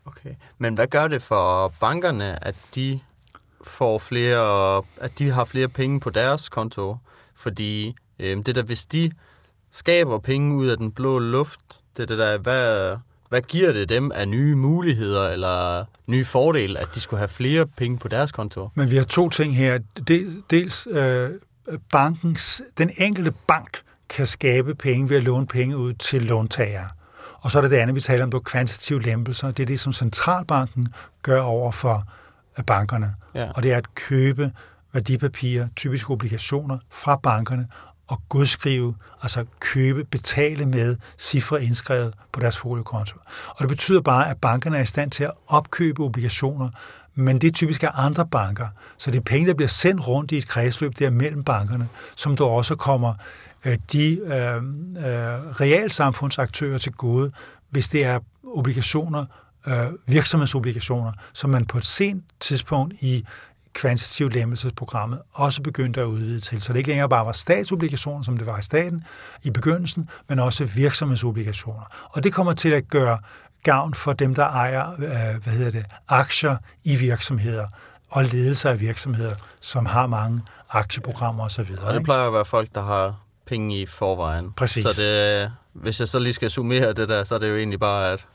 okay. 0.06 0.36
Men 0.58 0.74
hvad 0.74 0.88
gør 0.88 1.08
det 1.08 1.22
for 1.22 1.74
bankerne, 1.80 2.48
at 2.48 2.56
de 2.76 3.00
får 3.64 3.98
flere, 3.98 4.78
at 4.98 5.20
de 5.20 5.30
har 5.30 5.46
flere 5.46 5.68
penge 5.68 6.00
på 6.00 6.10
deres 6.10 6.50
konto? 6.50 6.98
Fordi 7.36 7.96
øh, 8.20 8.46
det 8.46 8.56
der, 8.56 8.64
hvis 8.64 8.86
de 8.86 9.12
skaber 9.72 10.20
penge 10.20 10.56
ud 10.56 10.68
af 10.68 10.78
den 10.78 10.92
blå 10.92 11.20
luft, 11.20 11.60
det 11.98 12.10
det 12.10 12.18
der, 12.18 12.38
hvad, 12.38 12.98
hvad 13.30 13.42
giver 13.42 13.72
det 13.72 13.90
dem 13.90 14.12
af 14.12 14.28
nye 14.28 14.56
muligheder 14.56 15.30
eller 15.30 15.86
nye 16.08 16.26
fordele, 16.26 16.80
at 16.80 16.90
de 16.96 17.02
skulle 17.02 17.18
have 17.18 17.28
flere 17.28 17.68
penge 17.68 17.98
på 17.98 18.08
deres 18.08 18.32
konto? 18.32 18.70
Men 18.76 18.92
vi 18.92 18.96
har 18.96 19.04
to 19.04 19.30
ting 19.30 19.56
her. 19.56 19.80
Dels 20.50 20.88
øh, 20.92 21.30
bankens, 21.92 22.62
den 22.78 22.92
enkelte 22.98 23.34
bank 23.48 23.82
kan 24.10 24.28
skabe 24.28 24.76
penge 24.76 25.10
ved 25.10 25.18
at 25.18 25.24
låne 25.24 25.48
penge 25.48 25.78
ud 25.78 25.94
til 25.94 26.26
låntagere. 26.26 26.88
Og 27.42 27.52
så 27.52 27.58
er 27.58 27.62
det 27.62 27.72
det 27.72 27.78
andet, 27.78 27.96
vi 27.96 28.02
taler 28.02 28.24
om, 28.24 28.32
det 28.32 28.38
er 28.38 28.42
kvantitative 28.42 29.02
lempelser. 29.02 29.52
Det 29.52 29.64
er 29.64 29.68
det, 29.68 29.80
som 29.80 29.94
centralbanken 29.94 30.88
gør 31.22 31.42
over 31.42 31.72
for 31.72 32.04
øh, 32.58 32.66
bankerne. 32.66 33.16
Ja. 33.36 33.52
Og 33.52 33.64
det 33.64 33.74
er 33.74 33.78
at 33.78 33.96
købe 33.96 34.52
værdipapirer, 34.94 35.68
typisk 35.76 36.10
obligationer, 36.10 36.78
fra 36.92 37.16
bankerne 37.16 37.68
og 38.08 38.22
godskrive, 38.30 38.96
altså 39.22 39.46
købe, 39.60 40.04
betale 40.04 40.66
med 40.66 40.98
cifre 41.18 41.64
indskrevet 41.64 42.14
på 42.32 42.40
deres 42.40 42.58
foliokonto. 42.58 43.18
Og 43.48 43.60
det 43.60 43.68
betyder 43.68 44.02
bare, 44.02 44.30
at 44.30 44.38
bankerne 44.38 44.78
er 44.78 44.82
i 44.82 44.86
stand 44.86 45.12
til 45.12 45.24
at 45.24 45.32
opkøbe 45.48 46.04
obligationer, 46.04 46.70
men 47.16 47.42
det 47.42 47.48
er 47.48 47.52
typisk 47.52 47.84
af 47.84 47.90
andre 47.94 48.28
banker. 48.28 48.68
Så 48.98 49.12
det 49.12 49.18
er 49.18 49.24
penge, 49.24 49.48
der 49.48 49.54
bliver 49.54 49.70
sendt 49.70 50.08
rundt 50.08 50.32
i 50.32 50.38
et 50.38 50.48
kredsløb 50.48 51.00
der 51.00 51.10
mellem 51.10 51.44
bankerne, 51.44 51.90
som 52.16 52.38
der 52.38 52.46
også 52.46 52.76
kommer 52.76 53.14
de 53.92 54.20
øh, 54.20 54.56
øh, 54.56 54.62
realsamfundsaktører 55.62 56.78
til 56.78 56.92
gode, 56.92 57.32
hvis 57.70 57.90
det 57.90 58.06
er 58.06 58.20
obligationer, 58.44 59.26
øh, 59.68 59.88
virksomhedsobligationer, 60.08 61.12
som 61.34 61.50
man 61.50 61.66
på 61.66 61.78
et 61.78 61.86
sent 61.86 62.26
tidspunkt 62.40 62.94
i 63.00 63.26
kvantitativ 63.74 64.30
lempelsesprogrammet 64.30 65.22
også 65.32 65.62
begyndte 65.62 66.02
at 66.02 66.06
udvide 66.06 66.40
til. 66.40 66.62
Så 66.62 66.74
det 66.74 66.80
ikke 66.80 66.90
længere 66.90 67.10
bare 67.10 67.26
var 67.26 67.32
statsobligationer, 67.32 68.24
som 68.24 68.38
det 68.38 68.46
var 68.48 68.60
i 68.60 68.62
staten 68.62 69.04
i 69.44 69.50
begyndelsen, 69.50 70.10
men 70.30 70.40
også 70.40 70.64
virksomhedsobligationer. 70.64 72.10
Og 72.10 72.24
det 72.24 72.34
kommer 72.34 72.54
til 72.54 72.70
at 72.70 72.88
gøre 72.88 73.18
gavn 73.64 73.94
for 73.94 74.14
dem, 74.14 74.36
der 74.36 74.46
ejer 74.46 74.92
øh, 74.92 75.44
hvad 75.44 75.54
hedder 75.54 75.72
det, 75.72 75.86
aktier 76.08 76.58
i 76.84 76.96
virksomheder 76.96 77.68
og 78.10 78.24
ledelser 78.24 78.70
af 78.70 78.80
virksomheder, 78.80 79.36
som 79.60 79.86
har 79.86 80.08
mange 80.08 80.42
aktieprogrammer 80.70 81.44
osv. 81.44 81.76
Og 81.82 81.94
det 81.94 82.04
plejer 82.04 82.28
at 82.28 82.34
være 82.34 82.46
folk, 82.46 82.70
der 82.76 82.84
har 82.84 83.16
penge 83.52 83.82
i 83.82 83.86
forvejen. 83.86 84.52
Præcis. 84.52 84.84
Så 84.84 85.02
det, 85.02 85.52
hvis 85.74 86.00
jeg 86.00 86.08
så 86.08 86.20
lige 86.20 86.34
skal 86.34 86.52
summere 86.52 86.94
det 86.94 87.10
der, 87.10 87.24
så 87.24 87.36
er 87.36 87.40
det 87.40 87.50
jo 87.50 87.58
egentlig 87.58 87.80
bare, 87.80 88.12
at 88.12 88.26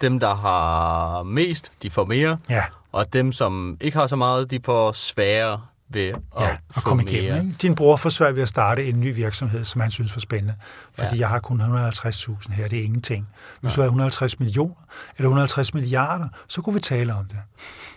dem, 0.00 0.20
der 0.20 0.34
har 0.34 1.22
mest, 1.22 1.72
de 1.82 1.90
får 1.90 2.04
mere, 2.04 2.38
Ja, 2.48 2.64
og 2.92 3.12
dem, 3.12 3.32
som 3.32 3.76
ikke 3.80 3.98
har 3.98 4.06
så 4.06 4.16
meget, 4.16 4.50
de 4.50 4.60
får 4.64 4.92
sværere 4.92 5.60
ved 5.88 6.08
at 6.08 6.16
Ja, 6.40 6.48
og 6.68 6.74
få 6.74 6.80
komme 6.80 7.02
mere. 7.02 7.12
igennem. 7.14 7.46
Ikke? 7.46 7.58
Din 7.62 7.74
bror 7.74 7.96
får 7.96 8.08
svært 8.10 8.34
ved 8.36 8.42
at 8.42 8.48
starte 8.48 8.84
en 8.88 9.00
ny 9.00 9.14
virksomhed, 9.14 9.64
som 9.64 9.80
han 9.80 9.90
synes 9.90 10.16
var 10.16 10.20
spændende. 10.20 10.54
Fordi 10.94 11.14
Ja. 11.16 11.20
jeg 11.20 11.28
har 11.28 11.38
kun 11.38 11.60
150.000 11.60 12.52
her, 12.52 12.68
det 12.68 12.78
er 12.78 12.82
ingenting. 12.84 13.28
Hvis 13.60 13.72
du 13.72 13.80
havde 13.80 13.88
150 13.88 14.40
millioner 14.40 14.74
eller 15.18 15.28
150 15.28 15.74
milliarder, 15.74 16.28
så 16.48 16.62
kunne 16.62 16.74
vi 16.74 16.80
tale 16.80 17.14
om 17.14 17.24
det. 17.24 17.36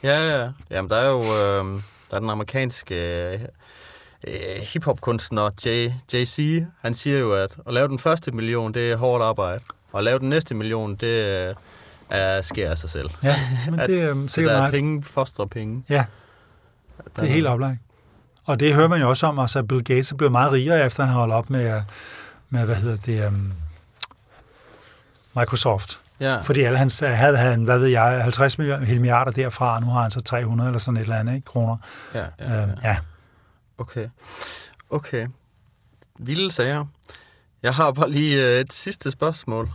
Ja, 0.03 0.37
ja. 0.41 0.49
Jamen, 0.69 0.89
der 0.89 0.95
er 0.95 1.09
jo 1.09 1.19
øh, 1.21 1.81
der 2.09 2.15
er 2.15 2.19
den 2.19 2.29
amerikanske 2.29 3.47
øh, 4.27 4.61
hiphop-kunstner 4.61 5.49
Jay, 5.65 5.91
Jay-Z. 6.13 6.65
Han 6.81 6.93
siger 6.93 7.19
jo, 7.19 7.33
at 7.33 7.55
at 7.67 7.73
lave 7.73 7.87
den 7.87 7.99
første 7.99 8.31
million, 8.31 8.73
det 8.73 8.91
er 8.91 8.97
hårdt 8.97 9.23
arbejde. 9.23 9.59
Og 9.91 9.97
at 9.99 10.03
lave 10.03 10.19
den 10.19 10.29
næste 10.29 10.55
million, 10.55 10.95
det 10.95 11.07
øh, 11.07 11.47
er, 12.09 12.41
sker 12.41 12.69
af 12.69 12.77
sig 12.77 12.89
selv. 12.89 13.09
Ja, 13.23 13.35
men 13.71 13.79
At- 13.79 13.87
det 13.87 14.01
er 14.03 14.11
um, 14.11 14.27
sikkert 14.27 14.49
der 14.51 14.55
er 14.57 14.61
meget. 14.61 14.71
penge 14.73 15.03
fostrer 15.03 15.45
penge. 15.45 15.83
Ja, 15.89 16.05
det 17.15 17.23
er 17.23 17.27
helt 17.27 17.47
oplagt. 17.47 17.79
Og 18.45 18.59
det 18.59 18.73
hører 18.73 18.87
man 18.87 19.01
jo 19.01 19.09
også 19.09 19.27
om, 19.27 19.39
altså 19.39 19.59
at 19.59 19.67
Bill 19.67 19.83
Gates 19.83 20.11
er 20.11 20.15
blevet 20.15 20.31
meget 20.31 20.51
rigere, 20.51 20.85
efter 20.85 21.03
han 21.03 21.13
holdt 21.15 21.33
op 21.33 21.49
med, 21.49 21.81
med 22.49 22.65
hvad 22.65 22.75
hedder 22.75 22.95
det, 22.95 23.27
um, 23.27 23.51
Microsoft. 25.35 25.99
Ja. 26.19 26.37
Fordi 26.41 26.61
alle 26.61 26.77
hans, 26.77 26.99
havde 26.99 27.37
han, 27.37 27.63
hvad 27.63 27.79
ved 27.79 27.87
jeg, 27.87 28.23
50 28.23 28.57
milliarder 28.57 29.31
derfra, 29.31 29.75
og 29.75 29.81
nu 29.81 29.87
har 29.87 30.01
han 30.01 30.11
så 30.11 30.21
300 30.21 30.67
eller 30.69 30.79
sådan 30.79 30.97
et 30.97 31.01
eller 31.01 31.15
andet, 31.15 31.35
ikke, 31.35 31.45
kroner. 31.45 31.77
Ja, 32.13 32.19
ja, 32.19 32.25
Ja, 32.53 32.59
ja. 32.61 32.67
ja. 32.83 32.97
Okay. 33.77 34.09
Okay. 34.89 35.27
Vilde 36.19 36.51
sager. 36.51 36.85
Jeg 37.63 37.75
har 37.75 37.91
bare 37.91 38.09
lige 38.09 38.47
øh, 38.47 38.61
et 38.61 38.73
sidste 38.73 39.11
spørgsmål. 39.11 39.69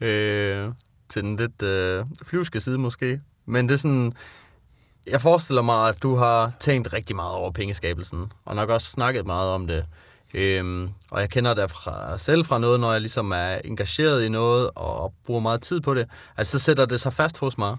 Øh, 0.00 0.68
til 1.08 1.22
den 1.22 1.36
lidt 1.36 1.62
øh, 1.62 2.04
flyvske 2.24 2.60
side 2.60 2.78
måske. 2.78 3.20
Men 3.46 3.68
det 3.68 3.74
er 3.74 3.78
sådan... 3.78 4.12
Jeg 5.06 5.20
forestiller 5.20 5.62
mig, 5.62 5.88
at 5.88 6.02
du 6.02 6.16
har 6.16 6.52
tænkt 6.60 6.92
rigtig 6.92 7.16
meget 7.16 7.32
over 7.32 7.50
pengeskabelsen, 7.50 8.32
og 8.44 8.56
nok 8.56 8.68
også 8.68 8.90
snakket 8.90 9.26
meget 9.26 9.50
om 9.50 9.66
det. 9.66 9.86
Øhm, 10.34 10.90
og 11.10 11.20
jeg 11.20 11.30
kender 11.30 11.54
det 11.54 11.70
fra, 11.70 12.18
selv 12.18 12.44
fra 12.44 12.58
noget, 12.58 12.80
når 12.80 12.92
jeg 12.92 13.00
ligesom 13.00 13.30
er 13.32 13.58
engageret 13.64 14.24
i 14.24 14.28
noget 14.28 14.70
og 14.74 15.14
bruger 15.26 15.40
meget 15.40 15.62
tid 15.62 15.80
på 15.80 15.94
det. 15.94 16.08
Altså, 16.36 16.58
så 16.58 16.64
sætter 16.64 16.86
det 16.86 17.00
sig 17.00 17.12
fast 17.12 17.38
hos 17.38 17.58
mig, 17.58 17.76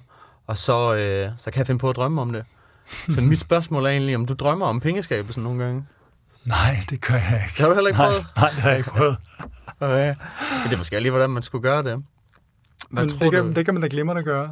og 0.48 0.58
så, 0.58 0.96
øh, 0.96 1.32
så 1.38 1.52
kan 1.52 1.58
jeg 1.60 1.68
finde 1.68 1.80
på 1.80 1.90
at 1.90 1.96
drømme 1.96 2.22
om 2.22 2.32
det. 2.32 2.46
Så 3.16 3.22
mit 3.22 3.40
spørgsmål 3.40 3.86
er 3.86 3.90
egentlig, 3.90 4.16
om 4.16 4.26
du 4.26 4.34
drømmer 4.34 4.66
om 4.66 4.80
pengeskabelsen 4.80 5.44
nogle 5.44 5.64
gange? 5.64 5.86
Nej, 6.46 6.84
det 6.90 7.02
gør 7.02 7.16
jeg 7.16 7.42
ikke. 7.46 7.54
Det 7.58 7.60
har 7.60 7.68
du 7.68 7.74
heller 7.74 7.88
ikke 7.88 8.00
nej, 8.00 8.08
prøvet? 8.08 8.28
nej, 8.36 8.50
det 8.50 8.60
har 8.60 8.70
jeg 8.70 8.78
ikke 8.78 8.90
prøvet. 8.90 9.18
Okay. 9.82 10.06
Men 10.08 10.16
det 10.66 10.74
er 10.74 10.78
måske 10.78 11.00
lige, 11.00 11.12
hvordan 11.12 11.30
man 11.30 11.44
skulle 11.44 11.62
gøre 11.62 11.84
det. 11.84 12.04
Hvad 12.90 13.04
Men 13.04 13.10
tror 13.10 13.20
det, 13.20 13.26
du? 13.26 13.32
kan, 13.32 13.56
det 13.56 13.66
kan 13.66 13.74
man 13.74 13.82
da 13.82 13.88
glemme 13.92 14.18
at 14.18 14.26
gøre. 14.26 14.52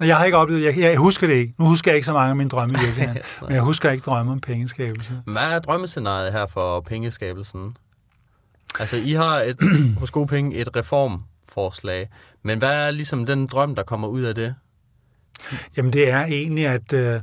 Jeg 0.00 0.16
har 0.16 0.24
ikke 0.24 0.36
oplevet, 0.38 0.64
jeg, 0.64 0.78
jeg 0.78 0.96
husker 0.98 1.26
det 1.26 1.34
ikke. 1.34 1.54
Nu 1.58 1.64
husker 1.64 1.90
jeg 1.90 1.96
ikke 1.96 2.06
så 2.06 2.12
mange 2.12 2.30
af 2.30 2.36
mine 2.36 2.50
drømme 2.50 2.74
i 2.74 2.84
virkeligheden. 2.84 3.22
men 3.42 3.52
jeg 3.52 3.62
husker 3.62 3.90
ikke 3.90 4.02
drømme 4.02 4.32
om 4.32 4.40
pengeskabelse. 4.40 5.22
Hvad 5.24 5.52
er 5.52 5.58
drømmescenariet 5.58 6.32
her 6.32 6.46
for 6.46 6.80
pengeskabelsen? 6.80 7.76
Altså, 8.80 8.96
I 8.96 9.12
har 9.12 9.40
et, 9.40 9.56
hos 10.00 10.10
gode 10.10 10.26
penge 10.26 10.56
et 10.56 10.76
reformforslag, 10.76 12.08
men 12.42 12.58
hvad 12.58 12.70
er 12.70 12.90
ligesom 12.90 13.26
den 13.26 13.46
drøm, 13.46 13.74
der 13.74 13.82
kommer 13.82 14.08
ud 14.08 14.22
af 14.22 14.34
det? 14.34 14.54
Jamen 15.76 15.92
det 15.92 16.10
er 16.10 16.24
egentlig, 16.24 16.66
at 16.66 16.92
øh, 16.92 17.20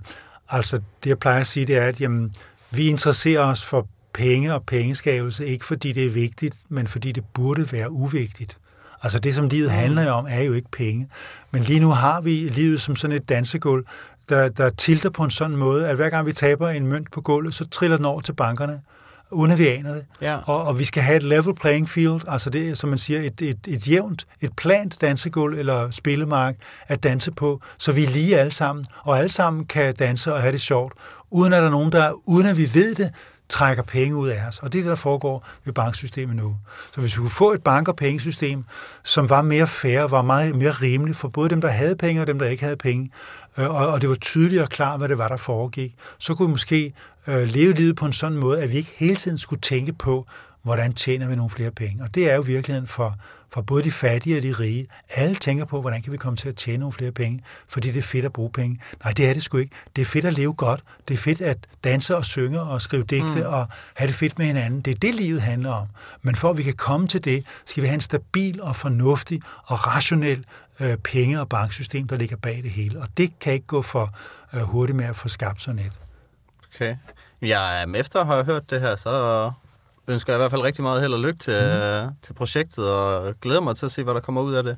altså, 0.49 0.81
det 1.03 1.09
jeg 1.09 1.19
plejer 1.19 1.39
at 1.39 1.47
sige, 1.47 1.65
det 1.65 1.77
er, 1.77 1.88
at 1.88 2.01
jamen, 2.01 2.34
vi 2.72 2.88
interesserer 2.88 3.41
os 3.41 3.65
for 3.65 3.88
penge 4.13 4.53
og 4.53 4.63
pengeskabelse, 4.63 5.45
ikke 5.45 5.65
fordi 5.65 5.91
det 5.91 6.05
er 6.05 6.09
vigtigt, 6.09 6.55
men 6.69 6.88
fordi 6.88 7.11
det 7.11 7.23
burde 7.34 7.72
være 7.72 7.91
uvigtigt. 7.91 8.57
Altså 9.03 9.19
det, 9.19 9.35
som 9.35 9.47
livet 9.47 9.72
handler 9.72 10.11
om, 10.11 10.26
er 10.30 10.41
jo 10.41 10.53
ikke 10.53 10.72
penge. 10.72 11.09
Men 11.51 11.61
lige 11.61 11.80
nu 11.80 11.89
har 11.89 12.22
vi 12.22 12.30
livet 12.30 12.81
som 12.81 12.95
sådan 12.95 13.15
et 13.15 13.30
dansegulv, 13.30 13.85
der, 14.30 14.49
der 14.49 14.69
tilter 14.69 15.09
på 15.09 15.23
en 15.23 15.31
sådan 15.31 15.57
måde, 15.57 15.88
at 15.88 15.95
hver 15.95 16.09
gang 16.09 16.27
vi 16.27 16.34
taber 16.34 16.69
en 16.69 16.88
mønt 16.88 17.11
på 17.11 17.22
gulvet, 17.22 17.53
så 17.53 17.65
triller 17.65 17.97
den 17.97 18.05
over 18.05 18.22
til 18.22 18.34
bankerne, 18.34 18.81
uden 19.36 19.52
at 19.52 19.60
vi 19.60 19.68
aner 19.68 19.94
det. 19.94 20.06
Ja. 20.22 20.38
Og, 20.45 20.64
og 20.64 20.80
vi 20.80 20.86
skal 20.86 21.03
have 21.03 21.18
et 21.18 21.24
level 21.24 21.56
playing 21.56 21.90
field, 21.90 22.22
altså 22.28 22.49
det 22.49 22.78
som 22.78 22.90
man 22.90 22.98
siger, 22.98 23.20
et, 23.20 23.41
et, 23.41 23.60
et 23.68 23.88
jævnt, 23.88 24.28
et 24.41 24.52
plant 24.57 25.02
dansegulv 25.02 25.60
eller 25.60 25.91
spillemark 25.91 26.56
at 26.88 27.03
danse 27.03 27.32
på, 27.32 27.62
så 27.78 27.91
vi 27.91 28.03
er 28.03 28.10
lige 28.10 28.40
alle 28.40 28.52
sammen, 28.52 28.86
og 29.03 29.18
alle 29.18 29.30
sammen 29.30 29.66
kan 29.66 29.94
danse 29.94 30.34
og 30.34 30.41
have 30.41 30.52
det 30.52 30.62
sjovt, 30.62 30.94
uden 31.32 31.53
at 31.53 31.62
der 31.62 31.68
er 31.68 31.72
nogen, 31.72 31.91
der, 31.91 32.12
uden 32.26 32.48
at 32.48 32.57
vi 32.57 32.70
ved 32.74 32.95
det, 32.95 33.12
trækker 33.49 33.84
penge 33.84 34.16
ud 34.16 34.28
af 34.28 34.48
os. 34.48 34.60
Og 34.60 34.74
det 34.74 34.80
er 34.80 34.84
det, 34.84 34.90
der 34.90 34.95
foregår 34.95 35.48
ved 35.66 35.74
banksystemet 35.74 36.36
nu. 36.36 36.56
Så 36.94 37.02
hvis 37.02 37.16
vi 37.16 37.20
kunne 37.20 37.30
få 37.30 37.52
et 37.52 37.64
bank- 37.64 37.88
og 37.88 37.95
pengesystem, 37.95 38.64
som 39.03 39.30
var 39.30 39.41
mere 39.41 39.68
fair, 39.68 40.03
var 40.03 40.22
meget 40.22 40.56
mere 40.56 40.72
rimeligt 40.72 41.18
for 41.18 41.28
både 41.28 41.49
dem, 41.49 41.62
der 41.62 41.68
havde 41.68 41.95
penge 41.95 42.22
og 42.22 42.28
dem, 42.28 42.40
der 42.40 42.45
ikke 42.45 42.64
havde 42.64 42.78
penge, 42.78 43.10
øh, 43.57 43.70
og, 43.70 43.88
og 43.88 44.02
det 44.02 44.10
var 44.10 44.16
tydeligt 44.16 44.62
og 44.62 44.70
klart, 44.70 44.99
hvad 44.99 45.10
det 45.10 45.18
var, 45.18 45.28
der 45.28 45.38
foregik, 45.38 45.95
så 46.18 46.36
kunne 46.36 46.48
vi 46.48 46.52
måske 46.52 46.94
øh, 47.27 47.43
leve 47.43 47.73
livet 47.73 47.95
på 47.95 48.06
en 48.06 48.14
sådan 48.14 48.38
måde, 48.38 48.64
at 48.64 48.72
vi 48.72 48.77
ikke 48.77 48.93
hele 48.95 49.15
tiden 49.15 49.38
skulle 49.38 49.61
tænke 49.61 49.93
på, 49.93 50.27
hvordan 50.65 50.93
tjener 50.93 51.27
vi 51.27 51.35
nogle 51.35 51.49
flere 51.49 51.72
penge. 51.72 52.03
Og 52.03 52.15
det 52.15 52.31
er 52.31 52.35
jo 52.35 52.41
virkeligheden 52.41 52.88
for, 52.88 53.15
for 53.49 53.61
både 53.61 53.84
de 53.84 53.91
fattige 53.91 54.38
og 54.38 54.43
de 54.43 54.52
rige. 54.52 54.88
Alle 55.10 55.35
tænker 55.35 55.65
på, 55.65 55.81
hvordan 55.81 56.02
kan 56.02 56.11
vi 56.11 56.18
komme 56.18 56.38
til 56.38 56.49
at 56.49 56.56
tjene 56.56 56.77
nogle 56.77 56.93
flere 56.93 57.11
penge, 57.11 57.43
fordi 57.68 57.91
det 57.91 57.97
er 57.97 58.03
fedt 58.03 58.26
at 58.26 58.34
bruge 58.34 58.49
penge. 58.52 58.80
Nej, 59.03 59.14
det 59.14 59.30
er 59.30 59.34
det 59.34 59.43
sgu 59.43 59.57
ikke. 59.57 59.76
Det 59.95 60.02
er 60.02 60.06
fedt 60.06 60.26
at 60.26 60.34
leve 60.34 60.53
godt. 60.53 60.84
Det 61.07 61.14
er 61.14 61.18
fedt 61.18 61.41
at 61.41 61.57
danse 61.84 62.15
og 62.15 62.26
synge 62.26 62.61
og 62.61 62.81
skrive 62.81 63.03
digte 63.03 63.27
mm. 63.35 63.41
og 63.41 63.68
have 63.93 64.07
det 64.07 64.15
fedt 64.15 64.38
med 64.38 64.45
hinanden. 64.45 64.81
Det 64.81 64.91
er 64.91 64.99
det, 64.99 65.15
livet 65.15 65.41
handler 65.41 65.72
om. 65.72 65.88
Men 66.22 66.35
for 66.35 66.49
at 66.49 66.57
vi 66.57 66.64
kan 66.64 66.73
komme 66.73 67.07
til 67.07 67.26
det, 67.26 67.45
skal 67.65 67.84
vi 67.84 67.88
have 67.88 67.95
en 67.95 68.02
stabil 68.02 68.61
og 68.61 68.76
fornuftig 68.76 69.41
og 69.64 69.88
rationel 69.88 70.45
øh, 70.80 70.97
penge- 70.97 71.39
og 71.39 71.49
banksystem, 71.49 72.07
der 72.07 72.18
ligger 72.18 72.38
bag 72.38 72.60
det 72.64 72.72
hele. 72.72 73.02
Og 73.02 73.07
det 73.18 73.39
kan 73.39 73.53
ikke 73.53 73.68
gå 73.68 73.81
for 73.81 74.18
øh, 74.53 74.61
hurtigt 74.61 74.95
med 74.95 75.06
at 75.06 75.15
få 75.15 75.27
skabt 75.27 75.61
sådan 75.61 75.80
et. 75.80 75.91
Okay. 76.76 76.95
Ja, 77.41 77.86
efter 77.95 78.20
at 78.20 78.26
have 78.28 78.44
hørt 78.45 78.70
det 78.70 78.82
her, 78.82 78.95
så 78.95 79.52
ønsker 80.07 80.34
jeg 80.34 80.38
i 80.38 80.41
hvert 80.41 80.52
fald 80.52 80.62
rigtig 80.62 80.84
meget 80.84 81.02
held 81.02 81.14
og 81.14 81.20
lykke 81.20 81.40
til, 81.40 81.64
mm. 82.07 82.16
til 82.22 82.34
projektet, 82.34 82.90
og 82.90 83.34
glæder 83.41 83.62
mig 83.62 83.76
til 83.78 83.86
at 83.86 83.91
se, 83.91 84.03
hvad 84.03 84.14
der 84.14 84.20
kommer 84.20 84.41
ud 84.41 84.53
af 84.53 84.64
det. 84.64 84.78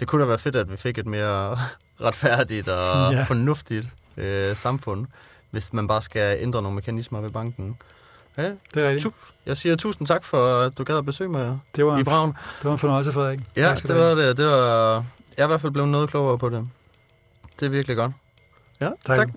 Det 0.00 0.08
kunne 0.08 0.22
da 0.22 0.26
være 0.28 0.38
fedt, 0.38 0.56
at 0.56 0.70
vi 0.70 0.76
fik 0.76 0.98
et 0.98 1.06
mere 1.06 1.58
retfærdigt 2.06 2.68
og 2.68 3.12
Ja. 3.14 3.22
fornuftigt 3.28 3.88
øh, 4.16 4.56
samfund, 4.56 5.06
hvis 5.50 5.72
man 5.72 5.88
bare 5.88 6.02
skal 6.02 6.36
ændre 6.40 6.62
nogle 6.62 6.74
mekanismer 6.74 7.20
ved 7.20 7.30
banken. 7.30 7.78
Ja, 8.36 8.42
Det 8.42 8.84
er 8.84 8.88
rigtigt. 8.88 9.14
tu- 9.14 9.32
jeg 9.46 9.56
siger 9.56 9.76
tusind 9.76 10.06
tak 10.06 10.24
for, 10.24 10.54
at 10.60 10.78
du 10.78 10.84
gad 10.84 10.96
at 10.98 11.04
besøge 11.04 11.30
mig 11.30 11.58
Det 11.76 11.86
var, 11.86 11.96
i 11.96 11.98
en, 11.98 12.04
Braun. 12.04 12.28
det 12.28 12.64
var 12.64 12.72
en 12.72 12.78
fornøjelse, 12.78 13.12
Frederik. 13.12 13.40
Ja, 13.56 13.62
Tak 13.62 13.76
skal 13.78 13.90
det 13.90 13.98
var 14.04 14.14
det. 14.14 14.36
det 14.36 14.46
var, 14.46 14.92
jeg 15.36 15.42
er 15.42 15.44
i 15.44 15.46
hvert 15.46 15.60
fald 15.60 15.72
blevet 15.72 15.88
noget 15.88 16.10
klogere 16.10 16.38
på 16.38 16.48
det. 16.48 16.68
Det 17.60 17.66
er 17.66 17.70
virkelig 17.70 17.96
godt. 17.96 18.12
Ja, 18.80 18.90
Tak. 19.06 19.16
tak. 19.16 19.28